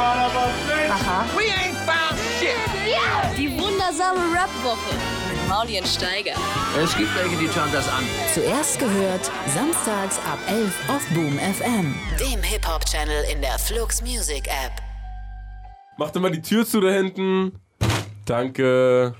Aha. 0.00 1.26
We 1.36 1.44
ain't 1.52 1.76
found 1.84 2.18
shit. 2.38 2.56
Die 3.36 3.50
wundersame 3.58 4.18
Rap-Woche 4.34 4.94
mit 5.30 5.48
Mauli 5.48 5.78
und 5.78 5.86
Steiger. 5.86 6.32
Es 6.82 6.96
gibt 6.96 7.14
welche, 7.16 7.36
die 7.36 7.48
schauen 7.48 7.68
das 7.72 7.86
an. 7.88 8.02
Zuerst 8.32 8.78
gehört, 8.78 9.30
samstags 9.54 10.18
ab 10.20 10.38
11 10.48 10.74
auf 10.88 11.06
Boom 11.14 11.38
FM. 11.38 11.94
Dem 12.18 12.42
Hip-Hop-Channel 12.42 13.24
in 13.32 13.42
der 13.42 13.58
Flux 13.58 14.00
Music 14.02 14.46
App. 14.46 14.72
Mach 15.98 16.10
doch 16.10 16.20
mal 16.22 16.30
die 16.30 16.40
Tür 16.40 16.64
zu 16.66 16.80
da 16.80 16.88
hinten. 16.90 17.52
Danke. 18.24 19.14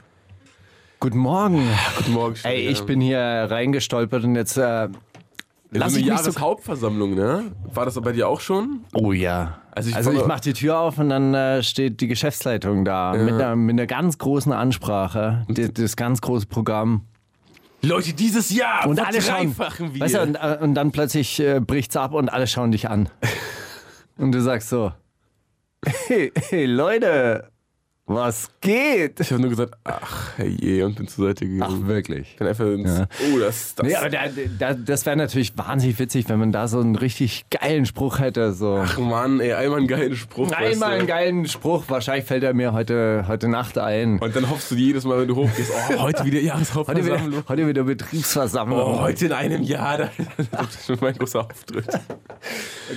Guten 0.99 1.19
Morgen. 1.19 1.69
Guten 1.99 2.13
Morgen. 2.13 2.35
Ey, 2.37 2.39
Steiger. 2.39 2.71
ich 2.71 2.83
bin 2.87 3.01
hier 3.03 3.21
reingestolpert 3.21 4.25
und 4.25 4.35
jetzt 4.35 4.57
äh, 4.57 4.89
lass 5.73 5.93
so 5.93 5.99
ich 5.99 6.05
eine. 6.11 6.17
Jahreshauptversammlung, 6.17 7.15
ne? 7.15 7.53
War 7.75 7.85
das 7.85 8.01
bei 8.01 8.13
dir 8.13 8.29
auch 8.29 8.41
schon? 8.41 8.85
Oh 8.95 9.13
ja. 9.13 9.60
Also 9.73 9.91
ich 9.91 9.97
Also 9.97 10.13
ich 10.13 10.21
war- 10.21 10.27
mach 10.29 10.41
die 10.41 10.53
Tür 10.53 10.79
auf 10.79 10.99
und 10.99 11.09
dann 11.11 11.35
äh, 11.35 11.63
steht 11.63 12.01
die 12.01 12.09
Geschäftsleitung 12.09 12.85
da 12.85 13.13
mit, 13.15 13.35
einer, 13.35 13.57
mit 13.57 13.75
einer 13.75 13.87
ganz 13.87 14.19
großen 14.19 14.53
Ansprache, 14.53 15.45
die, 15.49 15.73
das 15.73 15.97
ganz 15.97 16.21
große 16.21 16.47
Programm. 16.47 17.03
Leute, 17.83 18.13
dieses 18.13 18.51
Jahr 18.51 18.87
Und 18.87 19.01
alle 19.01 19.23
schauen, 19.23 19.57
wir. 19.57 20.01
weißt 20.01 20.15
du, 20.17 20.23
und, 20.23 20.35
äh, 20.35 20.59
und 20.61 20.75
dann 20.75 20.93
plötzlich 20.93 21.41
äh, 21.41 21.61
bricht's 21.61 21.97
ab 21.97 22.13
und 22.13 22.29
alle 22.29 22.47
schauen 22.47 22.73
dich 22.73 22.91
an. 22.91 23.09
und 24.19 24.33
du 24.33 24.43
sagst 24.43 24.69
so, 24.69 24.93
hey, 26.07 26.31
hey 26.51 26.67
Leute, 26.67 27.49
was 28.15 28.49
geht? 28.61 29.21
ich 29.21 29.31
habe 29.31 29.41
nur 29.41 29.51
gesagt, 29.51 29.75
ach 29.85 30.39
je, 30.39 30.83
und 30.83 30.97
bin 30.97 31.07
zur 31.09 31.27
Seite 31.29 31.47
gegangen. 31.47 31.83
Ach 31.85 31.89
wirklich? 31.89 32.37
bin 32.37 32.47
einfach 32.49 32.67
ins, 32.67 32.99
Ja. 32.99 33.07
Oh, 33.33 33.39
das, 33.39 33.75
das. 33.77 33.87
Nee, 33.87 33.95
aber 33.95 34.11
da, 34.11 34.19
da, 34.59 34.75
das 34.75 35.07
wäre 35.07 35.17
natürlich 35.17 35.57
wahnsinnig 35.57 35.99
witzig, 35.99 36.29
wenn 36.29 36.39
man 36.39 36.51
da 36.53 36.67
so 36.69 36.81
einen 36.81 36.97
richtig 36.97 37.45
geilen 37.51 37.87
Spruch 37.87 38.19
hätte. 38.19 38.53
So. 38.53 38.83
Ach 38.85 38.99
Mann, 38.99 39.41
ey, 39.41 39.53
einmal 39.53 39.79
einen 39.79 39.87
geilen 39.89 40.17
Spruch. 40.17 40.51
Einmal 40.53 40.99
einen 40.99 41.07
geilen 41.07 41.47
Spruch, 41.47 41.85
wahrscheinlich 41.89 42.25
fällt 42.25 42.43
er 42.43 42.53
mir 42.55 42.73
heute, 42.73 43.25
heute 43.29 43.49
Nacht 43.49 43.79
ein. 43.79 44.19
Und 44.19 44.35
dann 44.35 44.51
hoffst 44.51 44.71
du 44.71 44.75
jedes 44.75 45.05
Mal, 45.05 45.21
wenn 45.21 45.29
du 45.29 45.37
hochgehst, 45.37 45.71
oh, 45.73 45.99
heute 46.01 46.25
wieder 46.25 46.39
Heute 46.39 46.47
Jahreshauptversammlung. 46.47 47.27
wieder, 47.33 47.45
heute 47.49 47.69
wieder 47.69 47.85
Betriebsversammlung. 47.85 48.79
Oh, 48.81 49.01
heute 49.01 49.27
in 49.27 49.33
einem 49.33 49.63
Jahr, 49.63 49.99
da- 49.99 50.11
das 50.53 50.75
ist 50.75 50.87
schon 50.87 50.99
mein 51.01 51.15
großer 51.15 51.41
Auftritt. 51.41 51.87
Da 51.89 51.99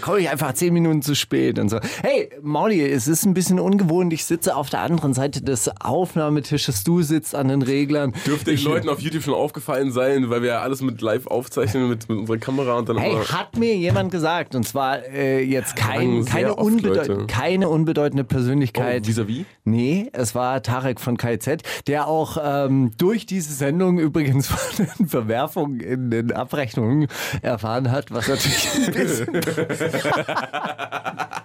komme 0.01 0.19
ich 0.19 0.29
einfach 0.29 0.53
zehn 0.53 0.73
Minuten 0.73 1.01
zu 1.01 1.15
spät 1.15 1.59
und 1.59 1.69
so. 1.69 1.79
Hey, 2.01 2.29
Mauli, 2.41 2.81
es 2.89 3.07
ist 3.07 3.25
ein 3.25 3.33
bisschen 3.33 3.59
ungewohnt. 3.59 4.13
Ich 4.13 4.25
sitze 4.25 4.55
auf 4.55 4.69
der 4.69 4.79
anderen 4.79 5.02
Seite 5.11 5.41
des 5.41 5.69
Aufnahmetisches. 5.81 6.85
Du 6.85 7.01
sitzt 7.01 7.35
an 7.35 7.49
den 7.49 7.61
Reglern. 7.61 8.13
Dürfte 8.25 8.45
den 8.45 8.55
ich, 8.55 8.63
Leuten 8.63 8.87
auf 8.87 9.01
YouTube 9.01 9.23
schon 9.23 9.33
aufgefallen 9.33 9.91
sein, 9.91 10.29
weil 10.29 10.41
wir 10.41 10.49
ja 10.49 10.61
alles 10.61 10.81
mit 10.81 11.01
live 11.01 11.27
aufzeichnen 11.27 11.89
mit, 11.89 12.07
mit 12.07 12.19
unserer 12.19 12.37
Kamera 12.37 12.77
und 12.77 12.87
dann 12.87 12.97
Hey, 12.97 13.15
hat 13.15 13.57
mir 13.57 13.75
jemand 13.75 14.11
gesagt, 14.11 14.55
und 14.55 14.65
zwar 14.65 15.05
äh, 15.05 15.43
jetzt 15.43 15.75
kein, 15.75 16.23
keine, 16.23 16.55
unbedeut 16.55 17.27
keine 17.27 17.67
unbedeutende 17.67 18.23
Persönlichkeit. 18.23 19.03
Oh, 19.03 19.07
vis-à-vis? 19.09 19.45
Nee, 19.65 20.09
es 20.13 20.35
war 20.35 20.61
Tarek 20.61 21.01
von 21.01 21.17
KZ, 21.17 21.63
der 21.87 22.07
auch 22.07 22.37
ähm, 22.41 22.91
durch 22.97 23.25
diese 23.25 23.53
Sendung 23.53 23.99
übrigens 23.99 24.47
von 24.53 24.85
den 24.97 25.07
Verwerfungen 25.07 25.79
in 25.79 26.11
den 26.11 26.31
Abrechnungen 26.31 27.07
erfahren 27.41 27.91
hat, 27.91 28.11
was 28.11 28.27
natürlich 28.27 28.87
ein 28.87 28.93
bisschen. 28.93 29.41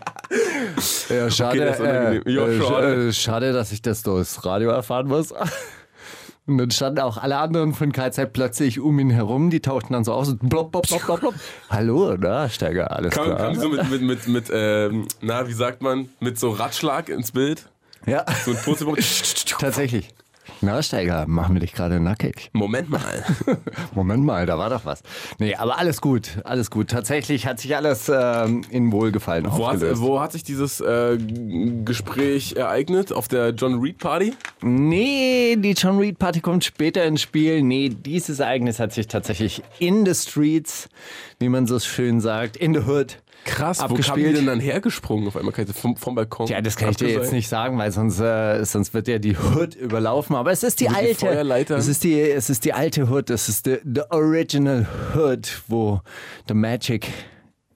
ja, 1.09 1.31
schade, 1.31 1.65
das 1.65 1.77
ist 1.77 1.81
unangenehm. 1.81 2.23
äh, 2.27 2.31
Ja, 2.31 2.47
äh, 2.47 2.61
schade. 2.61 3.09
äh, 3.09 3.13
schade, 3.13 3.53
dass 3.53 3.73
ich 3.73 3.83
das 3.83 4.03
durchs 4.03 4.45
Radio 4.45 4.71
erfahren 4.71 5.07
muss. 5.09 5.33
Und 6.47 6.57
dann 6.57 6.71
standen 6.71 7.01
auch 7.01 7.19
alle 7.19 7.37
anderen 7.37 7.75
von 7.75 7.93
KZ 7.93 8.33
plötzlich 8.33 8.81
um 8.81 8.99
ihn 8.99 9.11
herum, 9.11 9.51
die 9.51 9.61
tauchten 9.61 9.93
dann 9.93 10.03
so 10.05 10.15
aus 10.15 10.31
und 10.31 10.49
blop, 10.49 10.73
blop, 10.73 10.87
blop, 10.89 11.05
blop, 11.05 11.21
blop. 11.21 11.35
Hallo, 11.71 12.17
na, 12.19 12.49
Steiger, 12.49 12.91
alles 12.91 13.13
Kam, 13.13 13.27
klar. 13.27 13.37
kam 13.37 13.55
so 13.57 13.69
mit, 13.69 13.91
mit, 13.91 14.01
mit, 14.01 14.29
mit 14.29 14.51
ähm, 14.51 15.07
na, 15.21 15.47
wie 15.47 15.53
sagt 15.53 15.83
man, 15.83 16.09
mit 16.21 16.39
so 16.39 16.49
Ratschlag 16.51 17.11
ins 17.11 17.33
Bild? 17.33 17.69
ja, 18.07 18.25
So 18.47 18.53
ein 18.53 18.57
Purzelbaum. 18.65 18.97
tatsächlich. 19.59 20.09
Na, 20.61 20.83
Steiger, 20.83 21.27
machen 21.29 21.55
wir 21.55 21.61
dich 21.61 21.73
gerade 21.73 22.01
nackig. 22.01 22.51
Moment 22.53 22.91
mal. 22.91 23.25
Moment 23.95 24.25
mal, 24.25 24.45
da 24.45 24.59
war 24.59 24.71
doch 24.71 24.85
was. 24.85 25.03
Nee, 25.39 25.55
aber 25.55 25.79
alles 25.79 26.01
gut, 26.01 26.39
alles 26.45 26.71
gut. 26.71 26.89
Tatsächlich 26.89 27.47
hat 27.47 27.61
sich 27.61 27.77
alles 27.77 28.11
ähm, 28.13 28.63
in 28.71 28.91
Wohlgefallen 28.91 29.47
Wo 29.47 29.67
hat, 29.69 29.75
aufgelöst. 29.75 30.03
wo 30.03 30.21
hat 30.21 30.33
sich 30.33 30.43
dieses 30.43 30.81
äh, 30.81 31.17
Gespräch 31.85 32.57
ereignet? 32.57 33.13
Auf 33.13 33.29
der 33.29 33.51
John 33.51 33.81
Reed 33.81 33.99
Party? 33.99 34.35
Nee, 34.61 35.57
die 35.57 35.73
John 35.73 35.99
Reed 35.99 36.19
Party 36.19 36.41
kommt 36.41 36.65
später 36.65 37.05
ins 37.05 37.23
Spiel. 37.23 37.63
Nee, 37.63 37.91
dieses 37.91 38.41
Ereignis 38.41 38.81
hat 38.81 38.93
sich 38.93 39.07
tatsächlich 39.07 39.63
in 39.79 40.05
the 40.05 40.15
streets, 40.15 40.89
wie 41.39 41.49
man 41.49 41.67
so 41.69 41.79
schön 41.79 42.21
sagt, 42.21 42.57
in 42.57 42.75
the 42.75 42.81
hood. 42.81 43.19
Krass, 43.45 43.79
wo 43.79 43.83
kam 43.83 43.93
Abgespielt. 43.93 44.29
die 44.29 44.33
denn 44.35 44.47
dann 44.47 44.61
hergesprungen 44.61 45.27
auf 45.27 45.37
einmal? 45.37 45.55
Vom, 45.73 45.97
vom 45.97 46.15
Balkon? 46.15 46.47
Ja, 46.49 46.61
das 46.61 46.77
kann 46.77 46.91
ich 46.91 46.97
dir 46.97 47.09
jetzt 47.09 47.33
nicht 47.33 47.49
sagen, 47.49 47.79
weil 47.79 47.91
sonst, 47.93 48.21
äh, 48.21 48.63
sonst 48.65 48.93
wird 48.95 49.09
ja 49.09 49.19
die 49.19 49.37
Hood 49.37 49.75
überlaufen. 49.75 50.37
Aber 50.37 50.51
es 50.51 50.63
ist 50.63 50.81
die 50.81 50.85
den 50.85 50.95
alte. 50.95 51.15
Feuerleitern? 51.15 51.79
Es 51.79 51.89
ist 51.89 52.05
die, 52.05 52.21
es 52.21 52.51
ist 52.51 52.65
die 52.65 52.73
alte 52.73 53.09
Hood. 53.09 53.31
Es 53.31 53.49
ist 53.49 53.65
the, 53.65 53.79
the 53.85 54.03
original 54.11 54.87
Hood, 55.15 55.63
wo 55.69 56.01
The 56.47 56.55
Magic 56.55 57.09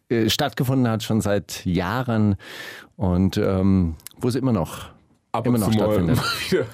äh, 0.09 0.28
stattgefunden 0.28 0.89
hat, 0.89 1.03
schon 1.03 1.21
seit 1.21 1.65
Jahren. 1.65 2.37
Und 2.97 3.39
ähm, 3.39 3.97
wo 4.19 4.28
es 4.28 4.34
immer 4.34 4.53
noch, 4.53 4.91
Ab 5.33 5.47
immer 5.47 5.56
und 5.56 5.61
noch 5.62 5.72
stattfindet. 5.72 6.19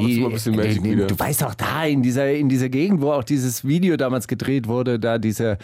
wieder. 0.00 0.02
Ab 0.02 0.02
und 0.02 0.12
zu 0.12 0.20
mal 0.20 0.26
ein 0.26 0.32
bisschen 0.32 0.56
Magic 0.56 0.82
Nee, 0.82 0.88
nee, 0.88 0.96
wieder. 0.96 1.06
Du 1.06 1.18
weißt 1.18 1.44
auch 1.44 1.54
da 1.54 1.84
in 1.84 2.02
dieser, 2.02 2.30
in 2.32 2.48
dieser 2.48 2.68
Gegend, 2.68 3.00
wo 3.00 3.12
auch 3.12 3.24
dieses 3.24 3.64
Video 3.66 3.96
damals 3.96 4.28
gedreht 4.28 4.68
wurde, 4.68 4.98
da 4.98 5.18
diese, 5.18 5.58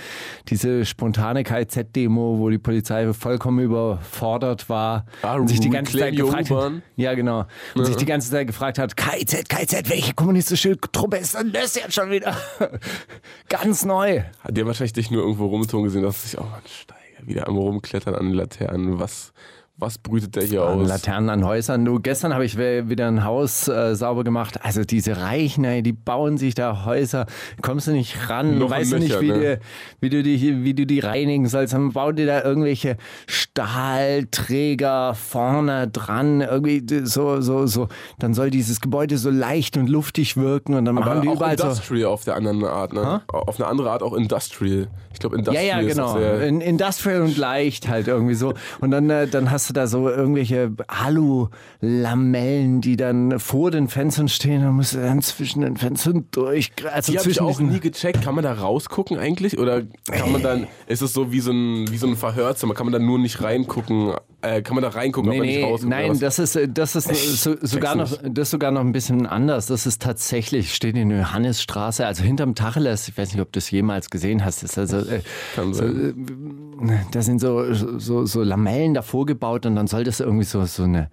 diese 0.48 0.84
spontane 0.84 1.44
KZ-Demo, 1.44 2.38
wo 2.38 2.50
die 2.50 2.58
Polizei 2.58 3.12
vollkommen 3.12 3.60
überfordert 3.60 4.68
war 4.68 5.06
Ah, 5.22 5.34
und 5.36 5.48
sich 5.48 5.60
die 5.60 5.70
ganze 5.70 5.98
Zeit 5.98 6.16
gefragt 6.16 6.50
hat, 6.50 6.72
ja 6.96 7.14
genau, 7.14 7.46
und 7.74 7.84
sich 7.84 7.96
die 7.96 8.06
ganze 8.06 8.30
Zeit 8.30 8.46
gefragt 8.46 8.78
hat, 8.78 8.96
KZ, 8.96 9.48
KZ, 9.48 9.88
welche 9.90 10.14
kommunistische 10.14 10.76
Truppe 10.92 11.16
ist 11.18 11.34
denn 11.34 11.52
das 11.52 11.74
jetzt 11.74 11.94
schon 11.94 12.10
wieder? 12.10 12.36
Ganz 13.48 13.84
neu. 13.84 14.22
Hat 14.40 14.56
der 14.56 14.66
wahrscheinlich 14.66 14.92
dich 14.92 15.10
nur 15.10 15.22
irgendwo 15.22 15.46
rumtun 15.46 15.84
gesehen, 15.84 16.02
dass 16.02 16.22
sich, 16.22 16.38
oh 16.38 16.44
Mann, 16.44 16.62
Steiger, 16.66 17.26
wieder 17.26 17.48
am 17.48 17.56
rumklettern 17.56 18.14
an 18.14 18.26
den 18.26 18.34
Laternen. 18.34 18.98
Was, 18.98 19.32
was 19.82 19.98
brütet 19.98 20.36
der 20.36 20.44
hier 20.44 20.64
aus? 20.64 20.88
Laternen 20.88 21.28
an 21.28 21.44
Häusern. 21.44 21.84
Du, 21.84 21.98
gestern 21.98 22.32
habe 22.32 22.44
ich 22.44 22.56
wieder 22.56 23.08
ein 23.08 23.24
Haus 23.24 23.66
äh, 23.66 23.96
sauber 23.96 24.22
gemacht. 24.22 24.64
Also 24.64 24.84
diese 24.84 25.16
Reichen, 25.16 25.64
ey, 25.64 25.82
die 25.82 25.92
bauen 25.92 26.38
sich 26.38 26.54
da 26.54 26.84
Häuser. 26.84 27.26
Kommst 27.60 27.88
du 27.88 27.90
nicht 27.90 28.30
ran, 28.30 28.58
Noch 28.58 28.70
weißt 28.70 28.92
du 28.92 28.98
nicht, 28.98 29.20
wie, 29.20 29.28
ne? 29.28 29.56
du, 29.56 29.60
wie, 30.00 30.08
du 30.08 30.22
die, 30.22 30.64
wie 30.64 30.72
du 30.74 30.86
die 30.86 31.00
reinigen 31.00 31.48
sollst. 31.48 31.74
Dann 31.74 31.92
bauen 31.92 32.14
die 32.14 32.26
da 32.26 32.42
irgendwelche 32.44 32.96
Stahlträger 33.26 35.14
vorne 35.14 35.88
dran. 35.88 36.40
Irgendwie 36.40 36.84
so, 37.04 37.40
so, 37.40 37.66
so. 37.66 37.88
Dann 38.20 38.34
soll 38.34 38.50
dieses 38.50 38.80
Gebäude 38.80 39.18
so 39.18 39.30
leicht 39.30 39.76
und 39.76 39.88
luftig 39.88 40.36
wirken 40.36 40.74
und 40.74 40.84
dann 40.84 40.96
Aber 40.96 41.06
machen 41.06 41.22
die 41.22 41.28
auch 41.28 41.34
überall 41.34 41.58
so. 41.58 41.64
Industrial 41.64 42.04
auf 42.12 42.24
der 42.24 42.36
anderen 42.36 42.64
Art, 42.64 42.92
ne? 42.92 43.22
Auf 43.26 43.58
eine 43.58 43.68
andere 43.68 43.90
Art 43.90 44.04
auch 44.04 44.14
Industrial. 44.14 44.86
Ich 45.12 45.18
glaube, 45.18 45.36
Ja, 45.36 45.40
Industrial 45.40 45.66
ja, 45.66 45.80
ist 45.80 45.96
genau. 45.96 46.06
auch 46.06 46.18
sehr... 46.18 46.46
In, 46.46 46.60
Industrial 46.60 47.22
und 47.22 47.36
leicht 47.36 47.88
halt 47.88 48.06
irgendwie 48.06 48.34
so. 48.34 48.54
Und 48.80 48.92
dann, 48.92 49.10
äh, 49.10 49.26
dann 49.26 49.50
hast 49.50 49.68
du 49.68 49.71
da 49.72 49.86
so 49.86 50.08
irgendwelche 50.08 50.72
Alu-Lamellen, 50.86 52.80
die 52.80 52.96
dann 52.96 53.38
vor 53.38 53.70
den 53.70 53.88
Fenstern 53.88 54.28
stehen. 54.28 54.62
Dann 54.62 54.74
musst 54.74 54.94
du 54.94 54.98
dann 54.98 55.22
zwischen 55.22 55.62
den 55.62 55.76
Fenstern 55.76 56.26
durch. 56.30 56.72
Also 56.92 57.12
Die 57.12 57.18
habe 57.18 57.30
ich 57.30 57.40
auch 57.40 57.60
nie 57.60 57.80
gecheckt. 57.80 58.22
Kann 58.22 58.34
man 58.34 58.44
da 58.44 58.52
rausgucken 58.52 59.18
eigentlich? 59.18 59.58
Oder 59.58 59.82
kann 60.10 60.32
man 60.32 60.42
dann, 60.42 60.66
ist 60.86 61.02
es 61.02 61.12
so 61.12 61.32
wie 61.32 61.40
so 61.40 61.52
ein, 61.52 61.90
wie 61.90 61.98
so 61.98 62.06
ein 62.06 62.16
Verhörzimmer? 62.16 62.74
Kann 62.74 62.86
man 62.86 62.92
da 62.92 62.98
nur 62.98 63.18
nicht 63.18 63.42
reingucken? 63.42 64.14
Äh, 64.44 64.62
kann 64.62 64.74
man 64.74 64.82
da 64.82 64.88
reingucken, 64.88 65.30
Nee, 65.30 65.36
aber 65.36 65.46
nicht 65.46 65.56
nee, 65.58 65.62
rausgucken? 65.64 65.88
nein, 65.88 66.18
das 66.18 66.40
ist, 66.40 66.56
äh, 66.56 66.68
das 66.68 66.96
ist 66.96 67.42
so, 67.44 67.54
sogar 67.60 67.94
noch, 67.94 68.10
nicht. 68.10 68.36
das 68.36 68.48
ist 68.48 68.50
sogar 68.50 68.72
noch 68.72 68.80
ein 68.80 68.90
bisschen 68.90 69.24
anders. 69.24 69.66
Das 69.66 69.86
ist 69.86 70.02
tatsächlich, 70.02 70.74
steht 70.74 70.96
in 70.96 71.10
der 71.10 71.18
Johannesstraße, 71.18 72.04
also 72.04 72.24
hinterm 72.24 72.56
Tacheles. 72.56 73.06
Ich 73.06 73.16
weiß 73.16 73.34
nicht, 73.34 73.40
ob 73.40 73.52
du 73.52 73.58
es 73.58 73.70
jemals 73.70 74.10
gesehen 74.10 74.44
hast. 74.44 74.64
Das 74.64 74.72
ist 74.72 74.78
also, 74.78 74.96
äh, 75.08 75.20
Kann 75.54 75.72
so, 75.72 75.84
äh, 75.84 76.12
da 77.12 77.22
sind 77.22 77.40
so, 77.40 77.72
so, 77.72 78.26
so 78.26 78.42
Lamellen 78.42 78.94
davor 78.94 79.26
gebaut 79.26 79.51
und 79.54 79.76
dann 79.76 79.86
soll 79.86 80.04
das 80.04 80.20
irgendwie 80.20 80.44
so, 80.44 80.64
so 80.64 80.84
eine 80.84 81.10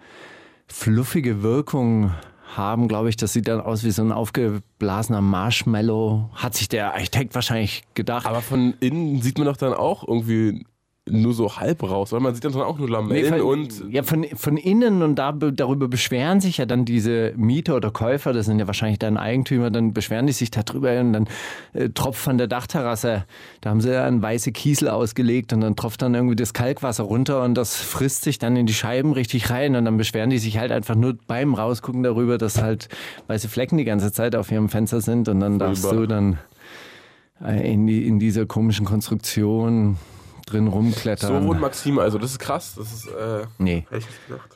fluffige 0.67 1.43
Wirkung 1.43 2.11
haben, 2.55 2.87
glaube 2.87 3.09
ich. 3.09 3.17
Das 3.17 3.33
sieht 3.33 3.47
dann 3.47 3.61
aus 3.61 3.83
wie 3.83 3.91
so 3.91 4.01
ein 4.01 4.11
aufgeblasener 4.11 5.21
Marshmallow. 5.21 6.29
Hat 6.33 6.55
sich 6.55 6.67
der 6.67 6.93
Architekt 6.93 7.35
wahrscheinlich 7.35 7.83
gedacht. 7.93 8.25
Aber 8.25 8.41
von 8.41 8.73
innen 8.79 9.21
sieht 9.21 9.37
man 9.37 9.47
doch 9.47 9.57
dann 9.57 9.73
auch 9.73 10.07
irgendwie 10.07 10.65
nur 11.09 11.33
so 11.33 11.57
halb 11.57 11.83
raus, 11.83 12.11
weil 12.11 12.19
man 12.19 12.33
sieht 12.33 12.45
dann 12.45 12.53
auch 12.55 12.77
nur 12.77 12.87
Nee, 12.87 12.93
Lamellen 12.93 13.39
von, 13.39 13.41
und 13.41 13.83
ja, 13.91 14.03
von, 14.03 14.25
von 14.35 14.57
innen 14.57 15.01
und 15.01 15.15
da, 15.15 15.31
darüber 15.31 15.87
beschweren 15.87 16.41
sich 16.41 16.57
ja 16.57 16.65
dann 16.65 16.85
diese 16.85 17.33
Mieter 17.35 17.75
oder 17.75 17.91
Käufer, 17.91 18.33
das 18.33 18.45
sind 18.45 18.59
ja 18.59 18.67
wahrscheinlich 18.67 18.99
dann 18.99 19.17
Eigentümer, 19.17 19.69
dann 19.69 19.93
beschweren 19.93 20.27
die 20.27 20.33
sich 20.33 20.51
darüber 20.51 20.99
und 20.99 21.13
dann 21.13 21.27
äh, 21.73 21.89
tropft 21.89 22.19
von 22.19 22.37
der 22.37 22.47
Dachterrasse, 22.47 23.25
da 23.61 23.69
haben 23.69 23.81
sie 23.81 23.91
ja 23.91 24.05
einen 24.05 24.21
weiße 24.21 24.51
Kiesel 24.51 24.89
ausgelegt 24.89 25.53
und 25.53 25.61
dann 25.61 25.75
tropft 25.75 26.01
dann 26.01 26.15
irgendwie 26.15 26.35
das 26.35 26.53
Kalkwasser 26.53 27.03
runter 27.03 27.43
und 27.43 27.55
das 27.55 27.75
frisst 27.75 28.23
sich 28.23 28.39
dann 28.39 28.55
in 28.55 28.65
die 28.65 28.73
Scheiben 28.73 29.13
richtig 29.13 29.49
rein 29.49 29.75
und 29.75 29.85
dann 29.85 29.97
beschweren 29.97 30.29
die 30.29 30.39
sich 30.39 30.57
halt 30.57 30.71
einfach 30.71 30.95
nur 30.95 31.17
beim 31.27 31.53
Rausgucken 31.53 32.03
darüber, 32.03 32.37
dass 32.37 32.61
halt 32.61 32.89
weiße 33.27 33.49
Flecken 33.49 33.77
die 33.77 33.85
ganze 33.85 34.11
Zeit 34.11 34.35
auf 34.35 34.51
ihrem 34.51 34.69
Fenster 34.69 35.01
sind 35.01 35.27
und 35.29 35.39
dann 35.39 35.59
darfst 35.59 35.83
Furchtbar. 35.83 36.01
du 36.01 36.07
dann 36.07 36.39
äh, 37.43 37.73
in, 37.73 37.87
die, 37.87 38.07
in 38.07 38.19
dieser 38.19 38.45
komischen 38.45 38.85
Konstruktion 38.85 39.97
drin 40.49 40.67
rumklettern. 40.67 41.41
So 41.41 41.47
wohnt 41.47 41.61
Maxim, 41.61 41.99
also 41.99 42.17
das 42.17 42.31
ist 42.31 42.39
krass. 42.39 42.75
Das 42.77 42.91
ist, 42.91 43.07
äh, 43.07 43.45
nee. 43.57 43.85
hätte 43.89 44.05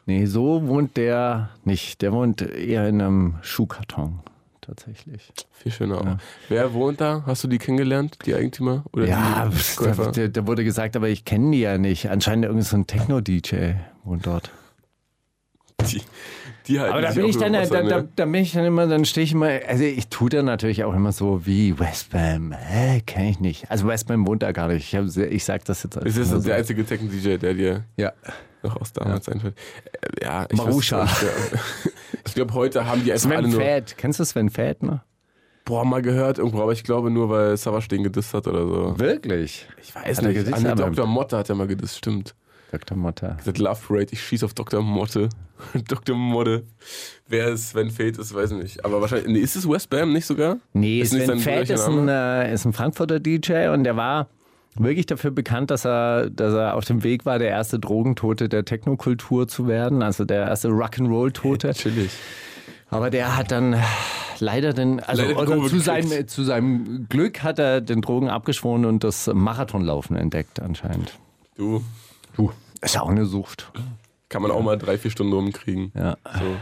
nee, 0.05 0.25
so 0.25 0.67
wohnt 0.67 0.97
der 0.97 1.49
nicht. 1.63 2.01
Der 2.01 2.11
wohnt 2.13 2.41
eher 2.41 2.87
in 2.87 3.01
einem 3.01 3.35
Schuhkarton. 3.41 4.19
Tatsächlich. 4.61 5.33
Viel 5.51 5.71
schöner 5.73 5.97
auch. 5.99 6.17
Wer 6.47 6.73
wohnt 6.73 7.01
da? 7.01 7.23
Hast 7.25 7.43
du 7.43 7.49
die 7.49 7.57
kennengelernt, 7.57 8.19
die 8.25 8.33
Eigentümer? 8.33 8.85
Oder 8.93 9.07
Ja, 9.07 9.49
da, 9.77 10.27
da, 10.27 10.47
wurde 10.47 10.63
gesagt, 10.63 10.95
aber 10.95 11.09
ich 11.09 11.25
kenne 11.25 11.51
die 11.51 11.59
ja 11.59 11.77
nicht. 11.77 12.09
Anscheinend 12.09 12.45
irgendein 12.45 12.65
so 12.65 12.77
ein 12.77 12.87
Techno-DJ 12.87 13.73
wohnt 14.05 14.25
dort. 14.25 14.51
die, 15.91 16.01
die 16.67 16.79
halten 16.79 16.93
Aber 16.93 17.01
da 17.01 17.11
bin 17.11 17.25
ich 17.25 17.37
dann, 17.37 17.53
da, 17.53 17.65
da, 17.65 17.81
ne? 17.83 18.07
da 18.15 18.25
bin 18.25 18.35
ich 18.35 18.51
dann 18.53 18.65
immer, 18.65 18.87
dann 18.87 19.05
stehe 19.05 19.23
ich 19.25 19.31
immer, 19.33 19.49
also 19.67 19.83
ich 19.83 20.07
tue 20.07 20.29
da 20.29 20.41
natürlich 20.43 20.83
auch 20.83 20.93
immer 20.93 21.11
so 21.11 21.45
wie 21.45 21.77
Westbam, 21.79 22.51
hä, 22.53 23.01
kenne 23.05 23.29
ich 23.29 23.39
nicht. 23.39 23.69
Also 23.71 23.87
Westbam 23.87 24.25
wohnt 24.27 24.43
da 24.43 24.51
gar 24.51 24.67
nicht. 24.67 24.93
Ich, 24.93 24.95
hab, 24.95 25.05
ich 25.05 25.43
sag 25.45 25.65
das 25.65 25.83
jetzt 25.83 25.95
ist 25.97 26.15
nur 26.17 26.25
so. 26.25 26.39
der 26.39 26.55
einzige 26.57 26.85
Techno-DJ, 26.85 27.37
der 27.37 27.53
dir 27.53 27.83
Ja. 27.97 28.11
noch 28.61 28.79
aus 28.79 28.93
damals 28.93 29.27
einfällt. 29.29 29.55
Äh, 30.19 30.23
Ja, 30.25 30.45
ich 30.49 30.57
weiß 30.57 30.65
Marusha. 30.65 31.05
ja. 31.05 31.09
Ich 32.25 32.33
glaube, 32.35 32.53
heute 32.53 32.85
haben 32.85 33.03
die 33.03 33.11
einfach 33.11 33.29
alle 33.29 33.41
Sven 33.41 33.51
nur. 33.51 33.61
Fett, 33.61 33.95
kennst 33.97 34.19
du 34.19 34.25
Sven 34.25 34.49
Fett, 34.49 34.83
ne? 34.83 35.01
Boah, 35.65 35.85
mal 35.85 36.01
gehört 36.01 36.39
irgendwo, 36.39 36.61
aber 36.61 36.73
ich 36.73 36.83
glaube 36.83 37.09
nur, 37.09 37.29
weil 37.29 37.55
Savage 37.55 37.87
den 37.87 38.03
gedisst 38.03 38.33
hat 38.33 38.47
oder 38.47 38.67
so. 38.67 38.99
Wirklich? 38.99 39.65
Ich 39.81 39.95
weiß 39.95 40.17
Hat 40.17 40.25
nicht. 40.25 40.79
Dr. 40.79 41.05
Motte 41.05 41.37
hat 41.37 41.47
er 41.47 41.55
mal 41.55 41.67
gedisst, 41.67 41.97
stimmt. 41.99 42.35
Dr. 42.73 42.97
Motta. 42.97 43.37
Das 43.45 43.57
Love 43.57 43.79
Parade, 43.87 44.07
ich 44.11 44.21
schieße 44.21 44.45
auf 44.45 44.55
Dr. 44.55 44.81
Motte. 44.81 45.29
Dr. 45.87 46.15
Motte. 46.15 46.63
Wer 47.27 47.49
es 47.49 47.69
Sven 47.69 47.91
Fate 47.91 48.17
ist, 48.17 48.33
weiß 48.33 48.51
ich 48.51 48.57
nicht. 48.57 48.85
Aber 48.85 48.99
wahrscheinlich. 48.99 49.27
Nee, 49.27 49.39
ist 49.39 49.55
es 49.55 49.69
Westbam 49.69 50.11
nicht 50.11 50.25
sogar? 50.25 50.57
Nee, 50.73 51.01
ist 51.01 51.11
Sven 51.11 51.27
bürgerlicher 51.27 51.75
ist 51.75 51.87
ein, 51.87 52.07
äh, 52.07 52.51
ist 52.51 52.65
ein 52.65 52.73
Frankfurter 52.73 53.19
DJ 53.19 53.67
und 53.67 53.83
der 53.83 53.95
war 53.95 54.27
wirklich 54.75 55.05
dafür 55.05 55.29
bekannt, 55.29 55.69
dass 55.69 55.85
er, 55.85 56.31
dass 56.31 56.55
er 56.55 56.75
auf 56.75 56.85
dem 56.85 57.03
Weg 57.03 57.27
war, 57.27 57.37
der 57.37 57.49
erste 57.49 57.77
Drogentote 57.77 58.49
der 58.49 58.65
Technokultur 58.65 59.47
zu 59.47 59.67
werden, 59.67 60.01
also 60.01 60.25
der 60.25 60.47
erste 60.47 60.69
Rock'n'Roll-Tote. 60.69 61.73
Chillig. 61.73 62.09
Aber 62.89 63.11
der 63.11 63.37
hat 63.37 63.51
dann 63.51 63.75
leider 64.39 64.73
den, 64.73 64.99
also 64.99 65.21
Leider 65.21 65.39
oder 65.39 65.67
zu, 65.67 65.77
seinem, 65.77 66.27
zu 66.27 66.43
seinem 66.43 67.05
Glück 67.07 67.43
hat 67.43 67.59
er 67.59 67.81
den 67.81 68.01
Drogen 68.01 68.29
abgeschworen 68.29 68.85
und 68.85 69.03
das 69.03 69.27
Marathonlaufen 69.31 70.15
entdeckt 70.15 70.59
anscheinend. 70.59 71.19
Du, 71.55 71.83
Du, 72.35 72.51
ist 72.83 72.95
ja 72.95 73.01
auch 73.01 73.09
eine 73.09 73.25
Sucht. 73.25 73.71
kann 74.29 74.41
man 74.41 74.51
auch 74.51 74.61
mal 74.61 74.77
drei, 74.77 74.97
vier 74.97 75.11
Stunden 75.11 75.33
rumkriegen. 75.33 75.91
Ja. 75.95 76.17
So. 76.33 76.55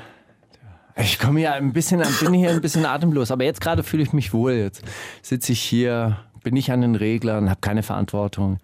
Ich 0.97 1.19
komme 1.19 1.39
hier 1.39 1.53
ein 1.53 1.73
bisschen, 1.73 2.03
bin 2.19 2.33
hier 2.33 2.51
ein 2.51 2.61
bisschen 2.61 2.85
atemlos, 2.85 3.31
aber 3.31 3.43
jetzt 3.43 3.61
gerade 3.61 3.83
fühle 3.83 4.03
ich 4.03 4.13
mich 4.13 4.33
wohl. 4.33 4.53
Jetzt 4.53 4.83
sitze 5.21 5.53
ich 5.53 5.61
hier, 5.61 6.17
bin 6.43 6.55
ich 6.55 6.71
an 6.71 6.81
den 6.81 6.95
Reglern, 6.95 7.49
habe 7.49 7.61
keine 7.61 7.81
Verantwortung, 7.81 8.59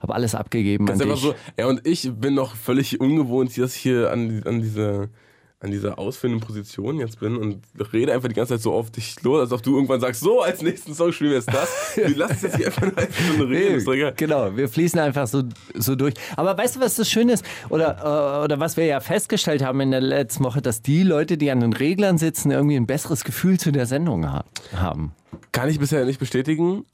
habe 0.00 0.14
alles 0.14 0.34
abgegeben 0.34 0.88
an 0.90 0.98
dich. 0.98 1.20
so, 1.20 1.34
ja, 1.58 1.66
und 1.66 1.86
ich 1.86 2.12
bin 2.12 2.34
noch 2.34 2.54
völlig 2.54 3.00
ungewohnt, 3.00 3.56
dass 3.56 3.76
ich 3.76 3.82
hier 3.82 4.10
an, 4.12 4.42
an 4.44 4.60
dieser 4.60 5.08
an 5.62 5.70
dieser 5.70 5.98
ausführenden 5.98 6.40
Position 6.40 6.98
jetzt 6.98 7.20
bin 7.20 7.36
und 7.36 7.62
rede 7.92 8.14
einfach 8.14 8.28
die 8.28 8.34
ganze 8.34 8.54
Zeit 8.54 8.62
so 8.62 8.72
auf 8.72 8.90
dich 8.90 9.22
los, 9.22 9.40
als 9.40 9.52
ob 9.52 9.62
du 9.62 9.74
irgendwann 9.74 10.00
sagst, 10.00 10.22
so, 10.22 10.40
als 10.40 10.62
nächsten 10.62 10.94
Song 10.94 11.12
spielen 11.12 11.30
wir 11.30 11.36
jetzt 11.36 11.52
das. 11.52 11.68
Wir 11.96 12.16
lassen 12.16 12.32
es 12.32 12.42
jetzt 12.42 12.56
hier 12.56 12.66
einfach 12.68 12.82
eine 12.96 13.12
Stunde 13.12 13.48
reden. 13.48 13.92
egal. 13.92 14.14
Genau, 14.16 14.56
wir 14.56 14.68
fließen 14.70 14.98
einfach 14.98 15.26
so, 15.26 15.42
so 15.74 15.96
durch. 15.96 16.14
Aber 16.36 16.56
weißt 16.56 16.76
du, 16.76 16.80
was 16.80 16.94
das 16.94 17.10
Schöne 17.10 17.34
ist? 17.34 17.44
Oder, 17.68 18.40
äh, 18.40 18.44
oder 18.44 18.58
was 18.58 18.78
wir 18.78 18.86
ja 18.86 19.00
festgestellt 19.00 19.62
haben 19.62 19.80
in 19.80 19.90
der 19.90 20.00
letzten 20.00 20.44
Woche, 20.44 20.62
dass 20.62 20.80
die 20.80 21.02
Leute, 21.02 21.36
die 21.36 21.50
an 21.50 21.60
den 21.60 21.74
Reglern 21.74 22.16
sitzen, 22.16 22.50
irgendwie 22.50 22.76
ein 22.76 22.86
besseres 22.86 23.24
Gefühl 23.24 23.58
zu 23.60 23.70
der 23.70 23.84
Sendung 23.84 24.30
ha 24.32 24.44
haben. 24.74 25.12
Kann 25.52 25.68
ich 25.68 25.78
bisher 25.78 26.04
nicht 26.06 26.20
bestätigen, 26.20 26.86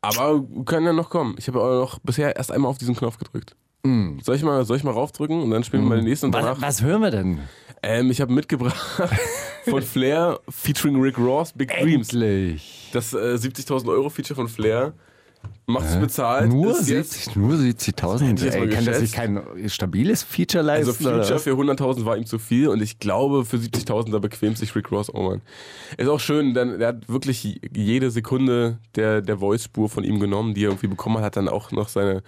aber 0.00 0.44
können 0.64 0.86
ja 0.86 0.92
noch 0.92 1.10
kommen. 1.10 1.34
Ich 1.38 1.48
habe 1.48 1.60
auch 1.60 1.80
noch 1.80 1.98
bisher 2.00 2.36
erst 2.36 2.52
einmal 2.52 2.70
auf 2.70 2.78
diesen 2.78 2.94
Knopf 2.94 3.18
gedrückt. 3.18 3.56
Soll, 4.22 4.34
ich 4.34 4.42
mal, 4.42 4.64
soll 4.64 4.76
ich 4.76 4.84
mal 4.84 4.90
raufdrücken 4.90 5.42
und 5.42 5.50
dann 5.50 5.62
spielen 5.62 5.84
wir 5.84 5.90
mal 5.90 5.96
den 5.96 6.06
nächsten 6.06 6.26
und 6.26 6.34
Was, 6.34 6.44
danach? 6.44 6.60
was 6.60 6.82
hören 6.82 7.02
wir 7.02 7.10
denn? 7.12 7.38
Ähm, 7.88 8.10
ich 8.10 8.20
habe 8.20 8.32
mitgebracht 8.32 8.76
von 9.68 9.80
Flair 9.82 10.40
featuring 10.48 11.00
Rick 11.00 11.18
Ross, 11.18 11.52
Big 11.52 11.68
Dreams. 11.70 12.12
Endlich. 12.12 12.90
Das 12.92 13.12
äh, 13.12 13.16
70.000 13.36 13.88
Euro 13.88 14.08
Feature 14.10 14.34
von 14.34 14.48
Flair. 14.48 14.92
Macht 15.66 15.86
es 15.86 15.96
bezahlt. 15.96 16.48
Nur 16.52 16.72
ist 16.72 16.88
jetzt- 16.88 17.12
70 17.12 17.36
nur 17.36 17.54
70.000? 17.54 18.20
hätte 18.24 18.34
ich 18.34 18.42
jetzt 18.42 18.58
mal 18.58 18.68
Ey, 18.68 18.74
Kann 18.74 18.84
das 18.84 18.98
sich 18.98 19.12
kein 19.12 19.40
stabiles 19.68 20.24
Feature 20.24 20.64
leisten? 20.64 20.88
Also 20.90 21.08
oder 21.08 21.18
Future 21.22 21.36
was? 21.36 21.42
für 21.44 21.50
100.000 21.52 22.04
war 22.04 22.16
ihm 22.16 22.26
zu 22.26 22.38
viel 22.40 22.66
und 22.68 22.82
ich 22.82 22.98
glaube 22.98 23.44
für 23.44 23.56
70.000 23.56 24.10
da 24.10 24.18
bequemt 24.18 24.58
sich 24.58 24.74
Rick 24.74 24.90
Ross 24.90 25.08
auch 25.08 25.22
mal. 25.22 25.40
Ist 25.96 26.08
auch 26.08 26.18
schön, 26.18 26.54
denn 26.54 26.80
er 26.80 26.88
hat 26.88 27.08
wirklich 27.08 27.60
jede 27.72 28.10
Sekunde 28.10 28.78
der, 28.96 29.22
der 29.22 29.38
Voice-Spur 29.38 29.88
von 29.88 30.02
ihm 30.02 30.18
genommen, 30.18 30.54
die 30.54 30.64
er 30.64 30.70
irgendwie 30.70 30.88
bekommen 30.88 31.18
hat, 31.18 31.24
hat 31.24 31.36
dann 31.36 31.48
auch 31.48 31.70
noch 31.70 31.88
seine 31.88 32.22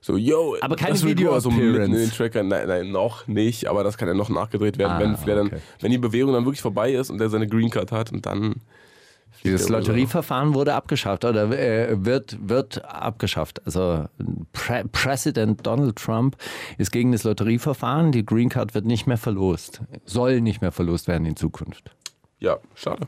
so, 0.00 0.16
yo, 0.16 0.56
Aber 0.60 0.76
keine 0.76 0.92
das 0.92 1.04
Ross 1.04 1.42
so 1.42 1.50
mitten 1.50 1.82
in 1.82 1.92
den. 1.92 2.10
Track 2.10 2.34
rein. 2.36 2.48
Nein, 2.48 2.66
nein, 2.68 2.90
noch 2.90 3.26
nicht, 3.26 3.66
aber 3.66 3.84
das 3.84 3.98
kann 3.98 4.08
ja 4.08 4.14
noch 4.14 4.30
nachgedreht 4.30 4.78
werden, 4.78 4.92
Ah, 4.92 5.00
wenn 5.00 5.16
Flair 5.16 5.36
dann, 5.36 5.46
okay. 5.48 5.58
wenn 5.80 5.90
die 5.90 5.98
Bewährung 5.98 6.32
dann 6.32 6.44
wirklich 6.44 6.62
vorbei 6.62 6.92
ist 6.92 7.10
und 7.10 7.20
er 7.20 7.28
seine 7.28 7.46
Green 7.46 7.68
Card 7.70 7.92
hat 7.92 8.10
und 8.10 8.24
dann 8.24 8.56
Dieses 9.44 9.66
der. 9.66 9.76
Lotterieverfahren 9.78 10.54
wurde 10.54 10.74
abgeschafft 10.74 11.24
oder 11.24 11.50
äh, 11.50 12.04
wird, 12.04 12.36
wird 12.48 12.84
abgeschafft. 12.84 13.64
Also 13.66 14.06
Pre 14.52 14.84
Präsident 14.90 15.66
Donald 15.66 15.96
Trump 15.96 16.36
ist 16.78 16.90
gegen 16.92 17.12
das 17.12 17.24
Lotterieverfahren. 17.24 18.10
Die 18.12 18.24
Green 18.24 18.48
Card 18.48 18.74
wird 18.74 18.86
nicht 18.86 19.06
mehr 19.06 19.18
verlost. 19.18 19.82
Soll 20.06 20.40
nicht 20.40 20.60
mehr 20.62 20.72
verlost 20.72 21.08
werden 21.08 21.26
in 21.26 21.36
Zukunft. 21.36 21.90
Ja, 22.38 22.58
schade. 22.74 23.06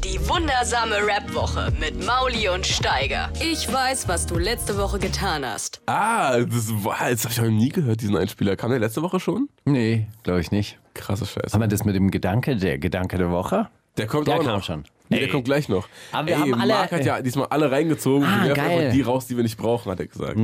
Die 0.00 0.18
wundersame 0.28 0.96
Rap-Woche 1.06 1.72
mit 1.78 2.04
Mauli 2.04 2.48
und 2.48 2.66
Steiger. 2.66 3.30
Ich 3.40 3.72
weiß, 3.72 4.08
was 4.08 4.26
du 4.26 4.36
letzte 4.36 4.76
Woche 4.76 4.98
getan 4.98 5.46
hast. 5.46 5.80
Ah, 5.86 6.40
das, 6.40 6.70
war, 6.84 6.96
das 7.08 7.22
habe 7.24 7.32
ich 7.32 7.40
noch 7.40 7.48
nie 7.48 7.68
gehört, 7.68 8.00
diesen 8.00 8.16
Einspieler. 8.16 8.56
Kam 8.56 8.70
der 8.70 8.80
letzte 8.80 9.02
Woche 9.02 9.20
schon? 9.20 9.48
Nee, 9.64 10.08
glaube 10.24 10.40
ich 10.40 10.50
nicht. 10.50 10.78
Krasser 10.94 11.26
Scheiß. 11.26 11.52
Haben 11.54 11.60
wir 11.60 11.68
das 11.68 11.84
mit 11.84 11.94
dem 11.94 12.10
Gedanke, 12.10 12.56
der 12.56 12.78
Gedanke 12.78 13.16
der 13.16 13.30
Woche? 13.30 13.68
Der 13.96 14.06
kommt 14.08 14.26
Der 14.26 14.36
auch 14.36 14.44
kam 14.44 14.56
noch. 14.56 14.64
schon. 14.64 14.84
Nee, 15.08 15.20
der 15.20 15.28
kommt 15.28 15.44
gleich 15.44 15.68
noch. 15.68 15.86
Aber 16.10 16.26
wir 16.26 16.34
Ey, 16.34 16.40
haben 16.40 16.54
alle- 16.60 16.72
Marc 16.72 16.92
hat 16.92 17.04
ja 17.04 17.20
diesmal 17.22 17.46
alle 17.50 17.70
reingezogen. 17.70 18.26
Ah, 18.26 18.40
wir 18.44 18.56
werfen 18.56 18.64
geil. 18.64 18.78
einfach 18.80 18.92
die 18.94 19.02
raus, 19.02 19.26
die 19.28 19.36
wir 19.36 19.42
nicht 19.44 19.58
brauchen, 19.58 19.92
hat 19.92 20.00
er 20.00 20.06
gesagt. 20.06 20.36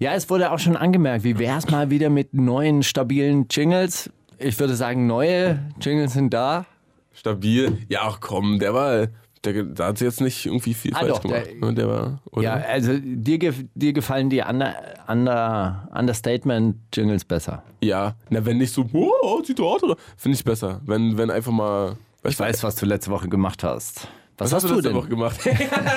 Ja, 0.00 0.14
es 0.14 0.28
wurde 0.30 0.50
auch 0.50 0.58
schon 0.58 0.76
angemerkt, 0.76 1.22
wie 1.22 1.38
wäre 1.38 1.58
es 1.58 1.68
mal 1.70 1.90
wieder 1.90 2.10
mit 2.10 2.34
neuen, 2.34 2.82
stabilen 2.82 3.46
Jingles? 3.50 4.10
Ich 4.38 4.58
würde 4.58 4.74
sagen, 4.74 5.06
neue 5.06 5.60
Jingles 5.80 6.14
sind 6.14 6.34
da. 6.34 6.66
Stabil. 7.14 7.78
Ja, 7.88 8.00
ach 8.02 8.18
komm, 8.20 8.58
der 8.58 8.74
war. 8.74 9.06
Der, 9.44 9.62
da 9.64 9.88
hat 9.88 9.98
sie 9.98 10.06
jetzt 10.06 10.20
nicht 10.22 10.46
irgendwie 10.46 10.72
viel 10.74 10.92
Ah, 10.94 11.00
falsch 11.00 11.12
doch, 11.12 11.20
gemacht. 11.22 11.46
der- 11.46 11.54
ne? 11.68 11.74
der 11.74 11.86
war. 11.88 12.20
Ja, 12.40 12.54
also 12.54 12.92
dir, 12.98 13.52
dir 13.74 13.92
gefallen 13.92 14.30
die 14.30 14.40
Under, 14.40 14.74
Under, 15.06 15.88
Understatement-Jingles 15.94 17.24
besser. 17.26 17.62
ja. 17.82 18.14
Na, 18.30 18.44
wenn 18.46 18.56
nicht 18.58 18.72
so, 18.72 18.88
oh, 18.92 19.42
Zitate, 19.42 19.96
finde 20.16 20.36
ich 20.36 20.44
besser. 20.44 20.80
Wenn, 20.86 21.16
wenn 21.18 21.30
einfach 21.30 21.52
mal. 21.52 21.96
Ich 22.26 22.38
weiß, 22.38 22.62
was 22.62 22.74
du 22.76 22.86
letzte 22.86 23.10
Woche 23.10 23.28
gemacht 23.28 23.62
hast. 23.62 24.08
Was, 24.38 24.50
Was 24.50 24.52
hast, 24.54 24.62
hast 24.64 24.70
du 24.70 24.74
letzte 24.76 24.88
denn? 24.88 24.96
Woche 24.96 25.08
gemacht? 25.08 25.38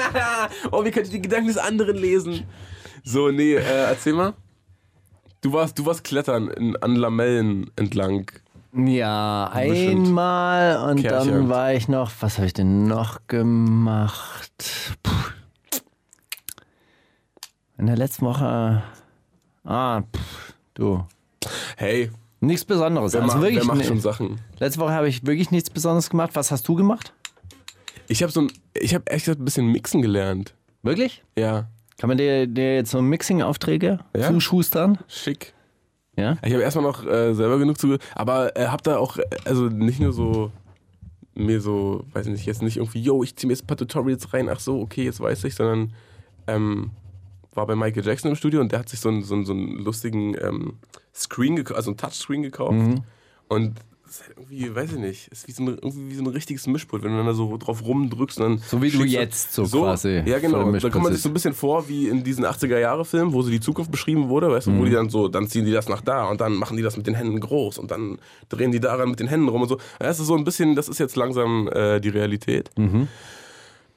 oh, 0.72 0.84
wie 0.84 0.92
könnte 0.92 1.08
ich 1.08 1.16
die 1.16 1.22
Gedanken 1.22 1.48
des 1.48 1.58
anderen 1.58 1.96
lesen? 1.96 2.44
So, 3.04 3.32
nee, 3.32 3.54
äh, 3.56 3.62
erzähl 3.88 4.14
mal. 4.14 4.34
Du 5.42 5.54
warst, 5.54 5.80
du 5.80 5.86
warst 5.86 6.04
klettern 6.04 6.50
in, 6.50 6.76
an 6.78 6.96
Lamellen 6.98 7.72
entlang. 7.78 8.30
Ja, 8.78 9.52
Bestimmt. 9.56 10.08
einmal 10.08 10.90
und 10.90 11.02
Kerchjagd. 11.02 11.28
dann 11.32 11.50
war 11.50 11.74
ich 11.74 11.88
noch, 11.88 12.12
was 12.20 12.38
habe 12.38 12.46
ich 12.48 12.54
denn 12.54 12.86
noch 12.88 13.20
gemacht? 13.28 14.52
Puh. 15.02 15.12
In 17.80 17.88
der 17.88 17.96
letzten 17.98 18.26
Woche, 18.26 18.84
ah, 19.64 20.02
pff, 20.02 20.54
du, 20.76 21.06
Hey, 21.76 22.12
nichts 22.40 22.66
Besonderes. 22.66 23.14
wer, 23.14 23.22
also 23.22 23.34
macht, 23.34 23.42
wirklich, 23.42 23.60
wer 23.60 23.66
macht 23.66 23.78
ne- 23.80 23.84
schon 23.86 24.00
Sachen? 24.00 24.40
letzte 24.60 24.80
Woche 24.80 24.92
habe 24.94 25.08
ich 25.08 25.26
wirklich 25.26 25.52
nichts 25.52 25.70
Besonderes 25.70 26.10
gemacht. 26.10 26.32
Was 26.34 26.52
hast 26.52 26.68
du 26.68 26.76
gemacht? 26.76 27.14
Ich 28.08 28.22
habe 28.24 28.32
so 28.32 28.42
ein, 28.42 28.52
ich 28.74 28.94
habe 28.96 29.06
echt 29.08 29.28
ein 29.28 29.44
bisschen 29.44 29.68
mixen 29.72 30.02
gelernt. 30.02 30.54
Wirklich? 30.84 31.24
Ja, 31.38 31.68
Kann 31.98 32.08
man 32.10 32.18
dir, 32.18 32.46
dir 32.48 32.76
jetzt 32.76 32.92
so 32.92 33.02
Mixing-Aufträge 33.02 34.00
Ja. 34.16 34.28
zuschustern? 34.32 35.00
schick. 35.08 35.54
Ja? 36.18 36.38
Ich 36.44 36.52
habe 36.54 36.64
erstmal 36.64 36.84
noch 36.84 37.06
äh, 37.06 37.34
selber 37.34 37.58
genug 37.60 37.78
zu, 37.78 37.98
aber 38.16 38.58
äh, 38.58 38.68
hab 38.68 38.84
da 38.84 38.98
auch, 38.98 39.18
äh, 39.18 39.24
also 39.46 39.66
nicht 39.68 40.00
nur 40.00 40.12
so 40.12 40.52
mir 41.36 41.62
so, 41.62 42.04
weiß 42.14 42.26
ich 42.26 42.32
nicht, 42.34 42.46
jetzt 42.48 42.64
nicht 42.64 42.78
irgendwie, 42.78 43.00
yo, 43.00 43.22
ich 43.24 43.36
zieh 43.36 43.46
mir 43.46 43.54
jetzt 43.54 43.64
ein 43.64 43.68
paar 43.68 43.78
Tutorials 43.78 44.34
rein, 44.34 44.50
ach 44.50 44.60
so, 44.60 44.82
okay, 44.82 45.04
jetzt 45.04 45.20
weiß 45.20 45.44
ich, 45.44 45.54
sondern 45.54 45.94
ähm, 46.48 46.90
war 47.54 47.68
bei 47.68 47.76
Michael 47.76 48.04
Jackson 48.06 48.32
im 48.32 48.36
Studio 48.36 48.60
und 48.60 48.72
der 48.72 48.80
hat 48.80 48.90
sich 48.90 49.00
so 49.00 49.10
einen, 49.10 49.24
so 49.24 49.36
einen, 49.36 49.46
so 49.46 49.54
einen 49.54 49.78
lustigen 49.84 50.36
ähm, 50.42 50.74
Screen, 51.14 51.64
also 51.76 51.92
einen 51.92 51.98
Touchscreen 51.98 52.42
gekauft 52.42 52.74
Mhm. 52.74 53.04
und 53.50 53.80
ist 54.10 54.22
halt 54.28 54.38
irgendwie, 54.38 54.74
weiß 54.76 54.94
ich 54.94 54.98
nicht, 55.00 55.28
ist 55.30 55.48
wie 55.48 55.52
so, 55.52 55.64
ein, 55.64 55.68
irgendwie 55.70 56.10
wie 56.12 56.16
so 56.16 56.22
ein 56.24 56.28
richtiges 56.28 56.68
Mischpult, 56.68 57.04
wenn 57.04 57.12
du 57.12 57.18
dann 57.18 57.26
da 57.28 57.34
so 57.34 57.56
drauf 57.58 57.84
rumdrückst 57.86 58.40
und 58.40 58.44
dann. 58.44 58.58
So 58.60 58.82
wie 58.82 58.90
du 58.90 59.04
jetzt 59.04 59.54
so 59.54 59.64
quasi 59.66 60.22
Ja, 60.26 60.40
genau. 60.40 60.72
Da 60.72 60.90
kommt 60.90 61.04
man 61.06 61.14
sich 61.14 61.22
so 61.22 61.30
ein 61.30 61.34
bisschen 61.34 61.54
vor 61.54 61.88
wie 61.90 62.08
in 62.08 62.24
diesen 62.24 62.46
80er-Jahre-Filmen, 62.46 63.34
wo 63.34 63.42
so 63.42 63.50
die 63.50 63.60
Zukunft 63.60 63.92
beschrieben 63.92 64.30
wurde, 64.30 64.50
weißt 64.50 64.68
du, 64.68 64.72
Mhm. 64.72 64.80
wo 64.80 64.86
die 64.86 64.92
dann 64.92 65.10
so, 65.10 65.28
dann 65.28 65.48
ziehen 65.48 65.66
die 65.66 65.72
das 65.72 65.88
nach 65.90 66.02
da 66.02 66.26
und 66.26 66.42
dann 66.42 66.54
machen 66.54 66.78
die 66.78 66.84
das 66.84 66.98
mit 66.98 67.08
den 67.08 67.16
Händen 67.16 67.40
groß 67.40 67.78
und 67.78 67.92
dann 67.92 68.20
drehen 68.50 68.72
die 68.72 68.80
daran 68.80 69.10
mit 69.10 69.20
den 69.20 69.28
Händen 69.28 69.48
rum 69.50 69.62
und 69.62 69.70
so. 69.70 69.78
Das 70.00 70.20
ist 70.20 70.28
so 70.28 70.36
ein 70.36 70.44
bisschen, 70.44 70.76
das 70.76 70.90
ist 70.90 71.00
jetzt 71.00 71.16
langsam 71.16 71.68
äh, 71.70 72.00
die 72.00 72.10
Realität. 72.10 72.70
Mhm. 72.78 73.08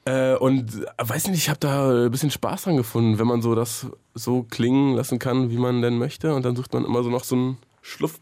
Äh, 0.03 0.35
und 0.35 0.83
äh, 0.97 1.07
weiß 1.07 1.27
nicht, 1.27 1.37
ich 1.37 1.49
habe 1.49 1.59
da 1.59 2.05
ein 2.05 2.11
bisschen 2.11 2.31
Spaß 2.31 2.63
dran 2.63 2.75
gefunden, 2.75 3.19
wenn 3.19 3.27
man 3.27 3.43
so 3.43 3.53
das 3.53 3.85
so 4.15 4.43
klingen 4.49 4.95
lassen 4.95 5.19
kann, 5.19 5.51
wie 5.51 5.57
man 5.57 5.83
denn 5.83 5.97
möchte. 5.99 6.33
Und 6.33 6.43
dann 6.43 6.55
sucht 6.55 6.73
man 6.73 6.85
immer 6.85 7.03
so 7.03 7.09
noch 7.11 7.23
so 7.23 7.35
einen 7.35 7.57
Schlupf, 7.83 8.19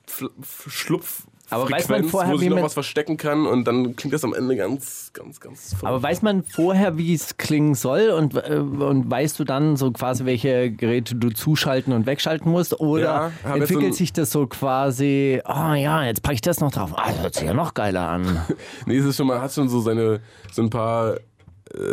Schlupf 0.68 1.24
Aber 1.50 1.64
weiß 1.64 1.86
Frequenz, 1.86 2.04
man 2.04 2.12
vorher, 2.12 2.34
wo 2.34 2.36
wie 2.36 2.46
sich 2.46 2.50
noch 2.50 2.62
was 2.62 2.74
verstecken 2.74 3.18
kann 3.18 3.46
und 3.46 3.66
dann 3.66 3.96
klingt 3.96 4.14
das 4.14 4.24
am 4.24 4.34
Ende 4.34 4.56
ganz, 4.56 5.12
ganz, 5.14 5.40
ganz 5.40 5.70
verrückt. 5.70 5.86
Aber 5.86 6.04
weiß 6.04 6.22
man 6.22 6.44
vorher, 6.44 6.98
wie 6.98 7.14
es 7.14 7.38
klingen 7.38 7.76
soll 7.76 8.10
und, 8.10 8.36
äh, 8.36 8.58
und 8.58 9.10
weißt 9.10 9.40
du 9.40 9.44
dann 9.44 9.76
so 9.76 9.92
quasi, 9.92 10.26
welche 10.26 10.72
Geräte 10.72 11.16
du 11.16 11.30
zuschalten 11.30 11.94
und 11.94 12.06
wegschalten 12.06 12.52
musst? 12.52 12.80
Oder 12.80 13.32
Ja, 13.44 13.54
entwickelt 13.56 13.94
so 13.94 13.98
sich 13.98 14.14
das 14.14 14.32
so 14.32 14.48
quasi, 14.48 15.42
oh 15.46 15.74
ja, 15.74 16.04
jetzt 16.04 16.22
packe 16.22 16.36
ich 16.36 16.42
das 16.42 16.60
noch 16.60 16.72
drauf. 16.72 16.92
Ah, 16.96 17.10
das 17.10 17.22
hört 17.22 17.36
sich 17.36 17.44
ja 17.46 17.54
noch 17.54 17.74
geiler 17.74 18.08
an. 18.08 18.46
Nee, 18.86 18.98
es 18.98 19.06
ist 19.06 19.18
schon, 19.18 19.28
man 19.28 19.42
hat 19.42 19.54
schon 19.54 19.70
so 19.70 19.80
seine, 19.82 20.20
so 20.52 20.62
ein 20.62 20.70
paar, 20.70 21.16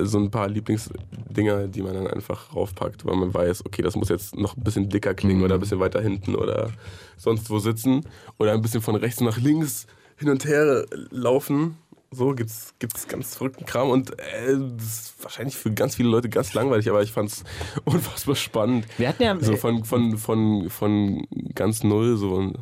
so 0.02 0.18
ein 0.18 0.30
paar 0.30 0.48
Lieblingsdinger, 0.48 1.68
die 1.68 1.82
man 1.82 1.94
dann 1.94 2.06
einfach 2.06 2.54
raufpackt, 2.54 3.04
weil 3.04 3.16
man 3.16 3.32
weiß, 3.32 3.66
okay, 3.66 3.82
das 3.82 3.96
muss 3.96 4.08
jetzt 4.08 4.36
noch 4.36 4.56
ein 4.56 4.62
bisschen 4.62 4.88
dicker 4.88 5.14
klingen 5.14 5.42
oder 5.42 5.54
ein 5.54 5.60
bisschen 5.60 5.80
weiter 5.80 6.00
hinten 6.00 6.34
oder 6.34 6.70
sonst 7.16 7.50
wo 7.50 7.58
sitzen 7.58 8.02
oder 8.38 8.52
ein 8.52 8.62
bisschen 8.62 8.80
von 8.80 8.96
rechts 8.96 9.20
nach 9.20 9.38
links 9.38 9.86
hin 10.16 10.30
und 10.30 10.44
her 10.44 10.86
laufen. 11.10 11.76
So 12.10 12.34
gibt's, 12.34 12.72
gibt's 12.78 13.08
ganz 13.08 13.34
verrückten 13.34 13.66
Kram 13.66 13.90
und 13.90 14.18
äh, 14.18 14.56
das 14.76 14.86
ist 14.86 15.14
wahrscheinlich 15.20 15.56
für 15.56 15.72
ganz 15.72 15.96
viele 15.96 16.08
Leute 16.08 16.28
ganz 16.28 16.54
langweilig, 16.54 16.88
aber 16.88 17.02
ich 17.02 17.12
fand's 17.12 17.44
unfassbar 17.84 18.36
spannend. 18.36 18.86
Wir 18.96 19.08
hatten 19.08 19.22
ja, 19.22 19.36
So 19.40 19.56
von, 19.56 19.84
von, 19.84 20.16
von, 20.16 20.70
von 20.70 21.26
ganz 21.54 21.82
null 21.82 22.16
so 22.16 22.52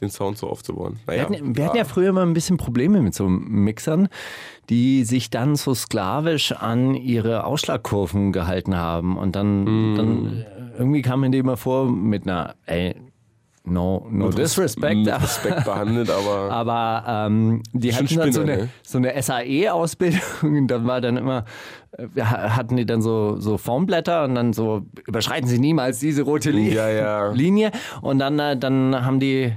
den 0.00 0.10
Sound 0.10 0.36
so 0.38 0.48
aufzubauen. 0.48 0.98
Wir 1.06 1.16
Naja, 1.16 1.22
hatten, 1.30 1.56
wir 1.56 1.64
hatten 1.64 1.76
ja 1.78 1.84
früher 1.84 2.10
immer 2.10 2.22
ein 2.22 2.34
bisschen 2.34 2.56
Probleme 2.58 3.00
mit 3.00 3.14
so 3.14 3.28
Mixern, 3.28 4.08
die 4.68 5.04
sich 5.04 5.30
dann 5.30 5.56
so 5.56 5.74
sklavisch 5.74 6.52
an 6.52 6.94
ihre 6.94 7.44
Ausschlagkurven 7.44 8.32
gehalten 8.32 8.76
haben. 8.76 9.16
Und 9.16 9.36
dann, 9.36 9.64
Mm. 9.64 9.96
dann 9.96 10.26
äh, 10.74 10.78
irgendwie 10.78 11.02
kam 11.02 11.20
mir 11.20 11.30
die 11.30 11.38
immer 11.38 11.56
vor 11.56 11.90
mit 11.90 12.24
einer, 12.24 12.56
ey, 12.66 12.94
no, 13.64 14.06
no 14.10 14.28
disrespect. 14.30 14.96
mit 14.98 15.08
aber- 15.08 15.24
Respekt 15.24 15.64
behandelt, 15.64 16.10
aber 16.10 16.50
Aber 16.50 17.04
ähm, 17.26 17.62
die 17.72 17.94
hatten 17.94 18.16
dann 18.16 18.32
so 18.32 18.42
eine, 18.42 18.56
ne? 18.56 18.68
so 18.82 18.98
eine 18.98 19.14
SAE-Ausbildung 19.20 20.20
und 20.42 20.66
dann 20.68 20.86
war 20.86 21.00
dann 21.00 21.16
immer, 21.16 21.44
äh, 21.92 22.20
ha- 22.20 22.54
hatten 22.54 22.76
die 22.76 22.84
dann 22.86 23.00
so, 23.00 23.40
so 23.40 23.56
Formblätter 23.56 24.24
und 24.24 24.34
dann 24.34 24.52
so, 24.52 24.82
überschreiten 25.06 25.48
sie 25.48 25.58
niemals 25.58 26.00
diese 26.00 26.22
rote 26.22 26.50
Li 26.50 26.74
Ja, 26.74 26.88
ja. 26.90 27.32
Linie 27.32 27.70
und 28.02 28.18
dann, 28.18 28.38
äh, 28.38 28.56
dann 28.58 29.04
haben 29.04 29.20
die, 29.20 29.52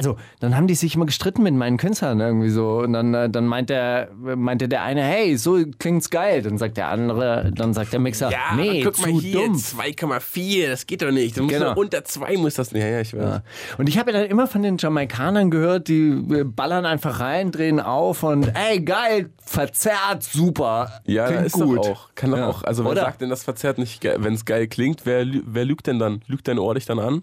also 0.00 0.16
dann 0.40 0.56
haben 0.56 0.66
die 0.66 0.74
sich 0.74 0.94
immer 0.94 1.06
gestritten 1.06 1.42
mit 1.42 1.54
meinen 1.54 1.76
Künstlern 1.76 2.20
irgendwie 2.20 2.48
so 2.50 2.78
und 2.78 2.92
dann, 2.94 3.12
äh, 3.14 3.28
dann 3.28 3.46
meint 3.46 3.70
der, 3.70 4.08
meinte 4.16 4.68
der 4.68 4.82
eine, 4.82 5.02
hey, 5.02 5.36
so 5.36 5.58
klingt's 5.78 6.10
geil. 6.10 6.42
Dann 6.42 6.58
sagt 6.58 6.76
der 6.76 6.88
andere, 6.88 7.52
dann 7.54 7.74
sagt 7.74 7.92
der 7.92 8.00
Mixer, 8.00 8.30
nee, 8.56 8.82
guck 8.82 8.96
zu 8.96 9.02
mal 9.02 9.10
hier, 9.20 9.34
dumm. 9.46 9.54
2,4, 9.56 10.68
das 10.68 10.86
geht 10.86 11.02
doch 11.02 11.10
nicht. 11.10 11.36
Genau. 11.36 11.74
unter 11.74 12.04
2 12.04 12.36
muss 12.38 12.54
das 12.54 12.72
nicht. 12.72 12.82
Ja, 12.82 12.88
ja, 12.88 13.00
ich 13.00 13.12
weiß. 13.14 13.22
Ja. 13.22 13.42
Und 13.78 13.88
ich 13.88 13.98
habe 13.98 14.12
ja 14.12 14.20
dann 14.20 14.28
immer 14.30 14.46
von 14.46 14.62
den 14.62 14.76
Jamaikanern 14.78 15.50
gehört, 15.50 15.88
die 15.88 16.08
äh, 16.30 16.44
ballern 16.44 16.86
einfach 16.86 17.20
rein, 17.20 17.50
drehen 17.52 17.80
auf 17.80 18.22
und 18.22 18.52
ey, 18.54 18.80
geil, 18.80 19.30
verzerrt, 19.44 20.22
super. 20.22 21.00
Ja, 21.06 21.26
klingt 21.26 21.46
ist 21.46 21.52
gut. 21.52 21.78
doch 21.78 21.88
auch. 21.88 22.08
Kann 22.14 22.30
doch 22.30 22.38
Ja. 22.38 22.48
auch. 22.48 22.62
Also 22.64 22.84
wer 22.84 22.92
Oder? 22.92 23.00
sagt 23.02 23.20
denn, 23.20 23.30
das 23.30 23.42
verzerrt 23.44 23.78
nicht, 23.78 24.02
wenn 24.04 24.34
es 24.34 24.44
geil 24.44 24.66
klingt? 24.68 25.04
Wer, 25.04 25.26
wer 25.44 25.64
lügt 25.64 25.86
denn 25.86 25.98
dann? 25.98 26.22
Lügt 26.26 26.48
dein 26.48 26.58
Ohr 26.58 26.74
dich 26.74 26.86
dann 26.86 26.98
an? 26.98 27.22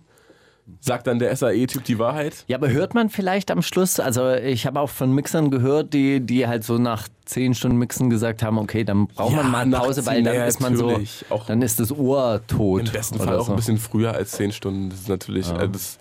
Sagt 0.81 1.07
dann 1.07 1.17
der 1.17 1.33
SAE-Typ 1.35 1.85
die 1.85 1.97
Wahrheit? 1.97 2.43
Ja, 2.47 2.57
aber 2.57 2.69
hört 2.69 2.93
man 2.93 3.09
vielleicht 3.09 3.51
am 3.51 3.61
Schluss, 3.61 3.99
also 3.99 4.31
ich 4.33 4.65
habe 4.65 4.79
auch 4.81 4.89
von 4.89 5.13
Mixern 5.13 5.49
gehört, 5.49 5.93
die, 5.93 6.19
die 6.19 6.45
halt 6.45 6.63
so 6.63 6.77
nach 6.77 7.07
zehn 7.25 7.53
Stunden 7.53 7.77
Mixen 7.77 8.09
gesagt 8.09 8.43
haben, 8.43 8.57
okay, 8.57 8.83
dann 8.83 9.07
braucht 9.07 9.31
Ja, 9.31 9.43
man 9.43 9.51
mal 9.51 9.59
eine 9.61 9.77
Pause, 9.77 10.05
weil 10.05 10.15
zehn, 10.17 10.25
dann 10.25 10.35
ja, 10.35 10.45
ist 10.45 10.59
man 10.59 10.75
so. 10.75 10.99
Auch 11.29 11.45
dann 11.45 11.61
ist 11.61 11.79
das 11.79 11.91
Ohr 11.91 12.41
tot. 12.47 12.87
Im 12.87 12.91
besten 12.91 13.17
Fall 13.17 13.37
auch 13.37 13.45
so. 13.45 13.53
ein 13.53 13.55
bisschen 13.55 13.77
früher 13.77 14.13
als 14.13 14.31
10 14.31 14.51
Stunden. 14.51 14.89
Das 14.89 14.99
ist 14.99 15.09
natürlich, 15.09 15.49
äh, 15.51 15.69
das, 15.69 15.99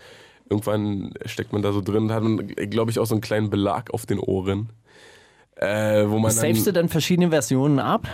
irgendwann 0.49 1.13
steckt 1.27 1.53
man 1.53 1.63
da 1.63 1.73
so 1.73 1.81
drin, 1.81 2.13
hat 2.13 2.23
man, 2.23 2.49
glaube 2.49 2.91
ich, 2.91 2.99
auch 2.99 3.07
so 3.07 3.15
einen 3.15 3.23
kleinen 3.23 3.51
Belag 3.51 3.95
auf 3.95 4.05
den 4.05 4.19
Ohren. 4.19 4.71
Äh, 5.57 6.09
wo 6.09 6.19
man 6.19 6.31
Savest 6.33 6.67
du 6.67 6.73
dann 6.73 6.89
verschiedene 6.89 7.31
Versionen 7.31 7.79
ab? 7.79 8.07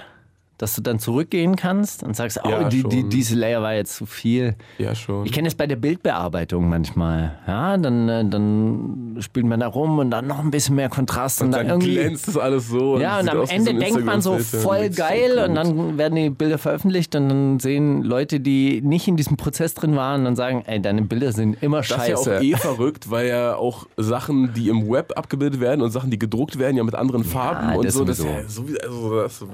Dass 0.63 0.77
du 0.77 0.81
dann 0.81 1.01
zurückgehen 1.01 1.57
kannst 1.57 2.05
und 2.05 2.15
sagst, 2.15 2.39
oh, 2.45 2.49
Ja, 2.49 2.69
die, 2.69 2.85
die, 2.85 3.09
diese 3.09 3.35
Layer 3.35 3.63
war 3.63 3.75
jetzt 3.75 3.97
zu 3.97 4.07
viel. 4.07 4.55
ja, 4.79 4.95
schon. 4.95 5.27
Ich 5.27 5.33
kenne 5.33 5.49
es 5.49 5.57
bei 5.57 5.67
der 5.67 5.75
Bildbearbeitung 5.75 6.69
manchmal. 6.69 7.37
Ja, 7.49 7.77
dann, 7.77 8.09
äh, 8.09 8.25
dann 8.25 9.17
spielt 9.19 9.47
man 9.47 9.59
da 9.59 9.67
rum 9.67 9.99
und 9.99 10.13
dann 10.13 10.29
noch 10.29 10.39
ein 10.39 10.53
bisschen 10.53 10.77
mehr 10.77 10.89
Kontrast 10.89 11.41
und, 11.41 11.47
und 11.47 11.53
dann, 11.53 11.67
dann 11.67 11.81
irgendwie. 11.81 11.95
glänzt 11.95 12.29
das 12.29 12.37
alles 12.37 12.69
so. 12.69 13.01
Ja, 13.01 13.19
und 13.19 13.25
sieht 13.25 13.35
am 13.35 13.49
Ende 13.49 13.75
denkt 13.75 14.05
man 14.05 14.21
so 14.23 14.39
voll 14.39 14.93
so 14.93 15.03
geil 15.03 15.33
gut. 15.35 15.49
und 15.49 15.55
dann 15.57 15.99
werden 15.99 16.15
die 16.15 16.31
Bilder 16.31 16.59
veröffentlicht 16.59 17.17
und 17.17 17.29
dann 17.29 17.59
sehen 17.59 18.05
Leute, 18.05 18.39
die 18.39 18.83
nicht 18.83 19.09
in 19.09 19.17
diesem 19.17 19.37
Prozess 19.37 19.75
drin 19.75 19.97
waren, 19.97 20.27
und 20.27 20.37
sagen, 20.37 20.63
ey, 20.67 20.81
deine 20.81 21.03
Bilder 21.03 21.33
sind 21.33 21.61
immer 21.61 21.79
Das 21.79 21.87
ist 21.91 21.97
ja 21.97 21.99
scheiße. 22.05 22.37
auch 22.39 22.41
eh 22.43 22.55
verrückt, 22.55 23.11
weil 23.11 23.27
ja 23.27 23.57
auch 23.57 23.87
Sachen, 23.97 24.55
die 24.55 24.69
im 24.69 24.89
Web 24.89 25.15
abgebildet 25.17 25.61
werden 25.61 25.83
und 25.83 25.91
Sachen, 25.91 26.13
die 26.13 26.21
gedruckt 26.21 26.61
werden, 26.61 26.77
ja 26.77 26.85
mit 26.85 26.95
anderen 26.95 27.25
Farben 27.25 27.75
und 27.75 27.85
das 27.85 27.95
so. 27.95 28.05
Das, 28.05 28.23
ja 28.23 28.31
also 28.37 29.23
das, 29.23 29.45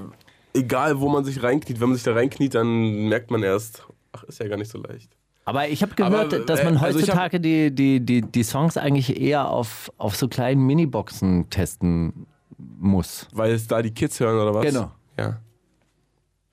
egal, 0.54 1.00
wo 1.00 1.08
man 1.08 1.24
sich 1.24 1.42
reinkniet, 1.42 1.80
wenn 1.80 1.88
man 1.88 1.96
sich 1.96 2.04
da 2.04 2.12
reinkniet, 2.14 2.54
dann 2.54 3.08
merkt 3.08 3.30
man 3.30 3.42
erst, 3.42 3.86
ach, 4.12 4.24
ist 4.24 4.40
ja 4.40 4.48
gar 4.48 4.56
nicht 4.56 4.70
so 4.70 4.78
leicht. 4.78 5.10
Aber 5.44 5.66
ich 5.68 5.82
habe 5.82 5.94
gehört, 5.94 6.34
Aber, 6.34 6.44
dass 6.44 6.60
äh, 6.60 6.64
man 6.64 6.76
also 6.76 6.98
ich 6.98 7.06
heutzutage 7.06 7.40
die, 7.40 7.74
die, 7.74 8.00
die, 8.00 8.20
die 8.22 8.42
Songs 8.42 8.76
eigentlich 8.76 9.18
eher 9.20 9.48
auf, 9.50 9.90
auf 9.96 10.14
so 10.16 10.28
kleinen 10.28 10.66
Miniboxen 10.66 11.48
testen 11.48 12.26
muss. 12.58 13.26
Weil 13.32 13.52
es 13.52 13.66
da 13.66 13.80
die 13.80 13.90
Kids 13.92 14.20
hören 14.20 14.36
oder 14.38 14.52
was? 14.54 14.64
Genau. 14.66 14.90
Ja. 15.18 15.38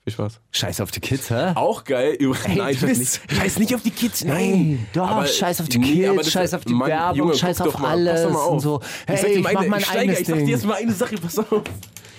Viel 0.04 0.12
Spaß. 0.12 0.40
Scheiß 0.52 0.80
auf 0.80 0.92
die 0.92 1.00
Kids, 1.00 1.28
hä? 1.30 1.52
Auch 1.56 1.82
geil. 1.84 2.12
Übrigens, 2.12 2.46
Ey, 2.46 2.56
nein, 2.56 2.74
scheiß 2.74 2.88
bist- 2.88 3.00
nicht, 3.28 3.32
scheiß 3.38 3.58
nicht 3.58 3.74
auf 3.74 3.82
die 3.82 3.90
Kids, 3.90 4.24
nein. 4.24 4.38
Ey, 4.38 4.78
doch, 4.94 5.08
Aber- 5.10 5.26
scheiß 5.26 5.60
auf 5.60 5.68
die 5.68 5.78
nee, 5.78 5.92
Kids, 5.92 6.16
das- 6.16 6.30
scheiß 6.32 6.54
auf 6.54 6.64
die 6.64 6.72
Mann, 6.74 6.88
Werbung, 6.88 7.16
Junge, 7.18 7.34
scheiß 7.34 7.60
auf 7.60 7.78
mal, 7.78 7.90
alles 7.90 8.22
mal 8.32 8.38
auf. 8.38 8.50
und 8.52 8.60
so. 8.60 8.80
ich 8.80 8.86
Hey, 9.08 9.32
dir 9.32 9.38
ich 9.38 9.42
mal 9.44 9.52
mach 9.52 9.60
eine, 9.62 9.70
mein 9.70 9.80
Steiger, 9.80 10.00
eigenes 10.00 10.20
ich 10.20 10.26
sag 10.28 10.36
dir 10.38 10.46
jetzt 10.46 10.64
mal 10.64 10.74
eine 10.74 10.92
Sache, 10.92 11.16
pass 11.16 11.38
auf. 11.40 11.62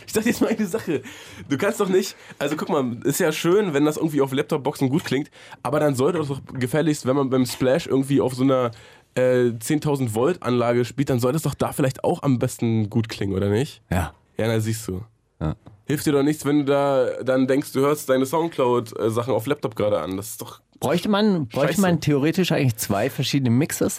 Ich 0.07 0.13
sag 0.13 0.23
dir 0.23 0.29
jetzt 0.29 0.41
mal 0.41 0.47
eine 0.47 0.65
Sache. 0.65 1.01
Du 1.49 1.57
kannst 1.57 1.79
doch 1.79 1.89
nicht, 1.89 2.15
also 2.39 2.55
guck 2.55 2.69
mal, 2.69 2.97
ist 3.03 3.19
ja 3.19 3.31
schön, 3.31 3.73
wenn 3.73 3.85
das 3.85 3.97
irgendwie 3.97 4.21
auf 4.21 4.31
Laptop-Boxen 4.31 4.89
gut 4.89 5.03
klingt, 5.03 5.29
aber 5.63 5.79
dann 5.79 5.95
sollte 5.95 6.19
es 6.19 6.29
doch 6.29 6.41
gefährlichst, 6.53 7.05
wenn 7.05 7.15
man 7.15 7.29
beim 7.29 7.45
Splash 7.45 7.87
irgendwie 7.87 8.21
auf 8.21 8.33
so 8.33 8.43
einer 8.43 8.71
äh, 9.15 9.51
10.000 9.51 10.13
Volt 10.13 10.41
Anlage 10.43 10.85
spielt, 10.85 11.09
dann 11.09 11.19
sollte 11.19 11.35
es 11.35 11.43
doch 11.43 11.53
da 11.53 11.73
vielleicht 11.73 12.03
auch 12.03 12.23
am 12.23 12.39
besten 12.39 12.89
gut 12.89 13.09
klingen, 13.09 13.35
oder 13.35 13.49
nicht? 13.49 13.81
Ja. 13.89 14.13
Ja, 14.37 14.47
na 14.47 14.59
siehst 14.59 14.87
du. 14.87 15.03
Ja. 15.41 15.55
Hilft 15.85 16.05
dir 16.05 16.11
doch 16.11 16.23
nichts, 16.23 16.45
wenn 16.45 16.59
du 16.59 16.65
da 16.65 17.23
dann 17.23 17.47
denkst, 17.47 17.71
du 17.73 17.81
hörst 17.81 18.09
deine 18.09 18.25
Soundcloud-Sachen 18.25 19.33
auf 19.33 19.45
Laptop 19.45 19.75
gerade 19.75 19.99
an. 19.99 20.17
Das 20.17 20.31
ist 20.31 20.41
doch. 20.41 20.61
Bräuchte 20.79 21.09
man, 21.09 21.47
bräuchte 21.47 21.73
Scheiße. 21.73 21.81
man 21.81 22.01
theoretisch 22.01 22.51
eigentlich 22.51 22.75
zwei 22.75 23.09
verschiedene 23.09 23.49
Mixes? 23.49 23.97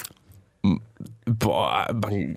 Boah, 1.39 1.89
man, 1.93 2.37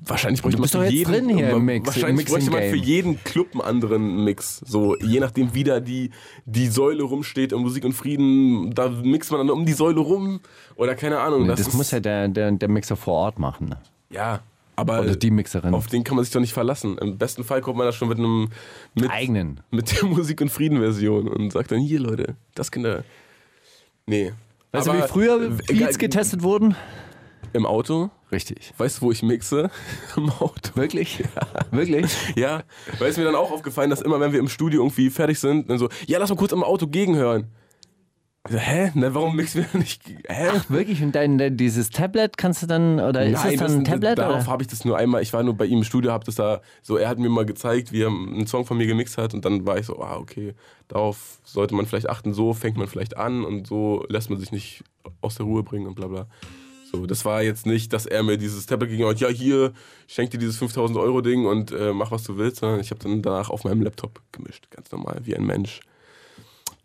wahrscheinlich 0.00 0.42
bräuchte 0.42 0.56
Du 0.56 0.62
man 0.62 0.68
für 0.68 0.92
jeden, 0.92 1.28
hier 1.30 1.58
Mix, 1.58 1.86
wahrscheinlich 1.86 2.26
bräuchte 2.26 2.50
man 2.50 2.62
für 2.62 2.76
jeden 2.76 3.22
Club 3.24 3.52
einen 3.52 3.62
anderen 3.62 4.24
Mix. 4.24 4.60
So, 4.66 4.96
je 4.98 5.20
nachdem, 5.20 5.54
wie 5.54 5.64
da 5.64 5.80
die, 5.80 6.10
die 6.44 6.66
Säule 6.66 7.04
rumsteht 7.04 7.52
und 7.52 7.62
Musik 7.62 7.84
und 7.84 7.92
Frieden, 7.92 8.74
da 8.74 8.88
mixt 8.88 9.30
man 9.30 9.40
dann 9.40 9.50
um 9.50 9.64
die 9.64 9.72
Säule 9.72 10.00
rum 10.00 10.40
oder 10.76 10.94
keine 10.94 11.20
Ahnung. 11.20 11.46
Das, 11.46 11.60
ist, 11.60 11.74
muss 11.74 11.90
ja 11.90 12.00
der, 12.00 12.28
der, 12.28 12.52
der 12.52 12.68
Mixer 12.68 12.96
vor 12.96 13.14
Ort 13.14 13.38
machen. 13.38 13.70
Ne? 13.70 13.78
ja, 14.10 14.40
aber 14.78 15.00
Oder 15.00 15.16
die 15.16 15.32
Mixerin. 15.32 15.74
auf 15.74 15.88
den 15.88 16.04
kann 16.04 16.14
man 16.14 16.24
sich 16.24 16.32
doch 16.32 16.40
nicht 16.40 16.52
verlassen. 16.52 16.98
Im 16.98 17.18
besten 17.18 17.42
Fall 17.42 17.62
kommt 17.62 17.78
man 17.78 17.86
da 17.86 17.92
schon 17.92 18.08
mit 18.08 18.18
einem 18.18 18.48
mit, 18.94 19.10
Eigenen. 19.10 19.60
mit 19.72 19.90
der 20.00 20.08
Musik 20.08 20.40
und 20.40 20.50
Frieden 20.50 20.78
Version 20.78 21.26
und 21.26 21.52
sagt 21.52 21.72
dann 21.72 21.80
hier 21.80 21.98
Leute, 21.98 22.36
das 22.54 22.70
Kinder. 22.70 23.02
Nee. 24.06 24.32
Weißt 24.70 24.86
du, 24.86 24.92
Aber, 24.92 25.02
wie 25.02 25.08
früher 25.08 25.50
Beats 25.66 25.98
getestet 25.98 26.44
wurden? 26.44 26.76
Im 27.52 27.66
Auto? 27.66 28.10
Richtig. 28.30 28.72
Weißt 28.76 28.98
du, 28.98 29.02
wo 29.02 29.12
ich 29.12 29.22
mixe? 29.22 29.70
Im 30.16 30.30
Auto. 30.30 30.74
Wirklich? 30.74 31.24
Wirklich? 31.70 32.12
Ja, 32.36 32.62
weil 32.98 33.10
es 33.10 33.16
mir 33.16 33.24
dann 33.24 33.34
auch 33.34 33.50
aufgefallen, 33.50 33.90
dass 33.90 34.00
immer, 34.00 34.20
wenn 34.20 34.32
wir 34.32 34.38
im 34.38 34.48
Studio 34.48 34.82
irgendwie 34.82 35.10
fertig 35.10 35.38
sind, 35.38 35.68
dann 35.70 35.78
so, 35.78 35.88
ja, 36.06 36.18
lass 36.18 36.30
mal 36.30 36.36
kurz 36.36 36.52
im 36.52 36.62
Auto 36.62 36.86
gegenhören. 36.86 37.48
So, 38.48 38.56
hä? 38.56 38.92
Na, 38.94 39.12
warum 39.12 39.36
mixen 39.36 39.66
wir 39.70 39.80
nicht? 39.80 40.02
Hä? 40.26 40.48
Wirklich? 40.68 41.02
Und 41.02 41.14
dein, 41.14 41.56
dieses 41.56 41.90
Tablet 41.90 42.38
kannst 42.38 42.62
du 42.62 42.66
dann, 42.66 43.00
oder 43.00 43.26
ist 43.26 43.44
das 43.44 43.56
dann 43.56 43.72
ein 43.78 43.84
Tablet? 43.84 44.18
darauf 44.18 44.46
habe 44.46 44.62
ich 44.62 44.68
das 44.68 44.84
nur 44.84 44.96
einmal, 44.96 45.22
ich 45.22 45.32
war 45.32 45.42
nur 45.42 45.54
bei 45.54 45.66
ihm 45.66 45.78
im 45.78 45.84
Studio, 45.84 46.12
hab 46.12 46.24
das 46.24 46.36
da, 46.36 46.60
so, 46.82 46.96
er 46.96 47.08
hat 47.08 47.18
mir 47.18 47.28
mal 47.28 47.44
gezeigt, 47.44 47.92
wie 47.92 48.02
er 48.02 48.08
einen 48.08 48.46
Song 48.46 48.64
von 48.64 48.78
mir 48.78 48.86
gemixt 48.86 49.18
hat 49.18 49.34
und 49.34 49.44
dann 49.44 49.66
war 49.66 49.78
ich 49.78 49.86
so, 49.86 50.00
ah, 50.00 50.16
okay, 50.16 50.54
darauf 50.86 51.40
sollte 51.44 51.74
man 51.74 51.86
vielleicht 51.86 52.08
achten, 52.08 52.32
so 52.32 52.54
fängt 52.54 52.76
man 52.76 52.86
vielleicht 52.86 53.16
an 53.16 53.44
und 53.44 53.66
so 53.66 54.06
lässt 54.08 54.30
man 54.30 54.38
sich 54.38 54.52
nicht 54.52 54.82
aus 55.20 55.34
der 55.34 55.44
Ruhe 55.44 55.62
bringen 55.62 55.86
und 55.86 55.94
bla 55.94 56.06
bla. 56.06 56.26
So, 56.90 57.06
das 57.06 57.24
war 57.24 57.42
jetzt 57.42 57.66
nicht, 57.66 57.92
dass 57.92 58.06
er 58.06 58.22
mir 58.22 58.38
dieses 58.38 58.64
Tablet 58.66 58.90
gegeben 58.90 59.10
hat, 59.10 59.20
ja, 59.20 59.28
hier, 59.28 59.72
schenk 60.06 60.30
dir 60.30 60.38
dieses 60.38 60.56
5000 60.56 60.98
Euro 60.98 61.20
Ding 61.20 61.44
und 61.44 61.70
äh, 61.70 61.92
mach, 61.92 62.10
was 62.10 62.22
du 62.22 62.38
willst, 62.38 62.58
sondern 62.58 62.80
ich 62.80 62.90
habe 62.90 63.02
dann 63.02 63.20
danach 63.20 63.50
auf 63.50 63.64
meinem 63.64 63.82
Laptop 63.82 64.22
gemischt, 64.32 64.70
ganz 64.70 64.90
normal, 64.90 65.20
wie 65.24 65.36
ein 65.36 65.44
Mensch, 65.44 65.80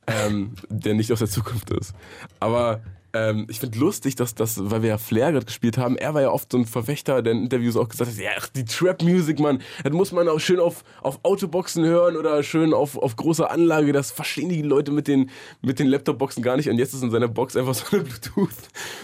ähm, 0.07 0.55
der 0.69 0.93
nicht 0.93 1.11
aus 1.13 1.19
der 1.19 1.29
Zukunft 1.29 1.69
ist. 1.69 1.93
Aber 2.39 2.81
Ähm, 3.15 3.45
ich 3.47 3.59
finde 3.59 3.77
lustig, 3.77 4.15
dass 4.15 4.33
das, 4.33 4.57
weil 4.71 4.81
wir 4.81 4.89
ja 4.89 4.97
Flair 4.97 5.31
gerade 5.31 5.45
gespielt 5.45 5.77
haben, 5.77 5.97
er 5.97 6.15
war 6.15 6.21
ja 6.23 6.31
oft 6.31 6.51
so 6.51 6.57
ein 6.57 6.65
Verfechter, 6.65 7.21
der 7.21 7.33
in 7.33 7.43
Interviews 7.43 7.77
auch 7.77 7.87
gesagt 7.87 8.09
hat, 8.09 8.17
ja, 8.17 8.31
ach, 8.39 8.47
die 8.47 8.65
Trap-Music, 8.65 9.39
Mann, 9.39 9.61
das 9.83 9.93
muss 9.93 10.11
man 10.11 10.27
auch 10.27 10.39
schön 10.39 10.59
auf, 10.59 10.83
auf 11.03 11.19
Autoboxen 11.21 11.85
hören 11.85 12.17
oder 12.17 12.41
schön 12.41 12.73
auf, 12.73 12.97
auf 12.97 13.15
großer 13.15 13.51
Anlage, 13.51 13.93
das 13.93 14.09
verstehen 14.11 14.49
die 14.49 14.63
Leute 14.63 14.91
mit 14.91 15.07
den, 15.07 15.29
mit 15.61 15.77
den 15.77 15.87
Laptop-Boxen 15.87 16.41
gar 16.41 16.57
nicht 16.57 16.69
und 16.69 16.79
jetzt 16.79 16.95
ist 16.95 17.03
in 17.03 17.11
seiner 17.11 17.27
Box 17.27 17.55
einfach 17.55 17.75
so, 17.75 17.85
eine 17.95 18.03
Bluetooth, 18.03 18.49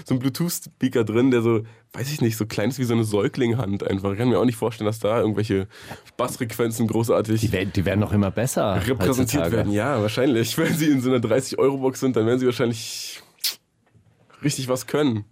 so 0.06 0.16
ein 0.16 0.20
Bluetooth-Speaker 0.20 1.04
drin, 1.04 1.30
der 1.30 1.44
so, 1.44 1.62
weiß 1.94 2.12
ich 2.12 2.20
nicht, 2.22 2.36
so 2.36 2.48
klein 2.48 2.70
ist 2.70 2.80
wie 2.80 2.86
so 2.86 2.96
eine 2.96 3.04
Säuglinghand 3.04 3.88
einfach. 3.88 4.12
Ich 4.14 4.18
kann 4.18 4.30
mir 4.30 4.40
auch 4.40 4.46
nicht 4.46 4.58
vorstellen, 4.58 4.88
dass 4.88 4.98
da 5.00 5.20
irgendwelche 5.20 5.68
Bassfrequenzen 6.18 6.88
großartig 6.88 7.42
Die, 7.42 7.52
werden- 7.52 7.72
die 7.76 7.86
werden 7.86 8.00
noch 8.00 8.12
immer 8.14 8.32
besser. 8.32 8.76
repräsentiert 8.76 9.44
heutzutage. 9.44 9.52
werden. 9.58 9.72
Ja, 9.72 10.02
wahrscheinlich. 10.02 10.58
Wenn 10.58 10.74
sie 10.76 10.88
in 10.88 11.02
so 11.02 11.10
einer 11.12 11.20
30-Euro-Box 11.20 12.00
sind, 12.00 12.16
dann 12.16 12.26
werden 12.26 12.40
sie 12.40 12.46
wahrscheinlich 12.46 13.22
richtig 14.44 14.68
was 14.68 14.88
können. 14.88 15.26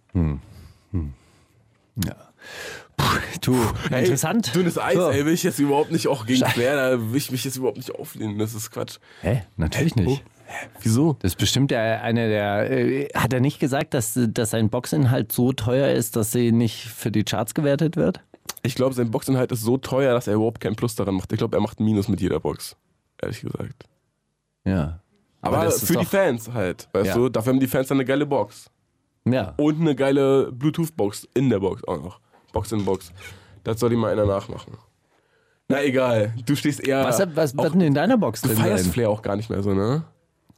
Du, 3.42 3.56
interessant. 3.92 4.54
Dünnes 4.56 4.78
Eis, 4.78 4.96
So. 4.96 5.10
ey, 5.10 5.26
will 5.26 5.34
ich 5.34 5.44
jetzt 5.44 5.60
überhaupt 5.60 5.92
nicht 5.92 6.08
auch 6.08 6.26
gegen 6.26 6.42
Quer, 6.42 6.76
da 6.76 7.00
will 7.12 7.18
ich 7.18 7.32
mich 7.32 7.44
jetzt 7.44 7.56
überhaupt 7.58 7.78
nicht 7.78 7.94
auflehnen. 7.94 8.38
Das 8.40 8.54
ist 8.54 8.72
Quatsch. 8.72 8.98
Hä? 9.22 9.44
Natürlich 9.58 9.96
nicht. 9.96 10.24
Wieso? 10.82 11.18
Das 11.20 11.34
ist 11.34 11.38
bestimmt 11.38 11.72
der, 11.72 12.02
einer 12.04 12.28
der. 12.28 12.72
Äh, 12.72 13.08
hat 13.14 13.34
er 13.34 13.42
nicht 13.42 13.60
gesagt, 13.60 13.94
dass, 13.94 14.18
dass 14.30 14.52
sein 14.52 14.70
Boxinhalt 14.70 15.32
so 15.32 15.52
teuer 15.52 15.90
ist, 15.92 16.16
dass 16.16 16.32
sie 16.32 16.52
nicht 16.52 16.86
für 16.88 17.12
die 17.12 17.24
Charts 17.26 17.54
gewertet 17.54 17.98
wird? 17.98 18.22
Ich 18.64 18.76
glaube, 18.76 18.96
sein 18.96 19.12
Boxinhalt 19.12 19.52
ist 19.52 19.62
so 19.62 19.78
teuer, 19.78 20.14
dass 20.14 20.28
er 20.28 20.36
überhaupt 20.36 20.62
keinen 20.62 20.76
Plus 20.76 20.96
daran 20.96 21.16
macht. 21.16 21.32
Ich 21.34 21.38
glaube, 21.38 21.58
er 21.58 21.62
macht 21.62 21.80
ein 21.80 21.86
Minus 21.86 22.08
mit 22.08 22.22
jeder 22.22 22.40
Box. 22.40 22.76
Ehrlich 23.22 23.42
gesagt. 23.42 23.84
Ja. 24.66 25.00
Aber, 25.42 25.66
ist 25.68 25.86
für 25.86 25.98
die 25.98 26.06
Fans 26.06 26.50
halt, 26.54 26.88
weißt 26.94 27.08
Ja. 27.08 27.16
du? 27.16 27.30
Dafür 27.30 27.54
haben 27.54 27.60
die 27.60 27.68
Fans 27.68 27.88
dann 27.90 27.98
eine 27.98 28.06
geile 28.06 28.26
Box. 28.26 28.70
Ja. 29.32 29.54
Und 29.58 29.80
eine 29.82 29.96
geile 29.96 30.52
Bluetooth-Box 30.52 31.28
in 31.34 31.50
der 31.50 31.60
Box 31.60 31.84
auch 31.86 32.02
noch. 32.02 32.20
Box 32.54 32.72
in 32.72 32.86
Box. 32.86 33.12
Das 33.64 33.80
soll 33.80 33.90
die 33.90 33.96
mal 33.96 34.12
einer 34.12 34.26
nachmachen. 34.26 34.74
Na 35.68 35.84
egal, 35.84 36.34
du 36.46 36.56
stehst 36.56 36.86
eher. 36.88 37.04
Was, 37.04 37.20
was 37.36 37.58
wird 37.58 37.74
denn 37.74 37.82
in 37.82 37.94
deiner 37.94 38.18
Box 38.18 38.42
du 38.42 38.48
drin 38.48 38.58
feierst 38.58 38.86
sein? 38.86 38.94
Flair 38.94 39.10
auch 39.10 39.22
gar 39.22 39.36
nicht 39.36 39.50
mehr 39.50 39.62
so, 39.62 39.74
ne? 39.74 40.04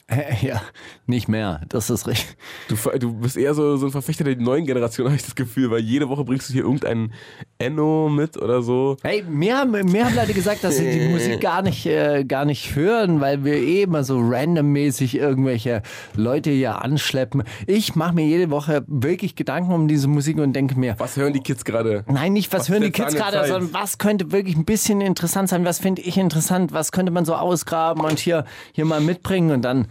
Ja, 0.42 0.62
nicht 1.06 1.28
mehr. 1.28 1.62
Das 1.70 1.89
ist 1.89 2.08
richtig. 2.08 2.38
Du, 2.68 2.75
du 2.98 3.13
bist 3.13 3.38
eher 3.38 3.54
so, 3.54 3.78
so 3.78 3.88
ein 3.88 3.92
Verfechter 3.92 4.24
der 4.24 4.36
neuen 4.38 4.66
Generation, 4.66 5.06
habe 5.08 5.16
ich 5.16 5.24
das 5.24 5.36
Gefühl, 5.36 5.72
weil 5.72 5.82
jede 5.82 6.10
Woche 6.10 6.24
bringst 6.24 6.50
du 6.50 6.54
hier 6.54 6.63
irgendeinen 6.63 7.13
Enno 7.58 8.10
mit 8.10 8.38
oder 8.38 8.62
so. 8.62 8.98
Hey, 9.04 9.24
mir 9.24 9.58
haben, 9.58 9.72
mir 9.72 10.06
haben 10.06 10.16
Leute 10.16 10.34
gesagt, 10.34 10.63
dass 10.63 10.78
sie 10.78 10.89
die 10.89 11.08
Musik 11.10 11.42
gar 11.42 11.62
nicht, 11.62 11.86
äh, 11.86 12.24
gar 12.24 12.46
nicht 12.46 12.75
hören, 12.75 13.22
weil 13.22 13.44
wir 13.44 13.56
eh 13.56 13.84
immer 13.84 14.04
so 14.04 14.20
randommäßig 14.20 15.16
irgendwelche 15.16 15.82
Leute 16.16 16.51
hier 16.51 16.82
anschleppen. 16.82 17.44
Ich 17.68 17.96
mache 17.96 18.13
mir 18.16 18.25
jede 18.25 18.50
Woche 18.50 18.84
wirklich 18.88 19.36
Gedanken 19.36 19.74
um 19.74 19.88
diese 19.88 20.08
Musik 20.08 20.38
und 20.38 20.54
denke 20.54 20.78
mir, 20.80 20.96
Was 20.98 21.18
hören 21.18 21.34
die 21.34 21.42
Kids 21.42 21.66
gerade? 21.66 22.04
Nein, 22.08 22.34
nicht 22.34 22.51
was, 22.51 22.62
Was 22.62 22.70
hören 22.70 22.84
die 22.84 22.92
Kids 22.92 23.16
gerade, 23.16 23.48
sondern 23.48 23.74
was 23.74 23.98
könnte 23.98 24.32
wirklich 24.32 24.56
ein 24.56 24.66
bisschen 24.66 25.01
interessant 25.01 25.50
sein, 25.50 25.66
was 25.66 25.80
finde 25.80 26.01
ich 26.01 26.18
interessant, 26.18 26.74
was 26.74 26.92
könnte 26.92 27.12
man 27.12 27.25
so 27.25 27.36
ausgraben 27.36 28.04
und 28.04 28.20
hier, 28.20 28.46
hier 28.74 28.86
mal 28.86 29.01
mitbringen 29.01 29.51
und 29.51 29.62
dann, 29.63 29.88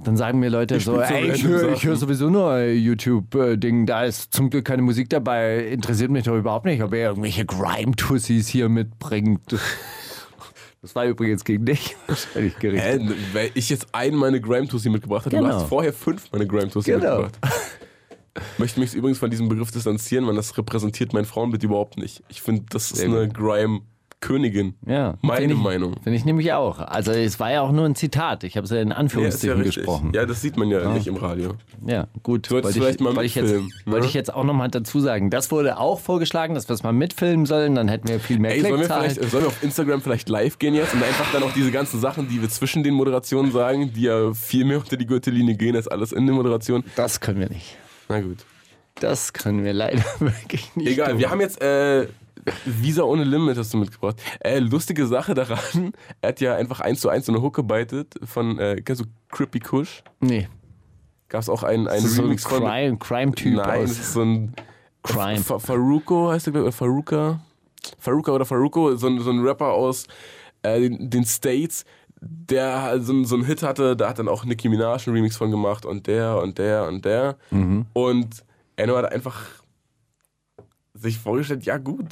dann 0.00 0.16
sagen 0.16 0.38
mir 0.38 0.48
Leute 0.48 0.78
so, 0.80 0.94
spielst 0.94 1.08
so 1.08 1.14
ey, 1.14 1.30
ich 1.32 1.44
höre 1.44 1.82
hör 1.82 1.96
sowieso 1.96 2.30
nur 2.30 2.60
YouTube-Ding, 2.60 3.86
da 3.86 4.04
ist 4.04 4.32
zum 4.32 4.48
Glück 4.50 4.64
keine 4.64 4.82
Musik 4.82 5.10
dabei, 5.10 5.66
interessiert 5.66 6.10
mich 6.10 6.24
doch 6.24 6.36
überhaupt 6.36 6.66
nicht, 6.66 6.82
ob 6.82 6.92
er 6.94 7.08
irgendwelche 7.10 7.44
Grime-Tussis 7.44 8.46
hier 8.48 8.68
mitbringt. 8.68 9.56
Das 10.80 10.94
war 10.94 11.04
übrigens 11.06 11.44
gegen 11.44 11.64
dich 11.64 11.96
wahrscheinlich 12.06 12.56
gerichtet. 12.58 13.02
Hä, 13.02 13.14
weil 13.32 13.50
ich 13.54 13.68
jetzt 13.68 13.88
einen 13.92 14.16
meine 14.16 14.40
Grime-Tussi 14.40 14.88
mitgebracht 14.90 15.26
habe. 15.26 15.36
Du 15.36 15.42
Genau. 15.42 15.54
hast 15.56 15.68
vorher 15.68 15.92
fünf 15.92 16.30
meine 16.30 16.46
Grime-Tussi 16.46 16.92
Genau. 16.92 17.22
mitgebracht. 17.22 17.38
Möchte 18.58 18.78
mich 18.78 18.94
übrigens 18.94 19.18
von 19.18 19.30
diesem 19.30 19.48
Begriff 19.48 19.72
distanzieren, 19.72 20.26
weil 20.28 20.36
das 20.36 20.56
repräsentiert 20.56 21.12
mein 21.12 21.24
Frauenbild 21.24 21.64
überhaupt 21.64 21.98
nicht. 21.98 22.22
Ich 22.28 22.40
finde, 22.40 22.62
das 22.70 22.92
ist 22.92 22.98
Sehr 22.98 23.08
eine 23.08 23.26
gut. 23.26 23.34
Grime-Königin. 24.20 24.74
Ja, 24.86 25.14
Meine 25.22 25.52
ich, 25.52 25.58
Meinung. 25.58 25.94
Finde 26.02 26.16
ich 26.16 26.24
nämlich 26.24 26.52
auch. 26.52 26.78
Also 26.80 27.12
es 27.12 27.38
war 27.38 27.52
ja 27.52 27.62
auch 27.62 27.72
nur 27.72 27.84
ein 27.86 27.94
Zitat. 27.94 28.44
Ich 28.44 28.56
habe 28.56 28.64
es 28.64 28.70
ja 28.70 28.80
in 28.80 28.88
Ja, 28.88 28.92
ist 28.92 28.96
ja 28.96 28.98
Anführungszeichen 28.98 29.56
richtig. 29.58 29.74
gesprochen. 29.76 30.12
Ja, 30.14 30.26
das 30.26 30.42
sieht 30.42 30.56
man 30.56 30.68
ja 30.68 30.92
nicht 30.92 31.06
im 31.06 31.16
Radio. 31.16 31.54
Ja, 31.86 32.08
gut. 32.22 32.50
Wollte 32.50 32.72
vielleicht 32.72 32.96
ich, 32.96 33.00
mal 33.00 33.14
wollte 33.14 33.26
ich, 33.26 33.34
jetzt, 33.34 33.44
mitfilmen, 33.44 33.72
ne? 33.86 33.92
wollte 33.92 34.06
ich 34.06 34.14
jetzt 34.14 34.32
auch 34.34 34.44
nochmal 34.44 34.68
dazu 34.68 35.00
sagen. 35.00 35.30
Das 35.30 35.50
wurde 35.50 35.78
auch 35.78 36.00
vorgeschlagen, 36.00 36.54
dass 36.54 36.68
wir 36.68 36.74
es 36.74 36.82
mal 36.82 36.92
mitfilmen 36.92 37.46
sollen. 37.46 37.74
Dann 37.74 37.88
hätten 37.88 38.08
wir 38.08 38.20
viel 38.20 38.38
mehr 38.38 38.52
Ey, 38.54 38.62
sollen 38.62 38.80
wir, 38.80 38.86
sollen 39.28 39.44
wir 39.44 39.48
auf 39.48 39.62
Instagram 39.62 40.00
vielleicht 40.00 40.28
live 40.28 40.58
gehen 40.58 40.74
jetzt 40.74 40.94
und 40.94 41.02
einfach 41.02 41.30
dann 41.32 41.42
auch 41.42 41.52
diese 41.52 41.70
ganzen 41.70 42.00
Sachen, 42.00 42.28
die 42.28 42.40
wir 42.40 42.48
zwischen 42.48 42.82
den 42.82 42.94
Moderationen 42.94 43.52
sagen, 43.52 43.92
die 43.92 44.02
ja 44.02 44.32
viel 44.34 44.64
mehr 44.64 44.78
unter 44.78 44.96
die 44.96 45.06
Gürtellinie 45.06 45.54
gehen 45.54 45.76
als 45.76 45.88
alles 45.88 46.12
in 46.12 46.26
den 46.26 46.34
Moderationen. 46.34 46.84
Das 46.96 47.20
können 47.20 47.40
wir 47.40 47.48
nicht. 47.48 47.76
Na 48.08 48.20
gut. 48.20 48.38
Das 48.96 49.32
können 49.32 49.64
wir 49.64 49.72
leider 49.72 50.02
wirklich 50.18 50.74
nicht. 50.74 50.88
Egal, 50.88 51.12
tun. 51.12 51.18
wir 51.20 51.30
haben 51.30 51.40
jetzt 51.40 51.62
äh, 51.62 52.08
Visa 52.64 53.02
ohne 53.02 53.24
Limit 53.24 53.56
hast 53.58 53.72
du 53.74 53.78
mitgebracht. 53.78 54.16
Äh, 54.40 54.58
lustige 54.60 55.06
Sache 55.06 55.34
daran, 55.34 55.92
er 56.20 56.28
hat 56.30 56.40
ja 56.40 56.54
einfach 56.56 56.80
eins 56.80 57.00
zu 57.00 57.08
eins 57.08 57.26
so 57.26 57.32
eine 57.32 57.42
Hook 57.42 57.54
gebeitet 57.56 58.14
von, 58.24 58.58
äh, 58.58 58.80
kennst 58.84 59.02
du 59.02 59.06
Crippy 59.30 59.60
Kush? 59.60 60.02
Nee. 60.20 60.48
Gab 61.28 61.42
es 61.42 61.48
auch 61.48 61.62
einen, 61.62 61.88
einen 61.88 62.02
Das 62.02 62.10
ist 62.10 62.16
so 62.16 62.22
ein 62.22 62.26
Remix 62.26 62.44
von... 62.44 62.62
Crime- 62.62 62.96
Crime-Typ 62.98 63.54
Nein, 63.56 63.82
aus 63.82 63.88
das 63.90 63.98
ist 63.98 64.12
so 64.14 64.22
ein... 64.22 64.54
Crime. 65.02 65.38
Fa 65.40 65.58
Faruko 65.58 66.30
heißt 66.30 66.46
der, 66.46 66.52
glaub 66.52 66.62
ich, 66.64 66.68
oder 66.68 66.72
Faruka? 66.76 67.40
Faruka 67.98 68.32
oder 68.32 68.44
Faruko, 68.44 68.96
so 68.96 69.06
ein, 69.06 69.20
so 69.20 69.30
ein 69.30 69.40
Rapper 69.40 69.72
aus 69.72 70.06
äh, 70.62 70.80
den, 70.80 71.08
den 71.08 71.24
States, 71.24 71.84
der 72.20 72.82
halt 72.82 73.04
so, 73.04 73.12
einen- 73.12 73.24
so 73.24 73.36
einen 73.36 73.44
Hit 73.44 73.62
hatte, 73.62 73.94
da 73.96 74.08
hat 74.08 74.18
dann 74.18 74.28
auch 74.28 74.44
Nicki 74.44 74.68
Minaj 74.68 75.06
einen 75.06 75.16
Remix 75.16 75.36
von 75.36 75.50
gemacht 75.50 75.86
und 75.86 76.06
der 76.08 76.38
und 76.42 76.58
der 76.58 76.86
und 76.88 77.04
der. 77.04 77.36
Mhm. 77.50 77.86
Und 77.92 78.44
Enno 78.76 78.96
hat 78.96 79.12
einfach 79.12 79.40
sich 80.94 81.18
vorgestellt, 81.18 81.64
ja 81.64 81.76
gut, 81.78 82.08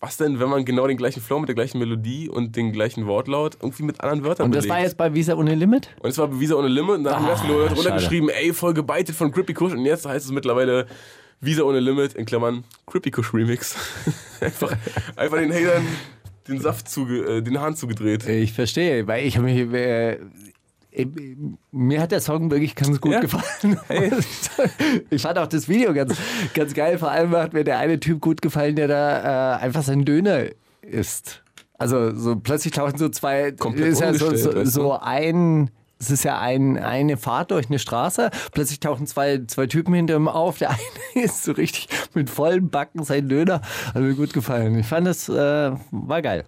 was 0.00 0.16
denn, 0.16 0.40
wenn 0.40 0.48
man 0.48 0.64
genau 0.64 0.86
den 0.86 0.96
gleichen 0.96 1.20
Flow 1.20 1.38
mit 1.38 1.48
der 1.48 1.54
gleichen 1.54 1.78
Melodie 1.78 2.28
und 2.28 2.56
den 2.56 2.72
gleichen 2.72 3.06
Wortlaut 3.06 3.58
irgendwie 3.60 3.82
mit 3.82 4.00
anderen 4.00 4.24
Wörtern 4.24 4.46
Und 4.46 4.54
das 4.54 4.64
belegt. 4.64 4.74
war 4.78 4.82
jetzt 4.82 4.96
bei 4.96 5.14
Visa 5.14 5.34
ohne 5.34 5.54
Limit? 5.54 5.90
Und 6.00 6.08
es 6.10 6.16
war 6.18 6.40
Visa 6.40 6.54
ohne 6.54 6.68
Limit 6.68 6.96
und 6.96 7.04
da 7.04 7.16
haben 7.16 7.26
ganz 7.26 7.42
viele 7.42 7.52
Leute 7.52 7.72
Ah, 7.72 7.74
runtergeschrieben, 7.76 8.28
ey, 8.30 8.52
voll 8.54 8.72
gebeitet 8.74 9.14
von 9.14 9.30
Crippy 9.30 9.52
Kush 9.52 9.72
und 9.72 9.84
jetzt 9.84 10.06
heißt 10.06 10.24
es 10.24 10.32
mittlerweile 10.32 10.86
Visa 11.42 11.62
ohne 11.64 11.80
Limit, 11.80 12.14
in 12.14 12.24
Klammern 12.24 12.64
Crippy 12.86 13.10
Kush 13.10 13.32
Remix. 13.34 13.76
einfach, 14.40 14.74
einfach 15.16 15.38
den 15.38 15.52
Hatern 15.52 15.86
den 16.48 16.60
Saft 16.60 16.88
zuge, 16.88 17.36
äh, 17.36 17.42
den 17.42 17.60
Hahn 17.60 17.76
zugedreht. 17.76 18.26
Ich 18.26 18.52
verstehe, 18.52 19.06
weil 19.06 19.26
ich 19.26 19.36
habe 19.36 19.46
mich. 19.46 19.58
Äh, 19.72 20.18
mir 21.72 22.00
hat 22.00 22.12
der 22.12 22.20
Song 22.20 22.50
wirklich 22.50 22.74
ganz 22.74 23.00
gut 23.00 23.12
Ja. 23.12 23.20
gefallen. 23.20 23.78
Ich 25.10 25.22
fand 25.22 25.38
auch 25.38 25.46
das 25.46 25.68
Video 25.68 25.94
ganz, 25.94 26.16
ganz 26.54 26.74
geil. 26.74 26.98
Vor 26.98 27.10
allem 27.10 27.30
hat 27.32 27.52
mir 27.52 27.64
der 27.64 27.78
eine 27.78 28.00
Typ 28.00 28.20
gut 28.20 28.42
gefallen, 28.42 28.76
der 28.76 28.88
da 28.88 29.56
äh, 29.56 29.62
einfach 29.62 29.82
seinen 29.82 30.04
Döner 30.04 30.46
isst. 30.82 31.42
Also 31.78 32.14
so 32.14 32.36
plötzlich 32.36 32.74
tauchen 32.74 32.98
so 32.98 33.08
zwei. 33.08 33.52
Komplett 33.52 33.92
ist 33.92 34.00
ja 34.00 34.12
so, 34.12 34.34
so, 34.34 34.64
so 34.64 34.98
ein. 35.00 35.70
Es 35.98 36.10
ist 36.10 36.24
ja 36.24 36.38
ein, 36.40 36.78
eine 36.78 37.18
Fahrt 37.18 37.50
durch 37.50 37.68
eine 37.68 37.78
Straße. 37.78 38.30
Plötzlich 38.52 38.80
tauchen 38.80 39.06
zwei, 39.06 39.42
zwei 39.46 39.66
Typen 39.66 39.92
hinter 39.92 40.16
ihm 40.16 40.28
auf. 40.28 40.56
Der 40.58 40.70
eine 41.14 41.24
ist 41.24 41.44
so 41.44 41.52
richtig 41.52 41.88
mit 42.14 42.30
vollen 42.30 42.70
Backen 42.70 43.04
sein 43.04 43.28
Döner. 43.28 43.60
Hat 43.94 44.02
mir 44.02 44.14
gut 44.14 44.32
gefallen. 44.32 44.78
Ich 44.78 44.86
fand 44.86 45.06
das 45.06 45.28
äh, 45.28 45.72
war 45.90 46.22
geil. 46.22 46.44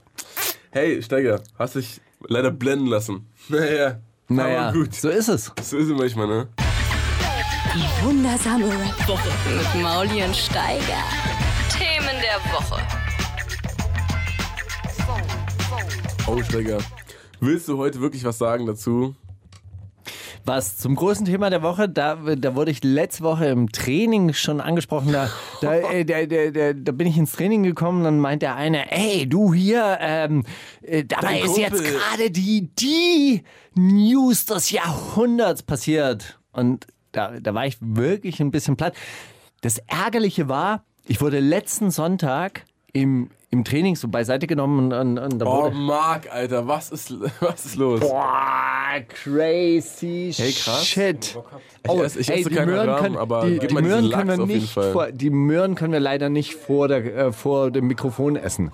Hey, 0.71 1.03
Steiger, 1.03 1.41
hast 1.59 1.75
dich 1.77 2.01
leider 2.27 2.51
blenden 2.51 2.87
lassen. 2.87 3.27
Naja, 3.49 4.01
Naja, 4.35 4.69
aber 4.69 4.79
gut. 4.79 4.95
so 4.95 5.09
ist 5.09 5.29
es. 5.29 5.53
So 5.63 5.77
ist 5.77 5.89
es 5.89 5.99
manchmal, 5.99 6.27
ne? 6.27 6.49
Die 7.75 8.05
wundersame 8.05 8.67
Rap-Woche 8.67 9.29
mit 9.57 9.83
Mauli 9.83 10.23
und 10.23 10.37
Steiger. 10.37 11.03
Themen 11.71 12.17
der 12.21 12.53
Woche. 12.53 12.81
Oh, 16.27 16.43
Steiger. 16.43 16.79
Willst 17.41 17.69
du 17.69 17.77
heute 17.79 18.01
wirklich 18.01 18.25
was 18.25 18.39
sagen 18.39 18.67
dazu? 18.67 19.15
Was 20.45 20.77
zum 20.77 20.97
großen 20.97 21.25
Thema 21.25 21.51
der 21.51 21.63
Woche, 21.63 21.89
da, 21.89 22.17
da 22.17 22.55
wurde 22.57 22.73
ich 22.73 22.83
letzte 22.83 23.23
Woche 23.23 23.47
im 23.47 23.71
Training 23.71 24.33
schon 24.33 24.61
angesprochen. 24.61 25.13
Da, 25.13 25.31
da, 25.61 25.75
äh, 25.75 26.05
da, 26.05 26.27
da, 26.27 26.73
da, 26.73 26.93
bin 26.93 27.07
ich 27.07 27.17
ins 27.17 27.33
Training 27.33 27.63
gekommen 27.63 28.05
und 28.07 28.19
meint 28.19 28.43
der 28.43 28.57
eine, 28.57 28.91
ey, 28.91 29.29
du 29.29 29.55
hier, 29.55 29.99
ähm, 30.01 30.45
äh, 30.83 31.05
dabei 31.05 31.41
Dein 31.41 31.45
ist 31.45 31.59
jetzt 31.59 31.85
gerade 31.85 32.31
die, 32.33 32.71
die 32.75 33.45
News 33.75 34.47
des 34.47 34.71
Jahrhunderts 34.73 35.63
passiert. 35.63 36.41
Und 36.51 36.87
da, 37.13 37.39
da 37.39 37.55
war 37.55 37.67
ich 37.67 37.77
wirklich 37.81 38.41
ein 38.41 38.51
bisschen 38.51 38.77
platt. 38.77 38.95
Das 39.61 39.79
Ärgerliche 39.87 40.49
war, 40.49 40.85
ich 41.07 41.21
wurde 41.21 41.39
letzten 41.39 41.93
Sonntag 41.93 42.65
im, 42.93 43.31
im 43.53 43.65
Training 43.65 43.95
so 43.97 44.09
beiseite 44.09 44.47
genommen 44.47 44.91
und, 44.93 45.19
und, 45.19 45.35
und 45.35 45.43
Oh. 45.47 45.71
Marc, 45.71 46.33
Alter, 46.33 46.67
was 46.67 46.91
ist, 46.91 47.15
was 47.41 47.67
ist 47.67 47.77
los? 47.77 48.01
Boah, 48.01 48.99
crazy 49.09 50.33
Hey, 50.35 50.53
krass. 50.53 50.87
shit. 50.87 51.39
Ich 51.85 51.91
esse- 51.93 52.21
ich 52.21 52.31
esse 52.31 52.49
die 52.49 52.55
Möhren 52.55 52.89
Rahmen, 52.89 53.03
können, 53.03 53.17
aber 53.17 53.45
die, 53.47 53.59
die 53.59 53.75
Möhren 53.75 54.11
können 54.11 54.39
wir 54.39 54.47
nicht 54.47 54.73
vor, 54.73 55.13
die 55.13 55.29
Möhren 55.31 55.75
können 55.75 55.93
wir 55.93 56.01
leider 56.01 56.31
nicht 56.31 56.55
vor, 56.55 56.89
der, 56.89 57.05
äh, 57.15 57.33
vor 57.33 57.71
dem 57.71 57.87
Mikrofon 57.89 58.37
essen. 58.37 58.73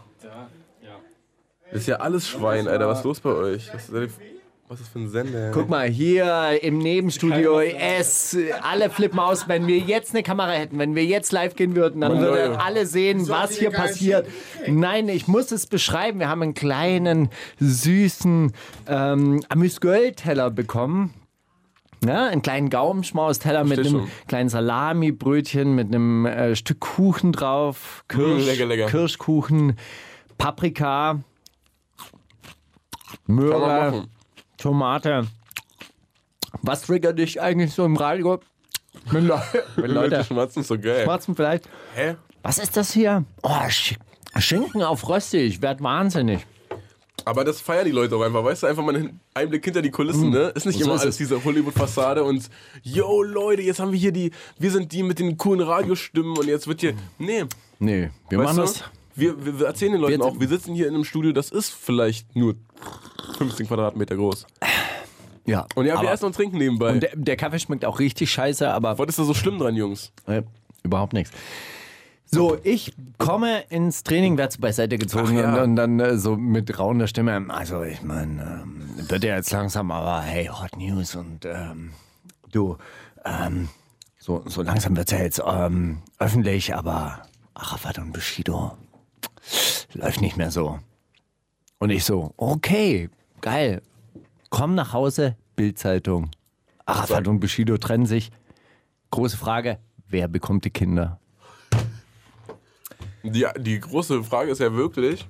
Das 1.71 1.81
ist 1.83 1.87
ja 1.89 1.97
alles 1.97 2.27
Schwein, 2.29 2.67
Alter. 2.69 2.89
Was 2.89 2.99
ist 3.01 3.05
los 3.05 3.21
bei 3.21 3.31
euch? 3.31 3.71
Was, 3.75 3.91
Was 4.69 4.81
ist 4.81 4.89
das 4.89 4.93
für 4.93 4.99
ein 4.99 5.09
Sender? 5.09 5.51
Guck 5.55 5.71
mal, 5.71 5.89
hier 5.89 6.63
im 6.63 6.77
Nebenstudio, 6.77 7.59
es, 7.61 8.37
alle 8.61 8.91
flippen 8.91 9.19
aus. 9.19 9.49
Wenn 9.49 9.67
wir 9.67 9.79
jetzt 9.79 10.15
eine 10.15 10.23
Kamera 10.23 10.51
hätten, 10.51 10.79
wenn 10.79 10.95
wir 10.95 11.07
jetzt 11.07 11.33
live 11.33 11.55
gehen 11.55 11.75
würden, 11.75 12.03
dann 12.03 12.21
würden 12.21 12.55
alle 12.57 12.85
sehen, 12.85 13.27
was 13.29 13.57
hier 13.57 13.71
passiert. 13.71 14.29
Nein, 14.67 15.09
ich 15.09 15.27
muss 15.27 15.53
es 15.53 15.67
beschreiben. 15.67 16.19
Wir 16.21 16.29
haben 16.29 16.43
einen 16.43 16.53
kleinen, 16.53 17.31
süßen 17.59 18.53
ähm, 18.87 19.43
Amüsgöl-Teller 19.49 20.51
bekommen. 20.51 21.15
Ja, 22.05 22.27
einen 22.27 22.43
kleinen 22.43 22.69
Gaumenschmausteller 22.69 23.65
mit 23.65 23.79
einem 23.79 23.91
schon. 23.91 24.11
kleinen 24.29 24.49
Salami-Brötchen, 24.51 25.75
mit 25.75 25.89
einem 25.89 26.27
äh, 26.27 26.55
Stück 26.55 26.81
Kuchen 26.81 27.33
drauf, 27.33 28.05
Kirsch, 28.07 28.45
lecker, 28.45 28.67
lecker. 28.67 28.87
Kirschkuchen, 28.87 29.77
Paprika, 30.37 31.21
Kann 33.27 33.37
man 33.37 33.37
Möhre. 33.37 34.09
Tomate. 34.59 35.27
Was 36.63 36.83
triggert 36.83 37.19
dich 37.19 37.41
eigentlich 37.41 37.73
so 37.73 37.85
im 37.85 37.97
Radio? 37.97 38.41
Wenn, 39.11 39.27
Leu 39.27 39.39
wenn 39.77 39.91
Leute 39.91 40.25
schmatzen, 40.25 40.63
ist 40.63 40.69
so 40.69 40.79
geil. 40.79 41.05
schmatzen 41.05 41.35
vielleicht. 41.37 41.69
Hä? 41.95 42.17
Was 42.43 42.59
ist 42.59 42.77
das 42.77 42.93
hier? 42.93 43.25
Oh, 43.43 43.69
Sch 43.69 43.95
Schinken 44.39 44.83
auf 44.83 45.09
Rösti. 45.09 45.39
Ich 45.39 45.63
werd 45.63 45.83
wahnsinnig. 45.83 46.47
Aber 47.25 47.45
das 47.45 47.61
feiern 47.61 47.85
die 47.85 47.91
Leute 47.91 48.17
auch 48.17 48.23
einfach, 48.23 48.43
weißt 48.45 48.63
du, 48.63 48.67
einfach 48.69 48.83
mal 48.83 48.95
einen 48.95 49.21
Einblick 49.35 49.65
hinter 49.65 49.83
die 49.83 49.91
Kulissen, 49.91 50.31
ne? 50.31 50.53
Ist 50.55 50.65
nicht 50.67 50.79
So 50.79 50.85
immer 50.85 50.95
ist 50.95 51.03
alles 51.03 51.15
es. 51.15 51.19
diese 51.19 51.43
Hollywood-Fassade 51.45 52.23
und 52.25 52.49
yo 52.83 53.23
Leute, 53.23 53.63
jetzt 53.63 53.81
haben 53.81 53.93
wir 53.93 53.99
hier 53.99 54.13
die, 54.13 54.31
wir 54.59 54.71
sind 54.71 54.93
die 54.93 55.03
mit 55.03 55.19
den 55.19 55.37
coolen 55.37 55.61
Radiostimmen 55.61 56.37
und 56.39 56.47
jetzt 56.47 56.67
wird 56.69 56.81
hier, 56.81 56.95
nee, 57.19 57.45
Nee, 57.81 58.11
wir 58.29 58.39
weißt 58.39 58.47
machen 58.47 58.57
du? 58.57 58.63
das. 58.63 58.85
Wir, 59.19 59.45
wir, 59.45 59.59
wir 59.59 59.67
erzählen 59.67 59.93
den 59.93 60.01
Leuten 60.01 60.23
auch, 60.23 60.39
wir 60.39 60.49
sitzen 60.49 60.75
hier 60.75 60.89
in 60.89 60.95
einem 60.95 61.05
Studio, 61.05 61.33
das 61.33 61.51
ist 61.51 61.71
vielleicht 61.71 62.37
nur 62.37 62.55
15 63.37 63.67
Quadratmeter 63.67 64.17
groß. 64.17 64.47
Ja, 65.45 65.67
Und 65.75 65.87
ja, 65.87 66.01
wir 66.01 66.11
essen 66.11 66.27
und 66.27 66.35
trinken 66.37 66.59
nebenbei. 66.59 66.93
und 66.93 67.03
der, 67.03 67.17
der 67.17 67.37
Kaffee 67.37 67.59
schmeckt 67.59 67.85
auch 67.85 67.99
richtig 67.99 68.31
scheiße, 68.31 68.71
aber 68.71 68.99
Was 68.99 69.09
ist 69.09 69.19
da 69.19 69.25
so 69.25 69.35
schlimm 69.35 69.59
dran, 69.59 69.75
Jungs? 69.75 70.13
äh, 70.27 70.43
überhaupt 70.83 71.15
nichts. 71.15 71.33
So, 72.31 72.59
ich 72.63 72.93
komme 73.17 73.61
ins 73.71 74.05
Training, 74.05 74.37
werde 74.37 74.53
so 74.53 74.61
beiseite 74.61 74.99
gezogen 74.99 75.39
ja. 75.39 75.55
und, 75.55 75.61
und 75.71 75.77
dann 75.77 75.99
äh, 75.99 76.19
so 76.19 76.37
mit 76.37 76.79
rauender 76.79 77.07
Stimme. 77.07 77.47
Also, 77.49 77.83
ich 77.83 78.03
meine, 78.03 78.63
ähm, 78.63 79.09
wird 79.09 79.25
ja 79.25 79.37
jetzt 79.37 79.51
langsam, 79.51 79.91
aber 79.91 80.21
hey, 80.21 80.47
Hot 80.47 80.77
News 80.77 81.17
und 81.17 81.47
ähm, 81.47 81.93
du, 82.53 82.77
ähm, 83.25 83.71
so, 84.19 84.43
so 84.47 84.61
langsam 84.61 84.95
wird 84.97 85.11
es 85.11 85.19
ja 85.19 85.25
jetzt 85.25 85.43
ähm, 85.47 86.03
öffentlich, 86.19 86.75
aber 86.75 87.23
Arafat 87.55 87.99
und 87.99 88.13
Bushido 88.13 88.77
läuft 89.95 90.21
nicht 90.21 90.37
mehr 90.37 90.51
so. 90.51 90.79
Und 91.79 91.91
ich 91.91 92.05
so, 92.05 92.33
okay, 92.37 93.09
geil. 93.41 93.83
Komm 94.51 94.75
nach 94.75 94.93
Hause, 94.93 95.37
Bildzeitung. 95.57 96.31
Arafat 96.87 97.29
und 97.29 97.41
Bushido 97.41 97.77
trennen 97.77 98.07
sich. 98.07 98.31
Große 99.11 99.37
Frage, 99.37 99.79
wer 100.09 100.29
bekommt 100.29 100.65
die 100.65 100.71
Kinder? 100.71 101.21
Die, 103.23 103.47
die 103.59 103.81
große 103.81 104.23
Frage 104.25 104.51
ist 104.53 104.61
ja 104.61 104.73
wirklich, 104.73 105.27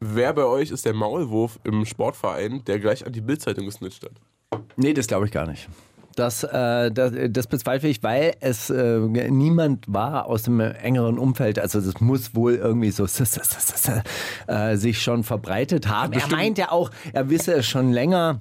wer 0.00 0.32
bei 0.32 0.44
euch 0.44 0.70
ist 0.70 0.84
der 0.84 0.94
Maulwurf 0.94 1.58
im 1.64 1.84
Sportverein, 1.84 2.64
der 2.64 2.78
gleich 2.78 3.06
an 3.06 3.12
die 3.12 3.20
Bildzeitung 3.20 3.66
gesnitcht 3.66 4.04
hat? 4.04 4.62
Nee, 4.76 4.94
das 4.94 5.06
glaube 5.06 5.26
ich 5.26 5.32
gar 5.32 5.46
nicht. 5.46 5.68
Das, 6.14 6.44
äh, 6.44 6.90
das, 6.90 7.12
das 7.30 7.46
bezweifle 7.46 7.88
ich, 7.88 8.02
weil 8.02 8.34
es 8.40 8.70
äh, 8.70 8.98
niemand 8.98 9.84
war 9.92 10.26
aus 10.26 10.42
dem 10.42 10.60
engeren 10.60 11.18
Umfeld. 11.18 11.58
Also 11.58 11.80
das 11.80 12.00
muss 12.00 12.34
wohl 12.34 12.54
irgendwie 12.54 12.90
so 12.90 13.04
äh, 14.46 14.76
sich 14.76 15.02
schon 15.02 15.24
verbreitet 15.24 15.88
haben. 15.88 16.12
Er 16.12 16.28
meint 16.28 16.58
ja 16.58 16.70
auch, 16.70 16.90
er 17.12 17.30
wisse 17.30 17.54
es 17.54 17.66
schon 17.66 17.92
länger. 17.92 18.40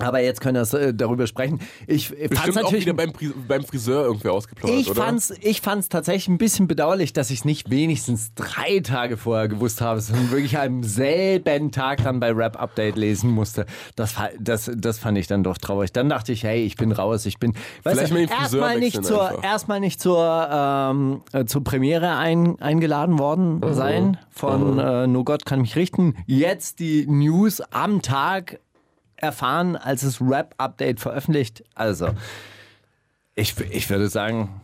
Aber 0.00 0.20
jetzt 0.20 0.40
können 0.40 0.56
wir 0.56 0.80
äh, 0.80 0.92
darüber 0.92 1.28
sprechen. 1.28 1.60
Ich 1.86 2.08
fand 2.08 2.20
es 2.20 2.28
Bestimmt 2.30 2.58
auch 2.58 2.62
natürlich 2.62 2.86
wieder 2.86 3.12
beim, 3.46 3.64
Friseur 3.64 4.04
irgendwie 4.04 4.28
ausgeplaudert, 4.28 4.80
Ich 4.80 4.90
oder? 4.90 5.00
fand's, 5.00 5.32
ich 5.40 5.60
fand's 5.60 5.88
tatsächlich 5.88 6.26
ein 6.26 6.38
bisschen 6.38 6.66
bedauerlich, 6.66 7.12
dass 7.12 7.30
ich 7.30 7.40
es 7.40 7.44
nicht 7.44 7.70
wenigstens 7.70 8.34
drei 8.34 8.80
Tage 8.80 9.16
vorher 9.16 9.46
gewusst 9.46 9.80
habe, 9.80 10.00
sondern 10.00 10.32
wirklich 10.32 10.58
am 10.58 10.82
selben 10.82 11.70
Tag 11.70 12.02
dann 12.02 12.18
bei 12.18 12.32
Rap 12.32 12.60
Update 12.60 12.96
lesen 12.96 13.30
musste. 13.30 13.66
Das, 13.94 14.14
das, 14.40 14.68
das 14.76 14.98
fand 14.98 15.16
ich 15.16 15.28
dann 15.28 15.44
doch 15.44 15.58
traurig. 15.58 15.92
Dann 15.92 16.08
dachte 16.08 16.32
ich, 16.32 16.42
hey, 16.42 16.64
ich 16.64 16.74
bin 16.74 16.90
raus, 16.90 17.24
ich 17.24 17.38
bin 17.38 17.54
weißt 17.84 17.96
Vielleicht 17.96 18.12
du, 18.12 18.16
den 18.16 18.28
Friseur 18.28 18.62
erstmal 18.62 18.80
nicht 18.80 19.04
zur 19.04 19.44
erstmal 19.44 19.80
nicht 19.80 20.00
zur 20.00 20.48
ähm, 20.50 21.22
äh, 21.32 21.44
zur 21.44 21.62
Premiere 21.62 22.16
ein, 22.16 22.60
eingeladen 22.60 23.20
worden 23.20 23.60
sein 23.72 24.18
von 24.30 24.78
äh, 24.80 25.06
No 25.06 25.22
Gott 25.22 25.46
kann 25.46 25.60
mich 25.60 25.76
richten. 25.76 26.16
Jetzt 26.26 26.80
die 26.80 27.06
News 27.06 27.60
am 27.70 28.02
Tag 28.02 28.58
erfahren, 29.24 29.76
als 29.76 30.02
es 30.02 30.20
Rap 30.20 30.54
Update 30.58 31.00
veröffentlicht. 31.00 31.64
Also 31.74 32.08
ich, 33.34 33.54
ich 33.70 33.90
würde 33.90 34.08
sagen, 34.08 34.60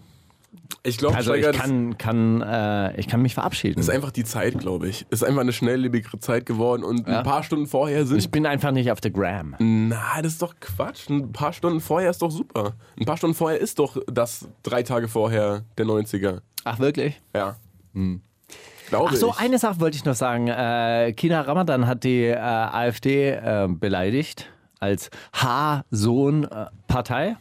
Ich 0.84 0.98
glaube, 0.98 1.16
also 1.16 1.34
ich 1.34 1.50
kann, 1.52 1.98
kann, 1.98 2.40
äh, 2.40 2.96
ich 2.98 3.08
kann 3.08 3.20
mich 3.22 3.34
verabschieden. 3.34 3.80
ist 3.80 3.90
einfach 3.90 4.10
die 4.12 4.24
Zeit, 4.24 4.58
glaube 4.58 4.88
ich. 4.88 5.04
Ist 5.10 5.24
einfach 5.24 5.40
eine 5.40 5.52
schnelllebigere 5.52 6.18
Zeit 6.20 6.46
geworden 6.46 6.84
und 6.84 7.06
Ja. 7.08 7.18
ein 7.18 7.24
paar 7.24 7.42
Stunden 7.42 7.66
vorher 7.66 8.06
sind. 8.06 8.18
Ich 8.18 8.30
bin 8.30 8.46
einfach 8.46 8.70
nicht 8.70 8.90
auf 8.92 9.00
der 9.00 9.10
Gram. 9.10 9.56
Na, 9.58 10.22
das 10.22 10.32
ist 10.34 10.42
doch 10.42 10.54
Quatsch. 10.60 11.08
Ein 11.10 11.32
paar 11.32 11.52
Stunden 11.52 11.80
vorher 11.80 12.10
ist 12.10 12.22
doch 12.22 12.30
super. 12.30 12.74
Ein 12.98 13.04
paar 13.06 13.16
Stunden 13.16 13.34
vorher 13.34 13.60
ist 13.60 13.78
doch 13.78 13.96
das 14.06 14.46
drei 14.62 14.82
Tage 14.82 15.08
vorher 15.08 15.64
der 15.76 15.86
90er. 15.86 16.40
Ach, 16.64 16.78
wirklich? 16.78 17.20
Ja. 17.34 17.56
Glaube 18.90 19.10
Ach 19.12 19.16
so, 19.16 19.30
ich. 19.30 19.38
eine 19.38 19.58
Sache 19.58 19.80
wollte 19.80 19.96
ich 19.96 20.04
noch 20.04 20.14
sagen. 20.16 20.48
Äh, 20.48 21.14
Kina 21.16 21.40
Ramadan 21.42 21.86
hat 21.86 22.02
die 22.04 22.24
äh, 22.24 22.36
AfD 22.36 23.30
äh, 23.30 23.68
beleidigt 23.68 24.50
als 24.80 25.10
H-Sohn-Partei. 25.32 27.36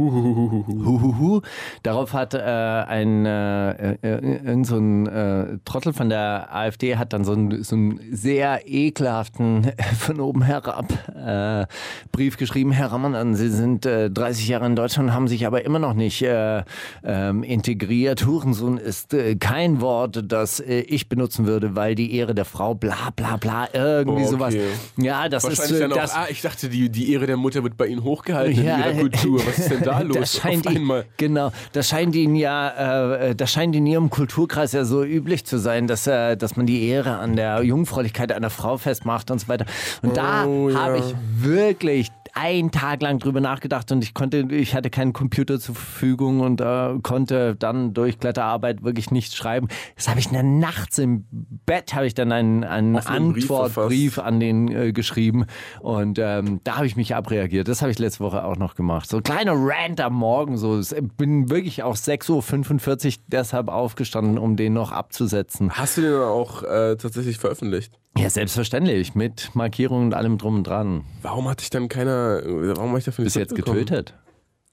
Huhuhu. 0.00 1.40
Darauf 1.82 2.12
hat 2.12 2.34
äh, 2.34 2.38
ein, 2.38 3.26
äh, 3.26 3.92
äh, 3.94 3.96
irgend 4.02 4.66
so 4.66 4.76
ein 4.76 5.06
äh, 5.06 5.58
Trottel 5.64 5.92
von 5.92 6.08
der 6.08 6.48
AfD 6.54 6.96
hat 6.96 7.12
dann 7.12 7.24
so 7.24 7.32
einen, 7.32 7.62
so 7.62 7.76
einen 7.76 8.00
sehr 8.10 8.62
ekelhaften 8.66 9.72
von 9.98 10.20
oben 10.20 10.42
herab 10.42 10.86
äh, 11.14 11.66
Brief 12.12 12.36
geschrieben. 12.36 12.72
Herr 12.72 12.92
Ramadan, 12.92 13.34
Sie 13.34 13.48
sind 13.48 13.86
äh, 13.86 14.10
30 14.10 14.48
Jahre 14.48 14.66
in 14.66 14.76
Deutschland, 14.76 15.12
haben 15.12 15.28
sich 15.28 15.46
aber 15.46 15.64
immer 15.64 15.78
noch 15.78 15.94
nicht 15.94 16.22
äh, 16.22 16.62
ähm, 17.04 17.42
integriert. 17.42 18.26
Hurensohn 18.26 18.78
ist 18.78 19.14
äh, 19.14 19.36
kein 19.36 19.80
Wort, 19.80 20.24
das 20.26 20.60
äh, 20.60 20.80
ich 20.80 21.08
benutzen 21.08 21.46
würde, 21.46 21.76
weil 21.76 21.94
die 21.94 22.14
Ehre 22.14 22.34
der 22.34 22.44
Frau, 22.44 22.74
bla 22.74 23.10
bla 23.16 23.36
bla, 23.36 23.68
irgendwie 23.72 24.20
Okay. 24.20 24.24
sowas. 24.30 24.54
Ja, 24.96 25.28
das 25.28 25.44
ist 25.44 25.58
Wahrscheinlich 25.58 25.76
äh, 25.78 25.80
dann 25.82 25.92
auch, 25.92 25.96
das, 25.96 26.14
ah, 26.14 26.26
ich 26.28 26.40
dachte, 26.42 26.68
die, 26.68 26.90
die 26.90 27.12
Ehre 27.12 27.26
der 27.26 27.36
Mutter 27.36 27.62
wird 27.62 27.76
bei 27.76 27.86
Ihnen 27.86 28.02
hochgehalten 28.04 28.58
in 28.58 28.64
Ja, 28.66 28.78
ihrer 28.90 29.00
Kultur. 29.00 29.40
Was 29.46 29.58
ist 29.58 29.70
denn 29.70 29.82
da 29.82 29.89
los? 30.02 30.16
Das 30.16 30.36
scheint 30.36 30.66
Auf 30.66 30.72
ihn, 30.72 30.78
einmal. 30.78 31.04
genau, 31.16 31.52
das 31.72 31.88
scheint 31.88 32.14
ihnen 32.14 32.36
ja, 32.36 33.16
äh, 33.28 33.34
das 33.34 33.50
scheint 33.52 33.74
in 33.76 33.86
ihrem 33.86 34.10
Kulturkreis 34.10 34.72
ja 34.72 34.84
so 34.84 35.02
üblich 35.04 35.44
zu 35.44 35.58
sein, 35.58 35.86
dass, 35.86 36.06
äh, 36.06 36.36
dass 36.36 36.56
man 36.56 36.66
die 36.66 36.86
Ehre 36.88 37.18
an 37.18 37.36
der 37.36 37.62
Jungfräulichkeit 37.62 38.32
einer 38.32 38.50
Frau 38.50 38.78
festmacht 38.78 39.30
und 39.30 39.40
so 39.40 39.48
weiter. 39.48 39.66
Und 40.02 40.16
da 40.16 40.44
Oh, 40.46 40.68
ja. 40.70 40.78
habe 40.80 40.98
ich 40.98 41.14
wirklich 41.38 42.08
einen 42.34 42.70
Tag 42.70 43.02
lang 43.02 43.18
drüber 43.18 43.40
nachgedacht 43.40 43.90
und 43.92 44.02
ich 44.02 44.14
konnte, 44.14 44.46
ich 44.50 44.74
hatte 44.74 44.90
keinen 44.90 45.12
Computer 45.12 45.58
zur 45.60 45.74
Verfügung 45.74 46.40
und 46.40 46.60
äh, 46.60 46.98
konnte 47.02 47.56
dann 47.56 47.94
durch 47.94 48.18
Kletterarbeit 48.18 48.82
wirklich 48.82 49.10
nichts 49.10 49.36
schreiben. 49.36 49.68
Das 49.96 50.08
habe 50.08 50.20
ich 50.20 50.28
dann 50.28 50.58
nachts 50.58 50.98
im 50.98 51.24
Bett 51.66 51.94
habe 51.94 52.06
ich 52.06 52.14
dann 52.14 52.32
einen, 52.32 52.64
einen 52.64 52.96
Antwortbrief 52.96 54.18
an 54.18 54.40
den 54.40 54.68
äh, 54.68 54.92
geschrieben 54.92 55.46
und 55.80 56.18
ähm, 56.18 56.60
da 56.64 56.76
habe 56.76 56.86
ich 56.86 56.96
mich 56.96 57.14
abreagiert. 57.14 57.68
Das 57.68 57.82
habe 57.82 57.90
ich 57.90 57.98
letzte 57.98 58.24
Woche 58.24 58.44
auch 58.44 58.56
noch 58.56 58.74
gemacht. 58.74 59.08
So 59.08 59.18
ein 59.18 59.22
kleiner 59.22 59.54
Rant 59.54 60.00
am 60.00 60.14
Morgen. 60.14 60.56
So. 60.56 60.80
Ich 60.80 60.94
bin 61.16 61.50
wirklich 61.50 61.82
auch 61.82 61.96
6.45 61.96 63.06
Uhr 63.06 63.24
deshalb 63.28 63.68
aufgestanden, 63.68 64.38
um 64.38 64.56
den 64.56 64.72
noch 64.72 64.92
abzusetzen. 64.92 65.72
Hast 65.72 65.96
du 65.96 66.02
den 66.02 66.14
auch 66.14 66.62
äh, 66.62 66.96
tatsächlich 66.96 67.38
veröffentlicht? 67.38 67.98
Ja, 68.20 68.28
selbstverständlich. 68.28 69.14
Mit 69.14 69.54
Markierungen 69.54 70.08
und 70.08 70.14
allem 70.14 70.36
drum 70.36 70.56
und 70.56 70.64
dran. 70.64 71.04
Warum 71.22 71.48
hat 71.48 71.60
dich 71.60 71.70
dann 71.70 71.88
keiner, 71.88 72.42
warum 72.44 72.90
habe 72.90 72.98
ich 72.98 73.04
dafür 73.06 73.24
Bis 73.24 73.34
jetzt 73.34 73.54
getötet. 73.54 74.14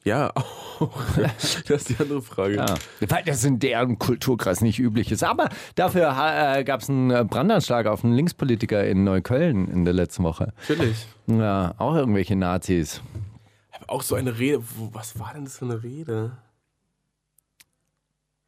Ja, 0.03 0.31
auch. 0.36 1.01
das 1.17 1.63
ist 1.65 1.89
die 1.89 1.95
andere 1.97 2.21
Frage. 2.21 2.55
Ja. 2.55 2.75
Weil 3.07 3.23
das 3.25 3.43
in 3.45 3.60
deren 3.60 3.99
Kulturkreis 3.99 4.60
nicht 4.62 4.79
üblich 4.79 5.12
ist. 5.12 5.23
Aber 5.23 5.49
dafür 5.75 6.10
äh, 6.10 6.63
gab 6.65 6.81
es 6.81 6.89
einen 6.89 7.10
äh, 7.10 7.25
Brandanschlag 7.27 7.88
auf 7.88 8.03
einen 8.03 8.13
Linkspolitiker 8.13 8.86
in 8.86 9.05
Neukölln 9.05 9.69
in 9.69 9.86
der 9.86 9.93
letzten 9.93 10.23
Woche. 10.23 10.53
Natürlich. 10.67 11.07
Ja, 11.27 11.73
auch 11.77 11.95
irgendwelche 11.95 12.36
Nazis. 12.36 13.01
Ich 13.71 13.89
auch 13.89 14.01
so 14.01 14.15
eine 14.15 14.38
Rede. 14.38 14.62
Was 14.91 15.17
war 15.19 15.33
denn 15.33 15.45
das 15.45 15.57
für 15.57 15.65
eine 15.65 15.83
Rede? 15.83 16.38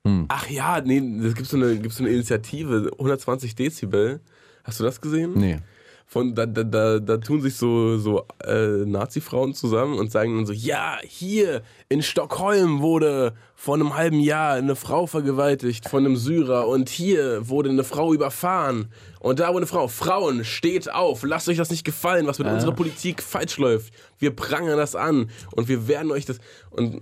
Hm. 0.06 0.26
Ach 0.28 0.50
ja, 0.50 0.82
nee, 0.82 1.00
es 1.26 1.36
gibt 1.36 1.48
so, 1.48 1.56
eine, 1.56 1.78
gibt 1.78 1.94
so 1.94 2.04
eine 2.04 2.12
Initiative, 2.12 2.92
120 2.98 3.56
Dezibel. 3.56 4.22
Hast 4.70 4.80
du 4.80 4.84
das 4.84 5.02
gesehen? 5.02 5.34
Nee. 5.36 5.58
von 6.06 6.36
da, 6.36 6.46
da, 6.46 6.64
da, 6.64 7.00
da 7.00 7.18
tun 7.18 7.42
sich 7.42 7.56
so, 7.56 7.98
so 7.98 8.26
äh, 8.44 8.86
Nazi-Frauen 8.86 9.56
zusammen 9.56 9.98
und 9.98 10.12
sagen 10.12 10.36
dann 10.36 10.46
so, 10.46 10.54
ja, 10.54 11.00
hier 11.04 11.64
in 11.92 12.04
Stockholm 12.04 12.82
wurde 12.82 13.34
vor 13.56 13.74
einem 13.74 13.98
halben 13.98 14.20
Jahr 14.20 14.54
eine 14.54 14.76
Frau 14.76 15.08
vergewaltigt 15.08 15.90
von 15.90 16.06
einem 16.06 16.16
Syrer 16.18 16.68
und 16.68 16.88
hier 16.88 17.50
wurde 17.50 17.70
eine 17.72 17.84
Frau 17.84 18.14
überfahren 18.14 18.90
und 19.20 19.40
da 19.40 19.48
wurde 19.48 19.58
eine 19.58 19.66
Frau. 19.66 19.88
Frauen, 19.88 20.46
steht 20.46 20.94
auf, 20.94 21.24
lasst 21.24 21.50
euch 21.50 21.58
das 21.58 21.72
nicht 21.72 21.84
gefallen, 21.84 22.28
was 22.28 22.38
mit 22.38 22.48
unserer 22.48 22.74
Politik 22.74 23.24
falsch 23.24 23.58
läuft. 23.58 23.92
Wir 24.20 24.36
prangern 24.36 24.78
das 24.78 24.96
an 24.96 25.32
und 25.56 25.68
wir 25.68 25.88
werden 25.88 26.12
euch 26.12 26.26
das 26.26 26.38
und 26.70 26.94
ja, 26.94 27.00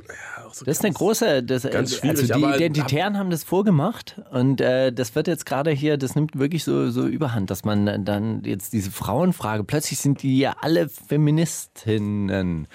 so 0.54 0.64
Das 0.64 0.78
ist 0.78 0.80
eine 0.86 0.92
ganz- 0.92 0.98
große, 1.00 1.44
das, 1.44 1.64
ganz 1.64 1.76
also 1.76 1.98
schwierig, 1.98 2.26
die 2.28 2.34
aber- 2.34 2.56
Identitären 2.56 3.18
haben 3.20 3.30
das 3.30 3.44
vorgemacht 3.44 4.22
und 4.32 4.62
äh, 4.62 4.94
das 4.94 5.16
wird 5.16 5.28
jetzt 5.28 5.46
gerade 5.46 5.72
hier, 5.72 5.98
das 5.98 6.16
nimmt 6.16 6.40
wirklich 6.40 6.64
so, 6.64 6.92
so 6.92 7.06
überhand, 7.06 7.52
dass 7.52 7.66
man 7.66 8.06
dann 8.06 8.42
jetzt 8.46 8.72
diese 8.72 8.90
Frauenfrage, 8.92 9.66
plötzlich 9.66 10.00
sind 10.00 10.24
die 10.24 10.40
ja 10.40 10.56
alle 10.62 10.88
Feministinnen 10.88 12.68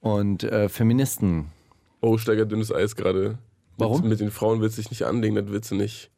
und 0.00 0.44
äh, 0.44 0.68
Feministen. 0.68 1.52
Oh, 2.00 2.18
Steiger 2.18 2.46
dünnes 2.46 2.72
Eis 2.72 2.96
gerade. 2.96 3.38
Warum? 3.76 4.00
Mit, 4.02 4.10
mit 4.10 4.20
den 4.20 4.30
Frauen 4.30 4.60
willst 4.60 4.78
du 4.78 4.82
dich 4.82 4.90
nicht 4.90 5.04
anlegen, 5.04 5.34
das 5.34 5.46
willst 5.48 5.70
du 5.70 5.74
nicht. 5.74 6.10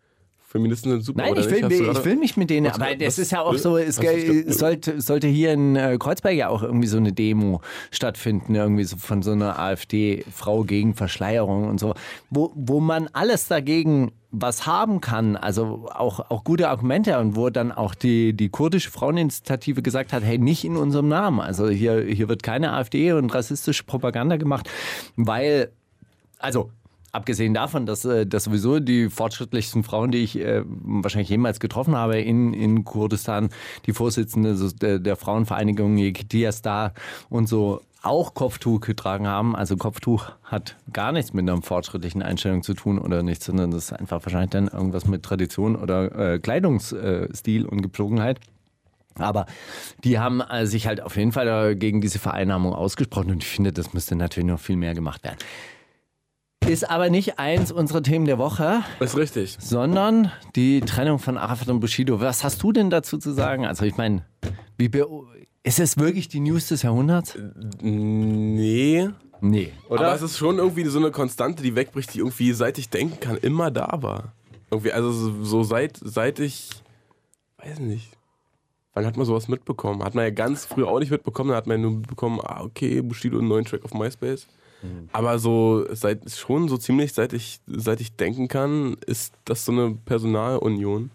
Feministen 0.51 0.91
sind 0.91 1.03
super, 1.05 1.23
Nein, 1.23 1.37
ich 1.37 1.49
will, 1.49 1.61
du 1.61 1.93
ich 1.93 2.05
will 2.05 2.17
mich 2.17 2.37
mit 2.37 2.51
denen, 2.51 2.67
aber 2.67 2.97
das 2.97 3.21
ist 3.21 3.31
ja 3.31 3.41
auch 3.41 3.55
so, 3.55 3.77
es 3.77 4.01
sollte, 4.49 5.01
sollte 5.01 5.29
hier 5.29 5.53
in 5.53 5.77
äh, 5.77 5.97
Kreuzberg 5.97 6.35
ja 6.35 6.49
auch 6.49 6.65
irgendwie 6.65 6.89
so 6.89 6.97
eine 6.97 7.13
Demo 7.13 7.61
stattfinden, 7.93 8.57
irgendwie 8.57 8.83
so 8.83 8.97
von 8.97 9.23
so 9.23 9.31
einer 9.31 9.61
AfD-Frau 9.61 10.65
gegen 10.65 10.95
Verschleierung 10.95 11.69
und 11.69 11.79
so, 11.79 11.95
wo, 12.31 12.51
wo 12.57 12.81
man 12.81 13.09
alles 13.13 13.47
dagegen 13.47 14.11
was 14.33 14.67
haben 14.67 15.01
kann, 15.01 15.37
also 15.37 15.89
auch, 15.95 16.19
auch 16.31 16.43
gute 16.43 16.69
Argumente 16.69 17.17
und 17.21 17.37
wo 17.37 17.51
dann 17.51 17.71
auch 17.71 17.95
die, 17.95 18.33
die 18.33 18.49
kurdische 18.49 18.91
Fraueninitiative 18.91 19.83
gesagt 19.83 20.13
hat, 20.13 20.25
hey, 20.25 20.39
nicht 20.39 20.65
in 20.65 20.77
unserem 20.77 21.07
Namen, 21.07 21.39
also 21.39 21.69
hier, 21.69 22.03
hier 22.03 22.29
wird 22.29 22.43
keine 22.43 22.73
AfD 22.73 23.13
und 23.13 23.33
rassistische 23.33 23.85
Propaganda 23.85 24.37
gemacht, 24.37 24.69
weil, 25.15 25.71
also 26.41 26.73
Abgesehen 27.13 27.55
davon, 27.55 27.87
dass, 27.87 28.05
äh, 28.05 28.27
dass 28.27 28.45
sowieso 28.45 28.79
die 28.79 29.11
fortschrittlichsten 29.11 29.83
Frauen, 29.83 30.11
die 30.11 30.19
ich 30.19 30.39
äh, 30.39 30.63
wahrscheinlich 30.67 31.29
jemals 31.29 31.61
getroffen 31.61 31.97
habe 31.97 32.21
in, 32.21 32.53
in 32.55 32.85
Kurdistan, 32.85 33.51
die 33.87 33.93
Vorsitzende 33.93 34.57
der, 34.81 34.99
der 34.99 35.17
Frauenvereinigung 35.17 35.99
Yekitiastar 35.99 36.95
und 37.29 37.49
so 37.49 37.81
auch 38.03 38.35
Kopftuch 38.35 38.81
getragen 38.81 39.27
haben. 39.27 39.55
Also 39.55 39.77
Kopftuch 39.77 40.31
hat 40.45 40.77
gar 40.93 41.13
nichts 41.13 41.33
mit 41.33 41.49
einer 41.49 41.61
fortschrittlichen 41.61 42.23
Einstellung 42.23 42.63
zu 42.63 42.75
tun 42.75 42.99
oder 42.99 43.23
nichts, 43.23 43.47
sondern 43.47 43.73
das 43.73 43.85
ist 43.85 43.93
einfach 43.93 44.25
wahrscheinlich 44.25 44.51
dann 44.51 44.69
irgendwas 44.69 45.07
mit 45.07 45.23
Tradition 45.23 45.77
oder 45.77 46.35
äh, 46.35 46.39
Kleidungsstil 46.39 47.67
und 47.67 47.83
Gepflogenheit. 47.83 48.41
Aber 49.17 49.47
die 50.05 50.19
haben 50.19 50.41
äh, 50.41 50.67
sich 50.67 50.87
halt 50.87 51.03
auf 51.03 51.17
jeden 51.17 51.33
Fall 51.33 51.77
gegen 51.77 52.01
diese 52.01 52.19
Vereinnahmung 52.19 52.73
ausgesprochen 52.73 53.33
und 53.33 53.43
ich 53.43 53.49
finde, 53.49 53.73
das 53.73 53.93
müsste 53.93 54.17
natürlich 54.17 54.49
noch 54.49 54.61
viel 54.61 54.77
mehr 54.77 54.95
gemacht 54.95 55.25
werden. 55.25 55.39
Ist 56.67 56.89
aber 56.89 57.11
nicht 57.11 57.39
eins 57.39 57.73
unserer 57.73 58.03
Themen 58.03 58.27
der 58.27 58.39
Woche, 58.39 58.83
Ist 59.01 59.17
richtig. 59.17 59.57
sondern 59.61 60.31
die 60.55 60.81
Trennung 60.83 61.19
von 61.19 61.37
Arafat 61.39 61.69
und 61.69 61.81
Bushido. 61.81 62.21
Was 62.21 62.45
hast 62.45 62.63
du 62.63 62.71
denn 62.71 62.91
dazu 62.91 63.19
zu 63.19 63.33
sagen? 63.33 63.67
Also 63.67 63.85
ich 63.87 63.97
meine, 63.97 64.25
ist 65.63 65.81
es 65.81 65.97
wirklich 65.99 66.29
die 66.29 66.41
News 66.41 66.69
des 66.69 66.83
Jahrhunderts? 66.83 67.37
Nee. 67.81 69.09
Nee, 69.43 69.73
Aber 69.89 70.15
es 70.15 70.21
ist 70.21 70.37
schon 70.37 70.59
irgendwie 70.59 70.85
so 70.85 70.99
eine 70.99 71.11
Konstante, 71.11 71.63
die 71.63 71.75
wegbricht, 71.75 72.13
die 72.13 72.19
irgendwie, 72.19 72.53
seit 72.53 72.77
ich 72.77 72.91
denken 72.91 73.21
kann, 73.21 73.39
immer 73.39 73.71
da 73.71 74.03
war. 74.03 74.35
Irgendwie, 74.71 74.93
also 74.93 75.11
so, 75.13 75.43
so 75.45 75.63
seit, 75.63 75.99
seit 76.05 76.41
ich, 76.41 76.69
weiß 77.57 77.79
nicht, 77.79 78.11
wann 78.93 79.07
hat 79.07 79.17
man 79.17 79.25
sowas 79.25 79.49
mitbekommen? 79.49 80.05
Hat 80.05 80.15
man 80.15 80.25
ja 80.25 80.31
ganz 80.31 80.67
früh 80.67 80.85
auch 80.85 80.99
nicht 80.99 81.11
mitbekommen, 81.11 81.49
dann 81.49 81.57
hat 81.57 81.67
man 81.67 81.79
ja 81.79 81.83
nur 81.89 81.99
mitbekommen, 82.01 82.39
ah, 82.43 82.61
okay, 82.63 83.01
Bushido 83.01 83.39
einen 83.39 83.49
neuen 83.49 83.65
Track 83.65 83.83
auf 83.83 83.95
MySpace. 83.95 84.47
Aber 85.13 85.39
so 85.39 85.87
seit 85.95 86.31
schon 86.31 86.69
so 86.69 86.77
ziemlich 86.77 87.13
seit 87.13 87.33
ich 87.33 87.61
seit 87.67 88.01
ich 88.01 88.17
denken 88.17 88.49
kann, 88.49 88.97
ist 89.07 89.35
das 89.45 89.65
so 89.65 89.73
eine 89.73 89.95
Personalunion. 90.05 91.11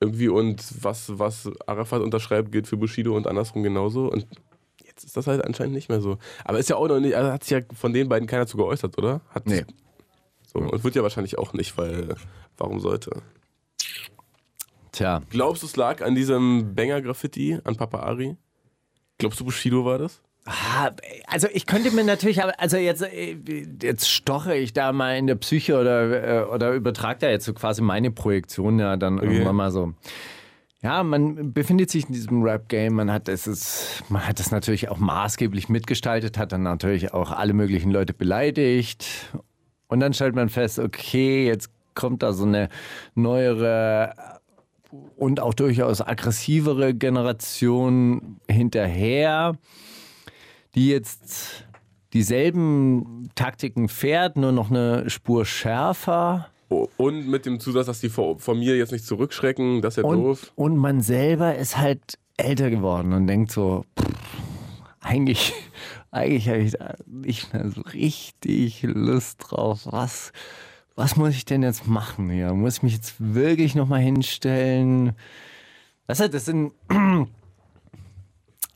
Irgendwie 0.00 0.28
und 0.28 0.62
was 0.82 1.18
was 1.18 1.50
Arafat 1.66 2.02
unterschreibt, 2.02 2.52
gilt 2.52 2.66
für 2.66 2.76
Bushido 2.76 3.16
und 3.16 3.26
andersrum 3.26 3.62
genauso 3.62 4.10
und 4.10 4.26
jetzt 4.84 5.04
ist 5.04 5.16
das 5.16 5.26
halt 5.26 5.44
anscheinend 5.44 5.74
nicht 5.74 5.88
mehr 5.88 6.00
so. 6.00 6.18
Aber 6.44 6.58
ist 6.58 6.68
ja 6.68 6.76
auch 6.76 6.88
noch 6.88 7.00
nicht, 7.00 7.14
also 7.14 7.32
hat 7.32 7.44
sich 7.44 7.52
ja 7.52 7.60
von 7.74 7.92
den 7.92 8.08
beiden 8.08 8.26
keiner 8.26 8.46
zu 8.46 8.56
geäußert, 8.56 8.98
oder? 8.98 9.20
Hat 9.30 9.46
Nee. 9.46 9.64
So, 10.46 10.60
und 10.60 10.84
wird 10.84 10.94
ja 10.94 11.02
wahrscheinlich 11.02 11.38
auch 11.38 11.52
nicht, 11.52 11.76
weil 11.76 12.14
warum 12.56 12.80
sollte? 12.80 13.22
Tja, 14.92 15.20
Glaubst 15.28 15.62
du, 15.62 15.66
es 15.66 15.76
lag 15.76 16.02
an 16.02 16.14
diesem 16.14 16.74
Banger-Graffiti 16.74 17.58
an 17.64 17.76
Papa 17.76 18.00
Ari? 18.00 18.36
Glaubst 19.18 19.40
du, 19.40 19.44
Bushido 19.44 19.84
war 19.84 19.98
das? 19.98 20.22
Ah, 20.46 20.92
Also 21.26 21.48
ich 21.52 21.66
könnte 21.66 21.90
mir 21.90 22.04
natürlich, 22.04 22.42
also 22.42 22.76
jetzt, 22.76 23.02
äh, 23.02 23.36
jetzt 23.82 24.08
stoche 24.08 24.54
ich 24.54 24.72
da 24.72 24.92
mal 24.92 25.16
in 25.16 25.26
der 25.26 25.34
Psyche 25.34 25.78
oder, 25.78 26.44
äh, 26.44 26.44
oder 26.44 26.72
übertrage 26.72 27.18
da 27.20 27.28
jetzt 27.28 27.44
so 27.44 27.52
quasi 27.52 27.82
meine 27.82 28.12
Projektion 28.12 28.78
ja 28.78 28.96
dann 28.96 29.18
irgendwann 29.18 29.56
mal 29.56 29.70
so. 29.72 29.92
Ja, 30.82 31.02
man 31.02 31.52
befindet 31.52 31.90
sich 31.90 32.06
in 32.06 32.12
diesem 32.12 32.44
Rap-Game, 32.44 32.94
man 32.94 33.10
hat 33.10 33.28
es 33.28 33.48
ist, 33.48 34.04
man 34.08 34.24
hat 34.24 34.38
es 34.38 34.52
natürlich 34.52 34.88
auch 34.88 34.98
maßgeblich 34.98 35.68
mitgestaltet, 35.68 36.38
hat 36.38 36.52
dann 36.52 36.62
natürlich 36.62 37.12
auch 37.12 37.32
alle 37.32 37.52
möglichen 37.52 37.90
Leute 37.90 38.14
beleidigt. 38.14 39.32
Und 39.88 39.98
dann 39.98 40.14
stellt 40.14 40.36
man 40.36 40.48
fest, 40.48 40.78
okay, 40.78 41.46
jetzt 41.46 41.70
kommt 41.94 42.22
da 42.22 42.32
so 42.32 42.44
eine 42.44 42.68
neuere 43.16 44.14
und 45.16 45.40
auch 45.40 45.54
durchaus 45.54 46.02
aggressivere 46.02 46.94
Generation 46.94 48.38
hinterher 48.48 49.56
die 50.76 50.88
jetzt 50.88 51.66
dieselben 52.12 53.28
Taktiken 53.34 53.88
fährt, 53.88 54.36
nur 54.36 54.52
noch 54.52 54.70
eine 54.70 55.08
Spur 55.10 55.44
schärfer. 55.44 56.48
Oh, 56.68 56.88
Und 56.96 57.28
mit 57.28 57.46
dem 57.46 57.60
Zusatz, 57.60 57.86
dass 57.86 58.00
die 58.00 58.08
vor, 58.08 58.38
vor 58.38 58.54
mir 58.54 58.76
jetzt 58.76 58.92
nicht 58.92 59.04
zurückschrecken, 59.04 59.82
das 59.82 59.94
ist 59.96 60.02
ja 60.02 60.08
Und, 60.08 60.22
doof. 60.22 60.52
und 60.56 60.76
man 60.76 61.00
selber 61.00 61.54
ist 61.54 61.76
halt 61.78 62.18
älter 62.36 62.70
geworden 62.70 63.12
und 63.12 63.26
denkt 63.26 63.52
so, 63.52 63.84
pff, 63.98 64.06
eigentlich, 65.00 65.52
eigentlich 66.10 66.48
habe 66.48 66.58
ich 66.58 66.72
da 66.72 66.94
nicht 67.06 67.52
mehr 67.52 67.70
so 67.70 67.80
richtig 67.82 68.82
Lust 68.82 69.38
drauf. 69.48 69.82
Was, 69.84 70.32
was 70.96 71.16
muss 71.16 71.30
ich 71.30 71.44
denn 71.44 71.62
jetzt 71.62 71.86
machen 71.86 72.30
hier? 72.30 72.52
Muss 72.52 72.78
ich 72.78 72.82
mich 72.82 72.94
jetzt 72.94 73.14
wirklich 73.18 73.74
nochmal 73.74 74.00
hinstellen? 74.00 75.12
Weißt 76.08 76.20
du, 76.22 76.30
das 76.30 76.46
sind, 76.46 76.72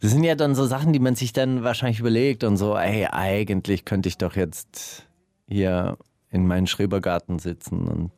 das 0.00 0.12
sind 0.12 0.24
ja 0.24 0.34
dann 0.34 0.54
so 0.54 0.66
Sachen, 0.66 0.92
die 0.92 0.98
man 0.98 1.14
sich 1.14 1.32
dann 1.32 1.62
wahrscheinlich 1.62 2.00
überlegt 2.00 2.44
und 2.44 2.56
so, 2.56 2.76
ey, 2.76 3.06
eigentlich 3.06 3.84
könnte 3.84 4.08
ich 4.08 4.18
doch 4.18 4.34
jetzt 4.34 5.06
hier 5.46 5.98
in 6.30 6.46
meinen 6.46 6.66
Schrebergarten 6.66 7.38
sitzen 7.38 7.86
und 7.88 8.10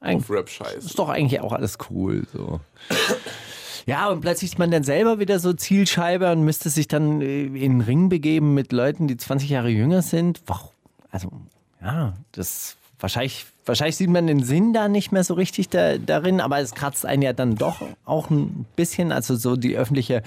Auf 0.00 0.28
Rap-Scheiß. 0.30 0.84
ist 0.84 0.98
doch 0.98 1.08
eigentlich 1.08 1.40
auch 1.40 1.52
alles 1.52 1.78
cool. 1.90 2.24
So. 2.32 2.60
Ja, 3.86 4.10
und 4.10 4.20
plötzlich 4.20 4.52
ist 4.52 4.58
man 4.58 4.70
dann 4.70 4.84
selber 4.84 5.18
wieder 5.18 5.38
so 5.38 5.52
Zielscheibe 5.52 6.30
und 6.30 6.44
müsste 6.44 6.70
sich 6.70 6.88
dann 6.88 7.20
äh, 7.20 7.44
in 7.44 7.54
den 7.54 7.80
Ring 7.80 8.08
begeben 8.08 8.54
mit 8.54 8.72
Leuten, 8.72 9.08
die 9.08 9.16
20 9.16 9.48
Jahre 9.48 9.70
jünger 9.70 10.02
sind. 10.02 10.42
Also, 11.10 11.30
ja, 11.80 12.14
das 12.32 12.76
wahrscheinlich, 12.98 13.46
wahrscheinlich 13.64 13.96
sieht 13.96 14.10
man 14.10 14.26
den 14.26 14.42
Sinn 14.42 14.72
da 14.72 14.88
nicht 14.88 15.10
mehr 15.12 15.24
so 15.24 15.34
richtig 15.34 15.68
da, 15.68 15.98
darin, 15.98 16.40
aber 16.40 16.60
es 16.60 16.74
kratzt 16.74 17.04
einen 17.04 17.22
ja 17.22 17.32
dann 17.32 17.56
doch 17.56 17.82
auch 18.04 18.30
ein 18.30 18.66
bisschen. 18.76 19.10
Also 19.10 19.34
so 19.36 19.56
die 19.56 19.76
öffentliche 19.76 20.22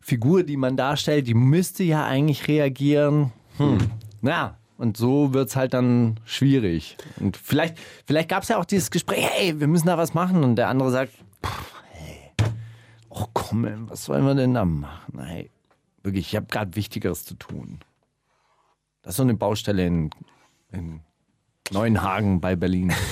Figur, 0.00 0.42
die 0.42 0.56
man 0.56 0.76
darstellt, 0.76 1.26
die 1.26 1.34
müsste 1.34 1.82
ja 1.84 2.04
eigentlich 2.06 2.48
reagieren. 2.48 3.32
Hm. 3.58 3.78
Ja, 4.22 4.56
und 4.78 4.96
so 4.96 5.32
wird 5.34 5.48
es 5.48 5.56
halt 5.56 5.74
dann 5.74 6.20
schwierig. 6.24 6.96
Und 7.20 7.36
vielleicht, 7.36 7.76
vielleicht 8.06 8.28
gab 8.28 8.42
es 8.44 8.48
ja 8.48 8.58
auch 8.58 8.64
dieses 8.64 8.90
Gespräch, 8.90 9.26
hey, 9.28 9.58
wir 9.60 9.66
müssen 9.66 9.86
da 9.86 9.98
was 9.98 10.14
machen. 10.14 10.44
Und 10.44 10.56
der 10.56 10.68
andere 10.68 10.90
sagt, 10.90 11.12
hey, 11.92 12.30
oh 13.08 13.26
komm, 13.32 13.66
was 13.88 14.04
sollen 14.04 14.24
wir 14.24 14.34
denn 14.34 14.54
da 14.54 14.64
machen? 14.64 15.18
Hey, 15.20 15.50
wirklich, 16.02 16.28
ich 16.28 16.36
habe 16.36 16.46
gerade 16.46 16.76
Wichtigeres 16.76 17.24
zu 17.24 17.34
tun. 17.34 17.80
Das 19.02 19.12
ist 19.12 19.16
so 19.16 19.22
eine 19.24 19.34
Baustelle 19.34 19.86
in, 19.86 20.10
in 20.72 21.00
Neuenhagen 21.70 22.40
bei 22.40 22.56
Berlin. 22.56 22.92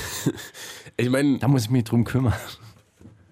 Ich 0.98 1.10
meine, 1.10 1.38
Da 1.38 1.46
muss 1.46 1.64
ich 1.64 1.70
mich 1.70 1.84
drum 1.84 2.04
kümmern. 2.04 2.32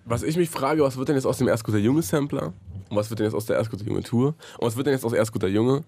was 0.04 0.22
ich 0.22 0.36
mich 0.36 0.50
frage, 0.50 0.82
was 0.82 0.98
wird 0.98 1.08
denn 1.08 1.16
jetzt 1.16 1.24
aus 1.24 1.38
dem 1.38 1.48
Erstguter 1.48 1.78
Junge 1.78 2.02
Sampler? 2.02 2.52
Und 2.94 3.00
was 3.00 3.10
wird 3.10 3.18
denn 3.18 3.26
jetzt 3.26 3.34
aus 3.34 3.46
der 3.46 3.56
Erstguter 3.56 3.84
Junge 3.84 4.02
Tour? 4.02 4.28
Und 4.58 4.66
was 4.66 4.76
wird 4.76 4.86
denn 4.86 4.94
jetzt 4.94 5.04
aus 5.04 5.12
Erstguter 5.12 5.48
Junge? 5.48 5.82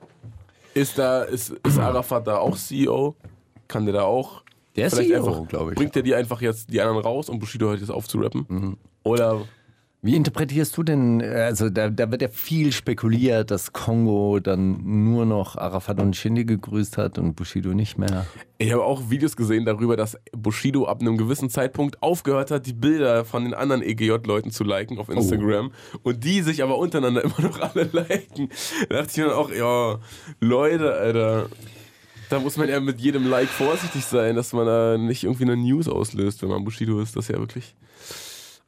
Ist 0.74 0.98
da, 0.98 1.22
ist, 1.22 1.50
ist 1.50 1.78
Arafat 1.78 2.26
da 2.26 2.38
auch 2.38 2.56
CEO? 2.56 3.14
Kann 3.68 3.84
der 3.86 3.94
da 3.94 4.02
auch? 4.02 4.42
Der 4.74 4.88
ist 4.88 4.96
CEO, 4.96 5.16
einfach- 5.26 5.48
glaube 5.48 5.70
ich. 5.70 5.76
Bringt 5.76 5.94
der 5.94 6.02
die 6.02 6.14
einfach 6.16 6.40
jetzt 6.40 6.72
die 6.72 6.80
anderen 6.80 6.98
raus, 7.00 7.28
um 7.28 7.38
Bushido 7.38 7.68
heute 7.68 7.80
jetzt 7.80 7.90
aufzurappen? 7.90 8.76
Oder 9.04 9.42
Wie 10.02 10.14
interpretierst 10.14 10.76
du 10.76 10.82
denn, 10.82 11.20
also 11.22 11.68
da, 11.68 11.88
da 11.88 12.10
wird 12.10 12.22
ja 12.22 12.28
viel 12.28 12.70
spekuliert, 12.70 13.50
dass 13.50 13.72
Kongo 13.72 14.38
dann 14.40 14.78
nur 14.84 15.26
noch 15.26 15.56
Arafat 15.56 15.98
und 16.00 16.14
Shindy 16.14 16.44
gegrüßt 16.44 16.96
hat 16.96 17.18
und 17.18 17.34
Bushido 17.34 17.70
nicht 17.74 17.98
mehr. 17.98 18.26
Ich 18.58 18.72
habe 18.72 18.84
auch 18.84 19.10
Videos 19.10 19.36
gesehen 19.36 19.64
darüber, 19.64 19.96
dass 19.96 20.16
Bushido 20.32 20.86
ab 20.86 21.00
einem 21.00 21.16
gewissen 21.16 21.50
Zeitpunkt 21.50 22.02
aufgehört 22.02 22.50
hat, 22.50 22.66
die 22.66 22.72
Bilder 22.72 23.24
von 23.24 23.44
den 23.44 23.54
anderen 23.54 23.82
EGJ-Leuten 23.82 24.50
zu 24.50 24.64
liken 24.64 24.98
auf 24.98 25.08
Instagram 25.08 25.72
und 26.02 26.22
die 26.22 26.42
sich 26.42 26.62
aber 26.62 26.78
untereinander 26.78 27.24
immer 27.24 27.40
noch 27.40 27.60
alle 27.60 27.88
liken. 27.90 28.50
Da 28.88 28.96
dachte 28.96 29.10
ich 29.10 29.16
mir 29.16 29.24
dann 29.24 29.32
auch, 29.32 29.50
ja, 29.50 29.98
Leute, 30.40 30.92
Alter. 30.92 31.48
Da 32.28 32.40
muss 32.40 32.56
man 32.56 32.68
ja 32.68 32.80
mit 32.80 33.00
jedem 33.00 33.28
Like 33.28 33.48
vorsichtig 33.48 34.04
sein, 34.04 34.34
dass 34.34 34.52
man 34.52 34.66
da 34.66 34.98
nicht 34.98 35.24
irgendwie 35.24 35.44
eine 35.44 35.56
News 35.56 35.88
auslöst, 35.88 36.42
wenn 36.42 36.48
man 36.48 36.64
Bushido 36.64 37.00
ist. 37.00 37.16
Das 37.16 37.26
ist 37.28 37.34
ja 37.34 37.38
wirklich. 37.38 37.74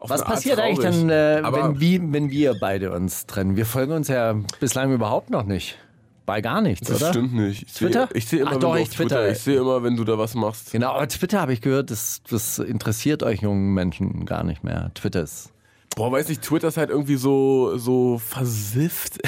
Was 0.00 0.24
passiert 0.24 0.58
eigentlich 0.60 0.78
traurig. 0.78 1.00
dann, 1.08 1.10
äh, 1.10 1.42
wenn, 1.52 1.80
wir, 1.80 2.12
wenn 2.12 2.30
wir 2.30 2.54
beide 2.60 2.92
uns 2.92 3.26
trennen? 3.26 3.56
Wir 3.56 3.66
folgen 3.66 3.92
uns 3.92 4.08
ja 4.08 4.34
bislang 4.60 4.92
überhaupt 4.92 5.30
noch 5.30 5.44
nicht. 5.44 5.76
Bei 6.24 6.40
gar 6.42 6.60
nichts, 6.60 6.86
Das 6.86 6.98
oder? 7.02 7.10
stimmt 7.10 7.32
nicht. 7.34 7.62
Ich 7.64 7.72
Twitter? 7.74 8.06
Seh, 8.12 8.18
ich 8.18 8.26
sehe 8.28 8.40
immer, 8.40 8.52
Ach 8.52 8.56
doch, 8.58 8.74
Twitter. 8.76 8.90
Twitter. 8.92 9.30
Ich 9.30 9.38
sehe 9.38 9.58
immer, 9.58 9.82
wenn 9.82 9.96
du 9.96 10.04
da 10.04 10.18
was 10.18 10.34
machst. 10.34 10.72
Genau, 10.72 10.90
aber 10.92 11.08
Twitter 11.08 11.40
habe 11.40 11.52
ich 11.54 11.62
gehört, 11.62 11.90
das, 11.90 12.20
das 12.30 12.58
interessiert 12.58 13.22
euch 13.22 13.40
jungen 13.40 13.72
Menschen 13.74 14.26
gar 14.26 14.44
nicht 14.44 14.62
mehr. 14.62 14.90
Twitter 14.94 15.22
ist 15.22 15.50
Boah, 15.96 16.12
weiß 16.12 16.28
nicht, 16.28 16.42
Twitter 16.42 16.68
ist 16.68 16.76
halt 16.76 16.90
irgendwie 16.90 17.16
so, 17.16 17.76
so 17.78 18.18
versifft. 18.18 19.18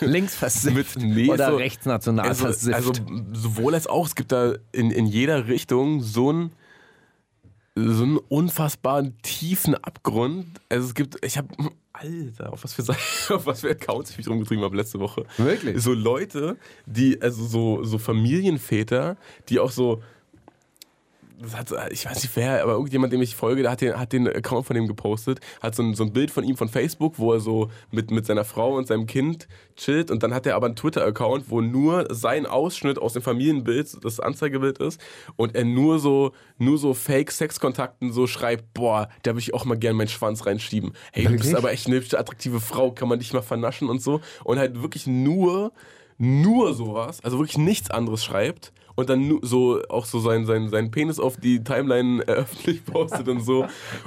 links 0.00 0.34
versifft 0.38 0.96
Mit- 1.00 1.14
nee, 1.14 1.28
oder 1.30 1.50
so- 1.50 1.56
rechtsnational 1.56 2.26
Also, 2.26 2.44
versifft. 2.44 2.74
also 2.74 2.92
sowohl 3.32 3.74
als 3.74 3.86
auch, 3.86 4.06
es 4.06 4.14
gibt 4.16 4.32
da 4.32 4.54
in, 4.72 4.90
in 4.90 5.06
jeder 5.06 5.46
Richtung 5.46 6.00
so 6.00 6.32
ein 6.32 6.50
so 7.76 8.02
einen 8.04 8.16
unfassbaren 8.16 9.14
tiefen 9.22 9.74
Abgrund. 9.74 10.46
Also 10.70 10.88
es 10.88 10.94
gibt, 10.94 11.22
ich 11.24 11.36
habe, 11.36 11.48
Alter, 11.92 12.52
auf 12.52 12.64
was 12.64 12.72
für 12.72 12.82
auf 13.34 13.46
was 13.46 13.60
für 13.60 13.70
Accounts 13.70 14.10
ich 14.10 14.18
mich 14.18 14.28
rumgetrieben 14.28 14.64
habe 14.64 14.76
letzte 14.76 14.98
Woche. 14.98 15.24
Wirklich? 15.36 15.80
So 15.82 15.92
Leute, 15.92 16.56
die, 16.86 17.20
also 17.20 17.44
so, 17.44 17.84
so 17.84 17.98
Familienväter, 17.98 19.18
die 19.50 19.60
auch 19.60 19.70
so, 19.70 20.02
hat, 21.54 21.72
ich 21.90 22.06
weiß 22.06 22.22
nicht 22.22 22.36
wer, 22.36 22.62
aber 22.62 22.72
irgendjemand, 22.72 23.12
dem 23.12 23.22
ich 23.22 23.36
folge, 23.36 23.62
der 23.62 23.70
hat 23.70 23.80
den, 23.80 23.98
hat 23.98 24.12
den 24.12 24.26
Account 24.28 24.66
von 24.66 24.74
dem 24.74 24.86
gepostet, 24.86 25.40
hat 25.60 25.74
so 25.74 25.82
ein, 25.82 25.94
so 25.94 26.04
ein 26.04 26.12
Bild 26.12 26.30
von 26.30 26.44
ihm 26.44 26.56
von 26.56 26.68
Facebook, 26.68 27.18
wo 27.18 27.32
er 27.32 27.40
so 27.40 27.70
mit, 27.90 28.10
mit 28.10 28.26
seiner 28.26 28.44
Frau 28.44 28.76
und 28.76 28.86
seinem 28.86 29.06
Kind 29.06 29.46
chillt 29.76 30.10
und 30.10 30.22
dann 30.22 30.32
hat 30.32 30.46
er 30.46 30.56
aber 30.56 30.66
einen 30.66 30.76
Twitter-Account, 30.76 31.50
wo 31.50 31.60
nur 31.60 32.06
sein 32.10 32.46
Ausschnitt 32.46 32.98
aus 32.98 33.12
dem 33.12 33.22
Familienbild 33.22 34.04
das 34.04 34.20
Anzeigebild 34.20 34.78
ist 34.78 35.00
und 35.36 35.54
er 35.54 35.64
nur 35.64 35.98
so, 35.98 36.32
nur 36.58 36.78
so 36.78 36.94
Fake-Sex-Kontakten 36.94 38.12
so 38.12 38.26
schreibt, 38.26 38.72
boah, 38.72 39.08
da 39.22 39.32
würde 39.32 39.40
ich 39.40 39.54
auch 39.54 39.64
mal 39.64 39.78
gerne 39.78 39.96
meinen 39.96 40.08
Schwanz 40.08 40.46
reinschieben. 40.46 40.92
Hey, 41.12 41.24
du 41.24 41.36
bist 41.36 41.54
aber 41.54 41.72
echt 41.72 41.86
eine 41.86 41.96
hübsche, 41.96 42.18
attraktive 42.18 42.60
Frau, 42.60 42.92
kann 42.92 43.08
man 43.08 43.18
dich 43.18 43.32
mal 43.32 43.42
vernaschen 43.42 43.88
und 43.88 44.00
so 44.00 44.20
und 44.44 44.58
halt 44.58 44.80
wirklich 44.82 45.06
nur 45.06 45.72
nur 46.18 46.72
sowas, 46.72 47.22
also 47.22 47.38
wirklich 47.38 47.58
nichts 47.58 47.90
anderes 47.90 48.24
schreibt 48.24 48.72
und 48.96 49.10
dann 49.10 49.38
so 49.42 49.82
auch 49.88 50.06
so 50.06 50.18
seinen 50.18 50.46
sein, 50.46 50.68
sein 50.70 50.90
Penis 50.90 51.20
auf 51.20 51.36
die 51.36 51.62
Timeline 51.62 52.22
äh, 52.22 52.32
öffentlich 52.32 52.84
postet 52.84 53.28
und 53.28 53.40
so 53.40 53.66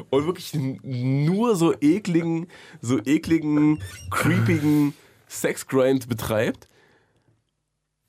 und 0.10 0.26
wirklich 0.26 0.54
nur 0.84 1.56
so 1.56 1.74
ekligen, 1.80 2.48
so 2.82 3.00
ekligen, 3.06 3.82
creepigen 4.10 4.94
Sexgrind 5.30 6.10
betreibt. 6.10 6.68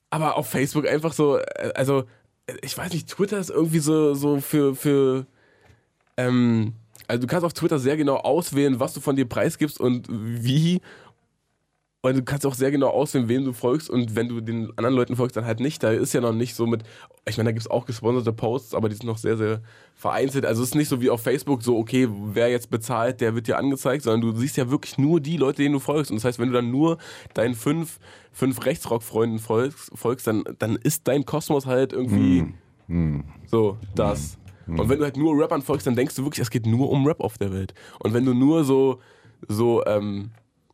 Aber 0.08 0.36
auf 0.36 0.48
Facebook 0.48 0.88
einfach 0.88 1.12
so, 1.12 1.38
äh, 1.38 1.72
also 1.74 2.04
ich 2.62 2.76
weiß 2.76 2.92
nicht, 2.92 3.08
Twitter 3.08 3.38
ist 3.38 3.50
irgendwie 3.50 3.78
so, 3.78 4.14
so 4.14 4.40
für, 4.40 4.74
für 4.74 5.26
ähm, 6.16 6.74
also 7.06 7.20
du 7.20 7.26
kannst 7.26 7.44
auf 7.44 7.52
Twitter 7.52 7.78
sehr 7.78 7.96
genau 7.96 8.16
auswählen, 8.16 8.80
was 8.80 8.94
du 8.94 9.00
von 9.00 9.16
dir 9.16 9.28
preisgibst 9.28 9.78
und 9.80 10.06
wie 10.08 10.80
und 12.02 12.16
du 12.16 12.22
kannst 12.22 12.46
auch 12.46 12.54
sehr 12.54 12.70
genau 12.70 12.88
auswählen, 12.88 13.28
wem 13.28 13.44
du 13.44 13.52
folgst 13.52 13.90
und 13.90 14.16
wenn 14.16 14.28
du 14.28 14.40
den 14.40 14.70
anderen 14.76 14.94
Leuten 14.94 15.16
folgst, 15.16 15.36
dann 15.36 15.44
halt 15.44 15.60
nicht. 15.60 15.82
Da 15.82 15.90
ist 15.90 16.14
ja 16.14 16.22
noch 16.22 16.32
nicht 16.32 16.54
so 16.54 16.66
mit, 16.66 16.82
ich 17.28 17.36
meine, 17.36 17.48
da 17.48 17.52
gibt 17.52 17.60
es 17.60 17.70
auch 17.70 17.84
gesponserte 17.84 18.32
Posts, 18.32 18.74
aber 18.74 18.88
die 18.88 18.94
sind 18.94 19.06
noch 19.06 19.18
sehr, 19.18 19.36
sehr 19.36 19.60
vereinzelt. 19.94 20.46
Also 20.46 20.62
es 20.62 20.70
ist 20.70 20.74
nicht 20.74 20.88
so 20.88 21.02
wie 21.02 21.10
auf 21.10 21.22
Facebook 21.22 21.62
so, 21.62 21.76
okay, 21.76 22.08
wer 22.10 22.48
jetzt 22.48 22.70
bezahlt, 22.70 23.20
der 23.20 23.34
wird 23.34 23.48
dir 23.48 23.58
angezeigt, 23.58 24.04
sondern 24.04 24.22
du 24.22 24.38
siehst 24.38 24.56
ja 24.56 24.70
wirklich 24.70 24.96
nur 24.96 25.20
die 25.20 25.36
Leute, 25.36 25.62
denen 25.62 25.74
du 25.74 25.78
folgst. 25.78 26.10
Und 26.10 26.16
das 26.16 26.24
heißt, 26.24 26.38
wenn 26.38 26.48
du 26.48 26.54
dann 26.54 26.70
nur 26.70 26.96
deinen 27.34 27.54
fünf, 27.54 27.98
fünf 28.32 28.64
Rechtsrock-Freunden 28.64 29.38
folgst, 29.38 29.90
folgst 29.94 30.26
dann, 30.26 30.44
dann 30.58 30.76
ist 30.76 31.06
dein 31.06 31.26
Kosmos 31.26 31.66
halt 31.66 31.92
irgendwie 31.92 32.44
so 33.46 33.76
das. 33.94 34.38
Und 34.66 34.88
wenn 34.88 34.98
du 34.98 35.04
halt 35.04 35.16
nur 35.18 35.38
Rappern 35.38 35.60
folgst, 35.62 35.86
dann 35.86 35.96
denkst 35.96 36.14
du 36.14 36.24
wirklich, 36.24 36.40
es 36.40 36.50
geht 36.50 36.64
nur 36.64 36.90
um 36.90 37.06
Rap 37.06 37.20
auf 37.20 37.36
der 37.36 37.52
Welt. 37.52 37.74
Und 37.98 38.14
wenn 38.14 38.24
du 38.24 38.32
nur 38.32 38.64
so, 38.64 39.00
so, 39.48 39.84
ähm, 39.84 40.30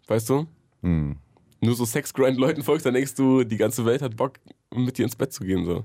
weißt 0.07 0.29
du, 0.31 0.47
nur 0.83 1.75
so 1.75 1.85
Sexgrind-Leuten 1.85 2.63
folgst, 2.63 2.87
dann 2.87 2.95
denkst 2.95 3.15
du, 3.15 3.43
die 3.45 3.57
ganze 3.57 3.85
Welt 3.85 4.03
hat 4.03 4.17
Bock, 4.17 4.35
mit 4.75 4.99
dir 4.99 5.05
ins 5.05 5.17
Bett 5.17 5.33
zu 5.33 5.43
gehen. 5.45 5.65
So. 5.65 5.85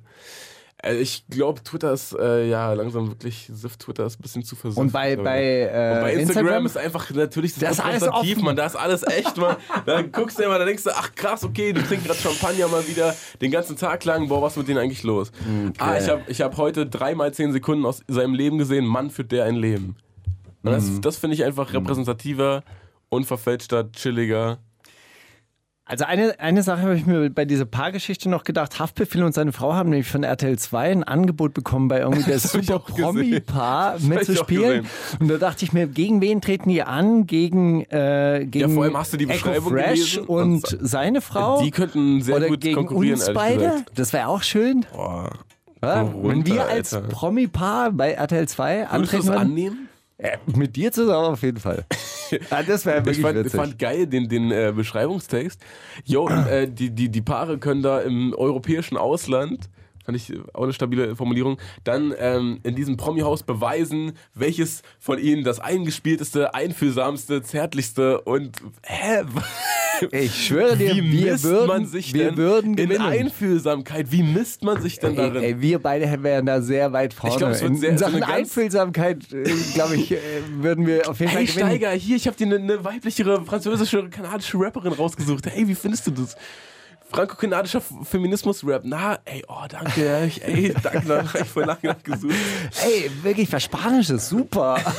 Also 0.84 1.00
ich 1.00 1.26
glaube, 1.30 1.62
Twitter 1.64 1.94
ist 1.94 2.14
äh, 2.20 2.50
ja 2.50 2.74
langsam 2.74 3.08
wirklich, 3.08 3.48
Sift 3.54 3.80
Twitter 3.82 4.06
ist 4.06 4.20
ein 4.20 4.22
bisschen 4.24 4.44
zu 4.44 4.56
versucht. 4.56 4.82
Und 4.82 4.92
bei, 4.92 5.16
bei, 5.16 5.44
äh, 5.44 5.94
Und 5.96 6.02
bei 6.02 6.14
Instagram, 6.14 6.20
Instagram 6.48 6.66
ist 6.66 6.78
einfach 6.78 7.10
natürlich 7.12 7.54
das, 7.54 7.62
Das 7.62 7.72
ist 7.74 7.80
alles 7.86 8.04
offen. 8.08 8.44
man, 8.44 8.56
da 8.56 8.66
ist 8.66 8.76
alles 8.76 9.04
echt, 9.04 9.38
man. 9.38 9.58
Dann 9.86 10.12
guckst 10.12 10.40
du 10.40 10.44
immer, 10.44 10.58
da 10.58 10.66
denkst 10.66 10.84
du, 10.84 10.90
ach 10.92 11.14
krass, 11.14 11.44
okay, 11.44 11.72
du 11.72 11.84
trinkst 11.84 12.08
gerade 12.08 12.20
Champagner 12.20 12.68
mal 12.68 12.88
wieder 12.88 13.16
den 13.42 13.52
ganzen 13.52 13.76
Tag 13.78 14.04
lang, 14.06 14.28
boah, 14.28 14.42
was 14.42 14.54
ist 14.54 14.58
mit 14.58 14.68
denen 14.70 14.80
eigentlich 14.80 15.04
los? 15.04 15.32
Ah, 15.78 15.98
ich 16.00 16.10
habe 16.10 16.24
ich 16.28 16.42
hab 16.42 16.58
heute 16.58 16.88
dreimal 16.88 17.32
zehn 17.32 17.52
Sekunden 17.54 17.86
aus 17.86 18.02
seinem 18.08 18.34
Leben 18.34 18.58
gesehen, 18.58 18.86
Mann 18.86 19.12
führt 19.12 19.32
der 19.32 19.46
ein 19.46 19.56
Leben. 19.56 19.96
Und 20.64 20.72
das, 20.72 20.86
Mhm. 20.86 21.02
das 21.02 21.18
finde 21.18 21.36
ich 21.36 21.44
einfach 21.44 21.74
repräsentativer, 21.74 22.64
unverfälschter, 23.10 23.92
chilliger. 23.92 24.58
Also 25.92 26.06
eine, 26.06 26.40
eine 26.40 26.64
Sache 26.64 26.84
habe 26.84 26.96
ich 26.96 27.06
mir 27.06 27.30
bei 27.30 27.44
dieser 27.44 27.66
Paargeschichte 27.66 28.30
noch 28.30 28.46
gedacht. 28.46 28.80
Haftbefehl 28.80 29.24
und 29.24 29.34
seine 29.34 29.52
Frau 29.52 29.74
haben 29.74 29.90
nämlich 29.90 30.08
von 30.08 30.24
RTL 30.24 30.58
2 30.58 30.90
ein 30.90 31.04
Angebot 31.04 31.54
bekommen, 31.54 31.90
bei 31.90 32.00
irgendwie 32.00 32.24
der 32.24 32.36
Das 32.42 32.50
Super. 32.54 32.80
Promi-Paar 32.80 33.94
Das 33.96 34.04
mitzuspielen. 34.04 34.86
Und 35.20 35.28
da 35.28 35.38
dachte 35.38 35.66
ich 35.66 35.74
mir, 35.74 35.88
gegen 35.88 36.22
wen 36.22 36.40
treten 36.40 36.70
die 36.70 36.82
an? 36.82 37.28
Gegen, 37.28 37.82
äh, 37.90 38.46
gegen 38.50 38.70
Ja, 38.70 38.74
vor 38.74 38.84
allem 38.86 38.98
hast 38.98 39.12
du 39.12 39.18
die 39.18 39.26
Echo 39.30 39.50
Beschreibung 39.50 39.74
Fresh 39.74 40.14
gelesen 40.16 40.26
und 40.28 40.78
seine 40.80 41.20
Frau? 41.20 41.62
Die 41.62 41.72
könnten 41.72 42.22
sehr 42.22 42.38
Oder 42.38 42.48
gut 42.48 42.62
gegen 42.62 42.76
konkurrieren, 42.76 43.20
uns 43.20 43.34
beide? 43.34 43.84
Das 43.94 44.14
wäre 44.14 44.30
auch 44.30 44.44
schön. 44.44 44.86
Boah. 44.94 45.30
Ja, 45.84 46.04
Geh 46.04 46.10
wenn 46.30 46.46
wir 46.46 46.54
runter, 46.62 46.70
als. 46.70 46.98
Promi-Paar 47.10 47.92
bei 47.92 48.12
RTL 48.14 48.48
2 48.48 48.76
Würdest 48.78 48.92
du 48.92 48.96
antreten 48.96 49.28
würden. 49.28 49.38
annehmen? 49.40 49.90
Äh, 50.22 50.38
mit 50.46 50.76
dir 50.76 50.92
zusammen 50.92 51.34
auf 51.34 51.42
jeden 51.42 51.60
Fall. 51.60 51.84
ja, 52.30 52.62
das 52.68 52.86
wäre 52.86 53.00
Ich 53.00 53.06
wirklich 53.06 53.22
fand, 53.22 53.38
witzig. 53.40 53.52
fand 53.60 53.80
geil 53.80 54.06
den, 54.06 54.30
den 54.30 54.52
äh, 54.52 54.72
Beschreibungstext. 54.76 55.60
Jo, 56.06 56.30
äh, 56.30 56.68
die, 56.68 56.92
die, 56.92 57.10
die 57.10 57.22
Paare 57.22 57.58
können 57.58 57.82
da 57.82 58.00
im 58.02 58.34
europäischen 58.38 58.98
Ausland, 58.98 59.68
fand 60.06 60.18
ich 60.18 60.34
auch 60.54 60.64
eine 60.64 60.74
stabile 60.74 61.16
Formulierung, 61.16 61.58
dann 61.84 62.14
ähm, 62.18 62.60
in 62.64 62.76
diesem 62.76 62.98
Promi-Haus 62.98 63.44
beweisen, 63.44 64.14
welches 64.34 64.82
von 65.00 65.20
ihnen 65.20 65.44
das 65.44 65.60
eingespielteste, 65.60 66.54
einfühlsamste, 66.54 67.42
zärtlichste 67.42 68.22
und 68.22 68.58
hä? 68.84 69.24
ich 70.12 70.48
schwöre 70.48 70.76
dir, 70.78 70.96
Wie 70.96 71.12
wir 71.12 71.32
misst 71.34 71.44
würden, 71.44 71.68
man 71.68 71.86
sich 71.86 72.14
wir 72.14 72.26
denn 72.30 72.38
würden 72.38 72.70
in 72.72 72.90
gewinnen. 72.90 73.02
Einfühlsamkeit? 73.06 74.12
Wie 74.12 74.24
misst 74.24 74.64
man 74.64 74.82
sich 74.82 74.98
denn 75.00 75.16
darin? 75.16 75.44
Ey, 75.44 75.52
ey, 75.54 75.62
wir 75.62 75.80
beide 75.80 76.24
wären 76.24 76.46
da 76.46 76.62
sehr 76.62 76.92
weit 76.94 77.14
vorne. 77.14 77.34
Ich 77.34 77.38
glaub, 77.38 77.52
es 77.52 77.62
wird 77.62 77.72
in, 77.72 77.78
sehr- 77.78 77.90
in 77.92 77.98
so 77.98 78.06
Sachen 78.06 78.20
ganz- 78.22 78.32
Einfühlsamkeit, 78.34 79.32
äh, 79.32 79.44
glaube 79.74 79.96
ich, 79.96 80.12
äh, 80.12 80.18
würden 80.60 80.88
wir 80.88 81.08
auf 81.10 81.20
jeden 81.20 81.32
Fall 81.32 81.46
gewinnen. 81.46 81.68
Steiger, 81.68 81.92
hier, 81.92 82.16
ich 82.16 82.26
habe 82.28 82.36
dir 82.38 82.46
eine, 82.48 82.56
eine 82.56 82.84
weiblichere 82.84 83.46
französische, 83.46 84.10
kanadische 84.10 84.60
Rapperin 84.60 84.94
rausgesucht. 84.94 85.46
Hey, 85.48 85.68
wie 85.68 85.76
findest 85.76 86.08
du 86.08 86.12
das? 86.12 86.36
Franco-kanadischer 87.12 87.80
F- 87.80 87.94
Feminismus-Rap. 88.04 88.84
Na, 88.86 89.20
ey, 89.26 89.44
oh, 89.48 89.66
danke. 89.70 90.26
Ich, 90.28 90.44
ey, 90.44 90.74
danke, 90.82 91.08
da 91.08 91.18
hab 91.34 91.42
ich 91.42 91.48
voll 91.48 91.66
lange 91.66 91.80
nach 91.84 92.02
gesucht. 92.04 92.34
Ey, 92.86 93.12
wirklich, 93.22 93.52
was 93.52 93.64
Spanisches, 93.64 94.30
super. 94.30 94.78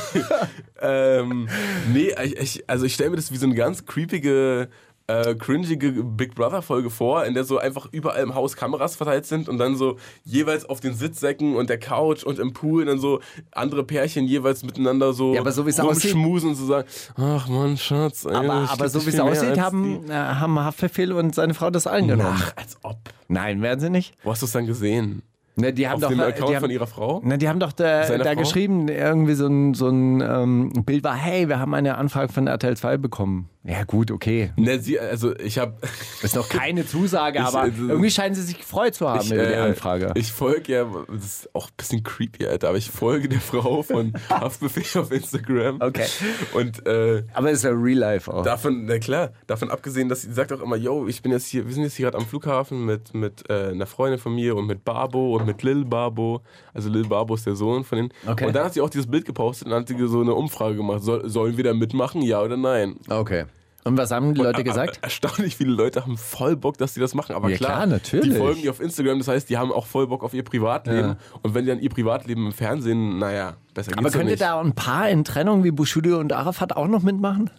Ähm, 0.85 1.47
nee, 1.93 2.13
ich, 2.23 2.35
ich, 2.37 2.69
also 2.69 2.85
ich 2.85 2.93
stelle 2.95 3.11
mir 3.11 3.15
das 3.15 3.31
wie 3.31 3.37
so 3.37 3.45
eine 3.45 3.55
ganz 3.55 3.85
creepige, 3.85 4.67
äh, 5.07 5.35
cringige 5.35 5.91
Big 5.91 6.35
Brother-Folge 6.35 6.89
vor, 6.89 7.25
in 7.25 7.33
der 7.33 7.43
so 7.43 7.57
einfach 7.57 7.87
überall 7.91 8.23
im 8.23 8.35
Haus 8.35 8.55
Kameras 8.55 8.95
verteilt 8.95 9.25
sind 9.25 9.49
und 9.49 9.57
dann 9.57 9.75
so 9.75 9.97
jeweils 10.23 10.65
auf 10.65 10.79
den 10.79 10.93
Sitzsäcken 10.93 11.55
und 11.55 11.69
der 11.69 11.77
Couch 11.77 12.23
und 12.23 12.39
im 12.39 12.53
Pool 12.53 12.85
dann 12.85 12.99
so 12.99 13.19
andere 13.51 13.83
Pärchen 13.83 14.25
jeweils 14.25 14.63
miteinander 14.63 15.13
so 15.13 15.33
Ja, 15.33 15.41
aber 15.41 15.51
so 15.51 15.63
rumschmusen 15.63 16.49
und 16.49 16.55
so 16.55 16.65
sagen, 16.65 16.87
ach 17.15 17.47
Mann, 17.49 17.77
Schatz. 17.77 18.25
Ey, 18.25 18.33
Aber, 18.33 18.69
aber 18.69 18.89
so 18.89 19.05
wie 19.05 19.09
es 19.09 19.19
aussieht, 19.19 19.59
haben, 19.59 20.09
äh, 20.09 20.13
haben 20.13 20.59
Haftbefehl 20.59 21.11
und 21.11 21.35
seine 21.35 21.53
Frau 21.53 21.69
das 21.69 21.87
eingenommen. 21.87 22.35
Ach, 22.37 22.53
als 22.55 22.77
ob. 22.83 22.97
Nein, 23.27 23.61
werden 23.61 23.79
sie 23.79 23.89
nicht. 23.89 24.15
Wo 24.23 24.31
hast 24.31 24.41
du 24.41 24.45
es 24.45 24.51
dann 24.53 24.65
gesehen? 24.65 25.23
Ne, 25.55 25.71
die 25.71 25.87
haben 25.87 25.95
Auf 25.95 26.01
doch, 26.01 26.09
dem 26.09 26.19
äh, 26.19 26.23
Account 26.23 26.49
die 26.49 26.55
haben, 26.55 26.61
von 26.61 26.71
ihrer 26.71 26.87
Frau? 26.87 27.21
Na, 27.23 27.37
die 27.37 27.47
haben 27.47 27.59
doch 27.59 27.73
da, 27.73 28.17
da 28.17 28.33
geschrieben, 28.33 28.87
irgendwie 28.87 29.35
so 29.35 29.47
ein, 29.47 29.73
so 29.75 29.87
ein 29.87 30.21
ähm, 30.21 30.73
Bild 30.83 31.03
war, 31.03 31.15
hey, 31.15 31.47
wir 31.47 31.59
haben 31.59 31.73
eine 31.75 31.97
Anfrage 31.97 32.31
von 32.33 32.47
RTL 32.47 32.75
2 32.75 32.97
bekommen. 32.97 33.49
Ja, 33.65 33.85
gut, 33.85 34.11
okay. 34.11 34.51
Ne, 34.57 34.79
sie, 34.79 34.99
also 34.99 35.33
ich 35.37 35.57
habe. 35.57 35.75
Das 35.81 36.23
ist 36.23 36.35
noch 36.35 36.49
keine 36.49 36.85
Zusage, 36.85 37.39
Ich, 37.43 37.45
aber 37.45 37.65
äh, 37.67 37.71
irgendwie 37.87 38.11
scheinen 38.11 38.35
sie 38.35 38.41
sich 38.41 38.57
gefreut 38.57 38.93
zu 38.93 39.07
haben 39.07 39.21
Ich, 39.21 39.31
über 39.31 39.45
die 39.45 39.53
äh, 39.53 39.57
Anfrage. 39.57 40.11
ich 40.15 40.33
folge 40.33 40.73
ja, 40.73 40.85
das 41.07 41.23
ist 41.23 41.55
auch 41.55 41.67
ein 41.67 41.73
bisschen 41.77 42.03
creepy, 42.03 42.45
Alter, 42.45 42.69
aber 42.69 42.77
ich 42.77 42.89
folge 42.89 43.29
der 43.29 43.39
Frau 43.39 43.81
von 43.81 44.13
Haftbefehl 44.29 45.01
auf 45.01 45.11
Instagram. 45.11 45.79
Okay. 45.81 46.05
Und 46.53 46.85
äh, 46.85 47.23
aber 47.33 47.51
es 47.51 47.59
ist 47.59 47.63
ja 47.63 47.71
Real 47.71 47.97
Life 47.97 48.33
auch. 48.33 48.43
davon, 48.43 48.85
na 48.85 48.99
klar, 48.99 49.31
davon 49.47 49.71
abgesehen, 49.71 50.09
dass 50.09 50.23
sie 50.23 50.33
sagt 50.33 50.51
auch 50.51 50.61
immer, 50.61 50.75
yo, 50.75 51.07
ich 51.07 51.21
bin 51.21 51.31
jetzt 51.31 51.47
hier, 51.47 51.65
wir 51.65 51.73
sind 51.73 51.83
jetzt 51.83 51.95
hier 51.95 52.07
gerade 52.07 52.17
am 52.17 52.25
Flughafen 52.27 52.85
mit, 52.85 53.13
mit 53.13 53.49
äh, 53.49 53.69
einer 53.69 53.85
Freundin 53.85 54.19
von 54.19 54.35
mir 54.35 54.57
und 54.57 54.67
mit 54.67 54.83
Babo 54.83 55.37
und 55.37 55.45
mit 55.45 55.63
Lil 55.63 55.85
Babo. 55.85 56.41
Also 56.73 56.89
Lil 56.89 57.07
ist 57.33 57.45
der 57.45 57.55
Sohn 57.55 57.83
von 57.83 57.97
denen. 57.97 58.09
Okay. 58.25 58.47
Und 58.47 58.53
dann 58.55 58.65
hat 58.65 58.73
sie 58.73 58.81
auch 58.81 58.89
dieses 58.89 59.07
Bild 59.07 59.25
gepostet 59.25 59.67
und 59.67 59.73
hat 59.73 59.87
sie 59.87 60.07
so 60.07 60.21
eine 60.21 60.33
Umfrage 60.33 60.75
gemacht. 60.75 61.03
Soll, 61.03 61.29
sollen 61.29 61.55
wir 61.57 61.63
da 61.63 61.73
mitmachen, 61.73 62.21
ja 62.21 62.41
oder 62.41 62.57
nein? 62.57 62.95
Okay. 63.09 63.45
Und 63.85 63.97
was 63.97 64.11
haben 64.11 64.33
die 64.33 64.41
Leute 64.41 64.59
Und, 64.59 64.63
gesagt? 64.63 64.99
Erstaunlich 65.01 65.57
viele 65.57 65.71
Leute 65.71 66.01
haben 66.03 66.17
voll 66.17 66.55
Bock, 66.55 66.77
dass 66.77 66.93
sie 66.93 67.01
das 67.01 67.13
machen. 67.13 67.35
Aber 67.35 67.49
Ja, 67.49 67.57
klar, 67.57 67.71
klar, 67.73 67.85
natürlich. 67.87 68.31
die 68.31 68.37
folgen 68.37 68.61
ihr 68.61 68.71
auf 68.71 68.79
Instagram, 68.79 69.17
das 69.19 69.27
heißt, 69.27 69.49
die 69.49 69.57
haben 69.57 69.73
auch 69.73 69.85
voll 69.85 70.07
Bock 70.07 70.23
auf 70.23 70.33
ihr 70.33 70.43
Privatleben. 70.43 71.09
Ja. 71.09 71.17
Und 71.41 71.53
wenn 71.53 71.65
die 71.65 71.71
dann 71.71 71.79
ihr 71.79 71.89
Privatleben 71.89 72.45
im 72.45 72.51
Fernsehen, 72.53 73.17
naja, 73.19 73.57
besser 73.73 73.91
geht's 73.91 73.97
Aber 73.99 74.07
ja 74.07 74.13
könnte 74.13 74.31
nicht. 74.31 74.41
da 74.41 74.59
ein 74.61 74.73
paar 74.73 75.09
in 75.09 75.25
Trennung 75.25 75.65
wie 75.65 75.71
Bushido 75.71 76.17
und 76.19 76.31
Arafat 76.31 76.77
auch 76.77 76.87
noch 76.87 77.03
mitmachen? 77.03 77.49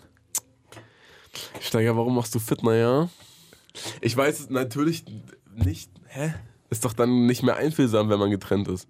Steiger, 1.60 1.96
warum 1.96 2.14
machst 2.14 2.34
du 2.34 2.38
Fitner, 2.38 2.74
ja? 2.74 3.08
Ich 4.00 4.16
weiß 4.16 4.40
es 4.40 4.50
natürlich 4.50 5.04
nicht. 5.56 5.90
Hä? 6.06 6.32
Ist 6.74 6.84
doch 6.84 6.92
dann 6.92 7.26
nicht 7.26 7.44
mehr 7.44 7.54
einfühlsam, 7.56 8.10
wenn 8.10 8.18
man 8.18 8.30
getrennt 8.30 8.66
ist. 8.66 8.88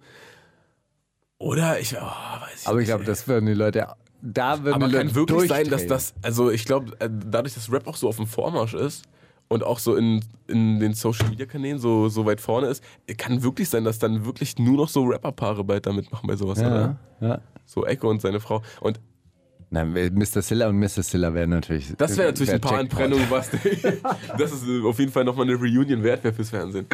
Oder? 1.38 1.78
Ich, 1.80 1.94
oh, 1.94 2.00
weiß 2.00 2.62
ich 2.62 2.66
Aber 2.66 2.80
ich 2.80 2.86
glaube, 2.86 3.04
das 3.04 3.28
würden 3.28 3.44
die 3.44 3.52
Leute. 3.52 3.86
Da 4.22 4.64
würden 4.64 4.74
Aber 4.74 4.86
die 4.86 4.92
Leute 4.94 5.06
kann 5.08 5.14
wirklich 5.14 5.48
sein, 5.50 5.68
dass 5.68 5.86
das, 5.86 6.14
also 6.22 6.50
ich 6.50 6.64
glaube, 6.64 6.98
äh, 6.98 7.10
dadurch, 7.10 7.52
dass 7.52 7.70
Rap 7.70 7.86
auch 7.86 7.96
so 7.96 8.08
auf 8.08 8.16
dem 8.16 8.26
Vormarsch 8.26 8.72
ist 8.72 9.04
und 9.48 9.62
auch 9.62 9.78
so 9.78 9.96
in, 9.96 10.24
in 10.48 10.80
den 10.80 10.94
Social 10.94 11.28
Media 11.28 11.44
Kanälen 11.44 11.78
so, 11.78 12.08
so 12.08 12.24
weit 12.24 12.40
vorne 12.40 12.68
ist, 12.68 12.82
kann 13.18 13.42
wirklich 13.42 13.68
sein, 13.68 13.84
dass 13.84 13.98
dann 13.98 14.24
wirklich 14.24 14.58
nur 14.58 14.78
noch 14.78 14.88
so 14.88 15.04
Rapperpaare 15.04 15.62
bald 15.62 15.84
da 15.84 15.92
mitmachen 15.92 16.26
bei 16.26 16.36
sowas, 16.36 16.58
Ja, 16.58 16.66
oder? 16.68 16.96
ja. 17.20 17.40
So 17.66 17.84
Echo 17.84 18.08
und 18.08 18.22
seine 18.22 18.40
Frau. 18.40 18.62
Und 18.80 18.98
Nein, 19.70 19.92
Mr. 20.14 20.40
Silla 20.42 20.68
und 20.68 20.78
Mrs. 20.78 21.10
Silla 21.10 21.34
wären 21.34 21.50
natürlich. 21.50 21.92
das 21.96 22.16
wäre 22.16 22.28
natürlich 22.28 22.48
wär 22.48 22.54
ein 22.56 22.60
paar 22.60 22.78
Jackpot. 22.80 23.00
Entbrennungen, 23.00 23.26
was 23.30 23.50
das 24.38 24.52
ist 24.52 24.68
äh, 24.68 24.82
auf 24.84 24.98
jeden 24.98 25.10
Fall 25.10 25.24
nochmal 25.24 25.46
eine 25.46 25.56
Reunion 25.56 26.02
wert 26.02 26.22
wäre 26.22 26.32
fürs 26.34 26.50
Fernsehen. 26.50 26.86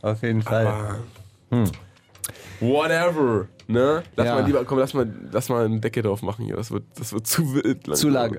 Auf 0.00 0.22
jeden 0.22 0.42
Fall. 0.42 0.96
Whatever. 2.60 3.48
Ne? 3.66 4.02
Lass 4.16 4.26
Ja. 4.26 4.34
mal 4.36 4.46
lieber, 4.46 4.64
komm, 4.64 4.78
lass 4.78 4.94
mal, 4.94 5.10
lass 5.32 5.48
mal 5.48 5.64
einen 5.64 5.80
Deckel 5.80 6.02
drauf 6.02 6.22
machen 6.22 6.44
hier. 6.44 6.56
Das 6.56 6.70
wird, 6.70 6.84
das 6.96 7.12
wird 7.12 7.26
zu 7.26 7.54
wild. 7.54 7.96
Zu 7.96 8.08
lange. 8.08 8.36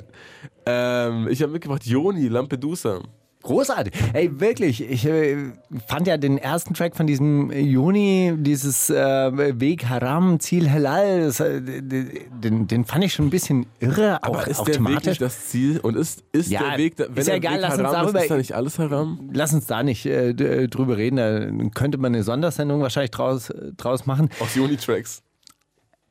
Ähm, 0.66 1.28
ich 1.30 1.42
habe 1.42 1.52
mitgebracht 1.52 1.86
Joni, 1.86 2.28
Lampedusa. 2.28 3.02
Großartig. 3.44 3.94
Ey, 4.14 4.40
wirklich. 4.40 4.82
Ich 4.90 5.06
äh, 5.06 5.52
fand 5.88 6.08
ja 6.08 6.16
den 6.18 6.38
ersten 6.38 6.74
Track 6.74 6.96
von 6.96 7.06
diesem 7.08 7.52
Juni, 7.52 8.34
dieses 8.38 8.90
äh, 8.90 9.60
Weg 9.60 9.86
Haram, 9.90 10.40
Ziel 10.40 10.72
Halal, 10.72 11.22
das, 11.26 11.42
äh, 11.42 11.62
den, 11.62 12.68
den 12.68 12.86
fand 12.86 13.04
ich 13.04 13.14
schon 13.14 13.28
ein 13.28 13.30
bisschen 13.30 13.66
irre. 13.82 14.24
Aber 14.24 14.40
auch, 14.40 14.48
ist 14.48 14.60
auch 14.60 14.66
der 14.66 14.76
Weg 14.76 14.86
thematisch. 14.86 15.06
nicht 15.08 15.22
das 15.22 15.48
Ziel? 15.50 15.80
Und 15.82 15.98
ist, 15.98 16.24
ist 16.32 16.50
Ja, 16.50 16.70
der 16.70 16.78
Weg, 16.78 16.96
wenn 16.98 17.14
ist 17.18 17.28
ja 17.28 17.36
egal, 17.36 17.56
Weg 17.56 17.62
lass 17.62 17.74
uns 17.78 17.84
haram 17.88 17.94
darüber- 18.06 18.20
ist, 18.20 18.24
ist 18.24 18.32
da 18.32 18.38
nicht 18.38 18.56
alles 18.56 18.80
haram? 18.80 19.30
Lass 19.34 19.54
uns 19.54 19.66
da 19.68 19.84
nicht 19.84 20.06
äh, 20.06 20.34
d- 20.34 20.68
drüber 20.68 20.96
reden. 20.96 21.18
Da 21.18 21.70
könnte 21.78 21.98
man 21.98 22.14
eine 22.16 22.24
Sondersendung 22.24 22.82
wahrscheinlich 22.82 23.12
draus, 23.12 23.50
äh, 23.50 23.74
draus 23.76 24.06
machen. 24.06 24.30
Aus 24.40 24.56
Joni-Tracks. 24.56 25.22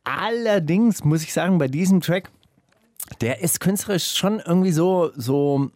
Allerdings 0.04 1.04
muss 1.04 1.22
ich 1.22 1.32
sagen, 1.32 1.58
bei 1.58 1.68
diesem 1.68 2.00
Track, 2.02 2.30
der 3.20 3.40
ist 3.40 3.60
künstlerisch 3.60 4.14
schon 4.16 4.40
irgendwie 4.44 4.72
so, 4.72 5.10
so 5.16 5.70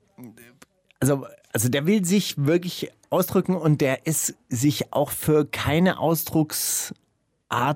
also, 0.98 1.26
also 1.52 1.68
der 1.68 1.86
will 1.86 2.04
sich 2.04 2.34
wirklich 2.36 2.90
ausdrücken 3.10 3.54
und 3.56 3.80
der 3.80 4.06
ist 4.06 4.34
sich 4.48 4.92
auch 4.92 5.10
für 5.10 5.46
keine 5.46 5.98
Ausdrucksart 5.98 6.94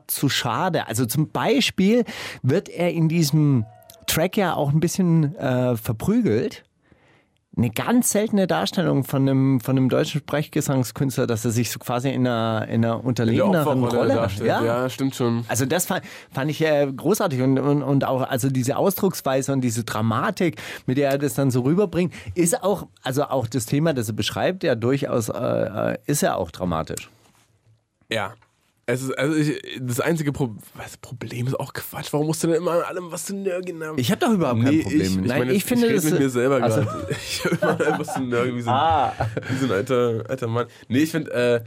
zu 0.09 0.29
schade. 0.29 0.87
Also 0.87 1.07
zum 1.07 1.31
Beispiel 1.31 2.05
wird 2.43 2.69
er 2.69 2.93
in 2.93 3.09
diesem 3.09 3.65
Track 4.07 4.37
ja 4.37 4.55
auch 4.55 4.71
ein 4.71 4.81
bisschen 4.81 5.37
äh, 5.37 5.77
verprügelt. 5.77 6.65
Eine 7.57 7.71
ganz 7.71 8.13
seltene 8.13 8.47
Darstellung 8.47 9.03
von 9.03 9.29
einem, 9.29 9.61
von 9.61 9.77
einem 9.77 9.89
deutschen 9.89 10.21
Sprechgesangskünstler, 10.21 11.27
dass 11.27 11.45
er 11.45 11.51
sich 11.51 11.71
so 11.71 11.81
quasi 11.81 12.09
in 12.09 12.27
einer, 12.27 12.69
in 12.69 12.85
einer 12.85 13.05
unterlegeneren 13.05 13.85
Rolle 13.85 14.15
darstellt. 14.15 14.49
Ja. 14.49 14.89
stimmt 14.89 15.17
schon. 15.17 15.45
also 15.49 15.67
das 15.67 15.87
fand, 15.87 16.05
fand 16.33 16.51
ich 16.51 16.63
äh, 16.63 16.87
großartig 16.91 17.43
und, 17.43 17.59
und, 17.59 17.83
und 17.83 18.05
auch 18.05 18.23
also 18.23 18.51
diese 18.51 18.77
Ausdrucksweise 18.77 19.53
und 19.53 19.63
diese 19.63 19.83
Dramatik, 19.83 20.61
mit 20.87 20.97
der 20.97 21.11
er 21.11 21.19
das 21.19 21.35
dann 21.35 21.51
so 21.51 21.63
rüberbringt, 21.63 22.15
ist 22.37 22.63
auch, 22.63 22.87
also 23.03 23.25
auch 23.25 23.49
das 23.49 23.67
Thema, 23.67 23.95
das 23.95 24.09
er 24.09 24.15
beschreibt, 24.15 24.63
ja 24.63 24.77
durchaus, 24.77 25.29
äh, 25.29 25.93
äh, 25.95 25.99
ist 26.07 26.23
ja 26.23 26.37
auch 26.37 26.53
dramatisch. 26.53 27.11
Ja. 28.09 28.35
Es 28.93 29.03
ist, 29.03 29.13
also 29.19 29.37
ich, 29.37 29.61
das 29.81 30.01
einzige 30.01 30.33
Pro 30.33 30.55
was, 30.75 30.97
Problem 30.97 31.47
ist 31.47 31.59
auch 31.59 31.73
Quatsch. 31.73 32.13
Warum 32.13 32.27
musst 32.27 32.43
du 32.43 32.49
denn 32.49 32.57
immer 32.57 32.73
an 32.73 32.83
allem 32.83 33.11
was 33.13 33.25
zu 33.27 33.35
nörgeln 33.35 33.83
haben? 33.83 33.99
Ich 33.99 34.11
habe 34.11 34.21
doch 34.21 34.31
überhaupt 34.33 34.63
kein 34.63 34.75
Nee, 34.75 34.83
Problem. 34.83 35.01
ich, 35.01 35.09
ich, 35.09 35.17
Nein, 35.17 35.39
meine, 35.41 35.53
ich 35.53 35.65
finde 35.65 35.87
ich 35.89 35.95
das. 35.95 36.05
mit 36.11 36.19
mir 36.21 36.31
selber 36.31 36.63
also- 36.63 36.83
gerade. 36.83 37.07
Ich 37.21 37.45
habe 37.45 37.57
immer 37.57 37.71
an 37.71 37.81
allem 37.83 37.99
was 38.01 38.15
zu 38.15 38.21
nörgeln, 38.23 38.57
wie 38.57 38.63
so 38.63 38.71
ein, 38.71 39.13
wie 39.49 39.55
so 39.57 39.67
ein 39.67 39.73
alter, 39.73 40.25
alter 40.29 40.47
Mann. 40.49 40.67
Nee, 40.89 40.99
ich 41.01 41.11
finde, 41.11 41.31
äh, 41.33 41.65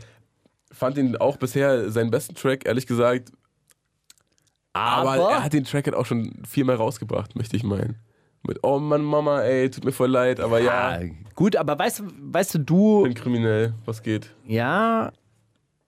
fand 0.71 0.97
ihn 0.97 1.15
auch 1.17 1.37
bisher 1.37 1.89
seinen 1.91 2.11
besten 2.11 2.35
Track, 2.35 2.65
ehrlich 2.65 2.87
gesagt. 2.87 3.31
Aber, 4.73 5.11
Aber- 5.13 5.31
er 5.31 5.43
hat 5.43 5.53
den 5.53 5.63
Track 5.65 5.85
halt 5.85 5.95
auch 5.95 6.05
schon 6.05 6.33
viermal 6.47 6.75
rausgebracht, 6.77 7.35
möchte 7.35 7.55
ich 7.55 7.63
meinen. 7.63 7.97
Mit, 8.45 8.59
oh 8.63 8.79
Mann, 8.79 9.03
Mama, 9.03 9.41
ey, 9.41 9.69
tut 9.69 9.85
mir 9.85 9.91
voll 9.93 10.09
leid, 10.09 10.39
aber 10.41 10.59
ja, 10.59 10.97
Ah, 10.99 10.99
gut, 11.35 11.55
aber 11.55 11.79
weißt, 11.79 11.99
du- 11.99 12.07
weißt 12.19 12.55
du, 12.55 12.59
du, 12.59 13.03
bin 13.03 13.13
kriminell, 13.13 13.73
was 13.85 14.01
geht? 14.03 14.31
ja, 14.45 15.11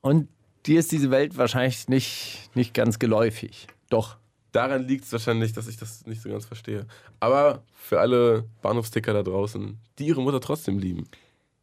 und 0.01 0.29
dir 0.65 0.79
ist 0.79 0.91
diese 0.91 1.11
Welt 1.11 1.37
wahrscheinlich 1.37 1.87
nicht, 1.87 2.49
nicht 2.55 2.73
ganz 2.73 2.99
geläufig. 2.99 3.67
Doch. 3.89 4.17
Daran 4.51 4.87
liegt 4.87 5.03
es 5.03 5.11
wahrscheinlich, 5.11 5.51
dass 5.51 5.67
ich 5.67 5.77
das 5.77 6.05
nicht 6.05 6.21
so 6.21 6.29
ganz 6.29 6.45
verstehe. 6.45 6.87
Aber 7.19 7.63
für 7.73 7.99
alle 7.99 8.45
Bahnhofsticker 8.61 9.13
da 9.13 9.21
draußen, 9.21 9.77
die 9.99 10.07
ihre 10.07 10.21
Mutter 10.21 10.39
trotzdem 10.39 10.79
lieben. 10.79 11.09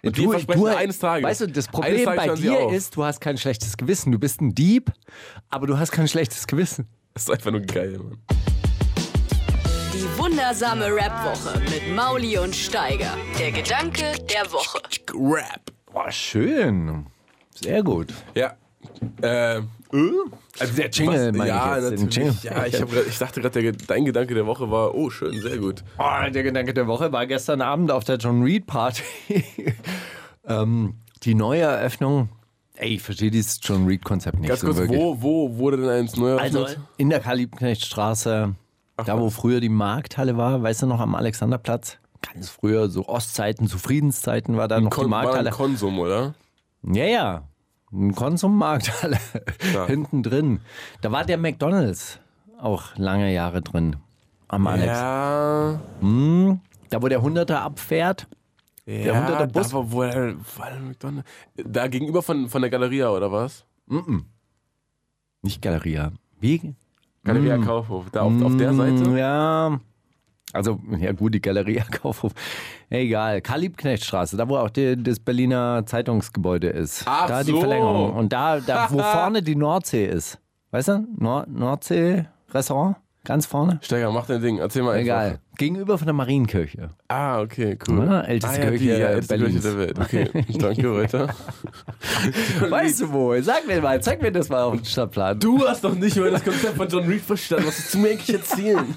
Und 0.05 0.17
die 0.17 0.27
versprechen 0.27 0.67
eines 0.67 0.99
Tages. 0.99 1.25
Weißt 1.25 1.41
du, 1.43 1.47
das 1.47 1.69
Problem 1.69 2.05
bei 2.05 2.35
dir 2.35 2.71
ist, 2.71 2.97
du 2.97 3.05
hast 3.05 3.21
kein 3.21 3.39
schlechtes 3.39 3.77
Gewissen. 3.77 4.13
Du 4.13 4.19
bist 4.19 4.41
ein 4.41 4.55
Dieb, 4.55 4.93
aber 5.49 5.67
du 5.67 5.79
hast 5.79 5.93
kein 5.93 6.09
schlechtes 6.09 6.47
Gewissen. 6.47 6.89
Das 7.15 7.25
ist 7.25 7.31
einfach 7.31 7.51
nur 7.51 7.61
geil, 7.61 7.99
Mann. 7.99 8.19
Die 9.95 10.19
wundersame 10.19 10.87
Rap-Woche 10.87 11.61
mit 11.61 11.95
Mauli 11.95 12.37
und 12.39 12.55
Steiger. 12.55 13.17
Der 13.39 13.53
Gedanke 13.53 14.13
der 14.29 14.51
Woche. 14.53 14.81
Rap. 15.15 15.73
Boah, 15.87 16.11
schön. 16.11 17.07
Sehr 17.55 17.83
gut. 17.83 18.13
Ja. 18.35 18.57
Äh, 19.23 19.59
äh? 19.59 19.63
Also 20.59 20.75
der 20.75 20.91
Jingle, 20.91 21.33
meine 21.33 21.49
ja, 21.49 21.79
ich 21.79 21.83
jetzt, 21.85 21.91
den 21.91 22.05
natürlich. 22.07 22.43
Jingle. 22.43 22.59
Ja, 22.59 22.67
ich, 22.67 22.81
hab 22.81 22.91
grad, 22.91 23.07
ich 23.07 23.19
dachte 23.19 23.41
gerade, 23.41 23.73
dein 23.73 24.05
Gedanke 24.05 24.35
der 24.35 24.47
Woche 24.47 24.71
war, 24.71 24.95
oh, 24.95 25.11
schön, 25.11 25.41
sehr 25.41 25.59
gut. 25.59 25.85
Oh, 25.99 26.31
der 26.31 26.43
Gedanke 26.43 26.75
der 26.75 26.87
Woche 26.87 27.13
war 27.13 27.27
gestern 27.27 27.61
Abend 27.61 27.91
auf 27.91 28.05
der 28.05 28.17
John 28.17 28.43
Reed 28.43 28.67
Party. 28.67 29.03
ähm, 30.47 30.95
die 31.23 31.35
neue 31.35 31.63
Eröffnung. 31.63 32.29
Ey, 32.75 32.95
ich 32.95 33.03
verstehe 33.03 33.31
dieses 33.31 33.61
John 33.63 33.87
Reed 33.87 34.05
Konzept 34.05 34.41
nicht 34.41 34.49
Ganz 34.49 34.61
so 34.61 34.69
kurz, 34.69 34.79
wirklich. 34.79 34.99
wo, 34.99 35.21
wo 35.21 35.57
wurde 35.59 35.77
denn 35.77 35.89
eins 35.89 36.17
neu 36.17 36.37
Also 36.37 36.61
eröffnet? 36.61 36.87
in 36.97 37.11
der 37.11 37.21
Karl-Liebknecht-Straße, 37.21 38.55
da 38.97 39.21
wo 39.21 39.31
früher 39.31 39.61
die 39.61 39.69
Markthalle 39.69 40.37
war, 40.37 40.63
weißt 40.63 40.83
du 40.83 40.87
noch, 40.87 41.01
am 41.01 41.15
Alexanderplatz? 41.15 41.99
Ganz 42.23 42.51
früher, 42.51 42.89
so 42.89 43.07
Ostzeiten, 43.09 43.69
zu 43.69 43.79
Friedenszeiten 43.79 44.57
war 44.57 44.69
da 44.69 44.81
noch 44.81 44.91
die 44.91 44.97
Kon 44.97 45.11
war 45.11 45.21
ein 45.21 45.25
Markthalle. 45.25 45.51
Konsum, 45.51 45.99
oder? 45.99 46.35
Ja, 46.83 47.05
ja. 47.05 47.43
Ein 47.93 48.15
Konsummarkthalle 48.15 49.19
Ja. 49.75 49.87
hinten 49.87 50.23
drin. 50.23 50.61
Da 51.03 51.13
war 51.13 51.25
der 51.25 51.37
McDonalds 51.39 52.19
auch 52.59 52.97
lange 52.97 53.33
Jahre 53.33 53.61
drin. 53.63 53.97
Am 54.49 54.67
Alex. 54.67 54.87
Ja. 54.87 55.81
Da, 56.91 57.03
wo 57.03 57.09
der 57.09 57.23
Hunderter 57.23 57.63
abfährt. 57.63 58.27
ja, 58.87 59.19
Hunderter 59.19 59.47
Bus. 59.47 59.69
Da 59.69 59.75
war, 59.77 59.93
wo 59.93 60.03
der, 60.03 60.35
der 60.35 60.81
McDonald's? 60.81 61.29
Da 61.57 61.87
gegenüber 61.89 62.23
von, 62.23 62.49
von 62.49 62.61
der 62.63 62.71
Galeria, 62.71 63.11
oder 63.11 63.31
was? 63.33 63.65
Nicht 65.43 65.61
Galeria. 65.63 66.13
Wie? 66.41 66.75
Galeria 67.25 67.59
Kaufhof. 67.59 68.11
Da 68.11 68.23
auf, 68.23 68.33
auf 68.43 68.57
der 68.57 68.75
Seite? 68.75 69.09
Mm, 69.09 69.17
Ja. 69.17 69.81
Also, 70.53 70.81
ja 70.99 71.13
gut, 71.13 71.35
die 71.35 71.41
Galeria 71.41 71.85
Kaufhof. 71.91 72.33
Egal. 72.91 73.41
Karl-Liebknecht-Straße, 73.41 74.37
da 74.37 74.49
wo 74.49 74.57
auch 74.57 74.71
die, 74.71 75.03
das 75.03 75.19
Berliner 75.19 75.85
Zeitungsgebäude 75.87 76.69
ist. 76.69 77.05
Ach 77.07 77.27
da 77.27 77.43
die 77.43 77.53
so. 77.53 77.61
Verlängerung. 77.61 78.15
Und 78.15 78.33
da, 78.33 78.61
da 78.61 78.89
wo 78.91 78.99
vorne 79.03 79.43
die 79.43 79.57
Nordsee 79.57 80.07
ist. 80.07 80.39
Weißt 80.71 80.89
du? 80.89 81.07
Nord 81.19 81.49
Nordsee-Restaurant? 81.49 82.97
Ganz 83.25 83.47
vorne? 83.47 83.79
Steiger, 83.83 84.11
mach 84.11 84.27
dein 84.27 84.43
Ding. 84.43 84.59
Erzähl 84.59 84.83
mal 84.83 84.99
Egal. 84.99 85.25
einfach. 85.25 85.39
Gegenüber 85.57 85.97
von 85.97 86.07
der 86.07 86.15
Marienkirche. 86.15 86.91
Ah, 87.07 87.41
okay, 87.41 87.79
cool. 87.87 88.05
Ja, 88.05 88.23
älteste 88.23 88.61
ah, 88.61 88.65
ja, 88.65 88.71
die, 88.71 88.79
Kirche 88.79 89.01
ja, 89.01 89.07
älteste. 89.09 89.39
Kirche 89.39 89.61
der 89.61 89.79
Welt. 89.79 89.99
Okay, 90.01 90.31
danke, 90.59 90.97
weiter. 90.97 91.29
Weißt 92.69 93.03
du 93.03 93.13
wo? 93.13 93.41
Sag 93.41 93.67
mir 93.69 93.81
mal, 93.81 94.03
zeig 94.03 94.21
mir 94.23 94.33
das 94.33 94.49
mal 94.49 94.63
auf 94.63 94.75
dem 94.75 94.85
Stadtplan. 94.85 95.39
Du 95.39 95.65
hast 95.65 95.85
doch 95.85 95.95
nicht 95.95 96.17
mal 96.17 96.33
das 96.33 96.43
Konzept 96.43 96.77
von 96.77 96.89
John 96.89 97.05
Reed 97.05 97.21
verstanden. 97.21 97.67
Was 97.69 97.79
willst 97.79 97.95
du 97.95 97.99
mir 97.99 98.11
eigentlich 98.11 98.33
erzählen? 98.35 98.95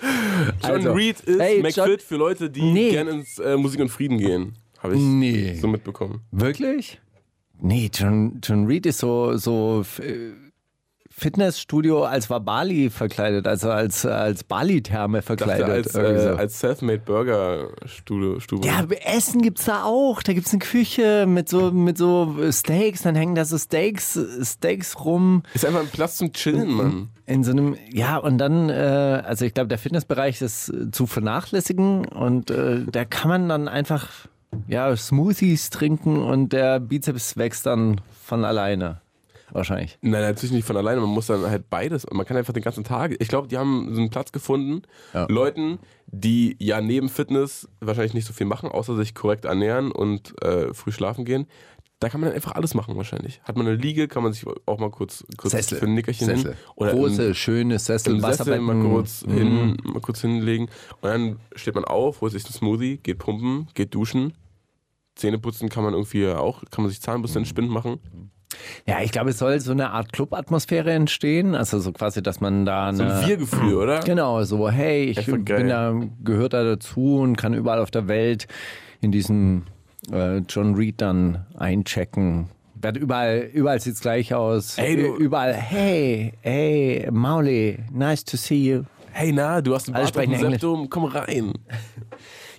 John 0.62 0.70
Also, 0.76 0.92
Reed 0.92 1.20
ist 1.20 1.40
hey, 1.40 1.62
McFit 1.62 2.02
für 2.02 2.16
Leute, 2.16 2.50
die 2.50 2.62
Nee. 2.62 2.90
gerne 2.90 3.10
ins 3.10 3.38
äh, 3.38 3.56
Musik 3.56 3.80
und 3.80 3.88
Frieden 3.88 4.18
gehen. 4.18 4.54
Habe 4.78 4.94
ich 4.94 5.00
Nee. 5.00 5.54
so 5.60 5.66
mitbekommen. 5.68 6.20
Wirklich? 6.30 7.00
Nee, 7.60 7.90
John, 7.92 8.40
John 8.42 8.66
Reed 8.66 8.86
ist 8.86 8.98
so, 8.98 9.36
so 9.36 9.84
äh, 10.00 10.30
Fitnessstudio 11.18 12.04
als 12.04 12.30
war 12.30 12.40
Bali 12.40 12.90
verkleidet, 12.90 13.46
also 13.48 13.70
als, 13.70 14.06
als 14.06 14.44
Bali-Therme 14.44 15.20
verkleidet. 15.22 15.68
als, 15.68 15.94
äh, 15.94 16.18
so. 16.20 16.36
als 16.36 16.60
Selfmade 16.60 17.00
Burger 17.04 17.70
Stube. 17.86 18.40
Stube. 18.40 18.66
ja, 18.66 18.84
Essen 19.04 19.42
gibt's 19.42 19.64
da 19.64 19.82
auch. 19.82 20.22
Da 20.22 20.32
gibt's 20.32 20.52
eine 20.52 20.60
Küche 20.60 21.26
mit 21.26 21.48
so, 21.48 21.72
mit 21.72 21.98
so 21.98 22.36
Steaks, 22.50 23.02
dann 23.02 23.16
hängen 23.16 23.34
da 23.34 23.44
so 23.44 23.58
Steaks, 23.58 24.18
Steaks 24.42 25.04
rum. 25.04 25.42
Ist 25.54 25.66
einfach 25.66 25.80
ein 25.80 25.88
Platz 25.88 26.16
zum 26.16 26.32
Chillen, 26.32 26.70
Mann. 26.70 27.08
In 27.26 27.42
so 27.42 27.50
einem, 27.50 27.76
ja, 27.92 28.16
und 28.16 28.38
dann, 28.38 28.70
äh, 28.70 29.22
also 29.26 29.44
ich 29.44 29.52
glaube, 29.52 29.68
der 29.68 29.78
Fitnessbereich 29.78 30.40
ist 30.40 30.68
äh, 30.68 30.90
zu 30.92 31.06
vernachlässigen 31.06 32.06
und 32.06 32.50
äh, 32.50 32.84
da 32.90 33.04
kann 33.04 33.28
man 33.28 33.48
dann 33.48 33.68
einfach, 33.68 34.08
ja, 34.68 34.94
Smoothies 34.96 35.70
trinken 35.70 36.18
und 36.22 36.52
der 36.52 36.78
Bizeps 36.80 37.36
wächst 37.36 37.66
dann 37.66 38.00
von 38.24 38.44
alleine. 38.44 39.00
Wahrscheinlich. 39.52 39.98
Nein, 40.02 40.22
natürlich 40.22 40.52
nicht 40.52 40.66
von 40.66 40.76
alleine. 40.76 41.00
Man 41.00 41.10
muss 41.10 41.26
dann 41.26 41.48
halt 41.48 41.70
beides. 41.70 42.06
Man 42.12 42.26
kann 42.26 42.36
einfach 42.36 42.52
den 42.52 42.62
ganzen 42.62 42.84
Tag. 42.84 43.16
Ich 43.18 43.28
glaube, 43.28 43.48
die 43.48 43.58
haben 43.58 43.94
so 43.94 44.00
einen 44.00 44.10
Platz 44.10 44.32
gefunden. 44.32 44.82
Ja. 45.14 45.26
Leuten, 45.28 45.78
die 46.06 46.56
ja 46.58 46.80
neben 46.80 47.08
Fitness 47.08 47.68
wahrscheinlich 47.80 48.14
nicht 48.14 48.26
so 48.26 48.32
viel 48.32 48.46
machen, 48.46 48.68
außer 48.68 48.96
sich 48.96 49.14
korrekt 49.14 49.44
ernähren 49.44 49.92
und 49.92 50.40
äh, 50.42 50.72
früh 50.74 50.92
schlafen 50.92 51.24
gehen. 51.24 51.46
Da 52.00 52.08
kann 52.08 52.20
man 52.20 52.28
dann 52.28 52.36
einfach 52.36 52.52
alles 52.52 52.74
machen 52.74 52.96
wahrscheinlich. 52.96 53.40
Hat 53.42 53.56
man 53.56 53.66
eine 53.66 53.74
Liege, 53.74 54.06
kann 54.06 54.22
man 54.22 54.32
sich 54.32 54.44
auch 54.66 54.78
mal 54.78 54.90
kurz, 54.90 55.24
kurz 55.36 55.68
für 55.68 55.84
ein 55.84 55.94
Nickerchen 55.94 56.26
Sessel. 56.26 56.52
hin. 56.52 56.60
Oder 56.76 56.92
Große, 56.92 57.34
schöne 57.34 57.78
Sessel, 57.80 58.14
im 58.14 58.20
Sessel 58.20 58.60
mal 58.60 58.80
kurz, 58.80 59.24
hin, 59.26 59.76
mal 59.82 60.00
kurz 60.00 60.20
hinlegen. 60.20 60.66
Und 61.00 61.08
dann 61.08 61.40
steht 61.56 61.74
man 61.74 61.84
auf, 61.84 62.20
holt 62.20 62.32
sich 62.32 62.44
einen 62.44 62.52
Smoothie, 62.54 62.98
geht 62.98 63.18
pumpen, 63.18 63.66
geht 63.74 63.94
duschen. 63.94 64.32
Zähne 65.16 65.40
putzen 65.40 65.68
kann 65.68 65.82
man 65.82 65.94
irgendwie 65.94 66.28
auch, 66.28 66.62
kann 66.70 66.84
man 66.84 66.90
sich 66.90 67.00
Zahnbürste 67.00 67.40
in 67.40 67.42
den 67.42 67.48
Spind 67.48 67.68
machen. 67.68 67.98
Ja, 68.86 69.02
ich 69.02 69.12
glaube, 69.12 69.30
es 69.30 69.38
soll 69.38 69.60
so 69.60 69.72
eine 69.72 69.90
Art 69.90 70.12
Club-Atmosphäre 70.12 70.90
entstehen. 70.92 71.54
Also 71.54 71.78
so 71.80 71.92
quasi, 71.92 72.22
dass 72.22 72.40
man 72.40 72.64
da 72.64 72.92
So 72.94 73.02
eine, 73.02 73.14
ein 73.16 73.26
Wir-Gefühl, 73.28 73.74
oder? 73.74 74.00
Genau, 74.00 74.42
so, 74.44 74.70
hey, 74.70 75.04
ich 75.04 75.26
bin 75.26 75.44
geil. 75.44 75.68
da, 75.68 75.94
gehört 76.24 76.54
da 76.54 76.64
dazu 76.64 77.18
und 77.20 77.36
kann 77.36 77.52
überall 77.54 77.78
auf 77.80 77.90
der 77.90 78.08
Welt 78.08 78.46
in 79.00 79.12
diesen 79.12 79.64
äh, 80.10 80.38
John 80.48 80.74
Reed 80.74 81.00
dann 81.00 81.44
einchecken. 81.58 82.48
Wird 82.80 82.96
überall, 82.96 83.50
überall 83.52 83.80
sieht's 83.80 84.00
gleich 84.00 84.32
aus. 84.32 84.78
Ey, 84.78 84.96
du- 84.96 85.16
überall, 85.16 85.52
hey, 85.52 86.32
hey, 86.40 87.08
Mauli, 87.10 87.78
nice 87.92 88.24
to 88.24 88.36
see 88.36 88.70
you. 88.70 88.82
Hey, 89.12 89.32
na, 89.32 89.60
du 89.60 89.74
hast 89.74 89.88
ein 89.88 89.94
Alle 89.94 90.04
Bart 90.04 90.14
sprechen 90.14 90.32
Englisch. 90.34 90.50
Septum, 90.52 90.88
komm 90.88 91.04
rein. 91.06 91.52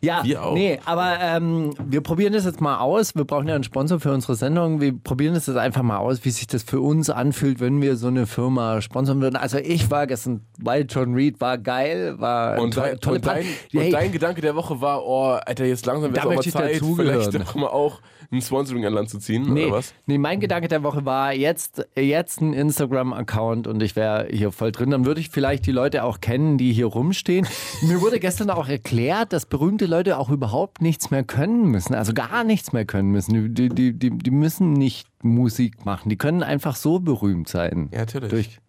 Ja, 0.02 0.24
Wir 0.24 0.43
auch. 0.43 0.54
nee, 0.54 0.80
aber 0.86 1.18
ähm, 1.22 1.74
wir 1.86 2.02
probieren 2.02 2.34
das 2.34 2.45
jetzt 2.45 2.62
mal 2.62 2.78
aus. 2.80 3.16
Wir 3.16 3.26
brauchen 3.26 3.47
ja 3.47 3.56
einen 3.56 3.64
Sponsor 3.64 4.00
für 4.00 4.12
unsere 4.14 4.36
Sendung. 4.36 4.80
Wir 4.82 4.97
probieren 4.97 5.34
das 5.34 5.47
jetzt 5.47 5.58
einfach 5.58 5.82
mal 5.82 5.97
aus, 5.97 6.24
wie 6.26 6.30
sich 6.30 6.47
das 6.47 6.64
für 6.64 6.80
uns 6.82 7.10
anfühlt, 7.10 7.60
wenn 7.60 7.82
wir 7.82 7.95
so 7.97 8.08
eine 8.08 8.26
Firma 8.28 8.82
sponsern 8.82 9.22
würden. 9.22 9.36
Also 9.36 9.58
ich 9.58 9.91
war 9.91 10.08
gestern 10.08 10.41
bei 10.62 10.82
John 10.82 11.14
Reed, 11.14 11.41
war 11.41 11.58
geil, 11.58 12.16
war 12.20 12.60
Und, 12.60 12.74
to- 12.76 12.82
dein, 12.82 13.00
tolle 13.00 13.16
und, 13.18 13.26
dein, 13.26 13.34
Party. 13.43 13.47
und 13.74 13.80
Hey, 13.82 13.91
dein 13.91 14.12
Gedanke 14.12 14.41
der 14.41 14.56
Woche 14.56 14.80
war, 14.82 15.04
oh, 15.06 15.38
Alter, 15.45 15.66
jetzt 15.66 15.86
langsam 15.86 16.12
wird 16.14 16.18
es 16.24 16.30
auch 16.30 16.34
mal 16.36 16.41
Zeit, 16.43 16.82
vielleicht 16.95 17.34
doch 17.36 17.56
mal 17.56 17.68
auch 17.68 18.00
ein 18.32 18.42
Sponsoring 18.42 18.86
an 18.86 18.94
Land 18.94 19.10
zu 19.10 19.18
ziehen, 19.18 19.52
Nee, 19.54 19.66
oder 19.66 19.78
was? 19.78 19.94
nee, 20.06 20.18
mein 20.20 20.40
Gedanke 20.40 20.68
der 20.68 20.84
Woche 20.84 21.04
war 21.06 21.34
jetzt, 21.34 21.88
jetzt 21.96 22.42
ein 22.42 22.54
Instagram-Account 22.54 23.66
und 23.66 23.82
ich 23.82 23.96
wäre 23.96 24.28
hier 24.32 24.52
voll 24.52 24.72
drin. 24.72 24.92
Dann 24.92 25.06
würde 25.06 25.20
ich 25.20 25.30
vielleicht 25.30 25.66
die 25.66 25.72
Leute 25.72 26.04
auch 26.04 26.22
kennen, 26.22 26.58
die 26.60 26.72
hier 26.72 26.86
rumstehen. 26.86 27.48
Mir 27.82 28.02
wurde 28.02 28.20
gestern 28.20 28.50
auch 28.52 28.68
erklärt, 28.68 29.34
dass 29.34 29.46
berühmte 29.48 29.88
Leute 29.88 30.18
auch 30.18 30.30
überhaupt 30.30 30.82
nichts 30.82 31.10
mehr 31.10 31.24
können 31.24 31.66
müssen, 31.72 31.96
also 31.96 32.14
gar 32.14 32.44
nichts 32.44 32.72
mehr 32.72 32.86
können 32.86 33.10
müssen. 33.12 33.56
Die, 33.56 33.70
die, 33.70 33.94
die, 33.98 34.10
die 34.18 34.32
müssen 34.32 34.74
nicht 34.74 35.08
Musik 35.24 35.86
machen, 35.86 36.10
die 36.10 36.18
können 36.18 36.44
einfach 36.44 36.76
so 36.76 37.00
berühmt 37.00 37.48
sein. 37.50 37.90
Ja, 37.92 38.00
natürlich. 38.00 38.30
Durch. 38.30 38.60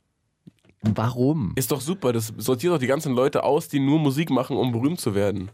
Warum? 0.83 1.53
Ist 1.57 1.71
doch 1.73 1.81
super, 1.83 2.13
das 2.13 2.33
sortiert 2.39 2.73
doch 2.73 2.79
die 2.79 2.87
ganzen 2.87 3.15
Leute 3.15 3.45
aus, 3.45 3.69
die 3.69 3.81
nur 3.81 3.99
Musik 3.99 4.31
machen, 4.31 4.57
um 4.57 4.73
berühmt 4.73 4.99
zu 4.99 5.15
werden. 5.15 5.51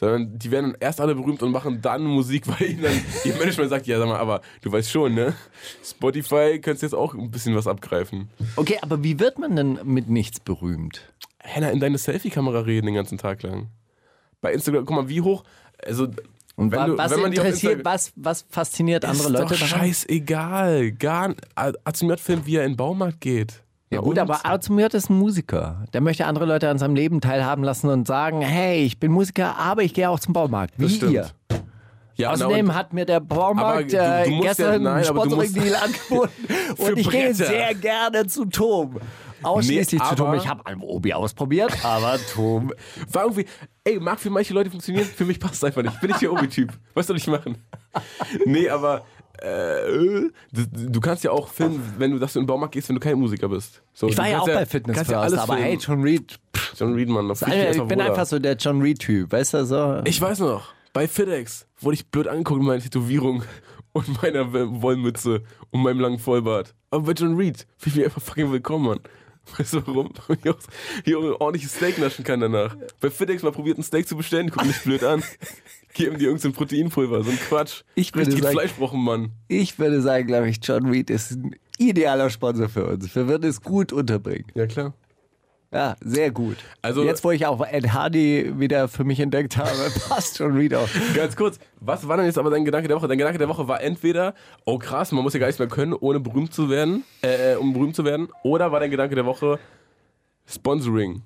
Sondern 0.00 0.38
die 0.38 0.50
werden 0.52 0.76
erst 0.78 1.00
alle 1.00 1.14
berühmt 1.16 1.42
und 1.42 1.50
machen 1.50 1.82
dann 1.82 2.04
Musik, 2.04 2.46
weil 2.46 2.70
ihnen 2.70 2.82
dann 2.82 3.00
ihr 3.24 3.34
Management 3.34 3.68
sagt, 3.70 3.86
ja 3.88 3.98
sag 3.98 4.06
mal, 4.06 4.18
aber 4.18 4.42
du 4.62 4.70
weißt 4.70 4.90
schon, 4.90 5.14
ne? 5.14 5.34
Spotify 5.84 6.60
könntest 6.60 6.82
jetzt 6.82 6.94
auch 6.94 7.14
ein 7.14 7.30
bisschen 7.30 7.54
was 7.56 7.66
abgreifen. 7.66 8.28
Okay, 8.56 8.78
aber 8.80 9.02
wie 9.02 9.18
wird 9.18 9.38
man 9.38 9.56
denn 9.56 9.80
mit 9.84 10.08
nichts 10.08 10.40
berühmt? 10.40 11.12
Henna, 11.40 11.70
in 11.70 11.80
deine 11.80 11.98
Selfie-Kamera 11.98 12.60
reden 12.60 12.86
den 12.86 12.94
ganzen 12.94 13.18
Tag 13.18 13.42
lang. 13.42 13.68
Bei 14.40 14.52
Instagram, 14.52 14.84
guck 14.84 14.96
mal, 14.96 15.08
wie 15.08 15.20
hoch, 15.20 15.42
also 15.84 16.04
Und 16.54 16.70
wenn 16.72 16.86
du- 16.86 16.98
was 16.98 17.10
wenn 17.10 17.20
man 17.20 17.32
interessiert, 17.32 17.84
was, 17.84 18.12
was 18.16 18.44
fasziniert 18.48 19.04
andere 19.04 19.24
ist 19.26 19.32
Leute 19.32 19.42
doch 19.46 19.50
daran? 19.68 19.68
scheißegal. 19.68 20.92
Gar 20.92 21.34
Azumir 21.84 22.18
filmt, 22.18 22.46
wie 22.46 22.56
er 22.56 22.64
in 22.64 22.72
den 22.72 22.76
Baumarkt 22.76 23.20
geht. 23.20 23.62
Ja 23.90 23.98
Na 23.98 24.00
gut, 24.02 24.18
aber 24.18 24.44
Arzumiert 24.44 24.92
ist 24.94 25.08
ein 25.08 25.18
Musiker. 25.18 25.84
Der 25.94 26.00
möchte 26.02 26.26
andere 26.26 26.44
Leute 26.44 26.68
an 26.68 26.78
seinem 26.78 26.94
Leben 26.94 27.20
teilhaben 27.22 27.64
lassen 27.64 27.88
und 27.88 28.06
sagen, 28.06 28.42
hey, 28.42 28.84
ich 28.84 29.00
bin 29.00 29.10
Musiker, 29.12 29.56
aber 29.58 29.82
ich 29.82 29.94
gehe 29.94 30.10
auch 30.10 30.20
zum 30.20 30.34
Baumarkt. 30.34 30.74
Wie 30.76 30.86
ihr. 31.10 31.30
Ja, 32.16 32.30
na, 32.36 32.46
Außerdem 32.46 32.68
und- 32.68 32.74
hat 32.74 32.92
mir 32.92 33.06
der 33.06 33.20
Baumarkt 33.20 33.94
Aber 33.94 34.22
du- 34.24 34.30
du 34.30 34.30
äh, 34.30 34.30
ja- 34.34 34.40
gestern 34.42 34.82
nein, 34.82 34.94
einen 34.96 35.04
Sponsoring-Deal 35.04 35.74
angeboten 35.82 36.32
und 36.78 36.98
ich 36.98 37.08
gehe 37.08 37.32
sehr 37.32 37.74
gerne 37.74 38.26
zu 38.26 38.44
Tom. 38.46 38.98
Ausschließlich 39.40 40.02
Nee, 40.02 40.08
zu 40.08 40.14
Tom. 40.16 40.34
Ich 40.34 40.48
habe 40.48 40.66
einen 40.66 40.80
Obi 40.82 41.14
ausprobiert, 41.14 41.72
aber 41.84 42.18
Tom. 42.34 42.72
War 43.12 43.22
irgendwie, 43.22 43.46
ey, 43.84 44.00
mag 44.00 44.18
für 44.18 44.30
manche 44.30 44.52
Leute 44.52 44.68
funktionieren, 44.68 45.06
für 45.06 45.24
mich 45.24 45.38
passt 45.38 45.54
es 45.54 45.64
einfach 45.64 45.80
nicht. 45.82 46.00
Bin 46.00 46.10
ich 46.10 46.16
der 46.16 46.32
Obi-Typ. 46.32 46.72
Was 46.92 47.06
soll 47.06 47.16
ich 47.16 47.26
machen? 47.28 47.56
Nee, 48.46 48.68
aber 48.68 49.02
äh, 49.42 50.30
du, 50.52 50.66
du 50.90 51.00
kannst 51.00 51.24
ja 51.24 51.30
auch 51.30 51.48
filmen, 51.48 51.94
wenn 51.98 52.10
du, 52.12 52.18
dass 52.18 52.32
du 52.32 52.38
in 52.40 52.44
den 52.44 52.48
Baumarkt 52.48 52.74
gehst, 52.74 52.88
wenn 52.88 52.96
du 52.96 53.00
kein 53.00 53.18
Musiker 53.18 53.48
bist. 53.48 53.82
So, 53.94 54.08
Ich 54.08 54.16
war 54.18 54.28
ja 54.28 54.40
auch 54.40 54.46
kannst 54.46 54.60
bei 54.60 54.66
Fitness 54.66 54.96
kannst 54.96 55.10
ja 55.10 55.20
First, 55.22 55.34
alles 55.34 55.50
aber 55.50 55.56
hey, 55.60 55.78
filmen. 55.78 56.02
John 56.02 56.02
Reed. 56.02 56.38
pff, 56.56 56.74
John 56.78 56.94
Reedman, 56.94 57.28
da 57.28 57.34
fühl 57.34 57.52
ich 57.52 57.76
ich 57.76 57.82
bin 57.84 58.00
einfach 58.00 58.26
so 58.26 58.38
der 58.38 58.56
John 58.56 58.80
Reed-Typ, 58.82 59.32
weißt 59.32 59.54
du 59.54 59.64
so? 59.66 60.00
Ich 60.04 60.20
weiß 60.20 60.40
noch, 60.40 60.72
bei 60.92 61.06
FedEx 61.08 61.66
wurde 61.80 61.94
ich 61.94 62.06
blöd 62.08 62.28
angeguckt 62.28 62.60
mit 62.60 62.66
meiner 62.68 62.82
Tätowierung 62.82 63.42
und 63.92 64.22
meiner 64.22 64.52
Wollmütze 64.52 65.42
und 65.70 65.82
meinem 65.82 66.00
langen 66.00 66.18
Vollbart. 66.18 66.74
Aber 66.90 67.04
bei 67.04 67.12
John 67.12 67.36
Reed 67.36 67.66
fühle 67.76 67.92
ich 67.92 67.96
mich 67.96 68.04
einfach 68.06 68.22
fucking 68.22 68.50
willkommen, 68.52 68.86
Mann. 68.86 69.00
Weißt 69.56 69.74
du 69.74 69.86
warum? 69.86 70.10
Weil 70.26 70.38
ich 70.42 70.50
auch 70.50 70.58
hier 71.04 71.18
ein 71.18 71.32
ordentliches 71.32 71.74
Steak 71.74 71.98
naschen 71.98 72.24
kann 72.24 72.40
danach. 72.40 72.76
Bei 73.00 73.10
FedEx 73.10 73.42
mal 73.42 73.52
probiert, 73.52 73.78
ein 73.78 73.82
Steak 73.82 74.06
zu 74.08 74.16
bestellen, 74.16 74.50
gucken 74.50 74.68
mich 74.68 74.82
blöd 74.82 75.04
an. 75.04 75.22
Geben 75.98 76.18
dir 76.18 76.26
irgendein 76.28 76.52
Proteinpulver, 76.52 77.22
so 77.24 77.30
ein 77.30 77.38
Quatsch. 77.38 77.82
Ich 77.94 78.14
würde 78.14 78.28
Richtig 78.28 78.42
sagen- 78.42 78.54
Fleischbrochen, 78.56 79.00
Mann. 79.02 79.32
Ich 79.48 79.78
würde 79.78 80.00
sagen, 80.00 80.26
glaube 80.26 80.48
ich, 80.48 80.58
John 80.62 80.86
Reed 80.86 81.10
ist 81.10 81.32
ein 81.32 81.54
idealer 81.78 82.30
Sponsor 82.30 82.68
für 82.68 82.86
uns. 82.86 83.14
Wir 83.14 83.28
würden 83.28 83.48
es 83.48 83.60
gut 83.62 83.92
unterbringen. 83.92 84.46
Ja, 84.54 84.66
klar. 84.66 84.94
Ja, 85.70 85.96
sehr 86.00 86.30
gut. 86.30 86.56
Also- 86.80 87.04
Jetzt, 87.04 87.22
wo 87.24 87.30
ich 87.30 87.44
auch 87.44 87.60
Ed 87.66 87.92
Hardy 87.92 88.54
wieder 88.58 88.88
für 88.88 89.04
mich 89.04 89.20
entdeckt 89.20 89.58
habe, 89.58 89.68
passt 90.08 90.38
John 90.38 90.56
Reed 90.56 90.72
auch. 90.74 90.88
Ganz 91.14 91.36
kurz, 91.36 91.58
was 91.80 92.08
war 92.08 92.16
denn 92.16 92.24
jetzt 92.24 92.38
aber 92.38 92.48
dein 92.48 92.64
Gedanke 92.64 92.88
der 92.88 92.96
Woche? 92.96 93.06
Dein 93.06 93.18
Gedanke 93.18 93.38
der 93.38 93.48
Woche 93.50 93.68
war 93.68 93.82
entweder, 93.82 94.34
oh 94.64 94.78
krass, 94.78 95.12
man 95.12 95.22
muss 95.22 95.34
ja 95.34 95.40
gar 95.40 95.46
nichts 95.46 95.58
mehr 95.58 95.68
können, 95.68 95.92
ohne 95.92 96.20
berühmt 96.20 96.54
zu 96.54 96.70
werden, 96.70 97.04
äh, 97.20 97.54
um 97.56 97.74
berühmt 97.74 97.94
zu 97.94 98.04
werden, 98.06 98.28
oder 98.44 98.72
war 98.72 98.80
dein 98.80 98.90
Gedanke 98.90 99.14
der 99.14 99.26
Woche 99.26 99.58
Sponsoring? 100.46 101.22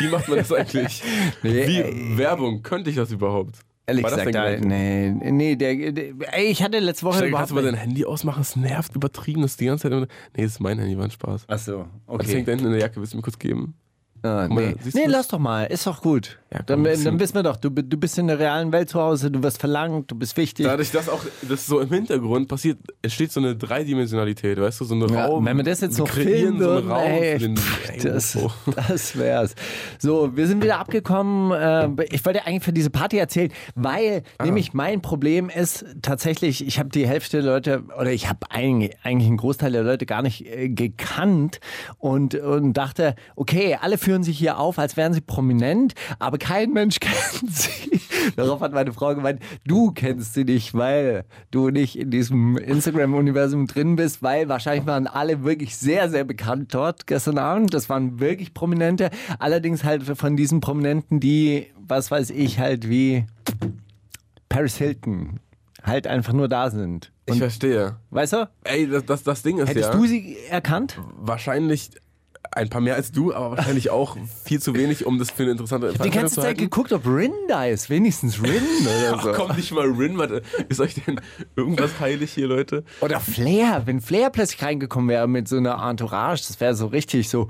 Wie 0.00 0.08
macht 0.08 0.28
man 0.28 0.38
das 0.38 0.50
eigentlich? 0.52 1.02
Wie 1.42 1.60
ey. 1.60 2.18
Werbung, 2.18 2.62
könnte 2.62 2.90
ich 2.90 2.96
das 2.96 3.12
überhaupt? 3.12 3.60
Ehrlich 3.90 4.04
War 4.04 4.10
das 4.12 4.24
gesagt, 4.24 4.64
da, 4.64 4.66
nee, 4.68 5.10
nee, 5.10 5.56
der, 5.56 5.90
der, 5.90 6.04
ey, 6.32 6.44
ich 6.44 6.62
hatte 6.62 6.78
letzte 6.78 7.06
Woche 7.06 7.16
Stell, 7.16 7.32
kannst 7.32 7.50
du 7.50 7.56
mal 7.56 7.64
dein. 7.64 7.74
Handy 7.74 8.04
ausmachen? 8.04 8.40
Es 8.40 8.54
nervt 8.54 8.94
übertrieben, 8.94 9.42
das 9.42 9.52
ist 9.52 9.60
die 9.60 9.66
ganze 9.66 9.82
Zeit 9.82 9.92
immer. 9.92 10.06
Nee, 10.36 10.44
das 10.44 10.52
ist 10.52 10.60
mein 10.60 10.78
Handy, 10.78 10.96
war 10.96 11.06
ein 11.06 11.10
Spaß. 11.10 11.48
Achso, 11.48 11.88
Das 12.06 12.14
okay. 12.14 12.34
hängt 12.34 12.46
da 12.46 12.52
hinten 12.52 12.66
in 12.66 12.72
der 12.72 12.80
Jacke, 12.80 13.00
willst 13.00 13.14
du 13.14 13.16
mir 13.16 13.22
kurz 13.24 13.36
geben? 13.36 13.74
Ah, 14.22 14.46
mal, 14.48 14.74
nee, 14.74 14.76
nee 14.94 15.06
lass 15.06 15.26
doch 15.26 15.40
mal, 15.40 15.64
ist 15.64 15.88
doch 15.88 16.02
gut. 16.02 16.38
Ja, 16.52 16.58
komm, 16.58 16.66
dann, 16.66 16.78
ein 16.80 16.82
bisschen- 16.82 17.04
dann 17.04 17.20
wissen 17.20 17.34
wir 17.36 17.42
doch, 17.44 17.56
du, 17.56 17.70
du 17.70 17.96
bist 17.96 18.18
in 18.18 18.26
der 18.26 18.38
realen 18.40 18.72
Welt 18.72 18.88
zu 18.90 19.00
Hause, 19.00 19.30
du 19.30 19.40
wirst 19.42 19.60
verlangt, 19.60 20.10
du 20.10 20.16
bist 20.16 20.36
wichtig. 20.36 20.66
Dadurch, 20.66 20.90
dass 20.90 21.08
auch 21.08 21.20
das 21.48 21.64
so 21.66 21.78
im 21.78 21.88
Hintergrund 21.90 22.48
passiert, 22.48 22.78
entsteht 23.02 23.30
so 23.30 23.38
eine 23.38 23.54
Dreidimensionalität, 23.54 24.58
weißt 24.60 24.80
du, 24.80 24.84
so 24.84 24.94
eine 24.96 25.06
Ja, 25.14 25.26
Raum. 25.26 25.44
wenn 25.44 25.56
wir 25.56 25.62
das 25.62 25.80
jetzt 25.80 25.92
wir 25.92 26.06
so 26.06 26.12
kreieren 26.12 26.58
filmen 26.58 26.60
so 26.62 26.70
einen 26.72 26.90
Raum 26.90 27.02
ey, 27.08 27.32
für 27.34 27.38
den 27.38 27.54
das, 28.02 28.34
Ey, 28.34 28.48
das 28.88 29.16
wär's. 29.18 29.54
So, 30.00 30.36
wir 30.36 30.48
sind 30.48 30.60
wieder 30.62 30.78
abgekommen. 30.80 31.52
Äh, 31.52 32.04
ich 32.10 32.24
wollte 32.24 32.44
eigentlich 32.44 32.64
für 32.64 32.72
diese 32.72 32.90
Party 32.90 33.18
erzählen, 33.18 33.52
weil 33.76 34.22
Ah. 34.38 34.44
nämlich 34.44 34.74
mein 34.74 35.02
Problem 35.02 35.50
ist 35.50 35.84
tatsächlich, 36.02 36.66
ich 36.66 36.78
habe 36.80 36.88
die 36.88 37.06
Hälfte 37.06 37.42
der 37.42 37.52
Leute, 37.52 37.84
oder 37.96 38.10
ich 38.12 38.28
habe 38.28 38.40
eigentlich, 38.50 38.96
eigentlich 39.04 39.28
einen 39.28 39.36
Großteil 39.36 39.70
der 39.72 39.84
Leute 39.84 40.04
gar 40.04 40.22
nicht 40.22 40.44
äh, 40.46 40.68
gekannt 40.68 41.60
und, 41.98 42.34
und 42.34 42.72
dachte, 42.72 43.14
okay, 43.36 43.78
alle 43.80 43.98
führen 43.98 44.22
sich 44.24 44.36
hier 44.38 44.58
auf, 44.58 44.78
als 44.80 44.96
wären 44.96 45.12
sie 45.12 45.20
prominent, 45.20 45.94
aber 46.18 46.38
kein 46.40 46.72
Mensch 46.72 46.98
kennt 47.00 47.52
sie. 47.52 48.00
Darauf 48.36 48.60
hat 48.60 48.72
meine 48.72 48.92
Frau 48.92 49.14
gemeint, 49.14 49.40
du 49.66 49.92
kennst 49.92 50.34
sie 50.34 50.44
nicht, 50.44 50.74
weil 50.74 51.24
du 51.50 51.70
nicht 51.70 51.96
in 51.98 52.10
diesem 52.10 52.56
Instagram-Universum 52.56 53.66
drin 53.66 53.96
bist, 53.96 54.22
weil 54.22 54.48
wahrscheinlich 54.48 54.86
waren 54.86 55.06
alle 55.06 55.44
wirklich 55.44 55.76
sehr, 55.76 56.10
sehr 56.10 56.24
bekannt 56.24 56.74
dort 56.74 57.06
gestern 57.06 57.38
Abend. 57.38 57.72
Das 57.72 57.88
waren 57.88 58.18
wirklich 58.20 58.52
Prominente. 58.54 59.10
Allerdings 59.38 59.84
halt 59.84 60.02
von 60.04 60.36
diesen 60.36 60.60
Prominenten, 60.60 61.20
die, 61.20 61.68
was 61.78 62.10
weiß 62.10 62.30
ich, 62.30 62.58
halt 62.58 62.88
wie 62.88 63.24
Paris 64.48 64.76
Hilton 64.76 65.40
halt 65.82 66.06
einfach 66.06 66.32
nur 66.32 66.48
da 66.48 66.70
sind. 66.70 67.12
Ich 67.26 67.38
verstehe. 67.38 67.96
Weißt 68.10 68.32
du? 68.34 68.48
Ey, 68.64 68.88
das, 68.88 69.04
das, 69.06 69.22
das 69.22 69.42
Ding 69.42 69.58
ist 69.58 69.68
Hättest 69.68 69.92
ja 69.92 69.98
du 69.98 70.04
sie 70.06 70.36
erkannt? 70.48 70.98
wahrscheinlich 71.16 71.90
ein 72.52 72.68
paar 72.68 72.80
mehr 72.80 72.96
als 72.96 73.12
du, 73.12 73.32
aber 73.32 73.56
wahrscheinlich 73.56 73.90
auch 73.90 74.16
viel 74.44 74.60
zu 74.60 74.74
wenig, 74.74 75.06
um 75.06 75.18
das 75.18 75.30
für 75.30 75.42
eine 75.44 75.52
interessante 75.52 75.88
Die 75.88 75.94
Veranstaltung 75.96 76.20
ganze 76.22 76.34
zu 76.34 76.40
Zeit 76.40 76.46
halten. 76.48 76.60
geguckt, 76.62 76.92
ob 76.92 77.06
Rin 77.06 77.32
da 77.48 77.66
ist. 77.66 77.90
Wenigstens 77.90 78.42
Rin 78.42 78.62
oder 78.82 79.14
Ach 79.16 79.22
so. 79.22 79.32
komm, 79.32 79.56
nicht 79.56 79.70
mal 79.72 79.86
Rin, 79.88 80.18
warte. 80.18 80.42
Ist 80.68 80.80
euch 80.80 80.94
denn 80.94 81.20
irgendwas 81.54 82.00
heilig 82.00 82.32
hier, 82.32 82.48
Leute? 82.48 82.82
Oder 83.02 83.20
Flair. 83.20 83.82
Wenn 83.84 84.00
Flair 84.00 84.30
plötzlich 84.30 84.62
reingekommen 84.62 85.08
wäre 85.08 85.28
mit 85.28 85.46
so 85.48 85.58
einer 85.58 85.80
Entourage, 85.88 86.42
das 86.48 86.58
wäre 86.60 86.74
so 86.74 86.86
richtig 86.86 87.28
so. 87.28 87.46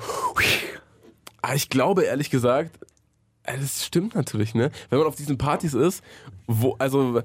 Aber 1.43 1.55
ich 1.55 1.70
glaube, 1.70 2.03
ehrlich 2.03 2.28
gesagt, 2.28 2.78
äh, 3.45 3.57
das 3.59 3.84
stimmt 3.86 4.14
natürlich, 4.14 4.55
ne? 4.55 4.70
Wenn 4.91 4.99
man 4.99 5.09
auf 5.09 5.16
diesen 5.16 5.38
Partys 5.38 5.72
ist, 5.72 6.03
wo, 6.47 6.76
also, 6.78 7.22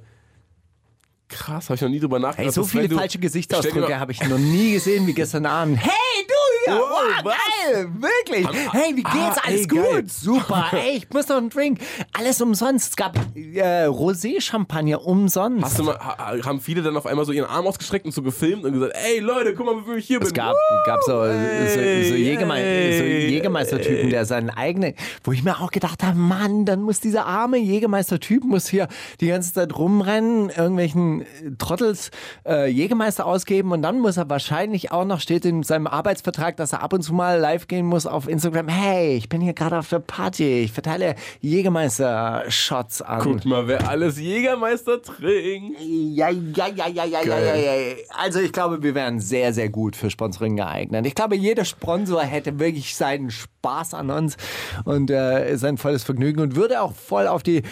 krass, 1.28 1.66
habe 1.66 1.76
ich 1.76 1.82
noch 1.82 1.90
nie 1.90 2.00
drüber 2.00 2.20
nachgedacht. 2.20 2.46
Hey, 2.46 2.52
so 2.54 2.64
viele 2.64 2.90
falsche 2.90 3.20
Gesichtsausdrücke 3.20 4.00
habe 4.00 4.14
ich 4.14 4.24
noch 4.30 4.38
nie 4.38 4.74
gesehen 4.74 5.06
wie 5.08 5.14
gestern 5.14 5.46
Abend. 5.46 5.80
Hey, 5.84 6.26
du 6.28 6.34
hier! 6.66 6.76
Wow, 6.76 7.24
Wow, 7.24 7.34
geil! 7.34 7.88
Wirklich! 8.00 8.48
Hey, 8.72 8.92
wie 8.96 9.04
geht's? 9.04 9.38
Ah, 9.38 9.42
Alles 9.48 9.62
ey, 9.62 9.68
gut? 9.68 9.84
geil. 9.92 10.04
Super! 10.08 10.66
Ey, 10.74 10.98
ich 10.98 11.10
muss 11.14 11.28
noch 11.28 11.38
einen 11.38 11.50
Drink. 11.50 11.80
Alles 12.14 12.42
umsonst. 12.42 12.90
Es 12.92 12.96
gab 12.96 13.16
äh, 13.36 13.86
Rosé-Champagner 13.86 15.06
umsonst. 15.06 15.64
Hast 15.64 15.80
du 15.80 15.84
mal, 15.84 15.98
ha- 15.98 16.18
haben 16.46 16.60
viele 16.62 16.82
dann 16.82 16.96
auf 16.98 17.06
einmal 17.06 17.26
so 17.26 17.32
ihren 17.32 17.50
Arm 17.50 17.66
ausgestreckt 17.68 18.06
und 18.06 18.12
so 18.12 18.22
gefilmt 18.22 18.64
und 18.66 18.74
gesagt, 18.74 18.94
ey 19.06 19.20
Leute, 19.20 19.54
guck 19.56 19.66
mal, 19.66 19.76
wie 19.88 20.00
ich 20.00 20.08
hier 20.08 20.20
bin. 20.20 20.28
Es 20.28 20.34
gab, 20.34 20.56
gab 20.86 21.02
so, 21.04 21.12
so, 21.24 21.24
so, 21.24 22.16
Jägerme 22.16 22.58
ey. 22.60 22.98
so 22.98 23.04
Jägermeister-Typen, 23.04 24.10
der 24.10 24.26
seinen 24.26 24.50
eigenen, 24.50 24.94
wo 25.24 25.32
ich 25.32 25.44
mir 25.44 25.60
auch 25.60 25.72
gedacht 25.72 26.04
habe, 26.04 26.18
Mann, 26.18 26.66
dann 26.66 26.82
muss 26.82 27.00
dieser 27.00 27.26
arme 27.26 27.58
Jägermeister-Typ 27.58 28.44
muss 28.44 28.68
hier 28.68 28.88
die 29.22 29.28
ganze 29.28 29.54
Zeit 29.54 29.76
rumrennen, 29.78 30.50
irgendwelchen 30.50 31.22
äh, 31.22 31.26
Trottels 31.58 32.12
äh, 32.48 32.68
Jägermeister 32.70 33.26
ausgeben 33.26 33.72
und 33.72 33.82
dann 33.82 34.00
muss 34.00 34.18
er 34.18 34.30
wahrscheinlich 34.30 34.92
auch 34.92 35.06
noch, 35.06 35.20
steht 35.20 35.46
in 35.46 35.64
seinem 35.64 35.88
Arbeitsvertrag, 35.88 36.55
dass 36.60 36.74
er 36.74 36.82
ab 36.82 36.94
und 36.94 37.02
zu 37.02 37.14
mal 37.14 37.40
live 37.40 37.68
gehen 37.68 37.86
muss 37.86 38.06
auf 38.06 38.28
Instagram. 38.28 38.68
Hey, 38.68 39.16
ich 39.16 39.30
bin 39.30 39.42
hier 39.42 39.54
gerade 39.54 39.78
auf 39.78 39.90
der 39.90 40.00
Party, 40.00 40.64
ich 40.64 40.72
verteile 40.72 41.16
Jägermeister-Shots 41.42 43.02
an. 43.02 43.20
Guckt 43.20 43.46
mal, 43.46 43.68
wer 43.68 43.88
alles 43.90 44.20
Jägermeister 44.20 45.02
trinkt. 45.02 45.80
Ja, 45.80 46.30
ja, 46.30 46.68
ja, 46.68 46.88
ja, 46.88 47.06
ja, 47.06 47.22
ja, 47.22 47.40
ja, 47.40 47.56
ja. 47.56 47.96
Also 48.18 48.40
ich 48.40 48.52
glaube, 48.52 48.82
wir 48.84 48.96
wären 48.96 49.20
sehr, 49.20 49.54
sehr 49.54 49.70
gut 49.70 49.96
für 49.96 50.10
Sponsoring 50.10 50.56
geeignet. 50.56 51.06
Ich 51.06 51.16
glaube, 51.16 51.36
jeder 51.36 51.66
Sponsor 51.66 52.22
hätte 52.22 52.60
wirklich 52.60 52.96
seinen 52.96 53.32
Spaß 53.32 53.94
an 53.94 54.10
uns 54.10 54.38
und 54.86 55.12
äh, 55.12 55.56
sein 55.58 55.78
volles 55.78 56.04
Vergnügen 56.04 56.42
und 56.42 56.56
würde 56.56 56.82
auch 56.82 56.94
voll 56.94 57.28
auf 57.28 57.44
die 57.44 57.64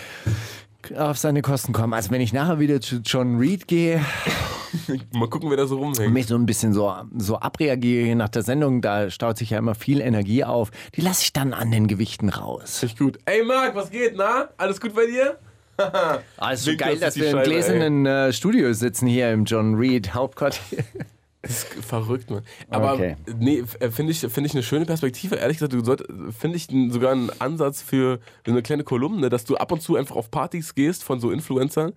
auf 0.98 1.18
seine 1.18 1.42
Kosten 1.42 1.72
kommen. 1.72 1.94
Also 1.94 2.12
wenn 2.12 2.22
ich 2.22 2.34
nachher 2.34 2.60
wieder 2.60 2.82
zu 2.82 2.98
John 2.98 3.38
Reed 3.38 3.68
gehe 3.68 4.04
Mal 5.14 5.30
gucken, 5.30 5.50
wer 5.50 5.58
da 5.58 5.68
so 5.68 5.78
rumhängt. 5.78 6.14
mich 6.14 6.28
so 6.28 6.36
ein 6.36 6.46
bisschen 6.46 6.74
so, 6.74 6.94
so 7.18 7.38
abreagiere 7.38 8.16
nach 8.16 8.30
der 8.30 8.44
Sendung, 8.44 8.82
da 8.82 9.10
staut 9.10 9.38
sich 9.38 9.52
ja 9.52 9.58
immer 9.58 9.76
viel 9.76 10.02
Energie 10.02 10.44
auf. 10.44 10.72
Die 10.96 11.02
lasse 11.02 11.24
ich 11.24 11.34
dann 11.34 11.54
an 11.54 11.72
den 11.72 11.88
Gewichten 11.88 12.30
raus. 12.30 12.84
Echt 12.84 12.98
gut. 13.00 13.20
Ey 13.26 13.44
Marc, 13.44 13.76
was 13.76 13.90
geht, 13.92 14.14
na? 14.16 14.50
Alles 14.58 14.80
gut 14.80 14.94
bei 14.96 15.06
dir? 15.06 15.38
Also 16.38 16.68
Winkt 16.68 16.82
geil, 16.82 16.92
uns 16.94 17.02
dass 17.02 17.16
wir 17.16 17.32
im 17.32 17.42
gläsernen 17.42 18.06
äh, 18.06 18.32
Studio 18.32 18.72
sitzen 18.74 19.08
hier 19.08 19.32
im 19.32 19.46
John 19.46 19.76
Reed 19.76 20.14
Hauptquartier. 20.14 20.84
Das 21.46 21.52
ist 21.66 21.68
verrückt, 21.86 22.30
man. 22.30 22.42
Aber 22.70 22.94
Okay. 22.94 23.18
nee, 23.38 23.66
äh, 23.82 23.92
finde 23.92 24.14
ich, 24.14 24.20
find 24.20 24.48
ich 24.48 24.54
eine 24.54 24.64
schöne 24.64 24.86
Perspektive. 24.86 25.36
Ehrlich 25.36 25.58
gesagt, 25.58 25.74
du 25.74 26.32
finde 26.32 26.56
ich 26.56 26.68
sogar 26.90 27.12
einen 27.12 27.30
Ansatz 27.40 27.82
für 27.82 28.20
eine 28.48 28.62
kleine 28.62 28.86
Kolumne, 28.86 29.28
dass 29.28 29.44
du 29.44 29.58
ab 29.58 29.74
und 29.74 29.82
zu 29.82 29.98
einfach 29.98 30.16
auf 30.16 30.32
Partys 30.32 30.74
gehst 30.74 31.04
von 31.04 31.20
so 31.20 31.32
Influencern 31.32 31.92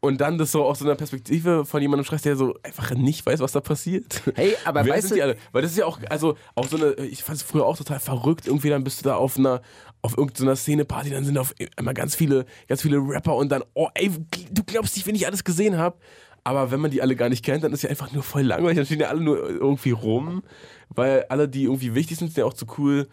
und 0.00 0.20
dann 0.20 0.38
das 0.38 0.52
so 0.52 0.64
aus 0.64 0.78
so 0.78 0.84
einer 0.84 0.94
Perspektive 0.94 1.64
von 1.64 1.82
jemandem 1.82 2.04
schreibst, 2.04 2.24
der 2.24 2.36
so 2.36 2.54
einfach 2.62 2.90
nicht 2.94 3.26
weiß, 3.26 3.40
was 3.40 3.52
da 3.52 3.60
passiert. 3.60 4.22
Hey, 4.34 4.54
aber 4.64 4.84
Wer 4.84 4.94
weißt 4.94 5.08
sind 5.08 5.16
die 5.16 5.20
du- 5.20 5.24
alle? 5.26 5.36
Weil 5.52 5.62
das 5.62 5.72
ist 5.72 5.78
ja 5.78 5.86
auch, 5.86 5.98
also 6.08 6.36
auch 6.54 6.68
so 6.68 6.76
eine, 6.76 6.94
ich 7.06 7.24
fand 7.24 7.36
es 7.38 7.42
früher 7.42 7.66
auch 7.66 7.76
total 7.76 7.98
verrückt, 8.00 8.46
irgendwie 8.46 8.68
dann 8.68 8.84
bist 8.84 9.00
du 9.00 9.04
da 9.08 9.16
auf 9.16 9.36
einer, 9.36 9.60
auf 10.02 10.16
irgendeiner 10.16 10.54
Szeneparty, 10.54 11.10
dann 11.10 11.24
sind 11.24 11.34
da 11.34 11.40
auf 11.40 11.54
einmal 11.76 11.94
ganz 11.94 12.14
viele, 12.14 12.46
ganz 12.68 12.82
viele 12.82 12.98
Rapper 12.98 13.34
und 13.34 13.50
dann, 13.50 13.64
oh 13.74 13.88
ey, 13.94 14.10
du 14.52 14.62
glaubst 14.64 14.94
nicht, 14.96 15.06
wenn 15.06 15.14
ich 15.16 15.26
alles 15.26 15.42
gesehen 15.42 15.76
habe. 15.78 15.96
Aber 16.44 16.70
wenn 16.70 16.80
man 16.80 16.90
die 16.90 17.02
alle 17.02 17.14
gar 17.16 17.28
nicht 17.28 17.44
kennt, 17.44 17.64
dann 17.64 17.72
ist 17.72 17.82
ja 17.82 17.90
einfach 17.90 18.10
nur 18.12 18.22
voll 18.22 18.42
langweilig. 18.42 18.76
Dann 18.76 18.86
stehen 18.86 19.00
ja 19.00 19.08
alle 19.08 19.20
nur 19.20 19.50
irgendwie 19.50 19.90
rum, 19.90 20.42
weil 20.88 21.24
alle, 21.28 21.46
die 21.48 21.64
irgendwie 21.64 21.94
wichtig 21.94 22.16
sind, 22.16 22.28
sind 22.28 22.38
ja 22.38 22.46
auch 22.46 22.54
zu 22.54 22.64
cool, 22.78 23.06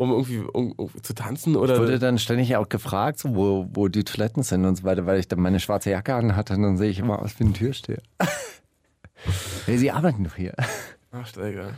um 0.00 0.12
irgendwie 0.12 0.38
um, 0.38 0.72
um, 0.72 0.90
zu 1.02 1.14
tanzen 1.14 1.56
oder. 1.56 1.78
wurde 1.78 1.98
dann 1.98 2.18
ständig 2.18 2.56
auch 2.56 2.70
gefragt, 2.70 3.18
so, 3.18 3.34
wo, 3.34 3.68
wo 3.74 3.88
die 3.88 4.02
Toiletten 4.02 4.42
sind 4.42 4.64
und 4.64 4.76
so 4.76 4.84
weiter, 4.84 5.04
weil 5.04 5.20
ich 5.20 5.28
dann 5.28 5.40
meine 5.40 5.60
schwarze 5.60 5.90
Jacke 5.90 6.14
an 6.14 6.36
hatte 6.36 6.54
und 6.54 6.62
dann 6.62 6.78
sehe 6.78 6.88
ich 6.88 6.98
immer 6.98 7.20
aus 7.20 7.38
wie 7.38 7.44
ein 7.44 7.52
Türsteher. 7.52 8.00
hey, 9.66 9.76
sie 9.76 9.90
arbeiten 9.90 10.24
doch 10.24 10.36
hier. 10.36 10.54
Ach, 11.12 11.26
Steiger. 11.26 11.74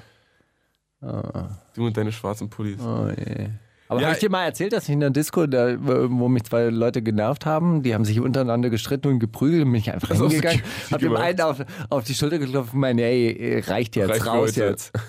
Du 1.01 1.85
und 1.85 1.97
deine 1.97 2.13
schwarzen 2.13 2.49
Pullis. 2.49 2.81
Oh, 2.81 3.09
je. 3.09 3.49
Aber 3.89 4.01
Ja, 4.01 4.07
habe 4.07 4.15
ich 4.15 4.21
dir 4.21 4.31
mal 4.31 4.45
erzählt, 4.45 4.73
dass 4.73 4.85
ich 4.85 4.91
in 4.91 5.01
der 5.01 5.11
Disco, 5.11 5.49
da, 5.49 5.75
wo 5.81 6.29
mich 6.29 6.45
zwei 6.45 6.67
Leute 6.67 7.03
genervt 7.03 7.45
haben, 7.45 7.83
die 7.83 7.93
haben 7.93 8.05
sich 8.05 8.21
untereinander 8.21 8.71
gestritten 8.71 9.09
und 9.09 9.19
geprügelt 9.19 9.65
und 9.65 9.73
bin 9.73 9.81
ich 9.81 9.91
einfach 9.91 10.09
Das 10.09 10.19
ist 10.19 10.23
auch 10.23 10.29
so 10.29 10.33
hingegangen, 10.33 10.63
cute 10.63 10.93
hab 10.93 11.01
dem 11.01 11.17
einen 11.17 11.41
auf, 11.41 11.65
auf 11.91 12.05
die 12.05 12.15
Schulter 12.15 12.39
geklopft 12.39 12.73
und 12.73 12.79
meine, 12.79 13.03
ey, 13.03 13.65
reicht 13.67 13.97
jetzt, 13.97 14.11
Reicht 14.11 14.27
raus 14.27 14.55
jetzt. 14.55 14.93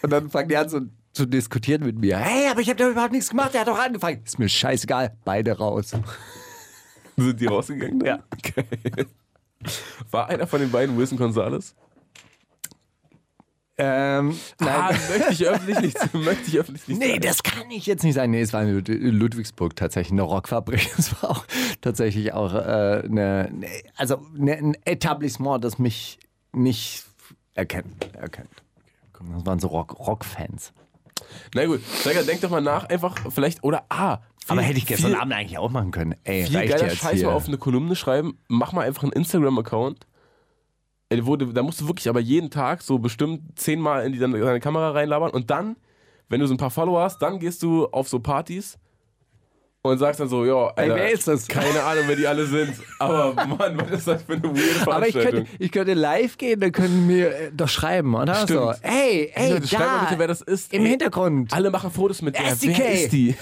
Und 0.00 0.10
dann 0.10 0.30
fangen 0.30 0.48
die 0.48 0.56
an 0.56 0.68
so 0.68 0.80
zu 1.12 1.26
diskutieren 1.26 1.84
mit 1.84 1.98
mir. 1.98 2.18
Hey, 2.18 2.48
aber 2.50 2.60
ich 2.60 2.68
habe 2.68 2.76
da 2.78 2.88
überhaupt 2.88 3.12
nichts 3.12 3.30
gemacht, 3.30 3.54
der 3.54 3.62
hat 3.62 3.68
doch 3.68 3.78
angefangen. 3.78 4.22
Ist 4.24 4.38
mir 4.38 4.48
scheißegal, 4.48 5.16
beide 5.24 5.56
raus. 5.58 5.92
Sind 7.16 7.40
die 7.40 7.46
rausgegangen? 7.46 8.00
Ja. 8.04 8.20
Geil. 8.54 9.06
War 10.10 10.28
einer 10.28 10.46
von 10.46 10.60
den 10.60 10.70
beiden 10.70 10.96
Wilson 10.96 11.18
Gonzalez? 11.18 11.74
Ähm, 13.80 14.36
nein. 14.58 14.68
Ah, 14.76 14.90
möchte 15.08 15.32
ich 15.32 15.46
öffentlich 15.46 15.80
nicht, 15.80 16.14
möchte 16.14 16.44
ich 16.48 16.58
öffentlich 16.58 16.88
nicht 16.88 16.98
Nee, 16.98 17.08
sagen. 17.10 17.20
das 17.22 17.42
kann 17.44 17.70
ich 17.70 17.86
jetzt 17.86 18.02
nicht 18.02 18.14
sein. 18.14 18.30
Nee, 18.32 18.40
es 18.40 18.52
war 18.52 18.62
in 18.64 18.74
Lud- 18.74 18.88
in 18.88 19.14
Ludwigsburg 19.14 19.76
tatsächlich 19.76 20.12
eine 20.12 20.22
Rockfabrik. 20.22 20.88
Es 20.98 21.22
war 21.22 21.30
auch 21.30 21.44
tatsächlich 21.80 22.32
auch 22.32 22.52
äh, 22.54 22.58
eine, 23.04 23.48
ne- 23.52 23.68
also 23.96 24.20
ne, 24.34 24.56
ein 24.56 24.76
Etablissement, 24.84 25.62
das 25.62 25.78
mich 25.78 26.18
nicht 26.52 27.04
erkennt. 27.54 28.12
erkennt. 28.14 28.50
Das 29.12 29.46
waren 29.46 29.60
so 29.60 29.68
Rock- 29.68 29.98
Rock-Fans. 29.98 30.72
Na 31.54 31.66
gut, 31.66 31.80
Steiger, 32.00 32.22
denk 32.22 32.40
doch 32.40 32.50
mal 32.50 32.60
nach, 32.60 32.88
einfach 32.88 33.16
vielleicht, 33.30 33.62
oder 33.64 33.84
ah, 33.88 34.16
viel, 34.16 34.52
Aber 34.52 34.62
hätte 34.62 34.78
ich 34.78 34.86
gestern 34.86 35.12
viel, 35.12 35.20
Abend 35.20 35.34
eigentlich 35.34 35.58
auch 35.58 35.70
machen 35.70 35.90
können. 35.90 36.14
Ey, 36.24 36.44
viel 36.44 36.56
reicht 36.56 36.72
geiler 36.72 36.90
Scheiß 36.90 37.18
hier. 37.18 37.26
mal 37.26 37.34
auf 37.34 37.48
eine 37.48 37.58
Kolumne 37.58 37.96
schreiben, 37.96 38.38
mach 38.48 38.72
mal 38.72 38.86
einfach 38.86 39.02
einen 39.02 39.12
Instagram-Account. 39.12 40.06
Da 41.10 41.62
musst 41.62 41.80
du 41.80 41.86
wirklich 41.86 42.08
aber 42.08 42.20
jeden 42.20 42.50
Tag 42.50 42.82
so 42.82 42.98
bestimmt 42.98 43.58
zehnmal 43.58 44.04
in 44.04 44.12
die, 44.12 44.18
deine 44.18 44.60
Kamera 44.60 44.90
reinlabern 44.90 45.30
und 45.30 45.50
dann, 45.50 45.76
wenn 46.28 46.40
du 46.40 46.46
so 46.46 46.54
ein 46.54 46.58
paar 46.58 46.70
Follower 46.70 47.02
hast, 47.02 47.22
dann 47.22 47.38
gehst 47.38 47.62
du 47.62 47.86
auf 47.86 48.08
so 48.08 48.20
Partys 48.20 48.78
und 49.82 49.98
sagst 49.98 50.20
dann 50.20 50.28
so, 50.28 50.44
ja, 50.44 50.66
Alter, 50.74 50.94
wer 50.96 51.10
ist 51.12 51.28
das? 51.28 51.46
keine 51.46 51.82
Ahnung, 51.82 52.04
wer 52.08 52.16
die 52.16 52.26
alle 52.26 52.44
sind, 52.46 52.74
aber 52.98 53.32
Mann, 53.46 53.80
was 53.80 53.90
ist 53.98 54.08
das 54.08 54.22
für 54.22 54.32
eine 54.32 54.42
weirde 54.42 54.56
Aber 54.90 55.06
ich 55.06 55.12
Veranstaltung? 55.12 55.44
könnte, 55.44 55.64
ich 55.64 55.72
könnte 55.72 55.94
live 55.94 56.36
gehen, 56.36 56.60
dann 56.60 56.72
können 56.72 57.06
mir 57.06 57.28
äh, 57.34 57.50
doch 57.54 57.68
schreiben, 57.68 58.14
oder? 58.14 58.34
Stimmt. 58.34 58.48
So, 58.48 58.72
hey, 58.82 59.30
ey, 59.34 59.50
Leute, 59.52 59.60
da, 59.62 59.66
schreibt 59.68 59.86
mal 59.86 60.04
bitte, 60.06 60.18
wer 60.18 60.26
das 60.26 60.40
ist. 60.42 60.72
Im 60.74 60.82
Ey, 60.84 60.90
Hintergrund. 60.90 61.52
Alle 61.52 61.70
machen 61.70 61.90
Fotos 61.90 62.22
mit 62.22 62.36
der. 62.36 62.48
SDK. 62.48 62.78
Wer 62.78 62.92
ist 62.92 63.12
die? 63.12 63.34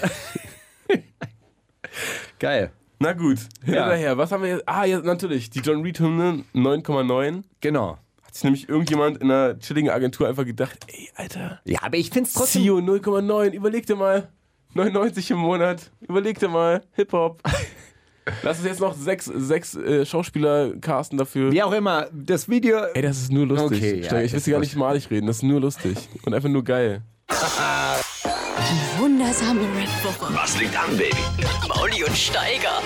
Geil. 2.39 2.71
Na 2.99 3.13
gut, 3.13 3.39
hinterher. 3.63 4.17
Was 4.17 4.31
haben 4.31 4.43
wir 4.43 4.49
jetzt? 4.49 4.63
Ah, 4.67 4.85
ja, 4.85 4.99
natürlich. 4.99 5.49
Die 5.49 5.59
John 5.59 5.81
Reed 5.83 5.99
Hymne 5.99 6.43
9,9. 6.55 7.43
Genau. 7.61 7.97
Hat 8.23 8.33
sich 8.33 8.43
nämlich 8.43 8.69
irgendjemand 8.69 9.17
in 9.21 9.29
einer 9.31 9.57
chilligen 9.59 9.89
Agentur 9.91 10.27
einfach 10.27 10.45
gedacht, 10.45 10.79
ey, 10.87 11.09
Alter, 11.15 11.59
Ja, 11.63 11.79
aber 11.83 11.97
ich 11.97 12.09
finde 12.09 12.27
es 12.27 12.33
trotzdem 12.33 12.63
Zio 12.63 12.77
0,9, 12.77 13.51
überleg 13.51 13.85
dir 13.85 13.95
mal. 13.95 14.29
99 14.77 15.31
im 15.31 15.37
Monat, 15.37 15.91
überleg 16.07 16.39
dir 16.39 16.49
mal. 16.49 16.83
Hip-Hop. 16.93 17.41
Lass 18.43 18.57
uns 18.59 18.67
jetzt 18.67 18.79
noch 18.79 18.93
sechs, 18.93 19.25
sechs 19.25 19.73
äh, 19.75 20.05
Schauspieler 20.05 20.73
casten 20.79 21.17
dafür. 21.17 21.51
Wie 21.51 21.63
auch 21.63 21.71
immer, 21.71 22.07
das 22.13 22.47
Video. 22.47 22.77
Ey, 22.93 23.01
das 23.01 23.17
ist 23.17 23.31
nur 23.31 23.47
lustig. 23.47 23.77
Okay, 23.79 23.99
ja, 24.01 24.05
Steiger, 24.05 24.23
ich 24.25 24.33
will 24.33 24.39
dir 24.41 24.51
gar 24.51 24.59
nicht 24.59 24.75
malig 24.75 25.09
reden, 25.09 25.27
das 25.27 25.37
ist 25.37 25.43
nur 25.43 25.59
lustig. 25.61 25.97
Und 26.25 26.33
einfach 26.33 26.49
nur 26.49 26.63
geil. 26.63 27.01
Wundersame 28.99 29.61
Rap-Woche 29.61 30.33
Was 30.35 30.59
liegt 30.59 30.77
an, 30.77 30.95
Baby? 30.97 31.15
mit 31.37 31.67
Mauli 31.69 32.03
und 32.03 32.15
Steiger. 32.15 32.81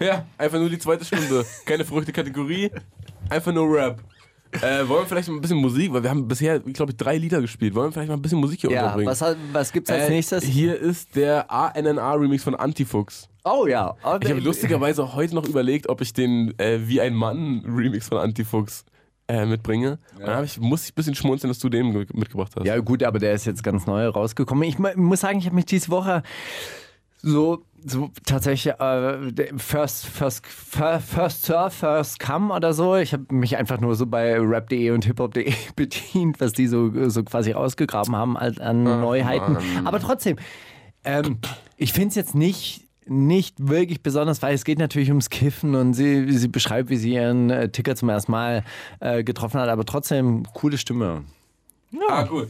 Ja, 0.00 0.26
einfach 0.36 0.58
nur 0.58 0.68
die 0.70 0.78
zweite 0.78 1.04
Stunde. 1.04 1.44
Keine 1.64 1.84
verrückte 1.84 2.12
Kategorie, 2.12 2.70
einfach 3.28 3.52
nur 3.52 3.72
Rap. 3.72 4.02
Äh, 4.62 4.88
wollen 4.88 5.02
wir 5.02 5.06
vielleicht 5.06 5.28
mal 5.28 5.34
ein 5.36 5.40
bisschen 5.40 5.58
Musik, 5.58 5.92
weil 5.92 6.02
wir 6.02 6.10
haben 6.10 6.26
bisher, 6.28 6.60
glaube 6.60 6.92
ich, 6.92 6.96
drei 6.96 7.16
Lieder 7.18 7.40
gespielt. 7.40 7.74
Wollen 7.74 7.88
wir 7.88 7.92
vielleicht 7.92 8.08
mal 8.08 8.14
ein 8.16 8.22
bisschen 8.22 8.38
Musik 8.40 8.60
hier 8.60 8.70
Ja, 8.70 8.82
unterbringen? 8.84 9.10
was, 9.10 9.20
hat- 9.22 9.36
was 9.52 9.72
gibt's 9.72 9.90
als 9.90 10.04
Äh, 10.04 10.10
nächstes? 10.10 10.44
Hier 10.44 10.78
ist 10.78 11.16
der 11.16 11.50
ANNA-Remix 11.50 12.44
von 12.44 12.54
Antifuchs. 12.54 13.28
Oh 13.44 13.66
ja. 13.66 13.94
Ich 14.22 14.30
habe 14.30 14.40
lustigerweise 14.40 15.14
heute 15.14 15.34
noch 15.34 15.46
überlegt, 15.46 15.88
ob 15.88 16.00
ich 16.00 16.12
den 16.12 16.58
äh, 16.58 16.78
Wie 16.88 17.00
ein 17.00 17.14
Mann-Remix 17.14 18.08
von 18.08 18.18
Antifuchs 18.18 18.84
äh, 19.28 19.44
mitbringe. 19.44 19.98
Und 20.16 20.26
dann 20.26 20.44
ich, 20.44 20.58
musste 20.60 20.86
ich 20.86 20.92
ein 20.92 20.96
bisschen 20.96 21.14
schmunzeln, 21.14 21.50
dass 21.50 21.58
du 21.58 21.68
den 21.68 21.92
ge- 21.92 22.06
mitgebracht 22.14 22.52
hast. 22.56 22.64
Ja, 22.66 22.78
gut, 22.78 23.02
aber 23.02 23.18
der 23.18 23.32
ist 23.34 23.44
jetzt 23.46 23.62
ganz 23.62 23.86
neu 23.86 24.06
rausgekommen. 24.08 24.64
Ich 24.68 24.78
mu- 24.78 24.88
muss 24.96 25.20
sagen, 25.20 25.38
ich 25.38 25.46
habe 25.46 25.56
mich 25.56 25.66
diese 25.66 25.88
Woche 25.90 26.22
so, 27.22 27.62
so 27.86 28.10
tatsächlich 28.24 28.74
äh, 28.78 29.32
First, 29.56 30.06
First, 30.06 30.44
Fir- 30.46 31.00
First 31.00 31.44
Surf, 31.44 31.74
First 31.74 32.18
Come 32.18 32.52
oder 32.54 32.72
so. 32.72 32.96
Ich 32.96 33.12
habe 33.12 33.24
mich 33.34 33.56
einfach 33.56 33.80
nur 33.80 33.94
so 33.94 34.06
bei 34.06 34.36
rap.de 34.38 34.90
und 34.90 35.04
hiphop.de 35.04 35.52
bedient, 35.76 36.40
was 36.40 36.52
die 36.52 36.66
so, 36.66 37.08
so 37.10 37.22
quasi 37.24 37.52
rausgegraben 37.52 38.16
haben 38.16 38.36
als 38.36 38.58
an 38.58 38.82
Neuheiten. 38.84 39.58
Aber 39.84 40.00
trotzdem, 40.00 40.36
ähm, 41.04 41.38
ich 41.76 41.92
finde 41.92 42.08
es 42.08 42.14
jetzt 42.14 42.34
nicht 42.34 42.82
nicht 43.06 43.56
wirklich 43.68 44.02
besonders, 44.02 44.40
weil 44.40 44.54
es 44.54 44.64
geht 44.64 44.78
natürlich 44.78 45.10
ums 45.10 45.28
Kiffen 45.28 45.74
und 45.74 45.92
sie, 45.92 46.32
sie 46.32 46.48
beschreibt, 46.48 46.88
wie 46.88 46.96
sie 46.96 47.12
ihren 47.12 47.50
äh, 47.50 47.68
Ticker 47.68 47.96
zum 47.96 48.08
ersten 48.08 48.32
Mal 48.32 48.64
äh, 49.00 49.22
getroffen 49.22 49.60
hat, 49.60 49.68
aber 49.68 49.84
trotzdem 49.84 50.44
coole 50.54 50.78
Stimme. 50.78 51.24
Ah, 52.08 52.26
cool. 52.30 52.48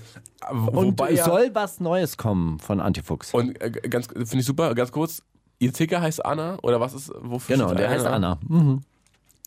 Und 0.50 0.74
Wobei 0.74 1.12
ja, 1.12 1.24
soll 1.24 1.50
was 1.54 1.80
Neues 1.80 2.16
kommen 2.16 2.58
von 2.58 2.80
Antifuchs. 2.80 3.32
und 3.34 3.60
äh, 3.60 3.70
ganz 3.70 4.06
finde 4.08 4.38
ich 4.38 4.44
super, 4.44 4.74
ganz 4.74 4.92
kurz, 4.92 5.22
ihr 5.58 5.72
Ticker 5.72 6.00
heißt 6.00 6.24
Anna 6.24 6.58
oder 6.62 6.80
was 6.80 6.94
ist 6.94 7.12
wofür 7.20 7.56
Genau, 7.56 7.74
der 7.74 7.88
heißt 7.90 8.06
Anna. 8.06 8.38
Mhm. 8.46 8.80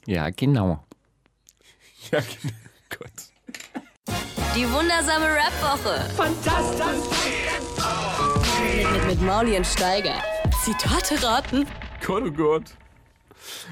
Ja, 0.05 0.29
genau. 0.29 0.83
Ja, 2.11 2.19
genau. 2.19 2.53
Gott. 2.97 4.15
Die 4.55 4.65
wundersame 4.71 5.25
Rap-Woche. 5.25 6.09
Fantastisch. 6.15 7.03
Mit, 8.75 8.91
mit, 8.91 9.05
mit 9.07 9.21
Mauli 9.21 9.57
und 9.57 9.67
Steiger. 9.67 10.15
Zitate 10.63 11.21
raten. 11.21 11.65
Gott, 12.05 12.23
oh 12.25 12.31
Gott. 12.31 12.63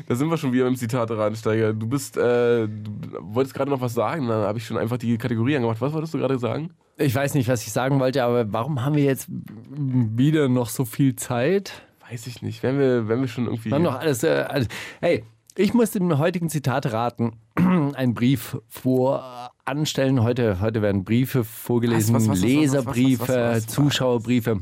Da 0.08 0.16
sind 0.16 0.30
wir 0.30 0.38
schon 0.38 0.54
wieder 0.54 0.66
beim 0.66 0.76
Zitate 0.76 1.18
Radensteiger. 1.18 1.74
Du 1.74 1.88
bist, 1.88 2.18
äh, 2.18 2.68
du 2.68 2.92
wolltest 3.22 3.56
gerade 3.56 3.70
noch 3.72 3.82
was 3.82 3.94
sagen, 3.94 4.28
dann 4.28 4.44
habe 4.44 4.58
ich 4.58 4.66
schon 4.66 4.78
einfach 4.78 4.98
die 4.98 5.18
Kategorie 5.18 5.56
angemacht. 5.56 5.82
Was 5.82 5.94
wolltest 5.94 6.14
du 6.14 6.18
gerade 6.18 6.40
sagen? 6.40 6.72
Ich 6.98 7.14
weiß 7.14 7.34
nicht, 7.34 7.50
was 7.50 7.66
ich 7.66 7.74
sagen 7.74 8.00
wollte, 8.00 8.24
aber 8.24 8.52
warum 8.54 8.84
haben 8.84 8.96
wir 8.96 9.04
jetzt 9.04 9.28
wieder 9.30 10.48
noch 10.48 10.70
so 10.70 10.86
viel 10.86 11.16
Zeit? 11.16 11.84
Weiß 12.10 12.28
ich 12.28 12.42
nicht. 12.42 12.64
Wenn 12.64 12.80
wir, 12.80 13.08
wenn 13.08 13.22
wir 13.22 13.28
schon 13.28 13.46
irgendwie. 13.46 13.70
Wir 13.70 13.76
haben 13.76 13.84
noch 13.84 14.00
alles, 14.00 14.24
äh, 14.24 14.46
alles. 14.48 14.68
Hey, 15.02 15.24
ich 15.58 15.74
muss 15.74 15.92
dem 15.92 16.18
heutigen 16.18 16.50
Zitat 16.50 16.92
raten, 16.92 17.34
einen 17.56 18.14
Brief 18.14 18.58
voranstellen. 18.68 20.22
Heute, 20.22 20.60
heute 20.62 20.82
werden 20.82 21.04
Briefe 21.04 21.44
vorgelesen, 21.44 22.14
Was, 22.14 22.24
was, 22.24 22.30
was, 22.30 22.38
was, 22.38 22.44
was, 22.44 22.50
Leserbriefe? 22.50 23.64
Zuschauerbriefe. 23.66 24.62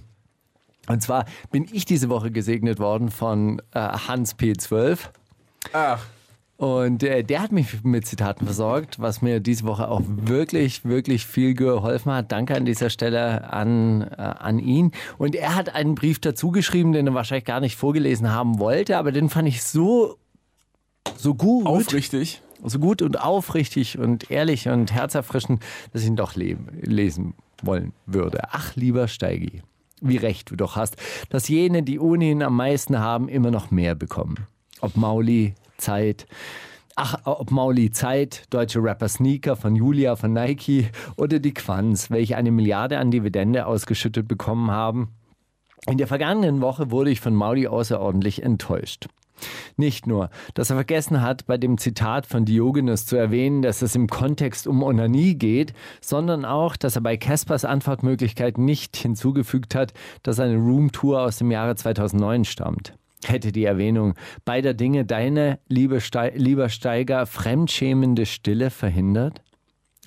Und 0.88 1.02
zwar 1.02 1.26
bin 1.52 1.68
ich 1.72 1.86
diese 1.86 2.10
Woche 2.10 2.32
gesegnet 2.32 2.80
worden 2.80 3.10
von 3.10 3.62
äh, 3.74 3.80
Hans 3.80 4.36
P12. 4.38 5.00
Ach, 5.72 6.04
Und 6.58 7.04
äh, 7.04 7.24
der 7.24 7.42
hat 7.42 7.52
mich 7.52 7.84
mit 7.84 8.06
Zitaten 8.06 8.46
versorgt, 8.46 9.00
was 9.00 9.22
mir 9.22 9.40
diese 9.40 9.64
Woche 9.64 9.88
auch 9.88 10.02
wirklich, 10.06 10.86
wirklich 10.86 11.26
viel 11.26 11.54
geholfen 11.54 12.12
hat. 12.12 12.32
Danke 12.32 12.56
an 12.56 12.66
dieser 12.66 12.90
Stelle 12.90 13.52
an, 13.52 14.02
äh, 14.02 14.22
an 14.22 14.60
ihn. 14.60 14.92
Und 15.18 15.36
er 15.36 15.56
hat 15.56 15.74
einen 15.74 15.96
Brief 15.96 16.20
dazu 16.20 16.52
geschrieben, 16.52 16.92
den 16.92 17.08
er 17.08 17.14
wahrscheinlich 17.14 17.46
gar 17.46 17.60
nicht 17.60 17.76
vorgelesen 17.78 18.32
haben 18.32 18.60
wollte, 18.60 18.98
aber 18.98 19.12
den 19.12 19.30
fand 19.30 19.48
ich 19.48 19.64
so, 19.64 20.18
so 21.18 21.34
gut. 21.34 21.66
aufrichtig. 21.66 22.42
So 22.66 22.80
gut 22.80 23.02
und 23.02 23.20
aufrichtig 23.20 23.98
und 24.00 24.32
ehrlich 24.32 24.70
und 24.70 24.94
herzerfrischend, 24.94 25.62
dass 25.92 26.02
ich 26.04 26.08
ihn 26.08 26.16
doch 26.16 26.36
leben, 26.36 26.68
lesen 26.82 27.34
wollen 27.62 27.92
würde. 28.06 28.40
Ach, 28.52 28.74
lieber 28.78 29.10
Steigi, 29.10 29.62
wie 30.04 30.18
recht 30.18 30.52
du 30.52 30.56
doch 30.56 30.76
hast, 30.76 30.98
dass 31.30 31.48
jene, 31.48 31.84
die 31.84 32.00
ohnehin 32.00 32.44
am 32.44 32.56
meisten 32.56 33.00
haben, 33.00 33.30
immer 33.30 33.52
noch 33.52 33.72
mehr 33.72 33.96
bekommen. 33.96 34.48
Ob 34.82 34.96
Mauli, 34.98 35.56
Zeit, 35.78 36.28
ach, 36.96 37.20
ob 37.26 37.52
Mauli 37.52 37.92
Zeit, 37.92 38.44
deutsche 38.50 38.84
Rapper 38.84 39.08
Sneaker 39.08 39.56
von 39.56 39.76
Julia 39.76 40.16
von 40.16 40.34
Nike 40.34 40.90
oder 41.18 41.40
die 41.40 41.54
Quans, 41.54 42.12
welche 42.12 42.38
eine 42.38 42.52
Milliarde 42.52 43.00
an 43.00 43.12
Dividende 43.12 43.66
ausgeschüttet 43.66 44.28
bekommen 44.28 44.72
haben. 44.72 45.10
In 45.88 45.98
der 45.98 46.08
vergangenen 46.08 46.62
Woche 46.62 46.92
wurde 46.92 47.10
ich 47.10 47.20
von 47.20 47.36
Mauli 47.36 47.68
außerordentlich 47.68 48.44
enttäuscht. 48.44 49.08
Nicht 49.78 50.08
nur, 50.08 50.30
dass 50.54 50.70
er 50.70 50.76
vergessen 50.76 51.22
hat, 51.22 51.46
bei 51.46 51.58
dem 51.58 51.78
Zitat 51.78 52.26
von 52.26 52.46
Diogenes 52.46 53.06
zu 53.06 53.16
erwähnen, 53.16 53.62
dass 53.62 53.82
es 53.82 53.96
im 53.96 54.08
Kontext 54.08 54.68
um 54.68 54.84
Onanie 54.84 55.36
geht, 55.36 55.74
sondern 56.02 56.46
auch, 56.46 56.76
dass 56.76 56.96
er 56.96 57.02
bei 57.02 57.18
Caspers 57.18 57.66
Antwortmöglichkeit 57.66 58.58
nicht 58.58 58.96
hinzugefügt 58.96 59.76
hat, 59.76 59.94
dass 60.22 60.40
eine 60.40 60.58
Roomtour 60.58 61.22
aus 61.22 61.38
dem 61.38 61.52
Jahre 61.52 61.76
2009 61.76 62.46
stammt. 62.46 62.94
Hätte 63.26 63.52
die 63.52 63.64
Erwähnung 63.64 64.16
beider 64.44 64.74
Dinge 64.74 65.06
deine, 65.06 65.60
liebe 65.68 66.02
Stei 66.02 66.34
lieber 66.36 66.70
Steiger, 66.70 67.26
fremdschämende 67.26 68.26
Stille 68.26 68.70
verhindert? 68.70 69.42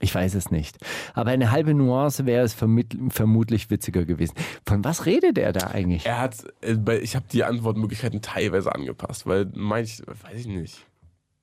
Ich 0.00 0.14
weiß 0.14 0.34
es 0.34 0.50
nicht. 0.50 0.76
Aber 1.14 1.30
eine 1.30 1.50
halbe 1.50 1.72
Nuance 1.72 2.26
wäre 2.26 2.44
es 2.44 2.52
vermutlich 2.54 3.70
witziger 3.70 4.04
gewesen. 4.04 4.34
Von 4.66 4.84
was 4.84 5.06
redet 5.06 5.38
er 5.38 5.52
da 5.52 5.68
eigentlich? 5.68 6.04
Er 6.04 6.20
hat, 6.20 6.44
äh, 6.60 6.98
ich 6.98 7.16
habe 7.16 7.26
die 7.32 7.44
Antwortmöglichkeiten 7.44 8.20
teilweise 8.20 8.74
angepasst, 8.74 9.26
weil 9.26 9.50
manch, 9.54 10.02
weiß 10.06 10.40
ich 10.40 10.48
nicht. 10.48 10.84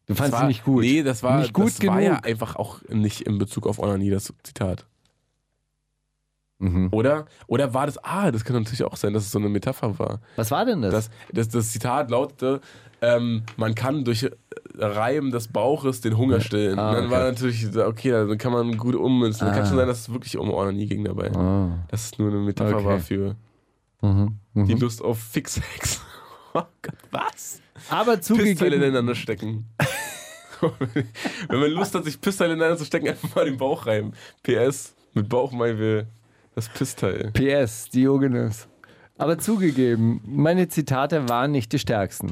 Du 0.06 0.20
war, 0.20 0.42
ihn 0.42 0.48
nicht 0.48 0.64
gut. 0.64 0.82
Nee, 0.82 1.02
das 1.02 1.24
war, 1.24 1.40
nicht 1.40 1.54
gut 1.54 1.68
das 1.68 1.80
genug. 1.80 1.96
war 1.96 2.02
ja 2.02 2.16
einfach 2.18 2.56
auch 2.56 2.82
nicht 2.90 3.22
in 3.22 3.38
Bezug 3.38 3.66
auf 3.66 3.80
Onanie, 3.80 4.10
das 4.10 4.34
Zitat. 4.44 4.86
Mhm. 6.60 6.90
Oder? 6.92 7.26
Oder 7.48 7.74
war 7.74 7.86
das, 7.86 8.04
ah, 8.04 8.32
das 8.32 8.44
kann 8.46 8.56
natürlich 8.56 8.84
auch 8.84 8.98
sein, 8.98 9.14
dass 9.14 9.24
es 9.24 9.32
so 9.32 9.40
eine 9.40 9.50
Metapher 9.50 9.98
war. 9.98 10.20
Was 10.36 10.52
war 10.52 10.66
denn 10.66 10.82
das? 10.82 10.94
Das, 10.94 11.10
das, 11.32 11.50
das 11.50 11.72
Zitat 11.72 12.12
lautete, 12.12 12.62
ähm, 13.04 13.44
man 13.58 13.76
kann 13.76 14.04
durch 14.06 14.30
Reiben 14.76 15.32
des 15.32 15.48
Bauches 15.50 16.02
den 16.02 16.18
Hunger 16.18 16.40
stillen. 16.42 16.80
Ah, 16.80 16.90
Und 16.90 16.96
dann 16.96 17.06
okay. 17.06 17.14
war 17.14 17.24
natürlich, 17.26 17.76
okay, 17.78 18.12
dann 18.12 18.38
kann 18.38 18.52
man 18.54 18.78
gut 18.78 18.96
ummünzen. 18.96 19.46
Dann 19.46 19.56
kann 19.56 19.66
schon 19.68 19.78
sein, 19.78 19.88
dass 19.88 20.00
es 20.02 20.14
wirklich 20.14 20.38
um 20.38 20.52
Onanie 20.52 20.88
ging 20.88 21.04
dabei. 21.04 21.32
Ah. 21.36 21.86
Dass 21.90 22.06
es 22.06 22.18
nur 22.18 22.30
eine 22.30 22.40
Metapher 22.40 22.78
Okay. 22.78 22.86
war 22.86 23.00
für 23.00 23.36
Mhm. 24.02 24.38
Mhm. 24.54 24.68
die 24.68 24.74
Lust 24.74 25.02
auf 25.02 25.20
Fixex. 25.20 26.02
Oh 26.56 26.62
Gott, 26.84 26.94
was? 27.10 27.62
Aber 27.90 28.22
zugegeben, 28.22 28.74
ineinander 28.74 29.16
stecken. 29.16 29.66
Wenn 31.50 31.60
man 31.60 31.72
Lust 31.72 31.96
hat, 31.96 32.06
sich 32.06 32.22
Pissteile 32.22 32.54
ineinander 32.54 32.78
zu 32.78 32.86
stecken, 32.86 33.08
einfach 33.08 33.34
mal 33.36 33.46
den 33.46 33.58
Bauch 33.58 33.88
rein. 33.88 34.14
PS, 34.44 34.94
mit 35.16 35.28
Bauch 35.30 35.52
meinen 35.52 35.80
wir 35.80 36.06
das 36.54 36.70
Pissteil. 36.70 37.32
PS, 37.34 37.90
Diogenes. 37.90 38.68
Aber 39.18 39.40
zugegeben, 39.40 40.22
meine 40.26 40.68
Zitate 40.68 41.28
waren 41.28 41.52
nicht 41.52 41.72
die 41.74 41.80
stärksten. 41.80 42.30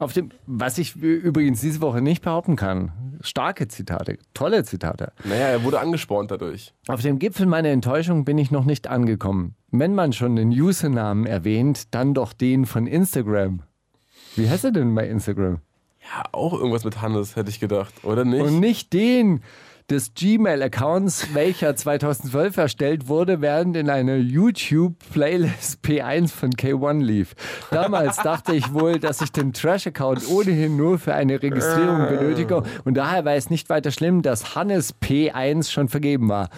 Auf 0.00 0.14
dem, 0.14 0.30
was 0.46 0.78
ich 0.78 0.96
übrigens 0.96 1.60
diese 1.60 1.82
Woche 1.82 2.00
nicht 2.00 2.22
behaupten 2.22 2.56
kann. 2.56 3.18
Starke 3.20 3.68
Zitate, 3.68 4.16
tolle 4.32 4.64
Zitate. 4.64 5.12
Naja, 5.24 5.48
er 5.48 5.62
wurde 5.62 5.78
angespornt 5.78 6.30
dadurch. 6.30 6.72
Auf 6.88 7.02
dem 7.02 7.18
Gipfel 7.18 7.44
meiner 7.44 7.68
Enttäuschung 7.68 8.24
bin 8.24 8.38
ich 8.38 8.50
noch 8.50 8.64
nicht 8.64 8.88
angekommen. 8.88 9.56
Wenn 9.70 9.94
man 9.94 10.14
schon 10.14 10.36
den 10.36 10.48
Usernamen 10.50 11.26
erwähnt, 11.26 11.94
dann 11.94 12.14
doch 12.14 12.32
den 12.32 12.64
von 12.64 12.86
Instagram. 12.86 13.62
Wie 14.36 14.48
heißt 14.48 14.64
er 14.64 14.72
denn 14.72 14.94
bei 14.94 15.06
Instagram? 15.06 15.58
Ja, 16.00 16.24
auch 16.32 16.54
irgendwas 16.54 16.84
mit 16.84 17.02
Hannes, 17.02 17.36
hätte 17.36 17.50
ich 17.50 17.60
gedacht, 17.60 17.92
oder 18.02 18.24
nicht? 18.24 18.40
Und 18.40 18.58
nicht 18.58 18.94
den 18.94 19.42
des 19.90 20.14
Gmail-Accounts, 20.14 21.34
welcher 21.34 21.74
2012 21.74 22.56
erstellt 22.56 23.08
wurde, 23.08 23.40
während 23.40 23.76
in 23.76 23.90
einer 23.90 24.16
YouTube-Playlist 24.16 25.84
P1 25.84 26.28
von 26.28 26.50
K1 26.50 27.02
lief. 27.02 27.34
Damals 27.72 28.16
dachte 28.18 28.54
ich 28.54 28.72
wohl, 28.72 29.00
dass 29.00 29.20
ich 29.20 29.32
den 29.32 29.52
Trash-Account 29.52 30.28
ohnehin 30.28 30.76
nur 30.76 30.98
für 30.98 31.14
eine 31.14 31.42
Registrierung 31.42 32.06
benötige 32.06 32.62
und 32.84 32.94
daher 32.94 33.24
war 33.24 33.34
es 33.34 33.50
nicht 33.50 33.68
weiter 33.68 33.90
schlimm, 33.90 34.22
dass 34.22 34.54
Hannes 34.54 34.94
P1 35.00 35.70
schon 35.70 35.88
vergeben 35.88 36.28
war. 36.28 36.50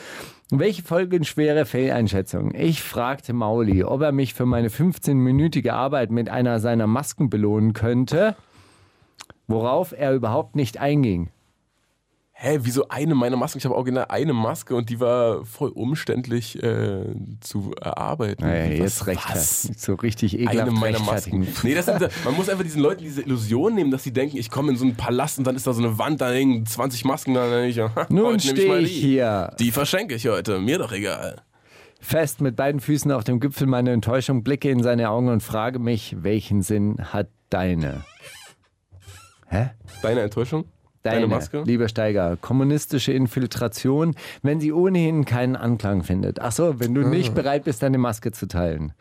Welche 0.51 0.83
folgenschwere 0.83 1.65
Fehleinschätzung? 1.65 2.55
Ich 2.55 2.83
fragte 2.83 3.33
Mauli, 3.33 3.83
ob 3.85 4.03
er 4.03 4.13
mich 4.13 4.35
für 4.35 4.45
meine 4.45 4.69
15-minütige 4.69 5.71
Arbeit 5.71 6.11
mit 6.11 6.29
einer 6.29 6.61
seiner 6.61 6.87
Masken 6.87 7.31
belohnen 7.31 7.73
könnte, 7.73 8.37
worauf 9.47 9.93
er 9.97 10.13
überhaupt 10.13 10.55
nicht 10.55 10.79
einging. 10.79 11.31
Hä, 12.45 12.59
wieso 12.63 12.89
eine 12.89 13.15
meiner 13.15 13.37
Masken? 13.37 13.59
Ich 13.59 13.65
habe 13.67 13.77
original 13.77 14.07
eine 14.09 14.33
Maske 14.33 14.75
und 14.75 14.91
die 14.91 14.99
war 14.99 15.45
voll 15.45 15.69
umständlich 15.69 16.61
äh, 16.61 17.05
zu 17.39 17.71
erarbeiten. 17.81 18.43
Naja, 18.45 18.65
Was- 18.73 18.79
jetzt 18.79 19.01
was? 19.03 19.07
rechtfertigen. 19.07 19.75
So 19.79 19.95
richtig 19.95 20.35
ekelhaft 20.35 20.59
Eine 20.59 20.71
meiner. 20.73 20.99
Masken. 20.99 21.47
Nee, 21.63 21.75
das 21.75 21.87
sind, 21.87 22.01
man 22.25 22.35
muss 22.35 22.49
einfach 22.49 22.65
diesen 22.65 22.83
Leuten 22.83 23.05
diese 23.05 23.23
Illusion 23.23 23.77
nehmen, 23.77 23.93
dass 23.93 24.03
sie 24.03 24.13
denken, 24.13 24.39
ich 24.39 24.51
komme 24.51 24.73
in 24.73 24.77
so 24.77 24.85
einen 24.85 24.97
Palast 24.97 25.39
und 25.39 25.47
dann 25.47 25.55
ist 25.55 25.69
da 25.69 25.73
so 25.73 25.85
eine 25.85 25.99
Wand, 25.99 26.21
da 26.21 26.33
hängen 26.33 26.67
20 26.67 27.05
Masken, 27.05 27.35
dann 27.35 27.63
ich, 27.65 27.77
Nun 28.09 28.41
stehe 28.41 28.79
ich 28.79 28.93
die. 28.93 29.01
hier 29.01 29.55
Die 29.61 29.71
verschenke 29.71 30.17
ich 30.17 30.27
heute, 30.27 30.59
mir 30.59 30.79
doch 30.79 30.91
egal. 30.91 31.43
fest 32.01 32.41
mit 32.41 32.57
beiden 32.57 32.81
Füßen 32.81 33.13
auf 33.13 33.23
dem 33.23 33.39
Gipfel 33.39 33.69
meiner 33.69 33.93
Enttäuschung, 33.93 34.43
blicke 34.43 34.69
in 34.69 34.83
seine 34.83 35.11
Augen 35.11 35.29
und 35.29 35.45
frage 35.45 35.79
mich, 35.79 36.17
welchen 36.25 36.63
Sinn 36.63 36.97
hat 37.13 37.29
deine? 37.51 38.03
Hä? 39.47 39.71
Deine 40.03 40.23
Enttäuschung? 40.23 40.65
Deine 41.03 41.27
Maske? 41.27 41.63
Lieber 41.67 41.89
Steiger, 41.89 42.37
kommunistische 42.41 43.13
Infiltration, 43.13 44.15
wenn 44.43 44.61
sie 44.61 44.73
ohnehin 44.73 45.25
keinen 45.25 45.57
Anklang 45.57 46.05
findet. 46.05 46.41
Ach 46.41 46.53
so, 46.53 46.79
wenn 46.79 46.95
du 46.95 47.03
nicht 47.03 47.35
bereit 47.35 47.65
bist, 47.65 47.83
deine 47.83 47.99
Maske 47.99 48.31
zu 48.31 48.47
teilen. 48.47 48.93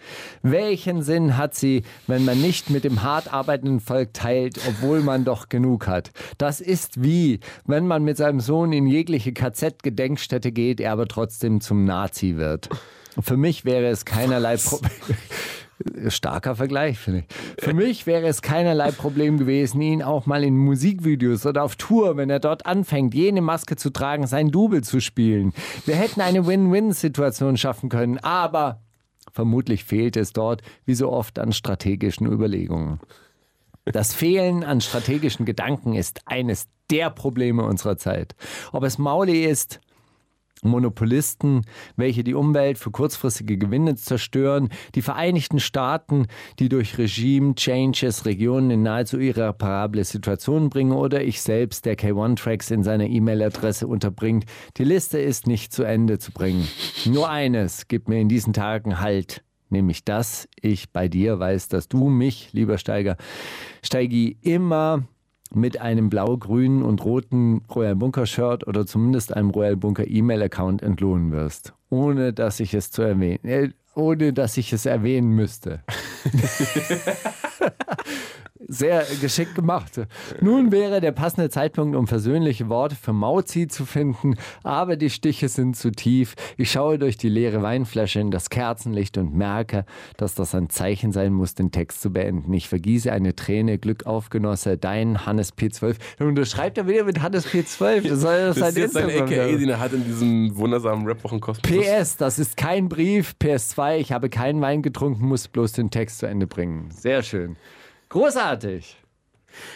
Welchen 0.42 1.04
Sinn 1.04 1.38
hat 1.38 1.54
sie, 1.54 1.84
wenn 2.08 2.26
man 2.26 2.42
nicht 2.42 2.72
mit 2.72 2.86
dem 2.86 3.04
hart 3.04 3.32
arbeitenden 3.32 3.80
Volk 3.80 4.14
teilt, 4.14 4.60
obwohl 4.68 5.02
man 5.02 5.26
doch 5.26 5.48
genug 5.48 5.86
hat? 5.86 6.12
Das 6.40 6.60
ist 6.60 7.04
wie, 7.04 7.40
wenn 7.68 7.86
man 7.86 8.04
mit 8.04 8.18
seinem 8.18 8.40
Sohn 8.40 8.74
in 8.74 8.88
jegliche 8.88 9.32
KZ-Gedenkstätte 9.32 10.52
geht, 10.52 10.80
er 10.80 10.94
aber 10.94 11.08
trotzdem 11.08 11.62
zum 11.62 11.86
Nazi 11.86 12.36
wird. 12.36 12.70
Für 13.20 13.38
mich 13.38 13.64
wäre 13.66 13.88
es 13.88 14.06
keinerlei 14.06 14.58
Problem. 14.58 14.92
Starker 16.08 16.56
Vergleich, 16.56 16.98
finde 16.98 17.20
ich. 17.20 17.64
Für 17.64 17.74
mich 17.74 18.06
wäre 18.08 18.28
es 18.28 18.42
keinerlei 18.42 18.92
Problem 18.92 19.38
gewesen, 19.38 19.82
ihn 19.82 20.04
auch 20.04 20.26
mal 20.26 20.44
in 20.44 20.58
Musikvideos 20.58 21.46
oder 21.46 21.64
auf 21.64 21.76
Tour, 21.76 22.18
wenn 22.18 22.30
er 22.30 22.40
dort 22.40 22.66
anfängt, 22.66 23.14
jene 23.14 23.42
Maske 23.42 23.76
zu 23.76 23.90
tragen, 23.90 24.28
sein 24.28 24.50
Double 24.50 24.82
zu 24.84 25.00
spielen. 25.00 25.54
Wir 25.86 25.96
hätten 25.96 26.22
eine 26.22 26.46
Win-Win-Situation 26.46 27.58
schaffen 27.58 27.90
können, 27.90 28.18
aber 28.20 28.82
vermutlich 29.32 29.84
fehlt 29.84 30.18
es 30.18 30.34
dort, 30.34 30.62
wie 30.86 30.96
so 30.96 31.12
oft, 31.12 31.40
an 31.40 31.54
strategischen 31.54 32.28
Überlegungen. 32.28 33.00
Das 33.86 34.14
Fehlen 34.14 34.64
an 34.64 34.82
strategischen 34.82 35.46
Gedanken 35.46 35.94
ist 35.94 36.22
eines 36.26 36.68
der 36.92 37.10
Probleme 37.10 37.64
unserer 37.64 37.98
Zeit. 37.98 38.36
Ob 38.72 38.84
es 38.84 38.98
Mauli 38.98 39.44
ist, 39.46 39.80
Monopolisten, 40.62 41.62
welche 41.96 42.24
die 42.24 42.34
Umwelt 42.34 42.78
für 42.78 42.92
kurzfristige 42.92 43.58
Gewinne 43.58 43.96
zerstören, 43.96 44.70
die 44.96 45.02
Vereinigten 45.02 45.60
Staaten, 45.60 46.28
die 46.60 46.70
durch 46.70 46.98
Regime-Changes 46.98 48.26
Regionen 48.26 48.72
in 48.72 48.84
nahezu 48.84 49.20
irreparable 49.20 50.04
Situationen 50.04 50.70
bringen 50.70 50.92
oder 50.92 51.24
ich 51.24 51.42
selbst, 51.42 51.86
der 51.86 51.98
K1-Tracks 51.98 52.72
in 52.72 52.84
seiner 52.84 53.08
E-Mail-Adresse 53.08 53.88
unterbringt. 53.88 54.46
Die 54.78 54.84
Liste 54.84 55.20
ist 55.20 55.48
nicht 55.48 55.74
zu 55.74 55.84
Ende 55.84 56.20
zu 56.20 56.32
bringen. 56.32 56.68
Nur 57.06 57.30
eines 57.30 57.88
gibt 57.88 58.08
mir 58.08 58.20
in 58.20 58.30
diesen 58.30 58.54
Tagen 58.54 59.00
Halt. 59.00 59.44
Nämlich, 59.70 60.04
dass 60.04 60.50
ich 60.60 60.92
bei 60.92 61.08
dir 61.08 61.40
weiß, 61.40 61.70
dass 61.70 61.88
du 61.88 62.10
mich, 62.10 62.50
lieber 62.52 62.78
Steiger, 62.78 63.16
Steigi, 63.82 64.38
immer 64.42 65.04
mit 65.54 65.80
einem 65.82 66.10
blau-grünen 66.10 66.84
und 66.84 67.04
roten 67.04 67.62
Royal 67.74 67.96
Bunker 67.96 68.26
Shirt 68.26 68.68
oder 68.68 68.86
zumindest 68.86 69.36
einem 69.36 69.50
Royal 69.50 69.76
Bunker 69.76 70.08
E-Mail-Account 70.08 70.82
entlohnen 70.82 71.32
wirst, 71.32 71.74
ohne 71.90 72.34
dass 72.34 72.60
ich 72.60 72.74
es 72.74 72.92
zu 72.92 73.02
erwähnen, 73.02 73.46
äh, 73.46 73.70
ohne 73.96 74.34
dass 74.34 74.58
ich 74.58 74.72
es 74.74 74.86
erwähnen 74.86 75.32
müsste. 75.32 75.84
Sehr 78.72 79.06
geschickt 79.20 79.56
gemacht. 79.56 80.00
Nun 80.40 80.72
wäre 80.72 81.02
der 81.02 81.12
passende 81.12 81.50
Zeitpunkt, 81.50 81.96
um 81.96 82.08
versöhnliche 82.08 82.70
Worte 82.70 82.96
für 82.96 83.12
Mauzi 83.12 83.68
zu 83.68 83.86
finden, 83.86 84.36
aber 84.64 84.96
die 84.96 85.10
Stiche 85.10 85.50
sind 85.50 85.76
zu 85.76 85.92
tief. 85.92 86.36
Ich 86.56 86.72
schaue 86.72 86.98
durch 86.98 87.18
die 87.18 87.28
leere 87.28 87.62
Weinflasche 87.62 88.22
in 88.22 88.32
das 88.32 88.50
Kerzenlicht 88.50 89.18
und 89.18 89.36
merke, 89.36 89.84
dass 90.16 90.36
das 90.36 90.56
ein 90.56 90.70
Zeichen 90.70 91.12
sein 91.12 91.34
muss, 91.34 91.54
den 91.54 91.72
Text 91.72 92.02
zu 92.02 92.12
beenden. 92.12 92.54
Ich 92.54 92.70
vergieße 92.70 93.12
eine 93.12 93.36
Träne, 93.36 93.78
Glück 93.78 94.06
auf, 94.06 94.30
Genosse, 94.30 94.78
dein 94.78 95.26
Hannes 95.26 95.54
P12. 95.58 95.98
Und 96.20 96.36
du 96.36 96.46
schreibt 96.46 96.78
er 96.78 96.88
wieder 96.88 97.04
mit 97.04 97.22
Hannes 97.22 97.46
P12. 97.48 98.08
Das 98.08 98.22
soll 98.22 98.38
das 98.38 98.56
Das 98.56 98.58
sein 98.58 98.70
ist 98.70 98.78
jetzt 98.78 98.94
sein 98.94 99.04
Instagram 99.10 99.28
AKA, 99.28 99.36
werden. 99.36 99.60
den 99.60 99.70
er 99.70 99.80
hat 99.80 99.92
in 99.94 100.06
diesem 100.06 100.56
wundersamen 100.56 101.06
Rap-Wochenkosmos. 101.06 101.62
PS, 101.70 102.16
das 102.16 102.40
ist 102.40 102.56
kein 102.56 102.88
Brief. 102.88 103.36
PS2, 103.42 103.98
ich 103.98 104.12
habe 104.14 104.30
keinen 104.30 104.62
Wein 104.62 104.82
getrunken, 104.82 105.28
muss 105.28 105.48
bloß 105.50 105.74
den 105.74 105.90
Text 105.90 106.20
zu 106.20 106.26
Ende 106.26 106.48
bringen. 106.48 106.90
Sehr 106.92 107.22
schön. 107.22 107.58
Großartig. 108.12 108.98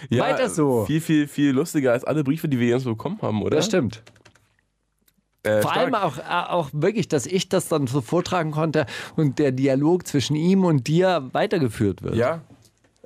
Ja, 0.10 0.24
Weiter 0.24 0.50
so. 0.50 0.86
Viel, 0.86 1.02
viel, 1.02 1.28
viel 1.28 1.52
lustiger 1.52 1.94
als 1.94 2.04
alle 2.04 2.24
Briefe, 2.24 2.50
die 2.50 2.60
wir 2.60 2.68
jetzt 2.68 2.84
bekommen 2.84 3.18
haben, 3.22 3.42
oder? 3.42 3.56
Das 3.56 3.66
stimmt. 3.66 4.04
Äh, 5.44 5.62
Vor 5.62 5.72
stark. 5.72 5.78
allem 5.78 5.96
auch, 5.96 6.18
äh, 6.18 6.50
auch 6.50 6.70
wirklich, 6.74 7.08
dass 7.08 7.26
ich 7.26 7.48
das 7.48 7.70
dann 7.70 7.88
so 7.88 8.02
vortragen 8.02 8.52
konnte 8.52 8.88
und 9.16 9.40
der 9.40 9.52
Dialog 9.52 10.06
zwischen 10.06 10.36
ihm 10.36 10.66
und 10.66 10.88
dir 10.88 11.30
weitergeführt 11.32 12.04
wird. 12.04 12.16
Ja. 12.16 12.42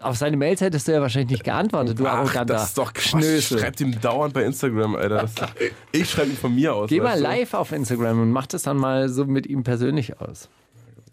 Auf 0.01 0.17
seine 0.17 0.37
Mails 0.37 0.61
hättest 0.61 0.87
du 0.87 0.93
ja 0.93 1.01
wahrscheinlich 1.01 1.31
nicht 1.31 1.43
geantwortet, 1.43 1.99
du 1.99 2.07
Ach, 2.07 2.13
arroganter 2.13 2.53
das 2.53 2.69
ist 2.69 2.77
doch. 2.77 2.91
Schnösel. 2.95 3.59
Schreibt 3.59 3.81
ihm 3.81 3.99
dauernd 3.99 4.33
bei 4.33 4.45
Instagram, 4.45 4.95
Alter. 4.95 5.21
Das, 5.21 5.33
ich 5.91 6.09
schreibe 6.09 6.29
ihm 6.29 6.37
von 6.37 6.55
mir 6.55 6.73
aus. 6.73 6.89
Geh 6.89 7.01
mal 7.01 7.17
du? 7.17 7.23
live 7.23 7.53
auf 7.53 7.71
Instagram 7.71 8.21
und 8.21 8.31
mach 8.31 8.47
das 8.47 8.63
dann 8.63 8.77
mal 8.77 9.09
so 9.09 9.25
mit 9.25 9.45
ihm 9.45 9.63
persönlich 9.63 10.19
aus. 10.21 10.49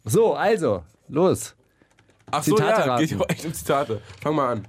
So, 0.04 0.34
also, 0.34 0.84
los. 1.08 1.56
Ach 2.30 2.42
so, 2.42 2.56
Zitate 2.56 2.80
ja, 2.80 2.86
raten. 2.86 3.06
geht 3.06 3.14
aber 3.14 3.30
echt 3.30 3.44
um 3.44 3.54
Zitate. 3.54 4.00
Fang 4.20 4.34
mal 4.34 4.52
an. 4.52 4.68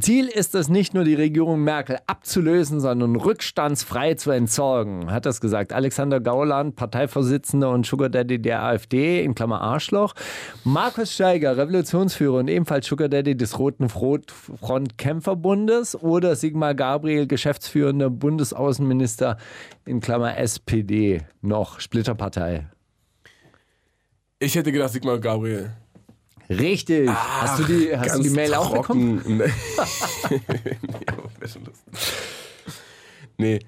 Ziel 0.00 0.28
ist 0.28 0.54
es 0.54 0.68
nicht 0.68 0.94
nur, 0.94 1.02
die 1.02 1.16
Regierung 1.16 1.64
Merkel 1.64 1.98
abzulösen, 2.06 2.78
sondern 2.78 3.16
rückstandsfrei 3.16 4.14
zu 4.14 4.30
entsorgen, 4.30 5.10
hat 5.10 5.26
das 5.26 5.40
gesagt. 5.40 5.72
Alexander 5.72 6.20
Gauland, 6.20 6.76
Parteivorsitzender 6.76 7.68
und 7.70 7.84
Sugar 7.84 8.10
Daddy 8.10 8.40
der 8.40 8.62
AfD, 8.62 9.24
in 9.24 9.34
Klammer 9.34 9.60
Arschloch. 9.60 10.14
Markus 10.62 11.12
Steiger, 11.12 11.56
Revolutionsführer 11.56 12.38
und 12.38 12.46
ebenfalls 12.46 12.86
Sugar 12.86 13.08
Daddy 13.08 13.36
des 13.36 13.58
Roten 13.58 13.88
Front 13.88 14.98
Kämpferbundes 14.98 16.00
oder 16.00 16.36
Sigmar 16.36 16.76
Gabriel, 16.76 17.26
geschäftsführender 17.26 18.08
Bundesaußenminister 18.08 19.36
in 19.84 20.00
Klammer 20.00 20.38
SPD, 20.38 21.22
noch 21.42 21.80
Splitterpartei. 21.80 22.68
Ich 24.38 24.54
hätte 24.54 24.70
gedacht, 24.70 24.92
Sigmar 24.92 25.18
Gabriel. 25.18 25.72
Richtig. 26.50 27.08
hast 27.08 27.60
du 27.60 27.64
die, 27.64 27.96
hast 27.96 28.16
du 28.18 28.22
die 28.22 28.30
Mail 28.30 28.54
auch 28.54 28.72
bekommen? 28.72 29.20
trocken. 29.20 29.38
Nee. 29.40 29.52
lustig. 31.40 31.74
Nee. 33.38 33.58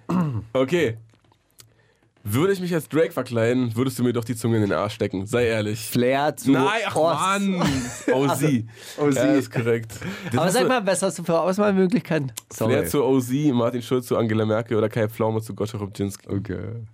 Okay. 0.53 0.99
Würde 2.25 2.53
ich 2.53 2.61
mich 2.61 2.73
als 2.73 2.89
Drake 2.89 3.11
verkleiden, 3.11 3.75
würdest 3.75 3.99
du 3.99 4.05
mir 4.05 4.13
doch 4.13 4.25
die 4.25 4.37
Zunge 4.37 4.57
in 4.57 4.63
den 4.63 4.73
Arsch 4.73 4.95
stecken. 4.95 5.27
Sei 5.27 5.47
ehrlich. 5.47 5.81
Flair 5.81 6.37
zu 6.37 6.53
Nein, 6.53 6.83
ach 6.87 6.95
Ost. 6.95 7.21
Mann. 7.21 7.55
OZ. 8.13 8.45
OZ. 8.99 9.15
Ja, 9.17 9.25
ist 9.35 9.51
korrekt. 9.51 9.93
Das 10.31 10.41
Aber 10.41 10.51
sag 10.51 10.69
mal, 10.69 10.87
was 10.87 11.03
hast 11.03 11.19
du 11.19 11.25
für 11.25 11.41
Auswahlmöglichkeiten? 11.41 12.31
Flair 12.53 12.87
zu 12.87 13.03
OZ, 13.05 13.31
Martin 13.53 13.83
Schulz 13.83 14.07
zu 14.07 14.17
Angela 14.17 14.47
Merkel 14.47 14.77
oder 14.77 14.89
Kai 14.89 15.09
Pflaume 15.09 15.41
zu 15.41 15.53
Gottschalk 15.55 15.83
Rubczynski. 15.83 16.29
Okay. 16.29 16.85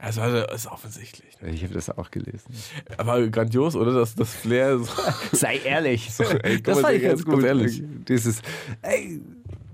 Also, 0.00 0.22
also 0.22 0.38
ist 0.54 0.66
offensichtlich. 0.66 1.36
Ich 1.42 1.62
habe 1.62 1.74
das 1.74 1.90
auch 1.90 2.10
gelesen. 2.10 2.54
Aber 2.96 3.26
grandios, 3.28 3.76
oder? 3.76 3.92
Dass 3.92 4.14
das 4.14 4.34
Flair 4.34 4.78
so 4.78 4.86
Sei 5.32 5.58
ehrlich. 5.58 6.08
ey, 6.18 6.56
guck 6.56 6.64
das 6.64 6.80
fand 6.80 6.94
ich 6.96 7.02
ganz 7.02 7.24
gut. 7.24 7.44
ehrlich. 7.44 7.82
Dieses, 8.08 8.40
ey, 8.82 9.20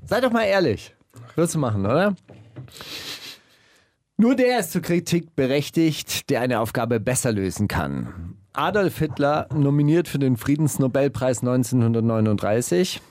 sei 0.04 0.20
doch 0.20 0.32
mal 0.32 0.44
ehrlich. 0.44 0.94
Würdest 1.36 1.54
du 1.54 1.58
machen, 1.60 1.86
oder? 1.86 2.16
Nur 4.16 4.34
der 4.34 4.60
ist 4.60 4.72
zur 4.72 4.82
Kritik 4.82 5.36
berechtigt, 5.36 6.30
der 6.30 6.40
eine 6.40 6.60
Aufgabe 6.60 6.98
besser 7.00 7.32
lösen 7.32 7.68
kann. 7.68 8.34
Adolf 8.54 8.98
Hitler 8.98 9.46
nominiert 9.54 10.08
für 10.08 10.18
den 10.18 10.36
Friedensnobelpreis 10.38 11.40
1939. 11.40 13.02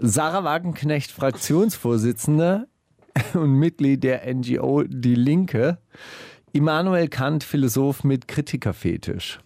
Sarah 0.00 0.44
Wagenknecht, 0.44 1.10
Fraktionsvorsitzende 1.10 2.68
und 3.34 3.54
Mitglied 3.54 4.04
der 4.04 4.32
NGO 4.32 4.84
Die 4.84 5.16
Linke. 5.16 5.78
Immanuel 6.52 7.08
Kant, 7.08 7.44
Philosoph 7.44 8.04
mit 8.04 8.28
Kritikerfetisch. 8.28 9.40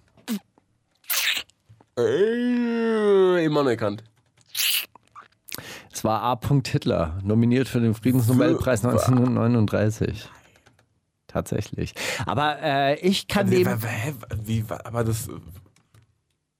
äh, 1.98 3.44
immer 3.44 3.60
anerkannt. 3.60 4.04
Es 5.92 6.04
war 6.04 6.22
A. 6.22 6.40
Hitler, 6.66 7.18
nominiert 7.22 7.68
für 7.68 7.80
den 7.80 7.94
Friedensnobelpreis 7.94 8.84
1939. 8.84 10.28
Tatsächlich. 11.26 11.94
Aber 12.26 12.58
äh, 12.62 12.98
ich 13.00 13.28
kann 13.28 13.50
dem. 13.50 13.66
wie, 14.44 14.64
aber 14.68 15.04
das. 15.04 15.28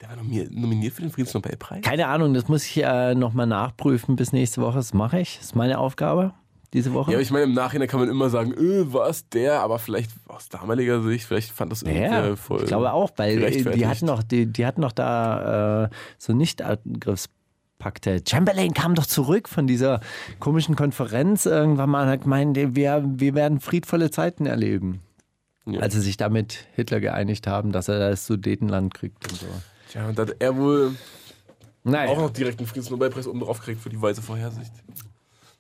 Der 0.01 0.09
war 0.09 0.17
nominiert, 0.17 0.51
nominiert 0.53 0.95
für 0.95 1.03
den 1.03 1.11
Friedensnobelpreis? 1.11 1.83
Keine 1.83 2.09
Ahnung, 2.09 2.35
das 2.35 2.49
muss 2.49 2.65
ich 2.65 2.83
äh, 2.83 3.15
nochmal 3.15 3.47
nachprüfen 3.47 4.17
bis 4.17 4.33
nächste 4.33 4.61
Woche. 4.61 4.77
Das 4.77 4.95
mache 4.95 5.21
ich. 5.21 5.37
Das 5.37 5.47
ist 5.47 5.57
meine 5.57 5.79
Aufgabe 5.79 6.35
diese 6.73 6.93
Woche. 6.95 7.11
Ja, 7.11 7.17
aber 7.17 7.23
ich 7.23 7.31
meine, 7.31 7.45
im 7.45 7.53
Nachhinein 7.55 7.87
kann 7.89 8.01
man 8.01 8.09
immer 8.09 8.31
sagen, 8.31 8.53
öh, 8.57 8.85
was 8.89 9.29
der, 9.29 9.61
aber 9.61 9.79
vielleicht 9.79 10.11
aus 10.29 10.49
damaliger 10.49 11.03
Sicht, 11.03 11.27
vielleicht 11.27 11.51
fand 11.51 11.71
das 11.73 11.83
irgendwer 11.83 12.29
Ja, 12.29 12.37
voll. 12.37 12.61
ich 12.63 12.67
glaube 12.67 12.93
auch, 12.93 13.11
weil 13.17 13.43
äh, 13.43 13.63
die 13.75 13.87
hatten 13.87 14.07
noch, 14.07 14.23
die, 14.23 14.47
die 14.47 14.65
hatten 14.67 14.81
noch 14.81 14.93
da 14.93 15.85
äh, 15.85 15.89
so 16.19 16.33
Nicht-Angriffspakte. 16.33 18.23
Chamberlain 18.29 18.73
kam 18.75 18.95
doch 18.95 19.07
zurück 19.07 19.49
von 19.49 19.67
dieser 19.67 20.01
komischen 20.41 20.77
Konferenz 20.77 21.47
irgendwann 21.47 21.91
mal 21.91 22.05
und 22.05 22.11
hat 22.11 22.23
gemeint, 22.23 22.57
wir, 22.57 23.05
wir 23.07 23.35
werden 23.35 23.61
friedvolle 23.61 24.11
Zeiten 24.11 24.47
erleben. 24.47 25.01
Ja. 25.67 25.81
Als 25.81 25.95
sie 25.95 26.01
sich 26.01 26.17
damit 26.17 26.67
Hitler 26.75 27.01
geeinigt 27.01 27.47
haben, 27.47 27.71
dass 27.71 27.89
er 27.89 27.99
das 28.11 28.27
Sudetenland 28.27 28.95
kriegt 28.95 29.31
und 29.31 29.39
so. 29.41 29.47
Tja, 29.91 30.09
und 30.09 30.19
da 30.19 30.23
hat 30.23 30.35
er 30.41 30.57
wohl 30.57 30.97
Naja. 31.85 32.11
auch 32.11 32.19
noch 32.19 32.31
direkt 32.31 32.59
einen 32.59 32.67
Friedensnobelpreis 32.67 33.29
oben 33.29 33.41
drauf 33.41 33.59
gekriegt 33.61 33.81
für 33.81 33.91
die 33.91 34.01
weise 34.01 34.23
Vorhersicht. 34.23 34.73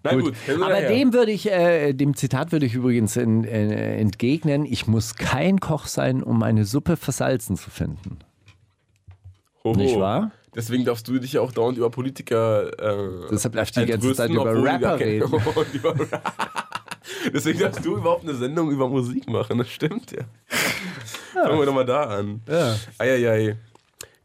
Na 0.05 0.15
gut, 0.15 0.37
hin 0.37 0.57
oder 0.57 0.67
Aber 0.67 0.81
dem 0.83 1.13
würde 1.13 1.33
ich, 1.33 1.51
äh, 1.51 1.93
dem 1.93 2.17
Zitat 2.17 2.53
würde 2.53 2.67
ich 2.67 2.75
übrigens 2.75 3.17
in, 3.17 3.45
äh, 3.45 3.97
entgegnen, 3.99 4.65
ich 4.65 4.87
muss 4.87 5.15
kein 5.15 5.61
Koch 5.61 5.87
sein, 5.87 6.23
um 6.23 6.43
eine 6.43 6.65
Suppe 6.65 6.97
versalzen 6.97 7.57
zu 7.57 7.71
finden. 7.71 8.19
Hoho. 9.65 9.77
Nicht 9.77 9.99
wahr? 9.99 10.33
Deswegen 10.55 10.85
darfst 10.85 11.09
du 11.09 11.19
dich 11.19 11.35
ja 11.35 11.41
auch 11.41 11.53
dauernd 11.53 11.79
über 11.79 11.89
Politiker. 11.89 12.67
Äh, 12.79 13.29
Deshalb 13.31 13.55
darf 13.55 13.69
ich 13.69 13.73
die 13.73 13.87
ganze 13.87 14.13
Zeit 14.13 14.31
über 14.31 14.63
Rapper 14.63 14.99
reden. 14.99 15.31
Deswegen 17.33 17.61
darfst 17.61 17.85
du 17.85 17.97
überhaupt 17.97 18.25
eine 18.25 18.35
Sendung 18.35 18.71
über 18.71 18.89
Musik 18.89 19.29
machen, 19.29 19.59
das 19.59 19.71
stimmt 19.71 20.13
ja. 20.13 20.25
Fangen 21.33 21.59
wir 21.59 21.67
doch 21.67 21.75
mal 21.75 21.85
da 21.85 22.05
an. 22.05 22.43
Ja. 22.49 22.77
Eieiei. 22.99 23.57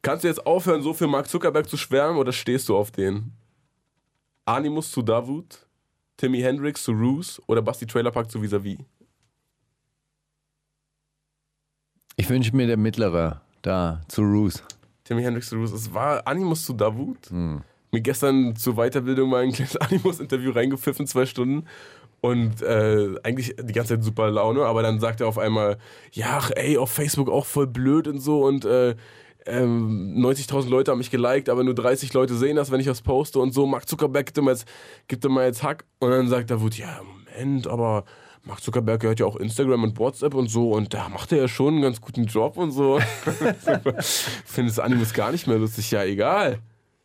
Kannst 0.02 0.24
du 0.24 0.28
jetzt 0.28 0.46
aufhören, 0.46 0.82
so 0.82 0.94
für 0.94 1.08
Mark 1.08 1.28
Zuckerberg 1.28 1.70
zu 1.70 1.78
schwärmen 1.78 2.18
oder 2.18 2.32
stehst 2.32 2.70
du 2.70 2.76
auf 2.76 2.92
den? 2.92 3.34
Animus 4.46 4.92
zu 4.92 5.02
Davut, 5.02 5.67
Timmy 6.18 6.42
Hendrix 6.42 6.84
zu 6.84 6.92
Roos 6.92 7.42
oder 7.46 7.62
Basti 7.62 7.86
Trailerpark 7.86 8.30
zu 8.30 8.42
Vis-a-vis? 8.42 8.80
Ich 12.16 12.30
wünsche 12.30 12.56
mir 12.56 12.66
der 12.66 12.78
mittlere 12.78 13.42
da 13.62 14.02
zu 14.08 14.22
Roos. 14.24 14.64
Timmy 15.04 15.22
Hendrix 15.22 15.50
zu 15.50 15.56
Roos. 15.56 15.72
Es 15.72 15.94
war 15.94 16.26
Animus 16.26 16.66
zu 16.66 16.74
Davut. 16.74 17.30
Mir 17.92 18.02
gestern 18.02 18.56
zur 18.56 18.76
Weiterbildung 18.76 19.30
mal 19.30 19.44
ein 19.44 19.52
kleines 19.52 19.78
Animus-Interview 19.78 20.52
reingepfiffen, 20.52 21.06
zwei 21.06 21.28
Stunden. 21.28 21.68
Und 22.20 22.64
äh, 22.64 23.16
eigentlich 23.22 23.56
die 23.62 23.74
ganze 23.74 23.94
Zeit 23.94 24.04
super 24.04 24.32
Laune, 24.32 24.66
aber 24.66 24.82
dann 24.82 25.00
sagt 25.00 25.22
er 25.22 25.28
auf 25.28 25.38
einmal, 25.38 25.78
ja, 26.12 26.40
ach, 26.40 26.52
ey, 26.56 26.78
auf 26.78 26.90
Facebook 26.90 27.30
auch 27.30 27.46
voll 27.46 27.68
blöd 27.68 28.08
und 28.08 28.20
so 28.20 28.44
und 28.44 28.66
äh, 28.66 28.96
ähm, 29.48 30.14
90.000 30.18 30.70
Leute 30.70 30.92
haben 30.92 30.98
mich 30.98 31.12
geliked, 31.12 31.50
aber 31.50 31.64
nur 31.64 31.74
30 31.76 32.14
Leute 32.14 32.36
sehen 32.36 32.56
das, 32.56 32.72
wenn 32.72 32.80
ich 32.80 32.86
das 32.86 33.02
poste 33.02 33.40
und 33.40 33.54
so. 33.54 33.66
Mark 33.66 33.88
Zuckerberg 33.88 34.28
gibt 34.28 34.38
ihm 34.38 34.48
jetzt, 34.48 34.68
gibt 35.08 35.26
ihm 35.26 35.38
jetzt 35.40 35.64
Hack. 35.64 35.86
Und 36.00 36.12
dann 36.12 36.28
sagt 36.28 36.52
Davut, 36.52 36.78
ja, 36.78 37.00
Moment, 37.36 37.68
aber 37.68 38.04
Mark 38.44 38.62
Zuckerberg 38.62 39.02
gehört 39.02 39.20
ja 39.20 39.26
auch 39.26 39.36
Instagram 39.36 39.84
und 39.84 40.00
WhatsApp 40.00 40.34
und 40.34 40.50
so 40.50 40.72
und 40.72 40.94
da 40.94 41.10
macht 41.10 41.32
er 41.32 41.40
ja 41.40 41.48
schon 41.48 41.76
einen 41.76 41.82
ganz 41.82 42.00
guten 42.00 42.26
Job 42.26 42.58
und 42.58 42.72
so. 42.72 43.00
Ich 44.00 44.52
finde 44.52 44.72
das 44.72 44.80
Animus 44.80 45.14
gar 45.14 45.32
nicht 45.32 45.48
mehr 45.48 45.58
lustig, 45.58 45.92
ja, 45.92 46.04
egal. 46.04 46.60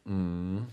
Hin 0.05 0.67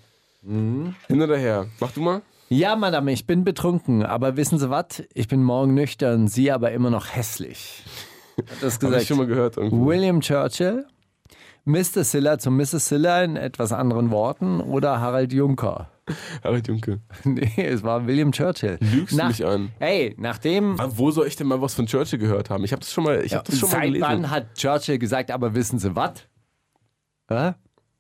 oder 1.10 1.38
her. 1.38 1.68
Mach 1.80 1.92
du 1.92 2.02
mal. 2.02 2.22
Ja, 2.50 2.76
Madame, 2.76 3.12
ich 3.12 3.28
bin 3.28 3.44
betrunken, 3.44 4.04
aber 4.04 4.36
wissen 4.36 4.58
Sie 4.58 4.70
was? 4.72 5.04
Ich 5.14 5.28
bin 5.28 5.44
morgen 5.44 5.76
nüchtern, 5.76 6.28
Sie 6.28 6.52
aber 6.52 6.72
immer 6.72 6.90
noch 6.90 7.14
hässlich. 7.16 7.84
Hat 8.38 8.46
das 8.62 8.74
Hab 8.76 8.80
gesagt. 8.82 9.02
ich 9.04 9.08
schon 9.08 9.18
mal 9.18 9.28
gehört 9.28 9.58
irgendwo. 9.58 9.86
William 9.86 10.22
Churchill, 10.22 10.86
Mr. 11.70 12.04
Silla 12.04 12.40
zu 12.40 12.50
Mrs. 12.50 12.88
Silla 12.88 13.24
in 13.24 13.36
etwas 13.36 13.72
anderen 13.72 14.10
Worten 14.10 14.60
oder 14.60 15.00
Harald 15.00 15.32
Juncker? 15.34 15.90
Harald 16.44 16.68
Junke. 16.68 17.00
Nee, 17.24 17.52
es 17.58 17.84
war 17.84 18.08
William 18.08 18.32
Churchill. 18.32 18.78
Lügst 18.82 19.20
du 19.20 19.24
mich 19.26 19.46
an? 19.46 19.70
Hey, 19.78 20.16
nachdem. 20.18 20.78
Wo 20.98 21.12
soll 21.12 21.28
ich 21.28 21.36
denn 21.36 21.46
mal 21.46 21.62
was 21.62 21.76
von 21.76 21.86
Churchill 21.86 22.18
gehört 22.18 22.50
haben? 22.50 22.64
Ich 22.64 22.72
habe 22.72 22.80
das 22.80 22.92
schon 22.92 23.04
mal, 23.04 23.24
ich 23.24 23.36
hab 23.36 23.46
das 23.46 23.60
schon 23.60 23.70
mal 23.70 23.76
Seit 23.76 23.86
gelesen. 23.86 24.02
wann 24.08 24.30
hat 24.32 24.56
Churchill 24.56 24.98
gesagt, 24.98 25.30
aber 25.30 25.54
wissen 25.54 25.78
Sie 25.78 25.96
was? 25.96 26.14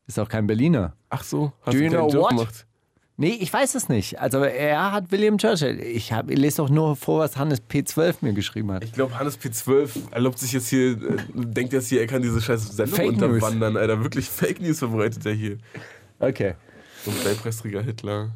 Ist 0.07 0.19
auch 0.19 0.27
kein 0.29 0.47
Berliner. 0.47 0.95
Ach 1.09 1.21
so, 1.23 1.53
hast 1.61 1.73
Do 1.75 1.77
du 1.77 1.83
you 1.85 1.89
know 1.91 2.11
what? 2.11 2.29
gemacht? 2.29 2.65
Nee, 3.21 3.37
ich 3.41 3.51
weiß 3.51 3.75
es 3.75 3.89
nicht. 3.89 4.17
Also 4.21 4.41
er 4.43 4.93
hat 4.93 5.11
William 5.11 5.37
Churchill. 5.37 5.77
Ich, 5.81 6.13
hab, 6.13 6.29
ich 6.29 6.37
lese 6.39 6.57
doch 6.57 6.69
nur 6.69 6.95
vor, 6.95 7.19
was 7.19 7.35
Hannes 7.35 7.61
P12 7.61 8.15
mir 8.21 8.31
geschrieben 8.31 8.71
hat. 8.71 8.81
Ich 8.81 8.93
glaube, 8.93 9.19
Hannes 9.19 9.37
P12 9.37 10.13
erlaubt 10.13 10.39
sich 10.39 10.53
jetzt 10.53 10.69
hier, 10.69 10.91
äh, 10.91 11.17
denkt 11.33 11.73
jetzt 11.73 11.89
hier, 11.89 11.99
er 11.99 12.07
kann 12.07 12.21
diese 12.21 12.39
scheiß 12.39 12.77
Sendung 12.77 12.95
Fake 12.95 13.17
News. 13.17 13.23
unterwandern, 13.23 13.75
Alter. 13.75 14.01
Wirklich 14.01 14.29
Fake 14.29 14.61
News 14.61 14.79
verbreitet 14.79 15.25
er 15.25 15.33
hier. 15.33 15.57
Okay. 16.19 16.53
Nobelpreisträger 17.05 17.81
Hitler. 17.81 18.31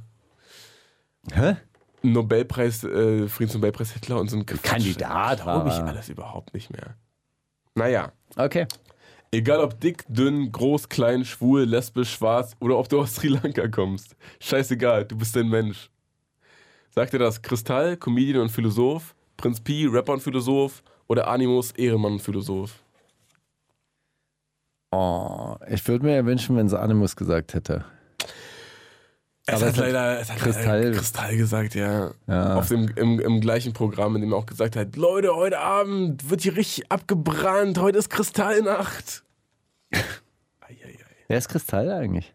Hä? 1.31 1.55
Nobelpreis, 2.01 2.84
äh, 2.84 3.29
Friedensnobelpreis 3.29 3.93
Hitler 3.93 4.19
und 4.19 4.29
so 4.29 4.36
ein 4.36 4.45
Quatsch. 4.45 4.63
Kandidat 4.63 5.43
Glaube 5.43 5.69
ich 5.69 5.75
alles 5.75 6.09
überhaupt 6.09 6.53
nicht 6.53 6.69
mehr. 6.73 6.97
Naja. 7.75 8.11
Okay. 8.36 8.67
Egal 9.34 9.61
ob 9.61 9.79
dick, 9.79 10.03
dünn, 10.07 10.51
groß, 10.51 10.89
klein, 10.89 11.25
schwul, 11.25 11.63
lesbisch, 11.63 12.11
schwarz 12.13 12.55
oder 12.59 12.77
ob 12.77 12.88
du 12.88 13.01
aus 13.01 13.15
Sri 13.15 13.29
Lanka 13.29 13.67
kommst. 13.67 14.15
Scheißegal, 14.39 15.05
du 15.05 15.17
bist 15.17 15.36
ein 15.36 15.49
Mensch. 15.49 15.89
Sagt 16.91 17.13
dir 17.13 17.17
das 17.17 17.41
Kristall, 17.41 17.97
Comedian 17.97 18.43
und 18.43 18.49
Philosoph, 18.49 19.15
Prinz 19.36 19.59
Pi, 19.59 19.88
Rapper 19.88 20.13
und 20.13 20.21
Philosoph 20.21 20.84
oder 21.07 21.27
Animus, 21.27 21.71
Ehrenmann 21.71 22.13
und 22.13 22.21
Philosoph? 22.21 22.75
Oh, 24.91 25.55
ich 25.67 25.88
würde 25.88 26.05
mir 26.05 26.15
ja 26.17 26.25
wünschen, 26.27 26.55
wenn 26.55 26.67
es 26.67 26.73
Animus 26.75 27.15
gesagt 27.15 27.55
hätte. 27.55 27.84
Es 29.47 29.55
Aber 29.55 29.65
hat 29.65 29.73
es 29.73 29.77
leider 29.79 30.19
es 30.19 30.29
hat 30.31 30.38
Kristall- 30.38 30.84
leider 30.84 30.91
Kristall 30.97 31.38
gesagt, 31.38 31.73
ja. 31.73 32.11
Ja. 32.27 32.55
Auf 32.55 32.67
dem, 32.67 32.88
im, 32.95 33.19
Im 33.19 33.41
gleichen 33.41 33.73
Programm, 33.73 34.13
in 34.15 34.21
dem 34.21 34.31
er 34.31 34.38
auch 34.38 34.45
gesagt 34.45 34.75
hat, 34.75 34.95
Leute, 34.95 35.36
heute 35.36 35.59
Abend 35.59 36.29
wird 36.29 36.41
hier 36.41 36.55
richtig 36.55 36.91
abgebrannt, 36.91 37.79
heute 37.79 37.97
ist 37.97 38.11
Kristallnacht. 38.11 39.22
Wer 41.27 41.37
ist 41.37 41.49
Kristall 41.49 41.89
eigentlich? 41.91 42.33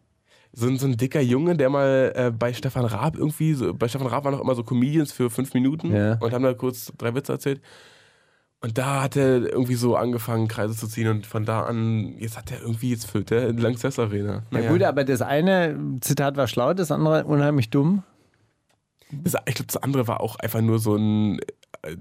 so 0.52 0.66
ein, 0.66 0.78
so 0.78 0.86
ein 0.86 0.96
dicker 0.96 1.20
Junge, 1.20 1.56
der 1.56 1.70
mal 1.70 2.12
äh, 2.16 2.30
bei 2.30 2.52
Stefan 2.52 2.84
Raab 2.84 3.16
irgendwie, 3.16 3.54
so, 3.54 3.74
bei 3.74 3.86
Stefan 3.86 4.06
Raab 4.08 4.24
waren 4.24 4.32
noch 4.32 4.40
immer 4.40 4.54
so 4.54 4.64
Comedians 4.64 5.12
für 5.12 5.30
fünf 5.30 5.54
Minuten 5.54 5.94
Ja. 5.94 6.14
und 6.20 6.32
haben 6.32 6.42
da 6.42 6.54
kurz 6.54 6.92
drei 6.98 7.14
Witze 7.14 7.32
erzählt. 7.32 7.60
Und 8.60 8.76
da 8.76 9.02
hat 9.02 9.14
er 9.14 9.40
irgendwie 9.52 9.76
so 9.76 9.94
angefangen, 9.94 10.48
Kreise 10.48 10.74
zu 10.74 10.88
ziehen 10.88 11.06
und 11.08 11.26
von 11.26 11.44
da 11.44 11.62
an, 11.62 12.16
jetzt 12.18 12.36
hat 12.36 12.50
er 12.50 12.60
irgendwie, 12.60 12.90
jetzt 12.90 13.08
füllt 13.08 13.30
er 13.30 13.52
die 13.52 13.62
Lanxess 13.62 14.00
Arena. 14.00 14.42
Ja 14.50 14.68
gut, 14.72 14.82
aber 14.82 15.04
das 15.04 15.22
eine 15.22 15.78
Zitat 16.00 16.36
war 16.36 16.48
schlau, 16.48 16.74
das 16.74 16.90
andere 16.90 17.24
unheimlich 17.24 17.70
dumm. 17.70 18.02
Das, 19.12 19.34
ich 19.46 19.54
glaube, 19.54 19.68
das 19.72 19.76
andere 19.76 20.08
war 20.08 20.20
auch 20.20 20.36
einfach 20.36 20.60
nur 20.60 20.80
so, 20.80 20.96
ein, 20.96 21.38
äh, 21.82 21.96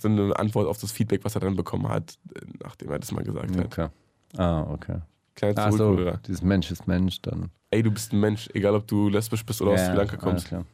so 0.00 0.06
eine 0.08 0.38
Antwort 0.38 0.68
auf 0.68 0.78
das 0.78 0.92
Feedback, 0.92 1.24
was 1.24 1.34
er 1.34 1.40
dann 1.40 1.56
bekommen 1.56 1.88
hat, 1.88 2.16
äh, 2.36 2.40
nachdem 2.62 2.90
er 2.92 3.00
das 3.00 3.10
mal 3.10 3.24
gesagt 3.24 3.56
hat. 3.56 3.64
Okay. 3.64 3.88
Ah, 4.36 4.62
okay. 4.70 4.98
Kleiner 5.34 5.66
Ach 5.66 5.72
so, 5.72 5.96
dieses 6.26 6.42
Mensch 6.42 6.70
ist 6.70 6.86
Mensch 6.86 7.22
dann. 7.22 7.50
Ey, 7.70 7.82
du 7.82 7.90
bist 7.90 8.12
ein 8.12 8.20
Mensch, 8.20 8.48
egal 8.54 8.74
ob 8.74 8.86
du 8.86 9.08
lesbisch 9.08 9.44
bist 9.44 9.62
oder 9.62 9.72
aus 9.72 9.80
Sri 9.80 9.94
Lanka 9.94 10.12
alles 10.14 10.20
kommst. 10.24 10.48
klar. 10.48 10.64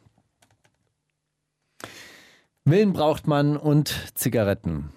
Willen 2.63 2.93
braucht 2.93 3.27
man 3.27 3.57
und 3.57 3.93
Zigaretten. 4.15 4.89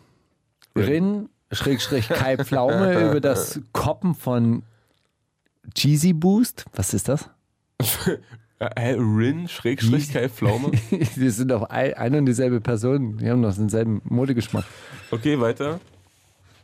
Rin, 0.75 1.29
Schrägstrich 1.53 2.09
Kai 2.09 2.37
Pflaume 2.39 2.99
über 3.11 3.21
das 3.21 3.61
Koppen 3.73 4.15
von 4.15 4.63
Cheesy 5.75 6.13
Boost. 6.13 6.65
Was 6.75 6.95
ist 6.95 7.09
das? 7.09 7.29
Äh, 8.61 8.71
Hä, 8.77 8.95
Rin, 8.99 9.47
Schrägstrich, 9.47 10.13
Kai 10.13 10.29
Pflaume. 10.29 10.73
Wir 11.15 11.31
sind 11.31 11.47
doch 11.53 11.63
ein, 11.71 11.95
eine 11.95 12.19
und 12.19 12.27
dieselbe 12.27 12.61
Person. 12.61 13.21
Wir 13.21 13.31
haben 13.31 13.41
doch 13.41 13.55
denselben 13.55 14.03
Modegeschmack. 14.03 14.65
Okay, 15.13 15.39
weiter. 15.39 15.79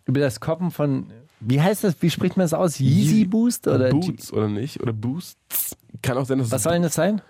Über 0.05 0.19
das 0.19 0.41
Koppen 0.41 0.73
von, 0.73 1.13
wie 1.47 1.61
heißt 1.61 1.85
das, 1.85 1.95
wie 2.01 2.11
spricht 2.11 2.37
man 2.37 2.45
das 2.45 2.55
aus? 2.55 2.79
Yeezy 2.79 3.25
Boost? 3.25 3.67
Oder 3.67 3.91
Boots 3.91 4.33
oder 4.33 4.49
nicht? 4.49 4.81
Oder 4.81 4.93
Boosts? 4.93 5.77
Kann 6.03 6.17
auch 6.19 6.27
sein, 6.27 6.39
dass 6.39 6.51
Was 6.51 6.63
soll 6.63 6.75
denn 6.75 6.83
das 6.83 6.95
sein? 6.95 7.23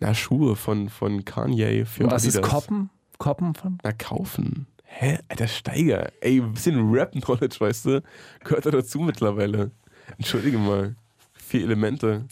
na, 0.00 0.14
Schuhe 0.14 0.56
von, 0.56 0.88
von 0.88 1.24
Kanye 1.24 1.84
für 1.84 2.04
Und 2.04 2.10
was 2.10 2.24
ist 2.24 2.36
Adidas. 2.36 2.50
Koppen? 2.50 2.90
Koppen 3.18 3.54
von? 3.54 3.78
Na, 3.84 3.92
kaufen. 3.92 4.66
Hä? 4.84 5.18
Alter 5.28 5.46
Steiger. 5.46 6.10
Ey, 6.20 6.40
ein 6.40 6.52
bisschen 6.52 6.90
Rap-Knowledge, 6.92 7.60
weißt 7.60 7.86
du? 7.86 8.02
Gehört 8.42 8.66
da 8.66 8.70
dazu 8.72 8.98
mittlerweile. 8.98 9.70
Entschuldige 10.18 10.58
mal. 10.58 10.96
Vier 11.32 11.62
Elemente. 11.62 12.24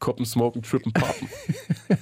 Koppen, 0.00 0.26
smoken, 0.26 0.62
trippen, 0.62 0.92
poppen. 0.92 1.28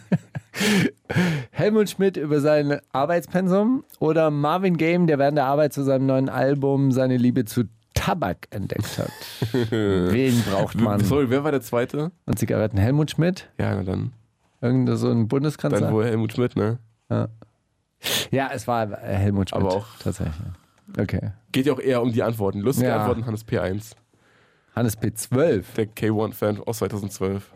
Helmut 1.50 1.90
Schmidt 1.90 2.16
über 2.16 2.40
sein 2.40 2.78
Arbeitspensum 2.92 3.84
oder 3.98 4.30
Marvin 4.30 4.76
Game, 4.76 5.06
der 5.06 5.18
während 5.18 5.36
der 5.36 5.46
Arbeit 5.46 5.72
zu 5.72 5.84
seinem 5.84 6.06
neuen 6.06 6.28
Album 6.28 6.92
seine 6.92 7.16
Liebe 7.16 7.44
zu 7.44 7.64
Tabak 7.94 8.48
entdeckt 8.50 8.98
hat. 8.98 9.10
Wen 9.70 10.42
braucht 10.42 10.74
man? 10.80 11.00
Sorry, 11.04 11.30
wer 11.30 11.44
war 11.44 11.52
der 11.52 11.62
Zweite? 11.62 12.10
Und 12.26 12.38
Zigaretten. 12.38 12.76
Helmut 12.76 13.12
Schmidt? 13.12 13.48
Ja, 13.58 13.74
na 13.74 13.82
dann. 13.84 14.12
Irgend 14.60 14.90
so 14.98 15.10
ein 15.10 15.28
Bundeskanzler? 15.28 15.80
Dann 15.80 15.92
wohl 15.94 16.04
Helmut 16.04 16.32
Schmidt, 16.32 16.56
ne? 16.56 16.78
ja, 18.30 18.50
es 18.52 18.66
war 18.66 18.90
äh, 18.90 18.96
Helmut 19.16 19.50
Schmidt. 19.50 19.62
Aber 19.62 19.74
auch- 19.74 19.86
Tatsächlich. 19.98 20.34
Okay. 20.98 21.30
Geht 21.52 21.66
ja 21.66 21.72
auch 21.72 21.80
eher 21.80 22.02
um 22.02 22.12
die 22.12 22.22
Antworten. 22.22 22.60
Lustige 22.60 22.88
Ja. 22.88 22.98
Antworten, 22.98 23.26
Hannes 23.26 23.46
P1. 23.46 23.92
Hannes 24.74 24.98
P12. 24.98 25.64
Der 25.76 25.86
K1-Fan 25.88 26.60
aus 26.60 26.78
2012. 26.78 27.50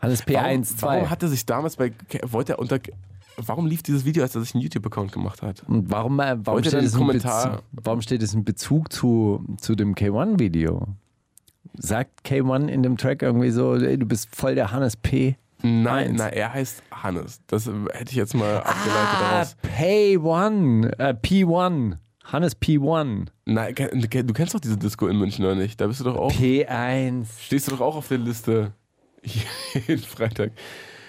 Hannes 0.00 0.22
P1, 0.24 0.34
warum, 0.34 0.64
2. 0.64 0.86
warum 0.86 1.10
hat 1.10 1.22
er 1.22 1.28
sich 1.28 1.44
damals 1.46 1.76
bei. 1.76 1.92
Wollte 2.24 2.52
er 2.54 2.58
unter. 2.58 2.78
Warum 3.38 3.66
lief 3.66 3.82
dieses 3.82 4.04
Video, 4.04 4.22
als 4.22 4.34
er 4.34 4.40
sich 4.42 4.54
einen 4.54 4.62
YouTube-Account 4.62 5.12
gemacht 5.12 5.42
hat? 5.42 5.62
Und 5.68 5.90
warum, 5.90 6.18
äh, 6.20 6.36
warum, 6.44 6.62
steht 6.62 6.72
in 6.74 6.90
Kommentar- 6.90 7.50
Bezug, 7.50 7.64
warum 7.72 8.00
steht 8.02 8.22
es 8.22 8.32
in 8.34 8.44
Bezug 8.44 8.92
zu, 8.92 9.44
zu 9.60 9.74
dem 9.74 9.94
K1-Video? 9.94 10.86
Sagt 11.78 12.26
K1 12.26 12.68
in 12.68 12.82
dem 12.82 12.96
Track 12.96 13.22
irgendwie 13.22 13.50
so, 13.50 13.74
ey, 13.74 13.98
du 13.98 14.06
bist 14.06 14.34
voll 14.34 14.54
der 14.54 14.72
Hannes 14.72 14.96
P. 14.96 15.36
Nein, 15.62 16.14
na, 16.16 16.28
er 16.28 16.52
heißt 16.52 16.82
Hannes. 16.90 17.40
Das 17.46 17.66
äh, 17.66 17.72
hätte 17.92 18.10
ich 18.10 18.16
jetzt 18.16 18.34
mal 18.34 18.58
abgeleitet 18.58 18.92
Ah, 18.94 19.30
daraus. 19.30 19.56
P1, 19.76 20.98
äh, 20.98 21.14
P1. 21.22 21.96
Hannes 22.24 22.56
P1. 22.60 23.26
Nein, 23.44 23.74
du 23.74 24.32
kennst 24.32 24.54
doch 24.54 24.60
diese 24.60 24.76
Disco 24.76 25.06
in 25.06 25.16
München 25.18 25.44
oder 25.44 25.54
nicht? 25.54 25.80
Da 25.80 25.86
bist 25.86 26.00
du 26.00 26.04
doch 26.04 26.16
auch. 26.16 26.32
P1. 26.32 27.26
Stehst 27.40 27.66
du 27.68 27.72
doch 27.72 27.80
auch 27.80 27.96
auf 27.96 28.08
der 28.08 28.18
Liste. 28.18 28.72
Jeden 29.86 30.02
Freitag. 30.02 30.52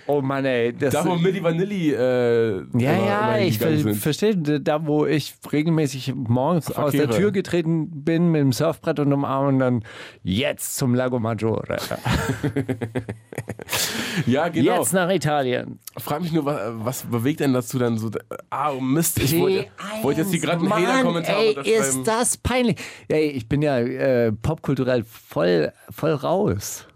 Oh 0.08 0.22
Mann, 0.22 0.46
ey. 0.46 0.74
Das, 0.74 0.94
Da, 0.94 1.06
wo 1.06 1.16
Milli 1.16 1.44
Vanilli. 1.44 1.92
Äh, 1.92 2.64
ja, 2.78 2.94
ja, 2.94 3.38
ich 3.38 3.58
ver 3.58 3.94
verstehe. 3.94 4.36
Da, 4.38 4.86
wo 4.86 5.06
ich 5.06 5.36
regelmäßig 5.52 6.14
morgens 6.16 6.72
aus 6.72 6.92
der 6.92 7.02
Verkehre. 7.02 7.20
Tür 7.20 7.32
getreten 7.32 8.04
bin 8.04 8.32
mit 8.32 8.42
dem 8.42 8.52
Surfbrett 8.54 9.00
und 9.00 9.10
dem 9.10 9.26
Arm 9.26 9.48
und 9.48 9.60
dann 9.60 9.84
jetzt 10.24 10.78
zum 10.78 10.96
Lago 10.96 11.20
Maggiore. 11.20 11.78
Ja, 14.26 14.48
genau. 14.50 14.80
Jetzt 14.80 14.94
nach 14.94 15.10
Italien. 15.10 15.80
Frag 15.98 16.22
mich 16.22 16.32
nur, 16.32 16.46
was, 16.46 16.60
was 16.80 17.04
bewegt 17.04 17.40
denn 17.40 17.54
dazu 17.54 17.78
dann 17.78 17.98
so? 17.98 18.10
Ah, 18.50 18.72
oh 18.72 18.82
Mist, 18.82 19.20
ich 19.20 19.38
wollte, 19.40 19.68
wollte 20.02 20.22
jetzt 20.22 20.32
hier 20.32 20.40
gerade 20.40 20.62
einen 20.62 20.74
Hater-Kommentar 20.74 21.38
Ey, 21.38 21.58
ist 21.64 22.04
das 22.04 22.38
peinlich. 22.38 22.78
Ey, 23.08 23.28
ich 23.30 23.48
bin 23.48 23.62
ja 23.62 23.78
äh, 23.80 24.32
popkulturell 24.32 25.04
voll, 25.04 25.72
voll 25.90 26.14
raus. 26.14 26.88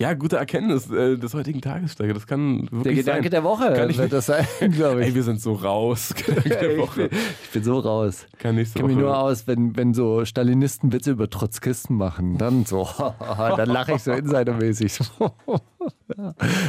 Ja, 0.00 0.14
gute 0.14 0.38
Erkenntnis 0.38 0.90
äh, 0.90 1.18
des 1.18 1.34
heutigen 1.34 1.60
Tages, 1.60 1.92
Steiger. 1.92 2.14
Das 2.14 2.26
kann 2.26 2.62
wirklich 2.70 2.82
Der 2.84 2.94
Gedanke 2.94 3.22
sein. 3.24 3.30
der 3.32 3.44
Woche 3.44 3.72
Kann 3.74 3.90
ich 3.90 3.98
wird 3.98 4.12
das 4.14 4.24
sein, 4.24 4.46
glaube 4.72 5.02
Ey, 5.02 5.10
ich. 5.10 5.14
wir 5.14 5.22
sind 5.22 5.42
so 5.42 5.52
raus. 5.52 6.14
Gedanke 6.16 6.48
der 6.48 6.72
Ich 6.72 6.78
Woche. 6.78 7.08
bin, 7.10 7.18
ich 7.44 7.50
bin 7.50 7.62
so 7.64 7.78
raus. 7.80 8.26
Kann 8.38 8.56
Ich 8.56 8.72
kenne 8.72 8.88
mich 8.88 8.96
nur 8.96 9.14
aus, 9.18 9.46
wenn, 9.46 9.76
wenn 9.76 9.92
so 9.92 10.24
Stalinisten 10.24 10.94
Witze 10.94 11.10
über 11.10 11.28
Trotzkisten 11.28 11.96
machen. 11.96 12.38
Dann 12.38 12.64
so, 12.64 12.88
dann 13.18 13.68
lache 13.68 13.92
ich 13.92 14.02
so 14.02 14.12
insidermäßig. 14.12 15.00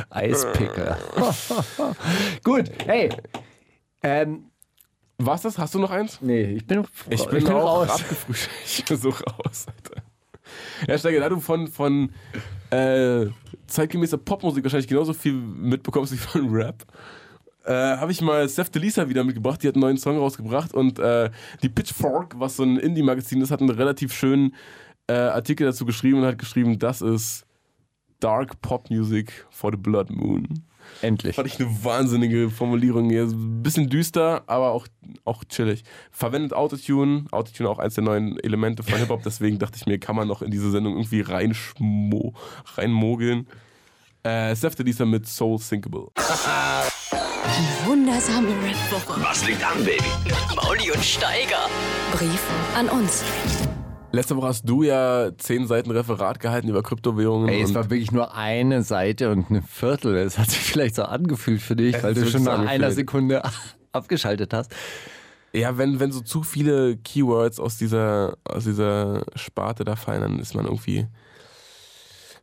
Eispicker. 0.09 0.97
Gut, 2.43 2.65
hey. 2.86 3.09
Ähm, 4.03 4.45
Was 5.19 5.43
das? 5.43 5.57
Hast 5.57 5.73
du 5.73 5.79
noch 5.79 5.91
eins? 5.91 6.19
nee, 6.21 6.43
ich 6.55 6.67
bin, 6.67 6.84
Ich 7.09 7.25
bin, 7.27 7.47
auch 7.49 7.88
abgefrühstückt. 7.88 8.53
Ich 8.65 8.84
bin 8.86 8.97
so 8.97 9.09
raus, 9.09 9.67
Alter. 9.67 10.01
Ja, 10.86 10.97
Steiger, 10.97 11.21
da 11.21 11.29
du 11.29 11.39
von, 11.39 11.67
von 11.69 12.11
äh, 12.72 13.28
zeitgemäßer 13.67 14.17
Popmusik 14.17 14.63
wahrscheinlich 14.63 14.88
genauso 14.88 15.13
viel 15.13 15.34
mitbekommst 15.34 16.13
wie 16.13 16.17
von 16.17 16.49
Rap, 16.49 16.86
äh, 17.65 17.74
habe 17.74 18.11
ich 18.11 18.22
mal 18.22 18.47
Seth 18.49 18.74
Delisa 18.74 19.07
wieder 19.07 19.24
mitgebracht. 19.24 19.61
Die 19.61 19.67
hat 19.67 19.76
einen 19.76 19.82
neuen 19.82 19.97
Song 19.97 20.17
rausgebracht 20.17 20.74
und 20.74 20.99
äh, 20.99 21.30
die 21.61 21.69
Pitchfork, 21.69 22.39
was 22.39 22.57
so 22.57 22.63
ein 22.63 22.78
Indie-Magazin 22.78 23.41
ist, 23.41 23.51
hat 23.51 23.61
einen 23.61 23.69
relativ 23.69 24.13
schönen 24.13 24.55
äh, 25.07 25.13
Artikel 25.13 25.65
dazu 25.65 25.86
geschrieben 25.86 26.19
und 26.19 26.26
hat 26.26 26.39
geschrieben, 26.39 26.80
das 26.80 27.01
ist 27.01 27.45
Dark 28.19 28.61
Pop 28.61 28.89
Music 28.89 29.45
for 29.49 29.72
the 29.72 29.78
Blood 29.78 30.09
Moon. 30.09 30.47
Endlich. 31.01 31.36
Fand 31.36 31.47
ich 31.47 31.59
eine 31.59 31.84
wahnsinnige 31.84 32.49
Formulierung 32.49 33.09
hier. 33.09 33.23
Ein 33.23 33.63
bisschen 33.63 33.89
düster, 33.89 34.43
aber 34.47 34.71
auch, 34.71 34.88
auch 35.25 35.43
chillig. 35.45 35.84
Verwendet 36.11 36.53
Autotune. 36.53 37.25
Autotune 37.32 37.69
auch 37.69 37.79
eins 37.79 37.95
der 37.95 38.03
neuen 38.03 38.39
Elemente 38.39 38.84
von 38.84 38.97
Hip-Hop. 38.97 39.23
Deswegen 39.23 39.59
dachte 39.59 39.77
ich 39.77 39.86
mir, 39.86 39.99
kann 39.99 40.15
man 40.15 40.27
noch 40.27 40.41
in 40.41 40.51
diese 40.51 40.71
Sendung 40.71 40.93
irgendwie 40.93 41.21
reinschmo 41.21 42.34
reinmogeln. 42.75 43.47
Äh, 44.23 44.55
Seth 44.55 44.77
Lisa 44.79 45.05
mit 45.05 45.27
Soul 45.27 45.57
Sinkable. 45.57 46.07
Wundersame 47.86 48.49
Rap-Woche. 48.49 49.21
Was 49.23 49.45
liegt 49.45 49.63
an, 49.63 49.84
Baby? 49.84 50.03
Mauli 50.55 50.91
und 50.91 51.03
Steiger. 51.03 51.67
Brief 52.13 52.41
an 52.75 52.88
uns. 52.89 53.23
Letzte 54.14 54.36
Woche 54.36 54.47
hast 54.47 54.68
du 54.68 54.84
ja 54.84 55.32
zehn 55.38 55.68
Seiten 55.68 55.89
Referat 55.89 56.39
gehalten 56.41 56.68
über 56.68 56.84
Kryptowährungen. 56.84 57.47
Ey, 57.47 57.62
es 57.62 57.74
war 57.74 57.89
wirklich 57.89 58.12
nur 58.12 58.36
eine 58.36 58.84
Seite 58.84 59.32
und 59.32 59.49
ein 59.49 59.62
Viertel. 59.64 60.18
Es 60.18 60.38
hat 60.38 60.49
sich 60.49 60.59
vielleicht 60.59 60.95
so 60.95 61.03
angefühlt 61.03 61.62
für 61.62 61.78
dich, 61.78 62.01
weil 62.03 62.14
du 62.14 62.26
schon 62.26 62.43
nach 62.43 62.59
angefühlt. 62.59 62.84
einer 62.84 62.91
Sekunde 62.91 63.41
abgeschaltet 63.93 64.53
hast. 64.53 64.76
ja, 65.53 65.78
wenn, 65.78 65.99
wenn 66.01 66.12
so 66.12 66.20
zu 66.20 66.43
viele 66.43 66.97
Keywords 66.97 67.59
aus 67.59 67.78
dieser, 67.78 68.38
aus 68.43 68.66
dieser 68.66 69.24
Sparte 69.36 69.86
da 69.86 69.95
fallen, 69.95 70.22
dann 70.22 70.39
ist 70.39 70.55
man 70.55 70.66
irgendwie. 70.66 71.07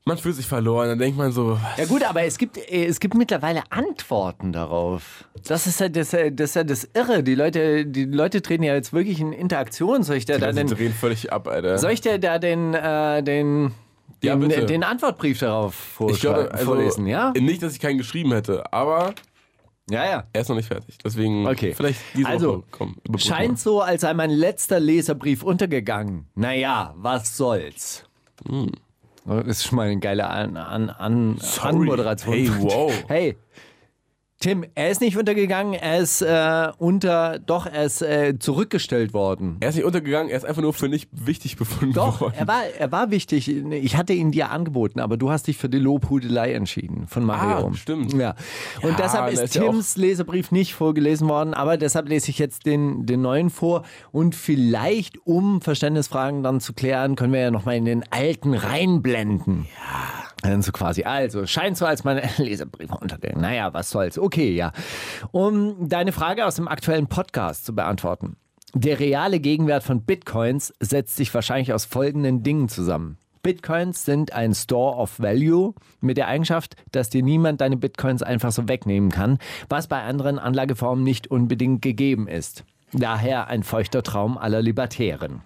Man 0.09 0.17
fühlt 0.17 0.37
sich 0.37 0.47
verloren. 0.47 0.89
Dann 0.89 0.99
denkt 0.99 1.19
man 1.19 1.33
so, 1.33 1.59
Ja 1.77 1.85
gut, 1.85 2.03
aber 2.03 2.23
es 2.23 2.39
gibt, 2.39 2.57
äh, 2.57 2.87
es 2.87 2.99
gibt 2.99 3.15
mittlerweile 3.15 3.63
Antworten 3.71 4.53
darauf. 4.55 5.25
Das 5.47 5.67
ist 5.67 5.81
ja 5.81 5.91
das, 5.91 6.15
äh, 6.15 6.33
das, 6.33 6.51
ist 6.51 6.57
ja 6.57 6.65
das 6.65 6.89
Irre. 6.95 7.23
Die 7.23 7.35
Leute, 7.35 7.85
die 7.85 8.05
Leute 8.07 8.41
treten 8.41 8.63
ja 8.63 8.75
jetzt 8.75 8.95
wirklich 8.95 9.21
in 9.21 9.33
Interaktion. 9.35 10.03
Soll 10.03 10.17
ich 10.17 10.25
da 10.25 10.39
die 10.39 10.55
den, 10.55 10.67
drehen 10.67 10.95
völlig 10.95 11.31
ab, 11.31 11.47
Alter. 11.47 11.77
soll 11.79 11.91
ich 11.91 12.01
dir 12.01 12.19
da 12.19 12.39
den, 12.39 12.73
äh, 12.73 13.23
den, 13.23 13.73
Ja, 14.23 14.35
den, 14.35 14.67
den 14.67 14.83
Antwortbrief 14.83 15.41
darauf 15.41 16.01
Ich 16.09 16.21
glaube, 16.21 16.39
vorschreiben- 16.45 16.53
also, 16.53 16.65
vorlesen? 16.65 17.07
Ja? 17.07 17.33
Nicht, 17.39 17.63
dass 17.63 17.75
ich 17.75 17.81
keinen 17.81 17.99
geschrieben 17.99 18.33
hätte, 18.33 18.73
aber 18.73 19.13
Ja, 19.91 20.05
ja. 20.07 20.25
er 20.33 20.41
ist 20.41 20.49
noch 20.49 20.57
nicht 20.57 20.69
fertig. 20.69 20.97
Deswegen 21.05 21.47
Okay. 21.47 21.75
vielleicht 21.75 22.01
diese 22.17 22.29
Also, 22.29 22.49
Woche 22.55 22.63
komm, 22.71 22.89
überbrücken 23.05 23.19
Scheint 23.19 23.59
so, 23.59 23.83
als 23.83 24.01
sei 24.01 24.15
mein 24.15 24.31
letzter 24.31 24.81
Leserbrief 24.81 25.43
untergegangen. 25.43 26.27
Naja, 26.35 26.95
was 26.97 27.37
soll's? 27.37 28.05
Das 29.29 29.47
ist 29.47 29.65
schon 29.65 29.77
mal 29.77 29.89
eine 29.89 30.01
geile 30.01 30.27
An 30.29 30.57
An 30.57 30.91
An 30.91 31.37
Sorry. 31.39 31.69
Anmoderation. 31.69 32.35
Hey, 32.35 32.51
wow. 32.61 32.93
Hey, 33.09 33.37
Tim, 34.41 34.65
er 34.77 34.91
ist 34.91 35.01
nicht 35.01 35.17
untergegangen, 35.17 35.75
er 35.75 35.99
ist 35.99 36.23
äh, 36.23 36.69
unter, 36.79 37.41
doch, 37.41 37.67
er 37.67 37.85
ist 37.85 38.03
äh, 38.03 38.39
zurückgestellt 38.39 39.13
worden. 39.13 39.57
Er 39.59 39.71
ist 39.71 39.75
nicht 39.75 39.85
untergegangen, 39.85 40.31
er 40.31 40.37
ist 40.37 40.45
einfach 40.45 40.63
nur 40.63 40.73
für 40.73 40.89
nicht 40.89 41.09
wichtig 41.11 41.57
befunden 41.57 41.93
Doch, 41.93 42.21
worden. 42.21 42.35
er 42.39 42.47
war, 42.47 42.63
er 42.79 42.93
war 42.93 43.11
wichtig. 43.11 43.49
Ich 43.49 43.97
hatte 43.97 44.13
ihn 44.13 44.31
dir 44.31 44.51
angeboten, 44.53 45.01
aber 45.01 45.17
du 45.17 45.31
hast 45.31 45.49
dich 45.49 45.57
für 45.57 45.69
die 45.69 45.81
Lobhudelei 45.81 46.53
entschieden 46.53 47.09
von 47.09 47.25
Mario. 47.25 47.67
Ah, 47.67 47.75
stimmt. 47.75 48.13
Ja. 48.13 48.37
Und 48.81 48.91
Ja, 48.91 48.97
deshalb 48.97 49.33
ist 49.33 49.41
ist 49.43 49.55
ja 49.57 49.63
Tims 49.65 49.97
Leserbrief 49.97 50.53
nicht 50.53 50.73
vorgelesen 50.73 51.29
worden, 51.29 51.53
aber 51.53 51.77
deshalb 51.77 52.09
lese 52.09 52.31
ich 52.31 52.39
jetzt 52.39 52.65
den, 52.65 53.07
den 53.07 53.21
neuen 53.21 53.51
vor. 53.51 53.83
Und 54.13 54.37
vielleicht, 54.37 55.19
um 55.27 55.61
Verständnisfragen 55.63 56.45
dann 56.45 56.61
zu 56.61 56.75
klären, 56.75 57.17
können 57.17 57.33
wir 57.33 57.41
ja 57.41 57.51
nochmal 57.51 57.75
in 57.75 57.87
den 57.87 58.05
alten 58.13 58.55
reinblenden. 58.55 59.67
Ja. 59.81 60.28
Dann 60.43 60.63
so 60.63 60.73
quasi. 60.73 61.03
Also, 61.03 61.47
scheint 61.47 61.77
so, 61.77 61.87
als 61.87 62.05
meine 62.05 62.23
Leserbriefe 62.39 62.97
untergehen. 62.97 63.41
Naja, 63.41 63.73
was 63.75 63.91
soll's. 63.91 64.19
Okay, 64.19 64.53
ja. 64.53 64.73
Um 65.33 65.89
deine 65.89 66.13
Frage 66.13 66.47
aus 66.47 66.57
dem 66.57 66.69
aktuellen 66.69 67.09
Podcast 67.09 67.67
zu 67.67 67.75
beantworten. 67.75 68.37
Der 68.75 69.01
reale 69.01 69.41
Gegenwert 69.41 69.83
von 69.83 70.03
Bitcoins 70.03 70.75
setzt 70.79 71.17
sich 71.17 71.33
wahrscheinlich 71.33 71.73
aus 71.73 71.87
folgenden 71.87 72.43
Dingen 72.43 72.69
zusammen. 72.69 73.17
Bitcoins 73.43 74.05
sind 74.05 74.33
ein 74.33 74.55
Store 74.55 74.97
of 74.97 75.21
Value 75.21 75.75
mit 76.01 76.17
der 76.17 76.29
Eigenschaft, 76.29 76.77
dass 76.93 77.09
dir 77.09 77.23
niemand 77.23 77.61
deine 77.61 77.77
Bitcoins 77.77 78.23
einfach 78.23 78.53
so 78.53 78.69
wegnehmen 78.69 79.11
kann, 79.11 79.39
was 79.69 79.87
bei 79.87 80.03
anderen 80.03 80.39
Anlageformen 80.39 81.03
nicht 81.03 81.31
unbedingt 81.31 81.81
gegeben 81.81 82.29
ist. 82.29 82.65
Daher 82.93 83.49
ein 83.49 83.63
feuchter 83.63 84.03
Traum 84.03 84.37
aller 84.37 84.61
Libertären. 84.61 85.43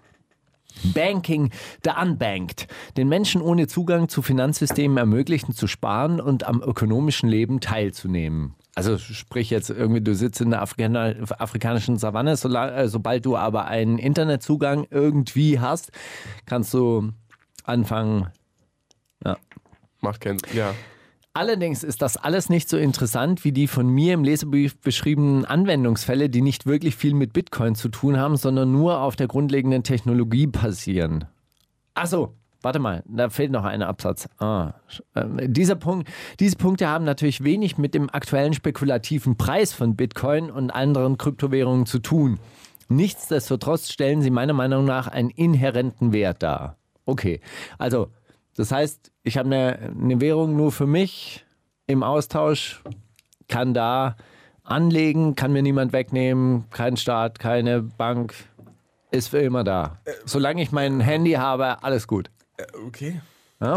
Banking 0.94 1.50
the 1.84 1.90
Unbanked, 2.00 2.66
den 2.96 3.08
Menschen 3.08 3.42
ohne 3.42 3.66
Zugang 3.66 4.08
zu 4.08 4.22
Finanzsystemen 4.22 4.96
ermöglichen 4.96 5.54
zu 5.54 5.66
sparen 5.66 6.20
und 6.20 6.44
am 6.44 6.62
ökonomischen 6.62 7.28
Leben 7.28 7.60
teilzunehmen. 7.60 8.54
Also 8.74 8.96
sprich 8.96 9.50
jetzt 9.50 9.68
irgendwie, 9.68 10.00
du 10.00 10.14
sitzt 10.14 10.40
in 10.40 10.50
der 10.50 10.62
afrikanischen 10.62 11.98
Savanne, 11.98 12.32
äh, 12.32 12.88
sobald 12.88 13.26
du 13.26 13.36
aber 13.36 13.66
einen 13.66 13.98
Internetzugang 13.98 14.86
irgendwie 14.90 15.60
hast, 15.60 15.92
kannst 16.46 16.72
du 16.72 17.12
anfangen. 17.64 18.28
Ja. 19.24 19.36
Macht 20.00 20.22
keinen 20.22 20.38
Sinn. 20.38 20.56
Ja. 20.56 20.74
Allerdings 21.34 21.82
ist 21.82 22.02
das 22.02 22.18
alles 22.18 22.50
nicht 22.50 22.68
so 22.68 22.76
interessant 22.76 23.42
wie 23.44 23.52
die 23.52 23.66
von 23.66 23.88
mir 23.88 24.12
im 24.12 24.22
Lesebrief 24.22 24.78
beschriebenen 24.78 25.46
Anwendungsfälle, 25.46 26.28
die 26.28 26.42
nicht 26.42 26.66
wirklich 26.66 26.94
viel 26.94 27.14
mit 27.14 27.32
Bitcoin 27.32 27.74
zu 27.74 27.88
tun 27.88 28.18
haben, 28.18 28.36
sondern 28.36 28.70
nur 28.70 29.00
auf 29.00 29.16
der 29.16 29.28
grundlegenden 29.28 29.82
Technologie 29.82 30.46
basieren. 30.46 31.24
Achso, 31.94 32.34
warte 32.60 32.80
mal, 32.80 33.02
da 33.06 33.30
fehlt 33.30 33.50
noch 33.50 33.64
ein 33.64 33.82
Absatz. 33.82 34.28
Ah, 34.38 34.74
sch- 34.90 35.02
äh, 35.14 35.48
dieser 35.48 35.76
Punkt, 35.76 36.10
diese 36.38 36.56
Punkte 36.56 36.88
haben 36.88 37.06
natürlich 37.06 37.42
wenig 37.42 37.78
mit 37.78 37.94
dem 37.94 38.10
aktuellen 38.10 38.52
spekulativen 38.52 39.36
Preis 39.38 39.72
von 39.72 39.96
Bitcoin 39.96 40.50
und 40.50 40.70
anderen 40.70 41.16
Kryptowährungen 41.16 41.86
zu 41.86 42.00
tun. 42.00 42.40
Nichtsdestotrotz 42.88 43.90
stellen 43.90 44.20
sie 44.20 44.30
meiner 44.30 44.52
Meinung 44.52 44.84
nach 44.84 45.08
einen 45.08 45.30
inhärenten 45.30 46.12
Wert 46.12 46.42
dar. 46.42 46.76
Okay, 47.06 47.40
also 47.78 48.08
das 48.54 48.70
heißt, 48.70 49.11
ich 49.22 49.38
habe 49.38 49.46
eine, 49.46 49.92
eine 49.98 50.20
Währung 50.20 50.56
nur 50.56 50.72
für 50.72 50.86
mich 50.86 51.44
im 51.86 52.02
Austausch, 52.02 52.82
kann 53.48 53.74
da 53.74 54.16
anlegen, 54.64 55.34
kann 55.34 55.52
mir 55.52 55.62
niemand 55.62 55.92
wegnehmen, 55.92 56.64
kein 56.70 56.96
Staat, 56.96 57.38
keine 57.38 57.82
Bank, 57.82 58.34
ist 59.10 59.28
für 59.28 59.38
immer 59.38 59.64
da. 59.64 59.98
Solange 60.24 60.62
ich 60.62 60.72
mein 60.72 61.00
Handy 61.00 61.32
habe, 61.32 61.82
alles 61.82 62.06
gut. 62.06 62.30
Okay. 62.86 63.20
Ja? 63.60 63.76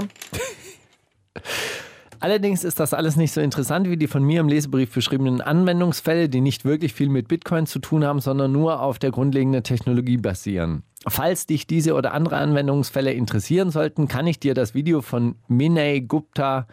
Allerdings 2.20 2.64
ist 2.64 2.80
das 2.80 2.93
alles 2.93 3.18
nicht 3.18 3.34
so 3.34 3.41
interessant 3.41 3.89
wie 3.89 3.98
die 3.98 4.08
von 4.08 4.24
mir 4.24 4.39
im 4.39 4.48
Lesebrief 4.48 4.93
beschriebenen 4.93 5.41
Anwendungsfälle, 5.41 6.30
die 6.30 6.41
nicht 6.41 6.66
wirklich 6.66 6.93
viel 6.93 7.10
mit 7.10 7.28
Bitcoin 7.28 7.68
zu 7.68 7.80
tun 7.80 8.06
haben, 8.06 8.20
sondern 8.20 8.52
nur 8.52 8.82
auf 8.82 8.98
der 8.98 9.12
grundlegenden 9.12 9.64
Technologie 9.64 10.18
basieren. 10.18 10.84
Falls 11.08 11.45
dich 11.45 11.68
diese 11.68 11.93
oder 11.93 12.14
andere 12.14 12.38
Anwendungsfälle 12.38 13.14
interessieren 13.14 13.70
sollten, 13.70 14.08
kann 14.08 14.26
ich 14.28 14.39
dir 14.39 14.53
das 14.53 14.74
Video 14.74 15.01
von 15.01 15.36
Minay 15.47 16.01
Gupta 16.01 16.68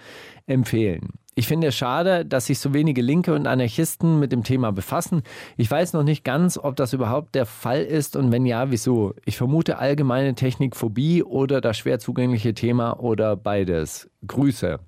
empfehlen. 0.46 1.10
Ich 1.34 1.46
finde 1.46 1.68
es 1.68 1.74
schade, 1.76 2.26
dass 2.26 2.46
sich 2.46 2.58
so 2.58 2.74
wenige 2.74 3.00
Linke 3.00 3.34
und 3.34 3.46
Anarchisten 3.46 4.18
mit 4.18 4.32
dem 4.32 4.42
Thema 4.44 4.70
befassen. 4.70 5.22
Ich 5.56 5.70
weiß 5.70 5.94
noch 5.94 6.02
nicht 6.02 6.24
ganz, 6.24 6.58
ob 6.58 6.76
das 6.76 6.92
überhaupt 6.92 7.34
der 7.34 7.46
Fall 7.46 7.82
ist 7.82 8.16
und 8.16 8.32
wenn 8.32 8.44
ja, 8.44 8.70
wieso. 8.70 9.14
Ich 9.24 9.38
vermute 9.38 9.78
allgemeine 9.78 10.34
Technikphobie 10.34 11.22
oder 11.22 11.62
das 11.62 11.78
schwer 11.78 11.98
zugängliche 11.98 12.52
Thema 12.52 13.00
oder 13.00 13.34
beides. 13.36 14.10
Grüße. 14.26 14.78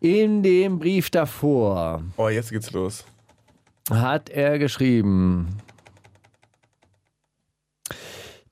In 0.00 0.42
dem 0.42 0.78
Brief 0.78 1.10
davor 1.10 2.02
Oh, 2.16 2.28
jetzt 2.28 2.50
geht's 2.50 2.70
los. 2.72 3.04
hat 3.90 4.30
er 4.30 4.58
geschrieben. 4.58 5.56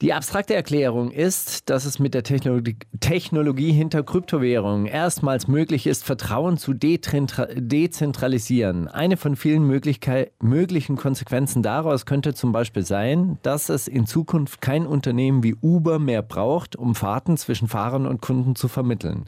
Die 0.00 0.12
abstrakte 0.12 0.54
Erklärung 0.54 1.10
ist, 1.10 1.68
dass 1.70 1.84
es 1.84 1.98
mit 1.98 2.14
der 2.14 2.22
Technologie, 2.22 2.76
Technologie 3.00 3.72
hinter 3.72 4.04
Kryptowährungen 4.04 4.86
erstmals 4.86 5.48
möglich 5.48 5.88
ist, 5.88 6.04
Vertrauen 6.04 6.56
zu 6.56 6.70
dezentra- 6.70 7.48
dezentralisieren. 7.52 8.86
Eine 8.86 9.16
von 9.16 9.34
vielen 9.34 9.66
möglichen 9.66 10.96
Konsequenzen 10.96 11.64
daraus 11.64 12.06
könnte 12.06 12.32
zum 12.32 12.52
Beispiel 12.52 12.86
sein, 12.86 13.38
dass 13.42 13.70
es 13.70 13.88
in 13.88 14.06
Zukunft 14.06 14.60
kein 14.60 14.86
Unternehmen 14.86 15.42
wie 15.42 15.56
Uber 15.60 15.98
mehr 15.98 16.22
braucht, 16.22 16.76
um 16.76 16.94
Fahrten 16.94 17.36
zwischen 17.36 17.66
Fahrern 17.66 18.06
und 18.06 18.20
Kunden 18.20 18.54
zu 18.54 18.68
vermitteln. 18.68 19.24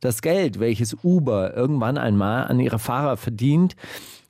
Das 0.00 0.22
Geld, 0.22 0.60
welches 0.60 0.96
Uber 1.02 1.56
irgendwann 1.56 1.98
einmal 1.98 2.44
an 2.44 2.60
ihre 2.60 2.78
Fahrer 2.78 3.16
verdient, 3.16 3.74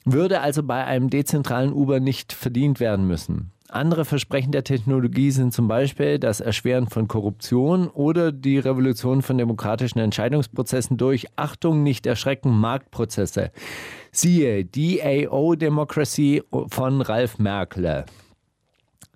würde 0.06 0.40
also 0.40 0.62
bei 0.62 0.86
einem 0.86 1.10
dezentralen 1.10 1.74
Uber 1.74 2.00
nicht 2.00 2.32
verdient 2.32 2.80
werden 2.80 3.06
müssen. 3.06 3.52
Andere 3.72 4.04
Versprechen 4.04 4.52
der 4.52 4.64
Technologie 4.64 5.30
sind 5.30 5.54
zum 5.54 5.66
Beispiel 5.66 6.18
das 6.18 6.40
Erschweren 6.40 6.88
von 6.88 7.08
Korruption 7.08 7.88
oder 7.88 8.30
die 8.30 8.58
Revolution 8.58 9.22
von 9.22 9.38
demokratischen 9.38 9.98
Entscheidungsprozessen 9.98 10.98
durch, 10.98 11.26
Achtung, 11.36 11.82
nicht 11.82 12.04
erschrecken, 12.04 12.50
Marktprozesse. 12.50 13.50
Siehe 14.10 14.66
DAO 14.66 15.54
Democracy 15.54 16.42
von 16.68 17.00
Ralf 17.00 17.38
Merkle. 17.38 18.04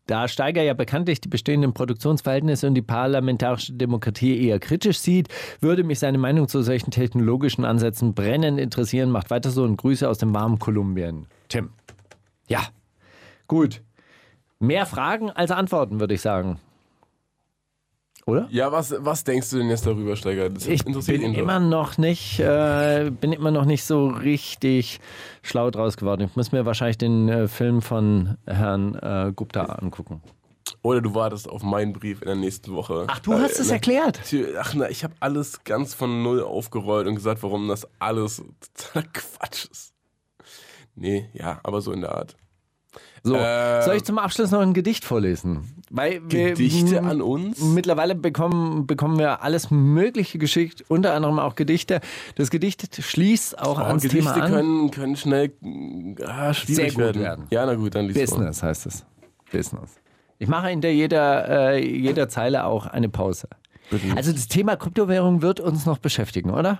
Da 0.07 0.27
Steiger 0.27 0.63
ja 0.63 0.73
bekanntlich 0.73 1.21
die 1.21 1.29
bestehenden 1.29 1.75
Produktionsverhältnisse 1.75 2.67
und 2.67 2.75
die 2.75 2.83
parlamentarische 2.83 3.75
Demokratie 3.75 4.41
eher 4.41 4.59
kritisch 4.59 5.01
sieht, 5.01 5.29
würde 5.61 5.85
mich 5.85 5.99
seine 5.99 6.17
Meinung 6.17 6.49
zu 6.49 6.63
solchen 6.63 6.91
technologischen 6.91 7.67
Ansätzen 7.67 8.15
brennend 8.15 8.59
interessieren. 8.59 9.11
Macht 9.11 9.29
weiter 9.29 9.51
so 9.51 9.65
und 9.65 9.77
Grüße 9.77 10.09
aus 10.09 10.17
dem 10.17 10.33
warmen 10.33 10.59
Kolumbien. 10.59 11.27
Tim. 11.49 11.71
Ja, 12.49 12.63
gut. 13.49 13.83
Mehr 14.67 14.87
Fragen 14.87 15.31
als 15.31 15.51
Antworten, 15.51 16.01
würde 16.01 16.15
ich 16.15 16.21
sagen. 16.21 16.59
Oder? 18.27 18.49
Ja, 18.51 18.73
was, 18.73 18.93
was 18.99 19.23
denkst 19.23 19.51
du 19.51 19.59
denn 19.59 19.71
jetzt 19.71 19.87
darüber, 19.87 20.17
Steiger? 20.17 20.51
Das 20.51 20.67
Ich 20.67 20.85
interessiert 20.85 21.21
bin 21.21 21.33
ihn 21.33 21.39
immer 21.39 21.61
noch 21.61 21.97
nicht, 21.97 22.41
äh, 22.41 23.09
bin 23.09 23.33
immer 23.33 23.53
noch 23.53 23.65
nicht 23.65 23.85
so 23.85 24.09
richtig 24.09 24.99
schlau 25.43 25.71
draus 25.71 25.97
geworden. 25.97 26.23
Ich 26.23 26.35
muss 26.35 26.51
mir 26.51 26.67
wahrscheinlich 26.67 26.99
den 26.99 27.29
äh, 27.29 27.47
Film 27.47 27.83
von 27.83 28.37
Herrn 28.47 28.97
äh, 28.97 29.33
Gupta 29.35 29.63
angucken. 29.63 30.23
Oder 30.83 31.01
du 31.01 31.15
wartest 31.15 31.49
auf 31.49 31.63
meinen 31.63 31.93
Brief 31.93 32.21
in 32.21 32.27
der 32.27 32.35
nächsten 32.35 32.75
Woche. 32.75 33.05
Ach, 33.07 33.21
du 33.21 33.35
hast 33.35 33.61
es 33.61 33.69
ne, 33.69 33.75
erklärt. 33.75 34.21
Ach 34.59 34.75
na, 34.75 34.91
ich 34.91 35.05
habe 35.05 35.15
alles 35.21 35.63
ganz 35.63 35.95
von 35.95 36.25
null 36.25 36.43
aufgerollt 36.43 37.07
und 37.07 37.15
gesagt, 37.15 37.45
warum 37.45 37.69
das 37.69 37.87
alles 38.01 38.43
totaler 38.75 39.07
Quatsch 39.13 39.67
ist. 39.71 39.95
Nee, 40.97 41.29
ja, 41.33 41.61
aber 41.63 41.81
so 41.81 41.93
in 41.93 42.01
der 42.01 42.13
Art. 42.13 42.37
So, 43.27 43.35
Äh, 43.35 43.83
soll 43.83 43.97
ich 43.97 44.05
zum 44.05 44.19
Abschluss 44.19 44.53
noch 44.53 44.61
ein 44.61 44.73
Gedicht 44.73 45.05
vorlesen? 45.05 45.83
Weil 45.91 46.21
Gedichte 46.21 47.03
an 47.03 47.21
uns? 47.21 47.61
Mittlerweile 47.61 48.15
bekommen, 48.15 48.87
bekommen 48.87 49.19
wir 49.19 49.43
alles 49.43 49.69
Mögliche 49.73 50.39
geschickt, 50.39 50.85
unter 50.87 51.13
anderem 51.13 51.41
auch 51.41 51.57
Gedichte. 51.57 52.01
Das 52.37 52.51
Gedicht 52.51 53.03
schließt 53.03 53.59
auch 53.59 53.81
Oh, 53.81 53.83
ans 53.83 54.05
Gedichte 54.05 54.33
Thema 54.33 54.45
an. 54.45 54.53
können, 54.53 54.91
können 54.93 55.17
schnell 55.17 55.51
ah, 56.25 56.55
schwierig 56.55 56.77
Sehr 56.77 56.87
gut 56.93 56.99
werden. 56.99 57.23
werden. 57.23 57.47
Ja, 57.51 57.67
na 57.67 57.75
gut, 57.75 57.97
dann 57.97 58.07
liest 58.07 58.29
vor. 58.29 58.39
Business 58.39 58.63
heißt 58.63 58.87
es. 58.87 59.05
Business. 59.51 59.97
Ich 60.39 60.47
mache 60.47 60.69
hinter 60.69 60.91
jeder, 60.91 61.73
äh, 61.73 61.85
jeder 61.85 62.29
Zeile 62.29 62.65
auch 62.65 62.87
eine 62.87 63.09
Pause. 63.09 63.49
Also 64.15 64.31
das 64.31 64.47
Thema 64.47 64.77
Kryptowährung 64.77 65.43
wird 65.43 65.59
uns 65.59 65.85
noch 65.85 65.99
beschäftigen, 65.99 66.51
oder? 66.51 66.79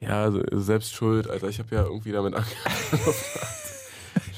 Ja, 0.00 0.22
also 0.24 0.40
selbst 0.52 0.94
schuld, 0.94 1.30
Alter. 1.30 1.48
Ich 1.48 1.60
habe 1.60 1.72
ja 1.76 1.82
irgendwie 1.84 2.10
damit 2.10 2.34
angefangen. 2.34 2.74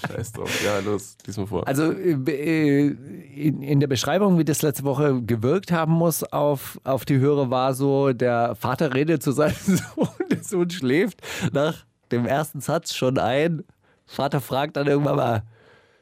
Scheiß 0.06 0.32
drauf. 0.32 0.64
Ja, 0.64 0.78
los, 0.78 1.16
lies 1.26 1.36
mal 1.36 1.46
vor. 1.46 1.66
Also 1.66 1.92
äh, 1.92 2.86
in, 2.86 3.62
in 3.62 3.80
der 3.80 3.86
Beschreibung, 3.86 4.38
wie 4.38 4.44
das 4.44 4.62
letzte 4.62 4.84
Woche 4.84 5.22
gewirkt 5.22 5.72
haben 5.72 5.92
muss 5.92 6.22
auf, 6.24 6.80
auf 6.84 7.04
die 7.04 7.18
Hörer, 7.18 7.50
war 7.50 7.74
so, 7.74 8.12
der 8.12 8.54
Vater 8.54 8.94
redet 8.94 9.22
zu 9.22 9.32
seinem 9.32 9.54
Sohn, 9.66 10.08
der 10.30 10.42
Sohn 10.42 10.70
schläft 10.70 11.20
nach 11.52 11.84
dem 12.12 12.26
ersten 12.26 12.60
Satz 12.60 12.94
schon 12.94 13.18
ein. 13.18 13.64
Vater 14.06 14.40
fragt 14.40 14.76
dann 14.76 14.86
irgendwann 14.86 15.16
mal, 15.16 15.42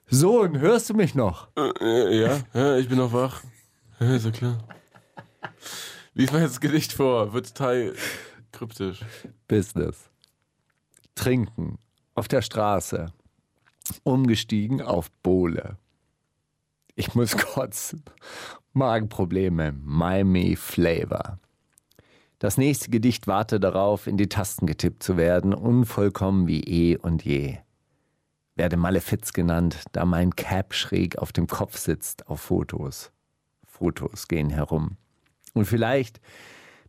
Sohn, 0.06 0.58
hörst 0.58 0.90
du 0.90 0.94
mich 0.94 1.14
noch? 1.14 1.48
Äh, 1.56 2.20
ja, 2.20 2.38
ja, 2.52 2.76
ich 2.76 2.88
bin 2.88 2.98
noch 2.98 3.12
wach. 3.12 3.42
Ja, 4.00 4.14
ist 4.14 4.26
ja 4.26 4.30
klar. 4.30 4.58
Lies 6.14 6.30
mal 6.30 6.42
jetzt 6.42 6.52
das 6.52 6.60
Gedicht 6.60 6.92
vor. 6.92 7.32
Wird 7.32 7.54
total 7.54 7.94
kryptisch. 8.52 9.00
Business. 9.48 10.10
Trinken. 11.14 11.78
Auf 12.14 12.28
der 12.28 12.42
Straße. 12.42 13.06
Umgestiegen 14.02 14.82
auf 14.82 15.10
Bohle. 15.22 15.76
Ich 16.94 17.14
muss 17.14 17.36
kotzen. 17.54 18.02
Magenprobleme. 18.72 19.72
Miami 19.72 20.56
Flavor. 20.56 21.38
Das 22.38 22.58
nächste 22.58 22.90
Gedicht 22.90 23.26
warte 23.26 23.60
darauf, 23.60 24.06
in 24.06 24.16
die 24.16 24.28
Tasten 24.28 24.66
getippt 24.66 25.02
zu 25.02 25.16
werden, 25.16 25.54
unvollkommen 25.54 26.46
wie 26.46 26.60
eh 26.62 26.96
und 26.96 27.24
je. 27.24 27.58
Werde 28.56 28.76
Malefiz 28.76 29.32
genannt, 29.32 29.84
da 29.92 30.04
mein 30.04 30.36
Cap 30.36 30.74
schräg 30.74 31.18
auf 31.18 31.32
dem 31.32 31.46
Kopf 31.46 31.78
sitzt 31.78 32.28
auf 32.28 32.40
Fotos. 32.40 33.12
Fotos 33.64 34.28
gehen 34.28 34.50
herum. 34.50 34.96
Und 35.54 35.64
vielleicht 35.64 36.20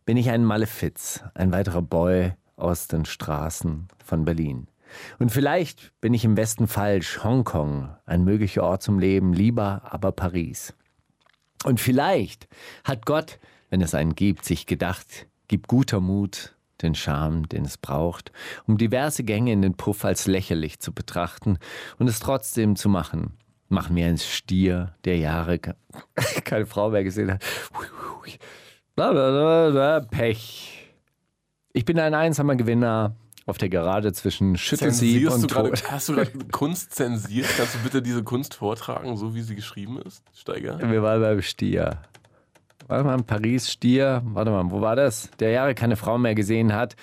bin 0.04 0.16
ich 0.16 0.30
ein 0.30 0.44
Malefiz, 0.44 1.22
ein 1.34 1.52
weiterer 1.52 1.82
Boy 1.82 2.34
aus 2.56 2.86
den 2.88 3.04
Straßen 3.04 3.88
von 4.04 4.24
Berlin. 4.24 4.68
Und 5.18 5.30
vielleicht 5.30 5.92
bin 6.00 6.14
ich 6.14 6.24
im 6.24 6.34
besten 6.34 6.66
falsch 6.68 7.22
Hongkong, 7.24 7.94
ein 8.06 8.24
möglicher 8.24 8.62
Ort 8.62 8.82
zum 8.82 8.98
Leben, 8.98 9.32
lieber 9.32 9.82
aber 9.84 10.12
Paris. 10.12 10.74
Und 11.64 11.80
vielleicht 11.80 12.48
hat 12.84 13.06
Gott, 13.06 13.38
wenn 13.70 13.80
es 13.80 13.94
einen 13.94 14.14
gibt, 14.14 14.44
sich 14.44 14.66
gedacht, 14.66 15.26
gib 15.48 15.66
guter 15.66 16.00
Mut, 16.00 16.54
den 16.82 16.94
Charme, 16.94 17.48
den 17.48 17.64
es 17.64 17.78
braucht, 17.78 18.32
um 18.66 18.76
diverse 18.76 19.24
Gänge 19.24 19.52
in 19.52 19.62
den 19.62 19.74
Puff 19.76 20.04
als 20.04 20.26
lächerlich 20.26 20.78
zu 20.78 20.92
betrachten 20.92 21.58
und 21.98 22.06
es 22.08 22.20
trotzdem 22.20 22.76
zu 22.76 22.88
machen. 22.88 23.36
Mach 23.68 23.88
mir 23.90 24.06
ein 24.06 24.18
Stier, 24.18 24.94
der 25.04 25.16
Jahre 25.18 25.58
ke- 25.58 25.74
keine 26.44 26.66
Frau 26.66 26.90
mehr 26.90 27.02
gesehen 27.02 27.32
hat. 27.32 27.42
Bla, 28.94 29.10
bla, 29.12 29.30
bla, 29.30 29.70
bla, 29.70 30.00
Pech. 30.00 30.88
Ich 31.72 31.84
bin 31.84 31.98
ein 31.98 32.14
einsamer 32.14 32.56
Gewinner 32.56 33.16
auf 33.46 33.58
der 33.58 33.68
Gerade 33.68 34.12
zwischen 34.12 34.56
Schüttelsieb 34.56 35.28
du 35.28 35.34
und 35.34 35.48
gerade, 35.48 35.70
Tod. 35.70 35.84
hast 35.90 36.08
du 36.08 36.14
gerade 36.14 36.32
Kunst 36.50 36.94
zensiert? 36.94 37.46
Kannst 37.56 37.76
du 37.76 37.78
bitte 37.78 38.02
diese 38.02 38.24
Kunst 38.24 38.54
vortragen, 38.54 39.16
so 39.16 39.34
wie 39.34 39.42
sie 39.42 39.54
geschrieben 39.54 40.00
ist, 40.02 40.22
Steiger? 40.34 40.78
Wir 40.78 41.02
waren 41.02 41.20
beim 41.20 41.40
Stier. 41.42 42.02
Warte 42.88 43.04
mal, 43.04 43.14
in 43.16 43.24
Paris, 43.24 43.70
Stier. 43.70 44.22
Warte 44.24 44.50
mal, 44.50 44.70
wo 44.70 44.80
war 44.80 44.96
das? 44.96 45.30
Der 45.38 45.50
Jahre 45.50 45.74
keine 45.74 45.96
Frau 45.96 46.18
mehr 46.18 46.34
gesehen 46.34 46.74
hat. 46.74 46.96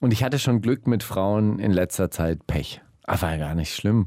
Und 0.00 0.12
ich 0.12 0.24
hatte 0.24 0.38
schon 0.38 0.60
Glück 0.60 0.86
mit 0.86 1.02
Frauen 1.02 1.58
in 1.58 1.72
letzter 1.72 2.10
Zeit 2.10 2.46
Pech. 2.46 2.82
Aber 3.04 3.22
war 3.22 3.32
ja 3.32 3.38
gar 3.38 3.54
nicht 3.54 3.74
schlimm. 3.74 4.06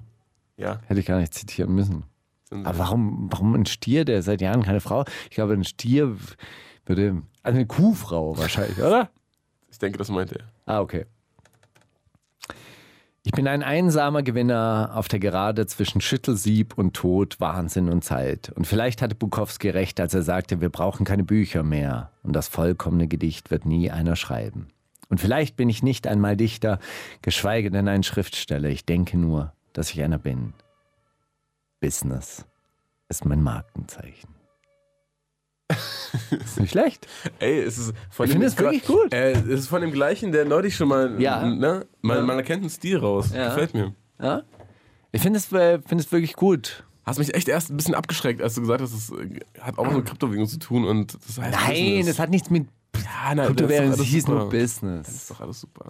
Ja. 0.58 0.80
Hätte 0.88 1.00
ich 1.00 1.06
gar 1.06 1.20
nicht 1.20 1.34
zitieren 1.34 1.74
müssen. 1.74 2.04
Aber 2.52 2.78
warum, 2.80 3.30
warum 3.32 3.54
ein 3.54 3.66
Stier, 3.66 4.06
der 4.06 4.24
seit 4.24 4.42
Jahren 4.42 4.64
keine 4.64 4.82
Frau? 4.82 5.06
Ich 5.30 5.36
glaube, 5.36 5.54
ein 5.54 5.64
Stier 5.64 6.18
würde. 6.86 7.22
Also 7.44 7.58
eine 7.58 7.68
Kuhfrau 7.68 8.38
wahrscheinlich, 8.38 8.80
oder? 8.80 9.10
Ich 9.72 9.78
denke, 9.78 9.98
das 9.98 10.10
meinte 10.10 10.40
er. 10.40 10.46
Ah, 10.66 10.82
okay. 10.82 11.06
Ich 13.24 13.34
bin 13.34 13.48
ein 13.48 13.64
einsamer 13.64 14.24
Gewinner 14.24 14.92
auf 14.94 15.10
der 15.10 15.20
Gerade 15.20 15.68
zwischen 15.68 16.00
Schüttelsieb 16.00 16.78
und 16.78 16.94
Tod, 16.94 17.40
Wahnsinn 17.40 17.90
und 17.90 18.04
Zeit. 18.04 18.50
Und 18.56 18.66
vielleicht 18.66 19.02
hatte 19.02 19.16
Bukowski 19.16 19.70
recht, 19.70 20.00
als 20.00 20.14
er 20.14 20.22
sagte, 20.22 20.62
wir 20.62 20.70
brauchen 20.70 21.06
keine 21.06 21.24
Bücher 21.24 21.64
mehr. 21.64 22.12
Und 22.24 22.34
das 22.34 22.48
vollkommene 22.48 23.08
Gedicht 23.08 23.52
wird 23.52 23.66
nie 23.66 23.92
einer 23.92 24.16
schreiben. 24.16 24.70
Und 25.10 25.20
vielleicht 25.20 25.58
bin 25.58 25.70
ich 25.70 25.84
nicht 25.84 26.08
einmal 26.08 26.38
Dichter, 26.38 26.80
geschweige 27.22 27.72
denn 27.72 27.88
ein 27.90 28.04
Schriftsteller. 28.04 28.70
Ich 28.70 28.86
denke 28.86 29.18
nur, 29.18 29.54
dass 29.74 29.92
ich 29.92 30.02
einer 30.02 30.20
bin. 30.20 30.54
Business 31.82 32.46
ist 33.10 33.26
mein 33.26 33.44
Markenzeichen. 33.44 34.39
Ist 36.32 36.60
nicht 36.60 36.72
schlecht. 36.72 37.08
Ey, 37.40 37.60
es 37.62 37.78
ist 37.78 37.94
von 38.10 38.26
Ich 38.26 38.32
dem- 38.32 38.42
finde 38.42 38.48
es 38.48 38.58
wirklich 38.58 38.86
gut. 38.86 39.14
Äh, 39.14 39.32
es 39.34 39.46
ist 39.62 39.68
von 39.68 39.82
dem 39.82 39.92
gleichen, 39.92 40.32
der 40.32 40.46
neulich 40.46 40.76
schon 40.76 40.88
mal. 40.88 41.22
Ja. 41.22 41.46
Ne? 41.46 41.86
Man, 42.02 42.18
Ja. 42.18 42.24
man 42.24 42.38
erkennt 42.38 42.62
einen 42.62 42.70
Stil 42.70 42.98
raus. 42.98 43.32
Ja. 43.34 43.50
Gefällt 43.50 43.74
mir. 43.74 43.94
Ja? 44.22 44.44
Ich 45.12 45.22
finde 45.22 45.40
es, 45.40 45.52
äh, 45.52 45.80
finde 45.86 46.04
es 46.04 46.12
wirklich 46.12 46.34
gut. 46.34 46.84
Hast 47.06 47.18
mich 47.18 47.34
echt 47.34 47.48
erst 47.48 47.72
ein 47.72 47.78
bisschen 47.78 47.96
abgeschreckt, 47.96 48.42
als 48.42 48.54
du 48.56 48.62
gesagt 48.62 48.82
hast, 48.82 48.94
es 48.94 49.10
äh, 49.12 49.40
hat 49.60 49.78
auch 49.80 49.88
was 49.88 49.94
mit 49.96 50.06
Kryptowährung 50.06 50.48
zu 50.48 50.60
tun 50.60 50.86
und 50.86 51.16
das 51.28 51.40
heißt 51.40 51.52
Nein, 51.60 51.70
Business. 51.98 52.06
das 52.08 52.20
hat 52.20 52.30
nichts 52.30 52.50
mit 52.52 52.68
ja, 52.96 53.34
nein, 53.36 53.48
Kryptowährung, 53.48 53.90
das 53.92 54.00
es 54.00 54.06
ist 54.06 54.12
hieß 54.14 54.28
nur 54.28 54.42
super. 54.42 54.52
Das 54.58 54.62
Business. 54.62 55.08
ist 55.08 55.32
doch 55.32 55.40
alles 55.42 55.62
super. 55.62 55.86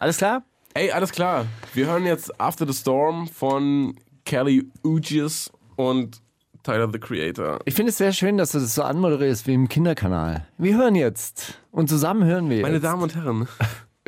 Alles 0.00 0.16
klar? 0.16 0.42
Ey, 0.74 0.90
alles 0.90 1.12
klar. 1.12 1.46
Wir 1.74 1.86
hören 1.86 2.04
jetzt 2.06 2.40
After 2.40 2.66
the 2.66 2.72
Storm 2.72 3.28
von 3.28 3.94
Kelly 4.24 4.68
Ugis 4.84 5.50
und 5.76 6.20
Tyler 6.68 6.90
the 6.92 6.98
Creator. 6.98 7.60
Ich 7.64 7.72
finde 7.72 7.88
es 7.88 7.96
sehr 7.96 8.12
schön, 8.12 8.36
dass 8.36 8.52
du 8.52 8.58
das 8.58 8.74
so 8.74 8.82
anmoderierst 8.82 9.46
wie 9.46 9.54
im 9.54 9.70
Kinderkanal. 9.70 10.46
Wir 10.58 10.76
hören 10.76 10.96
jetzt. 10.96 11.58
Und 11.70 11.88
zusammen 11.88 12.24
hören 12.24 12.50
wir 12.50 12.60
Meine 12.60 12.74
jetzt. 12.74 12.84
Damen 12.84 13.02
und 13.02 13.14
Herren, 13.16 13.48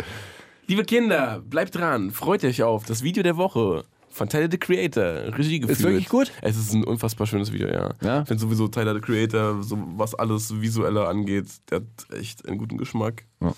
Liebe 0.66 0.84
Kinder, 0.84 1.40
bleibt 1.42 1.74
dran, 1.74 2.10
freut 2.10 2.44
euch 2.44 2.62
auf 2.62 2.84
das 2.84 3.02
Video 3.02 3.22
der 3.22 3.38
Woche 3.38 3.84
von 4.10 4.28
Tyler 4.28 4.48
the 4.50 4.58
Creator, 4.58 5.38
Regie 5.38 5.60
geführt. 5.60 5.78
Ist 5.78 5.84
wirklich 5.86 6.10
gut? 6.10 6.32
Es 6.42 6.58
ist 6.58 6.74
ein 6.74 6.84
unfassbar 6.84 7.26
schönes 7.26 7.50
Video, 7.50 7.66
ja. 7.68 7.94
Ja? 8.02 8.20
Ich 8.20 8.28
finde 8.28 8.42
sowieso 8.42 8.68
Tyler 8.68 8.92
the 8.92 9.00
Creator, 9.00 9.62
so 9.62 9.78
was 9.96 10.14
alles 10.14 10.60
Visuelle 10.60 11.08
angeht, 11.08 11.46
der 11.70 11.78
hat 11.78 12.18
echt 12.18 12.46
einen 12.46 12.58
guten 12.58 12.76
Geschmack. 12.76 13.24
Ja. 13.40 13.54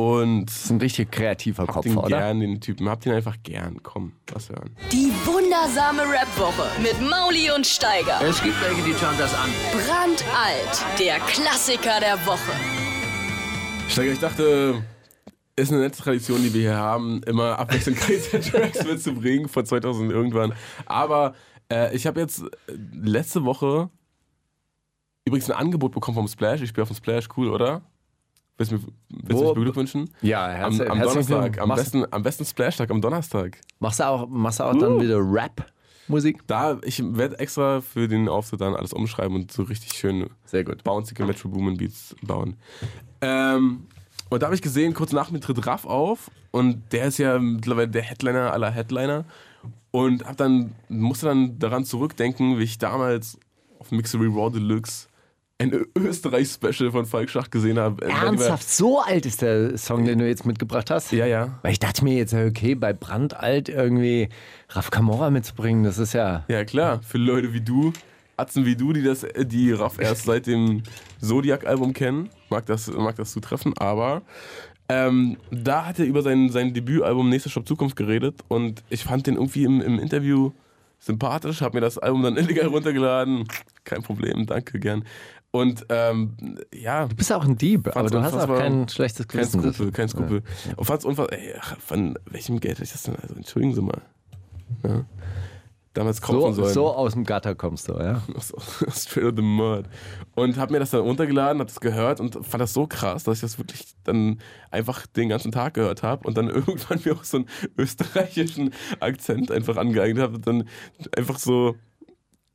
Und 0.00 0.46
Das 0.46 0.64
ist 0.64 0.70
ein 0.70 0.78
richtig 0.78 1.12
kreativer 1.12 1.64
habt 1.64 1.72
Kopf, 1.72 1.84
ihn 1.84 1.98
oder? 1.98 2.08
gern, 2.08 2.40
den 2.40 2.58
Typen. 2.58 2.88
Habt 2.88 3.04
ihn 3.04 3.12
einfach 3.12 3.36
gern. 3.42 3.82
Komm, 3.82 4.14
lass 4.32 4.48
hören. 4.48 4.74
Die 4.90 5.12
wundersame 5.26 6.00
Rap-Woche 6.10 6.70
mit 6.80 6.98
Mauli 7.02 7.50
und 7.54 7.66
Steiger. 7.66 8.18
Es 8.26 8.42
gibt 8.42 8.54
welche, 8.62 8.82
die 8.82 8.94
schauen 8.94 9.14
das 9.18 9.34
an. 9.34 9.50
Brandalt, 9.72 10.86
der 10.98 11.18
Klassiker 11.18 12.00
der 12.00 12.14
Woche. 12.24 12.50
Steiger, 13.90 14.12
ich 14.12 14.18
dachte, 14.18 14.82
ist 15.54 15.70
eine 15.70 15.82
nette 15.82 15.98
Tradition, 15.98 16.42
die 16.44 16.54
wir 16.54 16.60
hier 16.62 16.76
haben, 16.78 17.22
immer 17.24 17.58
abwechselnd 17.58 17.98
Tracks 18.50 18.82
mitzubringen 18.82 19.50
von 19.50 19.66
2000 19.66 20.10
irgendwann. 20.10 20.54
Aber 20.86 21.34
äh, 21.70 21.94
ich 21.94 22.06
habe 22.06 22.20
jetzt 22.20 22.40
äh, 22.40 22.46
letzte 22.94 23.44
Woche 23.44 23.90
übrigens 25.26 25.50
ein 25.50 25.58
Angebot 25.58 25.92
bekommen 25.92 26.14
vom 26.14 26.26
Splash. 26.26 26.62
Ich 26.62 26.70
spiele 26.70 26.84
auf 26.84 26.88
dem 26.88 26.96
Splash, 26.96 27.28
cool, 27.36 27.50
oder? 27.50 27.82
Willst 28.60 28.72
du 28.72 28.76
mir, 28.76 28.82
willst 29.08 29.42
mich 29.42 29.54
beglückwünschen? 29.54 30.10
Ja, 30.20 30.44
Am, 30.44 30.50
herzlich- 30.52 30.90
am 30.90 30.98
herzlichen 30.98 31.28
Donnerstag, 31.30 31.40
Glückwunsch. 31.54 31.58
am 31.62 31.68
Machst- 31.68 31.82
besten, 31.84 32.04
am 32.12 32.22
besten 32.22 32.44
Splash-Tag, 32.44 32.90
am 32.90 33.00
Donnerstag. 33.00 33.58
Machst 33.78 34.00
du 34.00 34.04
auch, 34.06 34.28
machst 34.28 34.60
du 34.60 34.64
auch 34.64 34.76
dann 34.78 35.00
wieder 35.00 35.16
Rap-Musik? 35.18 36.46
Da, 36.46 36.78
ich 36.84 37.02
werde 37.16 37.38
extra 37.38 37.80
für 37.80 38.06
den 38.06 38.28
Auftritt 38.28 38.60
dann 38.60 38.74
alles 38.76 38.92
umschreiben 38.92 39.34
und 39.34 39.50
so 39.50 39.62
richtig 39.62 39.94
schön 39.94 40.28
Sehr 40.44 40.64
gut. 40.64 40.84
bouncige 40.84 41.24
Metro 41.24 41.48
Boomin 41.48 41.78
Beats 41.78 42.14
bauen. 42.22 42.56
Ähm, 43.22 43.86
und 44.28 44.42
da 44.42 44.46
habe 44.46 44.54
ich 44.54 44.60
gesehen, 44.60 44.92
kurz 44.92 45.12
nach 45.12 45.30
mir 45.30 45.40
tritt 45.40 45.66
Raff 45.66 45.86
auf 45.86 46.30
und 46.50 46.82
der 46.92 47.06
ist 47.06 47.16
ja 47.16 47.38
mittlerweile 47.38 47.88
der 47.88 48.02
Headliner 48.02 48.52
aller 48.52 48.70
Headliner 48.70 49.24
und 49.90 50.26
hab 50.26 50.36
dann 50.36 50.72
musste 50.90 51.24
dann 51.26 51.58
daran 51.58 51.86
zurückdenken, 51.86 52.58
wie 52.58 52.64
ich 52.64 52.76
damals 52.76 53.38
auf 53.78 53.90
Mixery 53.90 54.26
Raw 54.26 54.50
Deluxe 54.52 55.06
ein 55.60 55.84
Österreich-Special 55.94 56.90
von 56.90 57.04
Falk 57.04 57.28
Schach 57.28 57.50
gesehen 57.50 57.78
habe. 57.78 58.06
Ernsthaft, 58.06 58.68
so 58.68 59.00
alt 59.00 59.26
ist 59.26 59.42
der 59.42 59.76
Song, 59.76 60.06
den 60.06 60.18
du 60.18 60.26
jetzt 60.26 60.46
mitgebracht 60.46 60.90
hast? 60.90 61.12
Ja, 61.12 61.26
ja. 61.26 61.58
Weil 61.62 61.72
ich 61.72 61.78
dachte 61.78 62.02
mir 62.02 62.16
jetzt, 62.16 62.32
okay, 62.32 62.74
bei 62.74 62.94
Brandalt 62.94 63.68
irgendwie 63.68 64.30
Raf 64.70 64.90
Camora 64.90 65.30
mitzubringen, 65.30 65.84
das 65.84 65.98
ist 65.98 66.14
ja. 66.14 66.44
Ja, 66.48 66.64
klar. 66.64 67.00
Für 67.02 67.18
Leute 67.18 67.52
wie 67.52 67.60
du, 67.60 67.92
Atzen 68.38 68.64
wie 68.64 68.74
du, 68.74 68.94
die 68.94 69.02
das, 69.02 69.26
die 69.38 69.72
Raff 69.72 69.98
erst 69.98 70.24
seit 70.24 70.46
dem 70.46 70.82
Zodiac-Album 71.20 71.92
kennen, 71.92 72.30
mag 72.48 72.64
das, 72.64 72.88
mag 72.88 73.16
das 73.16 73.32
zutreffen, 73.32 73.76
aber 73.76 74.22
ähm, 74.88 75.36
da 75.50 75.84
hat 75.84 75.98
er 75.98 76.06
über 76.06 76.22
sein, 76.22 76.48
sein 76.48 76.72
Debütalbum 76.72 77.28
Nächster 77.28 77.50
Shop 77.50 77.68
Zukunft 77.68 77.96
geredet 77.96 78.40
und 78.48 78.82
ich 78.88 79.04
fand 79.04 79.26
den 79.26 79.34
irgendwie 79.34 79.64
im, 79.64 79.82
im 79.82 79.98
Interview 79.98 80.52
sympathisch, 81.00 81.60
habe 81.60 81.76
mir 81.76 81.80
das 81.80 81.98
Album 81.98 82.22
dann 82.22 82.36
illegal 82.38 82.68
runtergeladen. 82.68 83.46
Kein 83.84 84.02
Problem, 84.02 84.46
danke, 84.46 84.78
gern. 84.78 85.04
Und 85.52 85.84
ähm, 85.88 86.36
ja, 86.72 87.06
Du 87.06 87.16
bist 87.16 87.32
auch 87.32 87.44
ein 87.44 87.56
Dieb, 87.58 87.88
aber 87.96 88.08
du 88.08 88.22
hast 88.22 88.34
auch 88.34 88.46
kein 88.58 88.88
schlechtes 88.88 89.26
kein 89.26 89.40
Gewissen. 89.40 89.60
Skrupel, 89.72 89.90
kein 89.92 90.08
Skrupel. 90.08 90.42
Und 90.76 90.84
fand's 90.84 91.04
unfassbar, 91.04 91.36
ey, 91.36 91.54
ach, 91.60 91.76
von 91.80 92.16
welchem 92.26 92.60
Geld 92.60 92.74
hätte 92.74 92.84
ich 92.84 92.92
das 92.92 93.02
denn, 93.02 93.16
also 93.16 93.34
entschuldigen 93.34 93.74
Sie 93.74 93.82
mal. 93.82 94.00
Ja. 94.84 95.04
Damals 95.92 96.22
kaufen 96.22 96.54
So, 96.54 96.62
sollen. 96.62 96.72
so 96.74 96.86
aus 96.94 97.14
dem 97.14 97.24
Gatter 97.24 97.56
kommst 97.56 97.88
du, 97.88 97.94
ja? 97.94 98.22
aus- 98.36 98.52
Straight 98.96 99.24
out 99.26 99.34
the 99.36 99.42
mud. 99.42 99.86
Und 100.36 100.56
habe 100.56 100.72
mir 100.72 100.78
das 100.78 100.90
dann 100.90 101.00
runtergeladen, 101.00 101.58
habe 101.58 101.68
das 101.68 101.80
gehört 101.80 102.20
und 102.20 102.46
fand 102.46 102.60
das 102.60 102.72
so 102.72 102.86
krass, 102.86 103.24
dass 103.24 103.38
ich 103.38 103.40
das 103.40 103.58
wirklich 103.58 103.86
dann 104.04 104.38
einfach 104.70 105.04
den 105.08 105.28
ganzen 105.30 105.50
Tag 105.50 105.74
gehört 105.74 106.04
habe 106.04 106.28
und 106.28 106.36
dann 106.38 106.48
irgendwann 106.48 107.00
mir 107.04 107.14
auch 107.16 107.24
so 107.24 107.38
einen 107.38 107.46
österreichischen 107.76 108.72
Akzent 109.00 109.50
einfach 109.50 109.76
angeeignet 109.76 110.22
habe 110.22 110.36
und 110.36 110.46
dann 110.46 110.68
einfach 111.16 111.40
so 111.40 111.74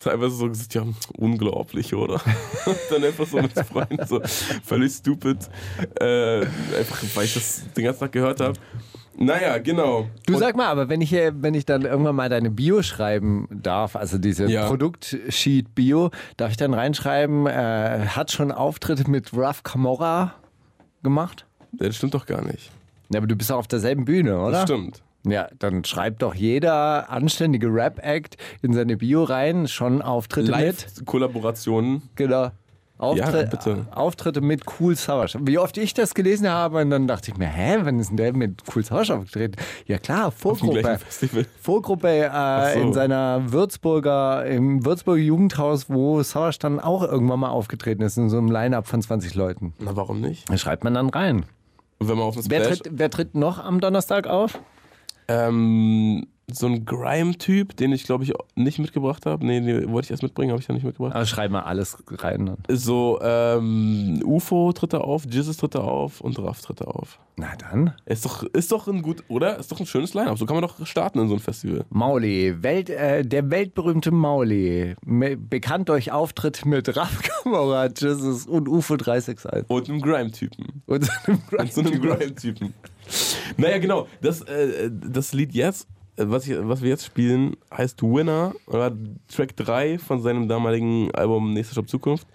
teilweise 0.05 0.35
so 0.35 0.47
gesagt, 0.47 0.73
ja, 0.75 0.83
unglaublich, 1.17 1.93
oder? 1.93 2.15
Und 2.65 2.77
dann 2.89 3.03
einfach 3.03 3.25
so 3.27 3.37
mit 3.41 3.51
Freunden 3.53 4.05
so 4.05 4.21
völlig 4.63 4.93
stupid, 4.93 5.37
äh, 5.99 6.41
einfach 6.77 7.03
weil 7.15 7.25
ich 7.25 7.33
das 7.33 7.63
den 7.75 7.83
ganzen 7.83 7.99
Tag 8.01 8.11
gehört 8.11 8.39
habe. 8.39 8.53
Naja, 9.17 9.57
genau. 9.59 10.07
Du 10.25 10.33
Und- 10.33 10.39
sag 10.39 10.55
mal, 10.57 10.67
aber 10.67 10.89
wenn 10.89 10.99
ich, 11.01 11.11
wenn 11.13 11.53
ich 11.53 11.65
dann 11.65 11.83
irgendwann 11.83 12.15
mal 12.15 12.29
deine 12.29 12.51
Bio 12.51 12.81
schreiben 12.83 13.47
darf, 13.49 13.95
also 13.95 14.17
diese 14.17 14.45
Ja. 14.49 14.67
Produktsheet-Bio, 14.67 16.11
darf 16.37 16.51
ich 16.51 16.57
dann 16.57 16.73
reinschreiben, 16.73 17.47
äh, 17.47 18.07
hat 18.07 18.31
schon 18.31 18.51
Auftritte 18.51 19.09
mit 19.09 19.31
Raf 19.35 19.63
Camora 19.63 20.35
gemacht? 21.03 21.45
Das 21.71 21.95
stimmt 21.95 22.13
doch 22.13 22.25
gar 22.25 22.43
nicht. 22.43 22.71
Ja, 23.11 23.19
aber 23.19 23.27
du 23.27 23.35
bist 23.35 23.51
auch 23.51 23.59
auf 23.59 23.67
derselben 23.67 24.05
Bühne, 24.05 24.37
oder? 24.39 24.51
Das 24.51 24.63
stimmt. 24.63 25.01
Ja, 25.25 25.47
dann 25.59 25.83
schreibt 25.83 26.21
doch 26.21 26.35
jeder 26.35 27.09
anständige 27.09 27.67
Rap-Act 27.67 28.37
in 28.61 28.73
seine 28.73 28.97
Bio 28.97 29.23
rein, 29.23 29.67
schon 29.67 30.01
Auftritte 30.01 30.51
mit. 30.51 30.61
Live-Kollaborationen. 30.61 32.03
Genau. 32.15 32.51
Auftritt, 32.97 33.33
Ja, 33.33 33.43
bitte. 33.43 33.85
Auftritte 33.91 34.39
mit 34.39 34.61
Cool 34.79 34.95
Savage. 34.95 35.37
Wie 35.41 35.57
oft 35.57 35.77
ich 35.77 35.93
das 35.93 36.13
gelesen 36.13 36.49
habe, 36.49 36.81
und 36.81 36.89
dann 36.91 37.07
dachte 37.07 37.29
ich 37.29 37.37
mir, 37.37 37.47
hä, 37.47 37.79
wann 37.81 37.99
ist 37.99 38.09
denn 38.09 38.17
der 38.17 38.31
mit 38.31 38.63
Cool 38.73 38.85
Savage 38.85 39.13
aufgetreten? 39.13 39.55
Ja 39.85 39.97
klar, 39.97 40.31
Vorgruppe. 40.31 40.99
Vorgruppe 41.59 42.07
äh, 42.07 42.73
so. 42.73 42.79
in 42.79 42.93
seiner 42.93 43.51
Würzburger, 43.51 44.45
im 44.45 44.85
Würzburger 44.85 45.21
Jugendhaus, 45.21 45.89
wo 45.89 46.23
Savage 46.23 46.57
dann 46.61 46.79
auch 46.79 47.03
irgendwann 47.03 47.41
mal 47.41 47.49
aufgetreten 47.49 48.01
ist, 48.01 48.17
in 48.17 48.29
so 48.29 48.37
einem 48.37 48.49
Line-Up 48.49 48.87
von 48.87 49.01
20 49.01 49.35
Leuten. 49.35 49.73
Na, 49.79 49.97
warum 49.97 50.21
nicht? 50.21 50.49
Da 50.49 50.57
schreibt 50.57 50.85
man 50.85 50.93
dann 50.93 51.09
rein. 51.09 51.45
Und 51.99 52.07
wenn 52.07 52.17
man 52.17 52.27
auf 52.27 52.35
den 52.35 52.49
Wer 52.49 52.63
tritt, 52.63 52.89
wer 52.91 53.09
tritt 53.09 53.35
noch 53.35 53.61
am 53.61 53.81
Donnerstag 53.81 54.27
auf? 54.27 54.57
Ähm, 55.27 56.27
so 56.51 56.67
ein 56.67 56.85
Grime-Typ, 56.85 57.75
den 57.75 57.91
ich 57.91 58.03
glaube 58.03 58.23
ich 58.23 58.33
nicht 58.55 58.79
mitgebracht 58.79 59.25
habe. 59.25 59.45
Nee, 59.45 59.59
nee, 59.59 59.87
wollte 59.89 60.05
ich 60.05 60.11
erst 60.11 60.23
mitbringen, 60.23 60.51
habe 60.51 60.61
ich 60.61 60.67
dann 60.67 60.75
nicht 60.75 60.85
mitgebracht. 60.85 61.15
Also 61.15 61.27
schreib 61.27 61.51
mal 61.51 61.61
alles 61.61 61.97
rein. 62.09 62.45
Dann. 62.45 62.57
So, 62.75 63.19
ähm, 63.21 64.21
UFO 64.23 64.71
tritt 64.73 64.93
er 64.93 65.03
auf, 65.03 65.25
Jizzes 65.25 65.57
tritt 65.57 65.75
er 65.75 65.83
auf 65.83 66.21
und 66.21 66.37
Raff 66.39 66.61
tritt 66.61 66.81
er 66.81 66.95
auf. 66.95 67.19
Na 67.37 67.47
dann. 67.57 67.93
Ist 68.05 68.25
doch, 68.25 68.43
ist 68.43 68.71
doch 68.71 68.87
ein 68.87 69.01
gut, 69.01 69.23
oder? 69.27 69.57
Ist 69.57 69.71
doch 69.71 69.79
ein 69.79 69.85
schönes 69.85 70.13
Line-Up. 70.13 70.37
So 70.37 70.45
kann 70.45 70.55
man 70.55 70.61
doch 70.61 70.85
starten 70.85 71.19
in 71.19 71.27
so 71.27 71.33
ein 71.33 71.39
Festival. 71.39 71.83
Mauli, 71.89 72.63
Welt, 72.63 72.89
äh, 72.89 73.23
der 73.25 73.49
weltberühmte 73.49 74.11
Mauli, 74.11 74.95
bekannt 75.03 75.89
durch 75.89 76.11
Auftritt 76.11 76.65
mit 76.65 76.95
Raf 76.95 77.21
Kamera, 77.43 77.87
Jesus 77.87 78.45
und 78.45 78.69
UFO 78.69 78.95
361. 78.95 79.69
Und 79.69 79.89
einem 79.89 80.01
Grime-Typen. 80.01 80.81
Und 80.85 81.05
so 81.71 81.81
einem 81.81 82.01
Grime-Typen. 82.01 82.73
Naja, 83.57 83.77
genau. 83.79 84.07
Das, 84.21 84.41
äh, 84.41 84.89
das 84.91 85.33
Lied 85.33 85.53
jetzt, 85.53 85.87
was, 86.17 86.47
ich, 86.47 86.55
was 86.59 86.81
wir 86.81 86.89
jetzt 86.89 87.05
spielen, 87.05 87.57
heißt 87.71 88.01
Winner. 88.03 88.53
Oder 88.67 88.91
Track 89.27 89.55
3 89.57 89.99
von 89.99 90.21
seinem 90.21 90.47
damaligen 90.47 91.13
Album 91.13 91.53
Nächster 91.53 91.73
Stopp 91.73 91.89
Zukunft. 91.89 92.27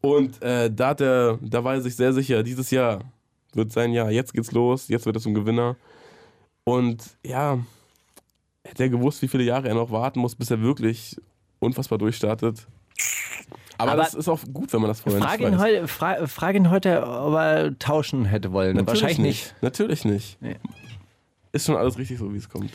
Und 0.00 0.42
äh, 0.42 0.70
da, 0.70 0.88
hat 0.88 1.00
er, 1.00 1.38
da 1.40 1.62
war 1.62 1.74
er 1.74 1.80
sich 1.80 1.94
sehr 1.94 2.12
sicher, 2.12 2.42
dieses 2.42 2.70
Jahr 2.70 3.00
wird 3.54 3.72
sein 3.72 3.92
Jahr. 3.92 4.10
Jetzt 4.10 4.34
geht's 4.34 4.52
los, 4.52 4.88
jetzt 4.88 5.06
wird 5.06 5.16
er 5.16 5.22
zum 5.22 5.34
Gewinner. 5.34 5.76
Und 6.64 7.16
ja, 7.24 7.58
hätte 8.64 8.84
er 8.84 8.88
gewusst, 8.88 9.22
wie 9.22 9.28
viele 9.28 9.44
Jahre 9.44 9.68
er 9.68 9.74
noch 9.74 9.90
warten 9.90 10.20
muss, 10.20 10.34
bis 10.34 10.50
er 10.50 10.60
wirklich 10.60 11.16
unfassbar 11.60 11.98
durchstartet. 11.98 12.66
Aber, 13.78 13.92
Aber 13.92 14.02
das 14.02 14.14
ist 14.14 14.28
auch 14.28 14.40
gut, 14.52 14.72
wenn 14.72 14.80
man 14.80 14.88
das 14.88 15.00
vorher 15.00 15.20
Frag 15.20 15.40
nicht 15.40 15.48
ihn, 15.48 15.54
weiß. 15.54 15.60
heute, 15.60 15.88
fra 15.88 16.26
frag 16.26 16.54
ihn 16.54 16.70
heute, 16.70 17.06
ob 17.06 17.34
er 17.34 17.78
tauschen 17.78 18.24
hätte 18.24 18.52
wollen. 18.52 18.76
Natürlich 18.76 19.02
Wahrscheinlich 19.02 19.18
nicht. 19.18 19.54
Natürlich 19.60 20.04
nicht. 20.04 20.40
Nee. 20.40 20.56
Ist 21.52 21.66
schon 21.66 21.76
alles 21.76 21.98
richtig 21.98 22.18
so, 22.18 22.32
wie 22.32 22.38
es 22.38 22.48
kommt. 22.48 22.72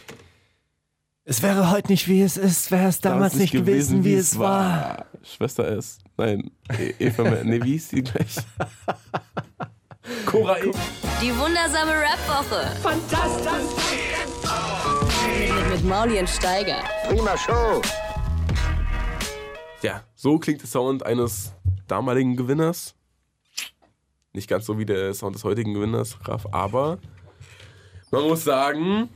Es 1.30 1.42
wäre 1.44 1.72
heute 1.72 1.92
nicht, 1.92 2.08
wie 2.08 2.22
es 2.22 2.38
ist, 2.38 2.72
wäre 2.72 2.88
es 2.88 3.02
damals 3.02 3.34
nicht 3.34 3.52
gewesen, 3.52 4.06
wie 4.06 4.14
es 4.14 4.40
war. 4.40 5.08
Schwester 5.24 5.68
S. 5.68 5.98
Nein, 6.16 6.52
E- 6.80 6.94
Eva, 7.00 7.24
nee, 7.44 7.62
wie 7.62 7.72
hieß 7.74 7.90
die 7.90 8.02
gleich? 8.04 8.38
Cora 10.26 10.58
E. 10.60 10.72
Die 11.22 11.38
wundersame 11.38 11.92
Rap-Woche. 11.92 12.78
Fantastisch. 12.82 13.52
Mit, 15.38 15.70
mit 15.70 15.84
Mauli 15.84 16.18
und 16.18 16.30
Steiger. 16.30 16.78
Prima 17.10 17.38
Show. 17.38 17.82
Ja, 19.82 20.04
so 20.16 20.40
klingt 20.40 20.62
der 20.62 20.70
Sound 20.70 21.06
eines 21.06 21.52
damaligen 21.90 22.38
Gewinners. 22.38 22.96
Nicht 24.32 24.48
ganz 24.48 24.66
so 24.66 24.80
wie 24.80 24.86
der 24.86 25.14
Sound 25.14 25.36
des 25.36 25.44
heutigen 25.44 25.74
Gewinners, 25.74 26.18
Raff, 26.24 26.48
aber 26.54 27.00
man 28.12 28.24
muss 28.24 28.46
sagen, 28.46 29.10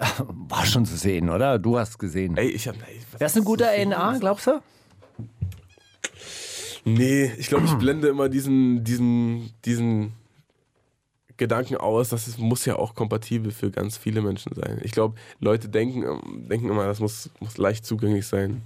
War 0.48 0.64
schon 0.64 0.86
zu 0.86 0.96
sehen, 0.96 1.28
oder? 1.28 1.58
Du 1.58 1.78
hast 1.78 1.98
gesehen. 1.98 2.36
ey, 2.36 2.48
ich 2.48 2.66
hab. 2.66 2.76
Ey, 2.76 3.00
Wärst 3.18 3.36
du 3.36 3.40
ein 3.40 3.44
guter 3.44 3.68
A&R, 3.68 4.16
glaubst 4.18 4.46
du? 4.46 4.60
Nee, 6.84 7.30
ich 7.36 7.48
glaube, 7.48 7.66
ich 7.66 7.74
blende 7.74 8.08
immer 8.08 8.30
diesen, 8.30 8.82
diesen, 8.84 9.50
diesen 9.66 10.14
Gedanken 11.36 11.76
aus, 11.76 12.08
dass 12.08 12.26
es 12.26 12.38
muss 12.38 12.64
ja 12.64 12.76
auch 12.76 12.94
kompatibel 12.94 13.52
für 13.52 13.70
ganz 13.70 13.98
viele 13.98 14.22
Menschen 14.22 14.54
sein. 14.54 14.80
Ich 14.82 14.92
glaube, 14.92 15.16
Leute 15.40 15.68
denken, 15.68 16.02
ähm, 16.02 16.48
denken 16.48 16.70
immer, 16.70 16.86
das 16.86 17.00
muss, 17.00 17.30
muss 17.40 17.58
leicht 17.58 17.84
zugänglich 17.84 18.26
sein. 18.26 18.62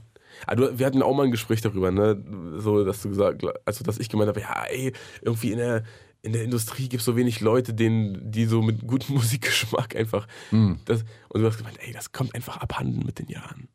Du, 0.56 0.78
wir 0.78 0.86
hatten 0.86 1.02
auch 1.02 1.15
mal 1.15 1.24
ein 1.24 1.31
Gespräch 1.31 1.61
darüber, 1.61 1.90
ne? 1.90 2.23
So, 2.59 2.85
dass 2.85 3.02
du 3.02 3.09
gesagt, 3.09 3.44
also 3.65 3.85
dass 3.85 3.98
ich 3.98 4.09
gemeint 4.09 4.28
habe, 4.28 4.40
ja, 4.40 4.65
ey, 4.69 4.93
irgendwie 5.23 5.52
in 5.52 5.59
der 5.59 5.85
in 6.24 6.32
der 6.32 6.42
Industrie 6.42 6.88
gibt 6.88 7.01
es 7.01 7.05
so 7.05 7.16
wenig 7.16 7.40
Leute, 7.40 7.74
denen, 7.74 8.30
die 8.30 8.46
so 8.46 8.62
mit 8.62 8.86
gutem 8.86 9.14
Musikgeschmack 9.16 9.94
einfach. 9.94 10.26
Hm. 10.51 10.78
Das, 10.86 11.05
und 11.28 11.42
du 11.42 11.46
hast 11.46 11.59
gemeint, 11.59 11.78
ey, 11.80 11.92
das 11.92 12.12
kommt 12.12 12.34
einfach 12.34 12.56
abhanden 12.56 13.05
mit 13.05 13.18
den 13.18 13.28
Jahren. 13.28 13.68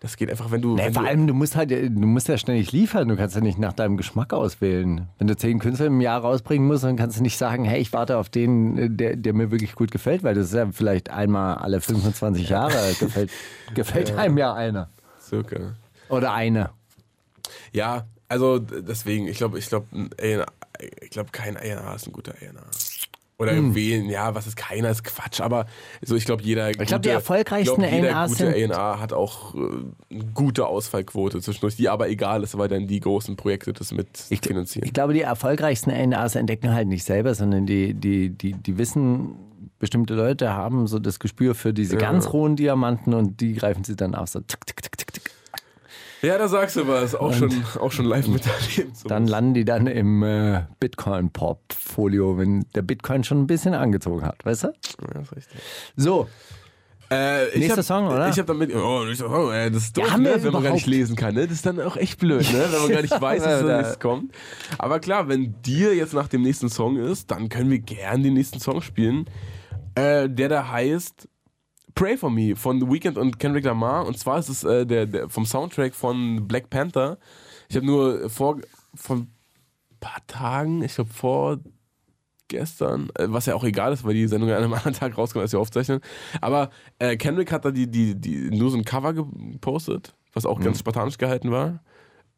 Das 0.00 0.16
geht 0.16 0.30
einfach, 0.30 0.52
wenn 0.52 0.62
du. 0.62 0.76
Nee, 0.76 0.86
wenn 0.86 0.94
vor 0.94 1.02
du, 1.02 1.08
allem, 1.08 1.26
du 1.26 1.34
musst 1.34 1.56
halt, 1.56 1.72
du 1.72 1.88
musst 1.88 2.28
ja 2.28 2.38
ständig 2.38 2.70
liefern. 2.70 3.08
Du 3.08 3.16
kannst 3.16 3.34
ja 3.34 3.40
nicht 3.40 3.58
nach 3.58 3.72
deinem 3.72 3.96
Geschmack 3.96 4.32
auswählen. 4.32 5.08
Wenn 5.18 5.26
du 5.26 5.36
zehn 5.36 5.58
Künstler 5.58 5.86
im 5.86 6.00
Jahr 6.00 6.20
rausbringen 6.20 6.68
musst, 6.68 6.84
dann 6.84 6.94
kannst 6.94 7.18
du 7.18 7.22
nicht 7.24 7.36
sagen, 7.36 7.64
hey, 7.64 7.80
ich 7.80 7.92
warte 7.92 8.16
auf 8.16 8.28
den, 8.28 8.96
der, 8.96 9.16
der 9.16 9.34
mir 9.34 9.50
wirklich 9.50 9.74
gut 9.74 9.90
gefällt, 9.90 10.22
weil 10.22 10.36
das 10.36 10.46
ist 10.46 10.54
ja 10.54 10.70
vielleicht 10.70 11.10
einmal 11.10 11.56
alle 11.56 11.80
25 11.80 12.48
Jahre 12.48 12.94
gefällt, 13.00 13.32
gefällt 13.74 14.16
einem 14.16 14.38
ja 14.38 14.54
einer. 14.54 14.88
Circa. 15.20 15.74
Oder 16.08 16.32
eine. 16.32 16.70
Ja, 17.72 18.06
also 18.28 18.60
deswegen, 18.60 19.26
ich 19.26 19.38
glaube, 19.38 19.58
ich 19.58 19.68
glaube, 19.68 19.86
ich 21.02 21.10
glaube, 21.10 21.30
kein 21.32 21.56
A&R 21.56 21.94
ist 21.94 22.06
ein 22.06 22.12
guter 22.12 22.32
A&R. 22.32 22.52
Oder 23.40 23.52
Hm. 23.52 23.72
wen, 23.76 24.10
ja, 24.10 24.34
was 24.34 24.48
ist 24.48 24.56
keiner, 24.56 24.90
ist 24.90 25.04
Quatsch, 25.04 25.40
aber 25.40 25.66
so, 26.02 26.16
ich 26.16 26.24
glaube, 26.24 26.42
jeder. 26.42 26.70
Ich 26.70 26.76
glaub, 26.78 27.02
die 27.02 27.08
erfolgreichsten 27.08 27.84
jeder 27.84 28.16
A&Rs 28.16 28.30
gute 28.32 28.50
sind- 28.52 28.72
A&R 28.72 29.00
hat 29.00 29.12
auch 29.12 29.54
äh, 29.54 29.58
eine 30.10 30.24
gute 30.34 30.66
Ausfallquote 30.66 31.40
zwischendurch, 31.40 31.76
die 31.76 31.88
aber 31.88 32.08
egal 32.08 32.42
ist, 32.42 32.58
weil 32.58 32.66
dann 32.66 32.88
die 32.88 32.98
großen 32.98 33.36
Projekte 33.36 33.72
das 33.72 33.92
mit 33.92 34.08
Ich, 34.30 34.40
finanzieren. 34.40 34.84
ich 34.86 34.92
glaube, 34.92 35.12
die 35.14 35.20
erfolgreichsten 35.20 35.90
NAs 36.10 36.34
entdecken 36.34 36.74
halt 36.74 36.88
nicht 36.88 37.04
selber, 37.04 37.32
sondern 37.36 37.64
die, 37.64 37.94
die, 37.94 38.30
die, 38.30 38.54
die 38.54 38.76
wissen, 38.76 39.36
bestimmte 39.78 40.14
Leute 40.14 40.54
haben 40.54 40.88
so 40.88 40.98
das 40.98 41.20
Gespür 41.20 41.54
für 41.54 41.72
diese 41.72 41.96
ganz 41.96 42.32
rohen 42.32 42.56
Diamanten 42.56 43.14
und 43.14 43.40
die 43.40 43.54
greifen 43.54 43.84
sie 43.84 43.94
dann 43.94 44.16
auf. 44.16 44.30
So 44.30 44.40
tick, 44.40 44.66
tick, 44.66 44.82
tick, 44.82 44.98
tick, 44.98 45.12
tick. 45.12 45.30
Ja, 46.22 46.38
da 46.38 46.48
sagst 46.48 46.76
du 46.76 46.86
was, 46.88 47.14
auch 47.14 47.32
schon, 47.32 47.52
auch 47.80 47.92
schon 47.92 48.06
live 48.06 48.26
miterlebt. 48.28 48.96
So. 48.96 49.08
Dann 49.08 49.26
landen 49.26 49.54
die 49.54 49.64
dann 49.64 49.86
im 49.86 50.22
äh, 50.22 50.62
Bitcoin-Portfolio, 50.80 52.38
wenn 52.38 52.64
der 52.74 52.82
Bitcoin 52.82 53.24
schon 53.24 53.40
ein 53.42 53.46
bisschen 53.46 53.74
angezogen 53.74 54.24
hat, 54.24 54.44
weißt 54.44 54.64
du? 54.64 54.68
ja, 55.14 55.20
ist 55.20 55.36
richtig. 55.36 55.60
So, 55.96 56.28
Äh, 57.10 57.58
Nächster 57.58 57.78
hab, 57.78 57.84
Song, 57.84 58.06
oder? 58.08 58.28
Ich 58.28 58.38
habe 58.38 58.44
damit. 58.46 58.74
Oh, 58.74 59.50
ey, 59.50 59.70
das 59.70 59.84
ist 59.84 59.96
Ja, 59.96 60.04
doof, 60.04 60.12
wir 60.12 60.18
ne, 60.36 60.42
wenn 60.44 60.52
man 60.52 60.62
gar 60.62 60.72
nicht 60.74 60.86
lesen 60.86 61.16
kann. 61.16 61.34
Ne? 61.34 61.44
Das 61.46 61.52
ist 61.54 61.64
dann 61.64 61.80
auch 61.80 61.96
echt 61.96 62.18
blöd, 62.18 62.52
ne? 62.52 62.66
wenn 62.70 62.82
man 62.82 62.90
gar 62.90 63.00
nicht 63.00 63.18
weiß, 63.20 63.42
dass 63.44 63.62
da 63.66 63.78
nichts 63.78 63.98
kommt. 63.98 64.32
Aber 64.76 65.00
klar, 65.00 65.26
wenn 65.28 65.54
dir 65.62 65.94
jetzt 65.94 66.12
nach 66.12 66.28
dem 66.28 66.42
nächsten 66.42 66.68
Song 66.68 66.98
ist, 66.98 67.30
dann 67.30 67.48
können 67.48 67.70
wir 67.70 67.78
gern 67.78 68.22
den 68.22 68.34
nächsten 68.34 68.60
Song 68.60 68.82
spielen. 68.82 69.24
Äh, 69.94 70.28
der 70.28 70.50
da 70.50 70.68
heißt 70.70 71.28
Pray 71.98 72.16
for 72.16 72.30
Me 72.30 72.54
von 72.54 72.78
The 72.78 72.86
Weeknd 72.86 73.18
und 73.18 73.40
Kendrick 73.40 73.64
Lamar. 73.64 74.06
Und 74.06 74.16
zwar 74.16 74.38
ist 74.38 74.48
es 74.48 74.62
äh, 74.62 74.86
der, 74.86 75.06
der 75.06 75.28
vom 75.28 75.44
Soundtrack 75.44 75.96
von 75.96 76.46
Black 76.46 76.70
Panther. 76.70 77.18
Ich 77.68 77.74
habe 77.74 77.86
nur 77.86 78.30
vor, 78.30 78.60
vor 78.94 79.16
ein 79.16 79.34
paar 79.98 80.24
Tagen, 80.28 80.84
ich 80.84 80.94
glaube 80.94 81.12
vor 81.12 81.58
gestern, 82.46 83.10
äh, 83.16 83.26
was 83.26 83.46
ja 83.46 83.56
auch 83.56 83.64
egal 83.64 83.92
ist, 83.92 84.04
weil 84.04 84.14
die 84.14 84.28
Sendung 84.28 84.48
an 84.50 84.58
einem 84.58 84.72
anderen 84.74 84.92
Tag 84.92 85.18
rauskommt, 85.18 85.42
als 85.42 85.50
wir 85.50 85.58
aufzeichnen. 85.58 86.00
Aber 86.40 86.70
äh, 87.00 87.16
Kendrick 87.16 87.50
hat 87.50 87.64
da 87.64 87.72
die, 87.72 87.90
die, 87.90 88.14
die, 88.14 88.48
nur 88.56 88.70
so 88.70 88.76
ein 88.76 88.84
Cover 88.84 89.12
gepostet, 89.12 90.14
was 90.34 90.46
auch 90.46 90.60
ganz 90.60 90.78
spartanisch 90.78 91.18
gehalten 91.18 91.50
war. 91.50 91.82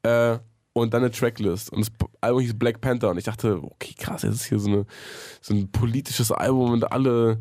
Äh, 0.04 0.38
und 0.72 0.94
dann 0.94 1.02
eine 1.02 1.10
Tracklist. 1.10 1.70
Und 1.70 1.80
das 1.80 2.08
Album 2.22 2.40
hieß 2.40 2.58
Black 2.58 2.80
Panther. 2.80 3.10
Und 3.10 3.18
ich 3.18 3.24
dachte, 3.24 3.62
okay, 3.62 3.92
krass, 3.98 4.22
jetzt 4.22 4.36
ist 4.36 4.44
hier 4.44 4.58
so, 4.58 4.70
eine, 4.70 4.86
so 5.42 5.52
ein 5.52 5.70
politisches 5.70 6.32
Album 6.32 6.72
und 6.72 6.90
alle, 6.90 7.38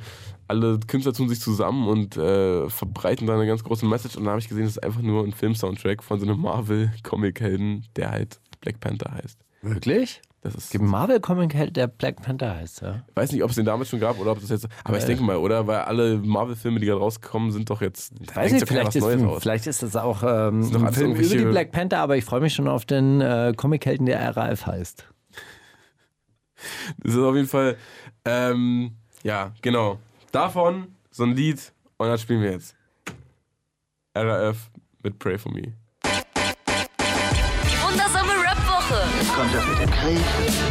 alle 0.49 0.80
Künstler 0.88 1.13
tun 1.13 1.30
sich 1.30 1.39
zusammen 1.39 1.88
und 1.88 2.17
äh, 2.17 2.69
verbreiten 2.69 3.27
da 3.27 3.35
eine 3.35 3.47
ganz 3.47 3.63
große 3.63 3.85
Message. 3.85 4.15
Und 4.17 4.23
dann 4.23 4.31
habe 4.31 4.41
ich 4.41 4.49
gesehen, 4.49 4.63
das 4.63 4.73
ist 4.73 4.84
einfach 4.84 5.01
nur 5.01 5.23
ein 5.23 5.34
Film-Soundtrack 5.34 6.03
von 6.03 6.19
so 6.19 6.26
einem 6.26 6.41
Marvel-Comic-Helden, 6.41 7.85
der 7.95 8.11
halt 8.11 8.39
Black 8.61 8.80
Panther 8.80 9.13
heißt. 9.13 9.39
wirklich? 9.61 10.21
Das 10.41 10.55
ist 10.55 10.71
Gibt 10.71 10.84
einen 10.84 10.91
Marvel-Comic, 10.91 11.73
der 11.73 11.88
Black 11.88 12.21
Panther 12.21 12.55
heißt, 12.55 12.81
ja? 12.81 13.03
Ich 13.09 13.15
weiß 13.15 13.31
nicht, 13.34 13.43
ob 13.43 13.49
es 13.49 13.57
den 13.57 13.65
damals 13.65 13.89
schon 13.89 13.99
gab 13.99 14.17
oder 14.19 14.31
ob 14.31 14.39
das 14.39 14.49
jetzt. 14.49 14.69
Aber 14.85 14.97
ich 14.97 15.03
denke 15.03 15.21
mal, 15.21 15.35
oder? 15.35 15.67
Weil 15.67 15.80
alle 15.80 16.17
Marvel-Filme, 16.17 16.80
die 16.80 16.85
gerade 16.85 17.01
rausgekommen 17.01 17.51
sind, 17.51 17.69
doch 17.69 17.81
jetzt. 17.81 18.13
da 18.26 18.38
Weiß 18.38 18.53
nicht, 18.53 18.61
ja 18.61 18.65
keiner 18.65 18.80
vielleicht 18.80 18.88
was 18.88 18.95
ist, 18.95 19.01
Neues 19.03 19.23
aus. 19.23 19.41
vielleicht 19.41 19.67
ist 19.67 19.84
das 19.84 19.95
auch 19.97 20.23
ähm, 20.23 20.71
doch 20.71 20.81
ein 20.81 20.93
Film 20.93 21.11
über 21.15 21.35
die 21.35 21.45
Black 21.45 21.73
Panther, 21.73 21.99
aber 21.99 22.15
ich 22.15 22.23
freue 22.23 22.39
mich 22.39 22.53
schon 22.53 22.69
auf 22.69 22.85
den 22.85 23.19
äh, 23.19 23.53
Comic-Helden, 23.55 24.05
der 24.05 24.35
RAF 24.35 24.65
heißt. 24.65 25.09
Das 27.03 27.13
ist 27.13 27.19
auf 27.19 27.35
jeden 27.35 27.47
Fall. 27.47 27.76
Ähm, 28.23 28.95
ja, 29.23 29.51
genau. 29.61 29.99
Davon 30.31 30.95
so 31.11 31.23
ein 31.23 31.35
Lied 31.35 31.73
und 31.97 32.07
das 32.07 32.22
spielen 32.22 32.41
wir 32.41 32.51
jetzt. 32.51 32.76
RAF 34.15 34.69
mit 35.03 35.18
Pray 35.19 35.38
for 35.38 35.51
Me. 35.51 35.61
Die 36.03 37.81
wundersame 37.81 38.31
Rap-Woche 38.34 39.01
Kommt 39.35 39.53
das 39.53 39.68
mit 39.68 39.80
dem 39.80 39.91
Krieg, 39.91 40.19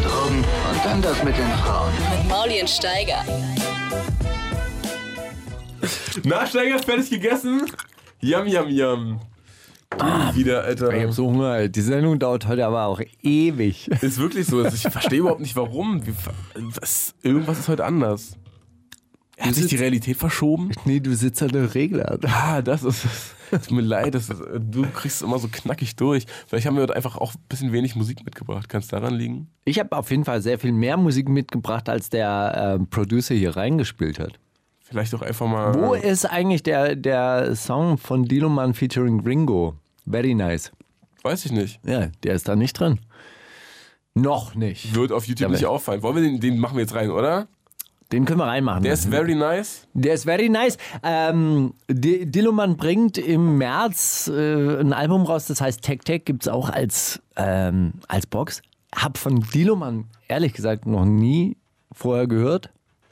Drogen 0.05 0.39
und 0.39 0.85
dann 0.85 1.02
das 1.02 1.24
mit 1.24 1.36
den 1.36 1.48
Frauen. 1.64 1.93
mit 2.20 2.28
Mauli 2.28 2.60
und 2.60 2.70
Steiger. 2.70 3.24
Nachsteiger, 6.24 6.78
fertig 6.80 7.10
gegessen? 7.10 7.62
Yum, 8.20 8.47
yum, 8.47 8.68
yum. 8.68 9.20
Ah, 9.98 10.35
wieder, 10.35 10.64
Alter. 10.64 10.93
Ich 10.93 11.02
habe 11.02 11.12
so 11.12 11.26
Hunger. 11.26 11.68
Die 11.68 11.80
Sendung 11.80 12.18
dauert 12.18 12.47
heute 12.47 12.66
aber 12.66 12.85
auch 12.86 13.01
ewig. 13.22 13.89
Ist 14.02 14.18
wirklich 14.18 14.47
so. 14.47 14.62
Also 14.62 14.74
Ich 14.76 14.82
verstehe 14.93 15.20
überhaupt 15.20 15.40
nicht, 15.40 15.56
warum. 15.56 16.05
Wie- 16.06 16.14
Was, 16.80 17.14
irgendwas 17.22 17.59
ist 17.60 17.68
heute 17.68 17.85
anders. 17.85 18.36
Hat 19.39 19.55
sich 19.55 19.66
die 19.66 19.77
Realität 19.77 20.16
verschoben? 20.16 20.70
Nee, 20.85 21.01
du 21.01 21.15
sitzt 21.15 21.43
an 21.43 21.48
der 21.48 21.74
Regler. 21.74 22.19
Ah, 22.24 22.62
das 22.62 22.82
ist 22.82 23.05
es. 23.05 23.35
Tut 23.51 23.70
mir 23.70 23.82
leid, 23.82 24.15
das 24.15 24.28
ist, 24.28 24.43
du 24.59 24.82
kriegst 24.82 25.16
es 25.16 25.23
immer 25.23 25.39
so 25.39 25.48
knackig 25.51 25.97
durch. 25.97 26.27
Vielleicht 26.47 26.66
haben 26.66 26.77
wir 26.77 26.82
heute 26.82 26.97
einfach 26.97 27.16
auch 27.16 27.35
ein 27.35 27.40
bisschen 27.48 27.73
wenig 27.73 27.97
Musik 27.97 28.24
mitgebracht. 28.24 28.69
Kann 28.69 28.81
es 28.81 28.89
daran 28.89 29.15
liegen? 29.15 29.48
Ich 29.65 29.78
habe 29.78 29.97
auf 29.97 30.10
jeden 30.10 30.24
Fall 30.24 30.43
sehr 30.43 30.59
viel 30.59 30.73
mehr 30.73 30.97
Musik 30.97 31.28
mitgebracht, 31.28 31.89
als 31.89 32.10
der 32.10 32.77
ähm, 32.78 32.89
Producer 32.89 33.35
hier 33.35 33.56
reingespielt 33.56 34.19
hat. 34.19 34.39
Vielleicht 34.81 35.15
auch 35.15 35.23
einfach 35.23 35.47
mal. 35.47 35.74
Wo 35.74 35.94
ist 35.94 36.24
eigentlich 36.27 36.62
der, 36.62 36.97
der 36.97 37.55
Song 37.56 37.98
von 37.98 38.24
Diloman 38.24 38.74
featuring 38.74 39.20
Ringo? 39.20 39.74
Very 40.06 40.35
nice. 40.35 40.73
Weiß 41.23 41.44
ich 41.44 41.52
nicht. 41.52 41.81
Ja, 41.85 42.09
der 42.23 42.35
ist 42.35 42.48
da 42.48 42.56
nicht 42.56 42.78
drin. 42.78 42.98
Noch 44.15 44.55
nicht. 44.55 44.94
Wird 44.94 45.12
auf 45.12 45.27
YouTube 45.27 45.48
Ja, 45.51 45.55
nicht 45.55 45.66
auffallen. 45.66 46.02
Wollen 46.02 46.16
wir 46.16 46.23
den, 46.23 46.40
den 46.40 46.59
machen 46.59 46.77
wir 46.77 46.82
jetzt 46.82 46.94
rein, 46.94 47.10
oder? 47.10 47.48
Den 48.12 48.24
können 48.24 48.39
wir 48.40 48.47
reinmachen. 48.47 48.82
Der 48.82 48.94
ist 48.94 49.06
very 49.06 49.35
nice. 49.35 49.86
Der 49.93 50.14
ist 50.14 50.24
very 50.24 50.48
nice. 50.48 50.78
Ähm, 51.02 51.74
Di- 51.90 52.24
Diloman 52.24 52.76
bringt 52.78 53.18
im 53.18 53.59
März 53.59 54.28
äh, 54.35 54.80
ein 54.80 54.93
Album 54.94 55.22
raus, 55.26 55.47
das 55.47 55.60
heißt 55.60 55.82
Tech 55.82 56.01
Tech, 56.05 56.24
gibt 56.24 56.44
es 56.44 56.48
auch 56.48 56.70
als, 56.70 57.20
ähm, 57.36 57.93
als 58.09 58.26
Box. 58.26 58.62
Hab 58.94 59.18
von 59.18 59.40
Diloman 59.52 60.05
ehrlich 60.28 60.55
gesagt 60.55 60.86
noch 60.86 61.05
nie 61.05 61.59
vorher 61.93 62.26
gehört. 62.26 62.70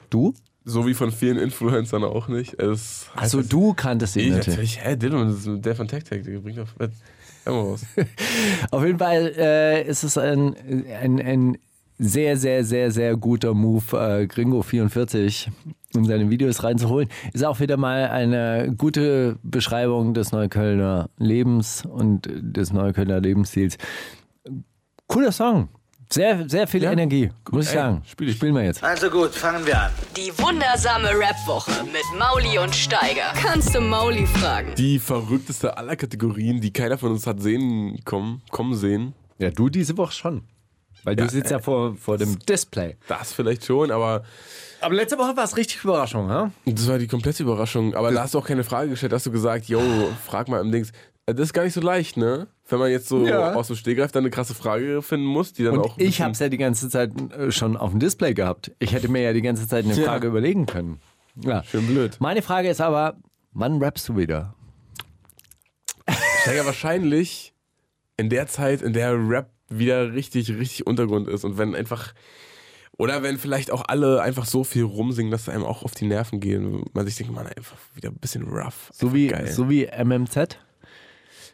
Du? 0.09 0.33
So 0.65 0.87
wie 0.87 0.95
von 0.95 1.11
vielen 1.11 1.37
Influencern 1.37 2.03
auch 2.03 2.27
nicht. 2.27 2.59
Es 2.59 3.05
Also 3.15 3.41
du 3.43 3.73
kanntest 3.75 4.15
ihn 4.17 4.31
Ich 4.31 4.47
natürlich. 4.47 4.83
Hä, 4.83 4.97
das 4.97 5.45
ist 5.45 5.47
der 5.65 5.75
von 5.75 5.87
Tech 5.87 6.03
Tech. 6.05 6.23
Der 6.23 6.39
bringt 6.39 6.57
was. 6.77 6.99
Auf 8.71 8.83
jeden 8.85 8.99
Fall 8.99 9.31
äh, 9.37 9.87
ist 9.87 10.03
es 10.03 10.17
ein, 10.17 10.55
ein, 11.01 11.21
ein 11.21 11.57
sehr, 11.99 12.37
sehr, 12.37 12.63
sehr, 12.63 12.91
sehr 12.91 13.17
guter 13.17 13.53
Move, 13.53 13.97
äh, 13.97 14.27
Gringo 14.27 14.61
44 14.61 15.49
in 15.95 16.05
seine 16.05 16.29
Videos 16.29 16.63
reinzuholen. 16.63 17.09
Ist 17.33 17.43
auch 17.45 17.59
wieder 17.59 17.77
mal 17.77 18.09
eine 18.09 18.73
gute 18.77 19.37
Beschreibung 19.41 20.13
des 20.13 20.31
Neuköllner 20.31 21.09
Lebens 21.17 21.83
und 21.85 22.29
des 22.31 22.71
Neuköllner 22.71 23.19
Lebensstils. 23.19 23.77
Cooler 25.07 25.31
Song. 25.31 25.69
Sehr, 26.09 26.47
sehr 26.47 26.67
viel 26.67 26.83
Ja, 26.83 26.93
Energie, 26.93 27.29
muss 27.51 27.65
ich 27.65 27.71
ey, 27.71 27.77
sagen. 27.79 28.01
spiel 28.05 28.29
ich. 28.29 28.37
Spielen 28.37 28.55
wir 28.55 28.63
jetzt. 28.63 28.81
Also 28.81 29.09
gut, 29.09 29.31
fangen 29.31 29.65
wir 29.65 29.81
an. 29.81 29.91
Die 30.15 30.31
wundersame 30.41 31.09
Rap-Woche 31.09 31.83
mit 31.83 32.03
Mauli 32.17 32.57
und 32.59 32.73
Steiger. 32.73 33.33
Kannst 33.33 33.75
du 33.75 33.81
Mauli 33.81 34.25
fragen? 34.25 34.69
Die 34.77 34.99
verrückteste 34.99 35.77
aller 35.77 35.97
Kategorien, 35.97 36.61
die 36.61 36.71
keiner 36.71 36.97
von 36.97 37.11
uns 37.11 37.27
hat 37.27 37.41
sehen 37.41 37.99
kommen, 38.05 38.41
kommen 38.51 38.73
sehen. 38.75 39.15
Ja, 39.37 39.49
du 39.51 39.67
diese 39.67 39.97
Woche 39.97 40.13
schon. 40.13 40.43
Weil 41.03 41.15
du 41.15 41.23
Ja, 41.23 41.29
sitzt 41.29 41.51
ja 41.51 41.59
vor, 41.59 41.95
vor 41.95 42.17
dem 42.17 42.37
Display. 42.39 42.97
Das 43.07 43.33
vielleicht 43.33 43.65
schon, 43.65 43.91
aber 43.91 44.23
Aber 44.81 44.93
letzte 44.93 45.17
Woche 45.17 45.35
war 45.37 45.43
es 45.45 45.55
richtig 45.57 45.83
Überraschung, 45.83 46.29
ha? 46.29 46.51
das 46.65 46.87
war 46.87 46.97
die 46.99 47.07
komplette 47.07 47.43
Überraschung. 47.43 47.95
Aber 47.95 48.11
da 48.11 48.23
hast 48.23 48.33
du 48.33 48.39
auch 48.39 48.45
keine 48.45 48.63
Frage 48.63 48.89
gestellt, 48.89 49.13
hast 49.13 49.25
du 49.25 49.31
gesagt, 49.31 49.65
yo, 49.67 49.81
frag 50.25 50.47
mal 50.49 50.61
im 50.61 50.71
Dings. 50.71 50.91
Äh, 51.25 51.33
Das 51.33 51.47
ist 51.47 51.53
gar 51.53 51.63
nicht 51.63 51.73
so 51.73 51.81
leicht, 51.81 52.17
ne? 52.17 52.47
Wenn 52.69 52.79
man 52.79 52.91
jetzt 52.91 53.07
so 53.07 53.25
Ja. 53.25 53.53
aus 53.53 53.67
dem 53.67 53.75
Stehgreif 53.77 54.11
dann 54.11 54.23
eine 54.23 54.29
krasse 54.29 54.53
Frage 54.53 55.01
finden 55.01 55.25
muss, 55.25 55.53
die 55.53 55.63
dann 55.63 55.77
Und 55.77 55.85
auch. 55.85 55.97
ich 55.97 56.19
es 56.19 56.39
ja 56.39 56.49
die 56.49 56.57
ganze 56.57 56.89
Zeit 56.89 57.11
äh, 57.31 57.51
schon 57.51 57.77
auf 57.77 57.91
dem 57.91 57.99
Display 57.99 58.33
gehabt. 58.33 58.71
Ich 58.79 58.91
hätte 58.93 59.07
mir 59.09 59.21
ja 59.21 59.33
die 59.33 59.41
ganze 59.41 59.67
Zeit 59.67 59.85
eine 59.85 59.93
Ja. 59.93 60.03
Frage 60.05 60.27
überlegen 60.27 60.65
können. 60.65 60.99
Ja. 61.41 61.63
Schön 61.63 61.87
blöd. 61.87 62.17
Meine 62.19 62.41
Frage 62.41 62.69
ist 62.69 62.81
aber, 62.81 63.15
wann 63.53 63.81
rappst 63.81 64.07
du 64.09 64.17
wieder? 64.17 64.53
Steiger 66.43 66.65
wahrscheinlich 66.65 67.53
in 68.15 68.29
der 68.29 68.47
Zeit, 68.47 68.81
in 68.81 68.93
der 68.93 69.13
Rap 69.13 69.49
wieder 69.69 70.13
richtig, 70.13 70.49
richtig 70.49 70.87
Untergrund 70.87 71.27
ist 71.27 71.43
und 71.43 71.57
wenn 71.57 71.75
einfach. 71.75 72.13
Oder 72.99 73.21
wenn 73.21 73.37
vielleicht 73.37 73.69
auch 73.69 73.83
alle 73.87 74.23
einfach 74.23 74.45
so 74.45 74.63
viel 74.63 74.83
rumsingen, 74.83 75.29
dass 75.31 75.43
es 75.43 75.49
einem 75.49 75.63
auch 75.63 75.83
auf 75.83 75.93
die 75.93 76.05
Nerven 76.07 76.39
gehen. 76.39 76.83
Man 76.93 77.05
sich 77.05 77.15
denkt, 77.15 77.31
man 77.31 77.45
einfach 77.45 77.77
wieder 77.93 78.09
ein 78.09 78.15
bisschen 78.15 78.47
rough. 78.47 78.89
So 78.91 79.13
wie, 79.13 79.27
geil. 79.27 79.51
so 79.51 79.69
wie 79.69 79.85
MMZ, 79.85 80.57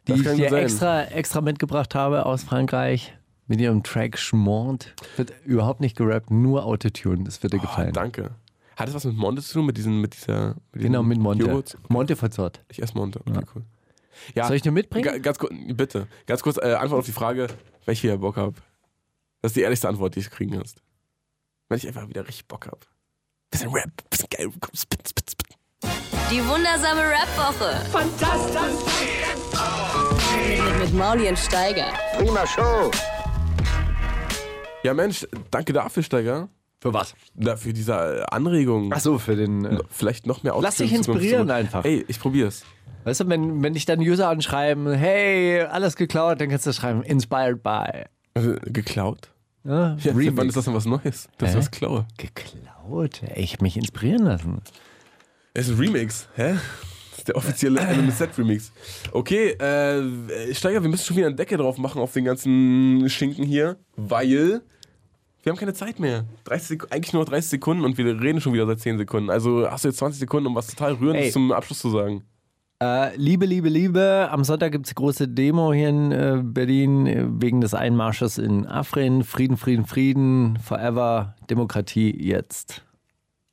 die 0.08 0.14
ich 0.14 0.22
dir 0.22 0.50
sein. 0.50 0.54
extra, 0.64 1.04
extra 1.04 1.42
mitgebracht 1.42 1.96
habe 1.96 2.26
aus 2.26 2.44
Frankreich. 2.44 3.14
mit 3.48 3.60
ihrem 3.60 3.84
Track 3.84 4.18
Schmond. 4.18 4.94
Wird 5.18 5.34
überhaupt 5.44 5.82
nicht 5.82 5.98
gerappt, 5.98 6.32
nur 6.32 6.64
Autotune. 6.66 7.26
Das 7.26 7.44
wird 7.44 7.52
dir 7.52 7.58
Oh, 7.58 7.64
gefallen. 7.64 7.92
danke. 7.92 8.32
Hat 8.78 8.88
das 8.88 8.96
was 8.96 9.04
mit 9.04 9.18
Monte 9.18 9.42
zu 9.42 9.54
tun, 9.56 9.66
mit, 9.66 9.76
diesen, 9.76 10.00
mit 10.00 10.14
dieser. 10.16 10.56
Mit 10.72 10.84
genau, 10.84 11.04
mit 11.04 11.20
Monte. 11.20 11.46
Joghurts? 11.46 11.78
Monte 11.90 12.16
verzort. 12.16 12.62
Ich 12.70 12.82
esse 12.82 12.94
Monte. 12.98 13.20
Okay, 13.20 13.42
cool. 13.54 13.64
Ja, 14.36 14.48
Soll 14.48 14.56
ich 14.58 14.62
dir 14.62 14.72
mitbringen? 14.72 15.04
ga- 15.06 15.18
ganz 15.18 15.38
kurz, 15.40 15.54
bitte. 15.74 16.08
Ganz 16.26 16.42
kurz 16.42 16.58
äh, 16.58 16.74
Antwort 16.74 17.00
auf 17.00 17.06
die 17.06 17.12
Frage, 17.12 17.48
welche 17.86 18.08
ihr 18.08 18.18
Bock 18.18 18.38
habt. 18.38 18.62
Das 19.42 19.52
ist 19.52 19.56
die 19.56 19.62
ehrlichste 19.62 19.88
Antwort, 19.90 20.16
die 20.16 20.20
ich 20.20 20.30
kriegen 20.30 20.52
kannst. 20.54 20.82
Wenn 21.70 21.78
ich 21.78 21.88
einfach 21.88 22.08
wieder 22.08 22.28
richtig 22.28 22.48
Bock 22.48 22.68
hab. 22.68 22.86
Bisschen 23.52 23.72
Rap, 23.72 23.90
bisschen 24.10 24.28
geil. 24.30 24.48
Komm, 24.60 24.72
spit, 24.76 25.08
spit, 25.08 25.32
spit. 25.32 25.58
Die 26.32 26.40
wundersame 26.48 27.02
Rap-Woche. 27.02 27.86
Fantastisch. 27.92 29.04
Mit, 30.48 30.80
mit 30.80 30.94
Mauli 30.94 31.28
und 31.28 31.38
Steiger. 31.38 31.88
Prima 32.18 32.46
Show. 32.48 32.90
Ja, 34.84 34.94
Mensch, 34.94 35.26
danke 35.52 35.74
dafür, 35.74 36.04
Steiger. 36.04 36.50
Für 36.82 36.94
was? 36.94 37.16
Da, 37.34 37.56
für 37.56 37.72
diese 37.72 37.94
äh, 37.94 38.24
Anregung. 38.36 38.92
Ach 38.94 39.00
so, 39.00 39.18
für 39.18 39.36
den. 39.38 39.64
Äh, 39.66 39.80
Vielleicht 39.90 40.28
noch 40.28 40.44
mehr 40.44 40.56
Lass 40.60 40.78
dich 40.78 40.92
inspirieren 40.94 41.50
einfach. 41.50 41.86
Ey, 41.86 42.04
ich 42.08 42.20
probier's. 42.20 42.66
Weißt 43.04 43.22
du, 43.22 43.30
wenn, 43.30 43.64
wenn 43.64 43.74
dich 43.74 43.86
dann 43.86 44.00
User 44.00 44.30
anschreiben, 44.30 44.92
hey, 44.94 45.62
alles 45.62 45.96
geklaut, 45.96 46.42
dann 46.42 46.50
kannst 46.50 46.66
du 46.66 46.74
schreiben, 46.74 47.04
inspired 47.04 47.64
by. 47.64 48.06
Also, 48.34 48.56
geklaut? 48.66 49.30
Ja, 49.64 49.96
Ja, 49.98 50.14
wann 50.36 50.48
ist 50.48 50.58
das 50.58 50.66
denn 50.66 50.74
was 50.74 50.86
Neues? 50.86 51.30
Das 51.38 51.52
ist 51.52 51.58
was 51.58 51.72
klaue. 51.72 52.06
Geklaut? 52.18 53.22
Ich 53.36 53.54
hab 53.54 53.62
mich 53.62 53.78
inspirieren 53.78 54.24
lassen. 54.24 54.62
Es 55.54 55.68
ist 55.68 55.76
ein 55.76 55.80
Remix, 55.80 56.28
hä? 56.36 56.56
Das 57.12 57.20
ist 57.20 57.28
der 57.28 57.36
offizielle 57.36 57.80
NMZ-Remix. 57.96 58.72
Okay, 59.12 59.52
äh, 59.52 60.54
Steiger, 60.54 60.82
wir 60.82 60.90
müssen 60.90 61.06
schon 61.06 61.16
wieder 61.16 61.28
eine 61.28 61.36
Decke 61.36 61.56
drauf 61.58 61.78
machen 61.78 62.02
auf 62.02 62.12
den 62.12 62.26
ganzen 62.26 63.08
Schinken 63.10 63.46
hier, 63.46 63.78
weil 63.96 64.62
wir 65.44 65.52
haben 65.52 65.58
keine 65.58 65.74
Zeit 65.74 66.00
mehr. 66.00 66.26
30 66.46 66.68
Sek 66.68 66.88
eigentlich 66.90 67.14
nur 67.14 67.24
30 67.24 67.50
Sekunden 67.52 67.86
und 67.86 67.98
wir 67.98 68.20
reden 68.20 68.42
schon 68.42 68.54
wieder 68.54 68.66
seit 68.66 68.80
10 68.80 68.98
Sekunden. 68.98 69.30
Also 69.30 69.70
hast 69.70 69.84
du 69.84 69.90
jetzt 69.90 69.98
20 69.98 70.20
Sekunden, 70.20 70.48
um 70.48 70.56
was 70.56 70.68
total 70.68 70.94
Rührendes 70.94 71.26
Ey. 71.28 71.32
zum 71.32 71.52
Abschluss 71.52 71.80
zu 71.80 71.90
sagen. 71.90 72.24
Äh, 72.84 73.16
Liebe, 73.16 73.46
Liebe, 73.46 73.70
Liebe. 73.70 74.28
Am 74.30 74.44
Sonntag 74.44 74.74
gibt 74.74 74.88
es 74.88 74.96
große 74.96 75.30
Demo 75.30 75.72
hier 75.72 75.88
in 75.88 76.12
äh, 76.12 76.42
Berlin 76.44 77.08
äh, 77.08 77.24
wegen 77.30 77.62
des 77.62 77.74
Einmarsches 77.74 78.38
in 78.38 78.68
Afrin. 78.68 79.24
Frieden, 79.24 79.56
Frieden, 79.56 79.86
Frieden. 79.86 80.60
Forever. 80.62 81.36
Demokratie 81.50 82.14
jetzt. 82.22 82.84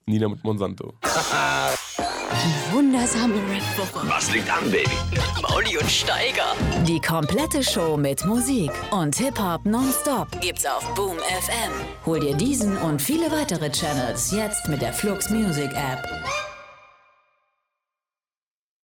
Nina 0.06 0.28
mit 0.28 0.42
Monsanto. 0.42 0.94
Die 1.04 2.74
wundersame 2.74 3.34
Rap-Woche. 3.34 4.08
Was 4.08 4.32
liegt 4.32 4.50
an, 4.50 4.68
Baby? 4.68 4.90
Mit 5.12 5.42
Mauli 5.42 5.78
und 5.78 5.88
Steiger. 5.88 6.56
Die 6.88 7.00
komplette 7.00 7.62
Show 7.62 7.96
mit 7.96 8.24
Musik 8.24 8.72
und 8.90 9.14
Hip-Hop 9.14 9.64
nonstop 9.64 10.28
gibt's 10.40 10.66
auf 10.66 10.92
Boom 10.96 11.18
FM. 11.18 11.72
Hol 12.04 12.18
dir 12.18 12.34
diesen 12.34 12.76
und 12.78 13.00
viele 13.00 13.30
weitere 13.30 13.70
Channels 13.70 14.32
jetzt 14.32 14.68
mit 14.68 14.82
der 14.82 14.92
Flux 14.92 15.30
Music 15.30 15.70
App. 15.72 16.04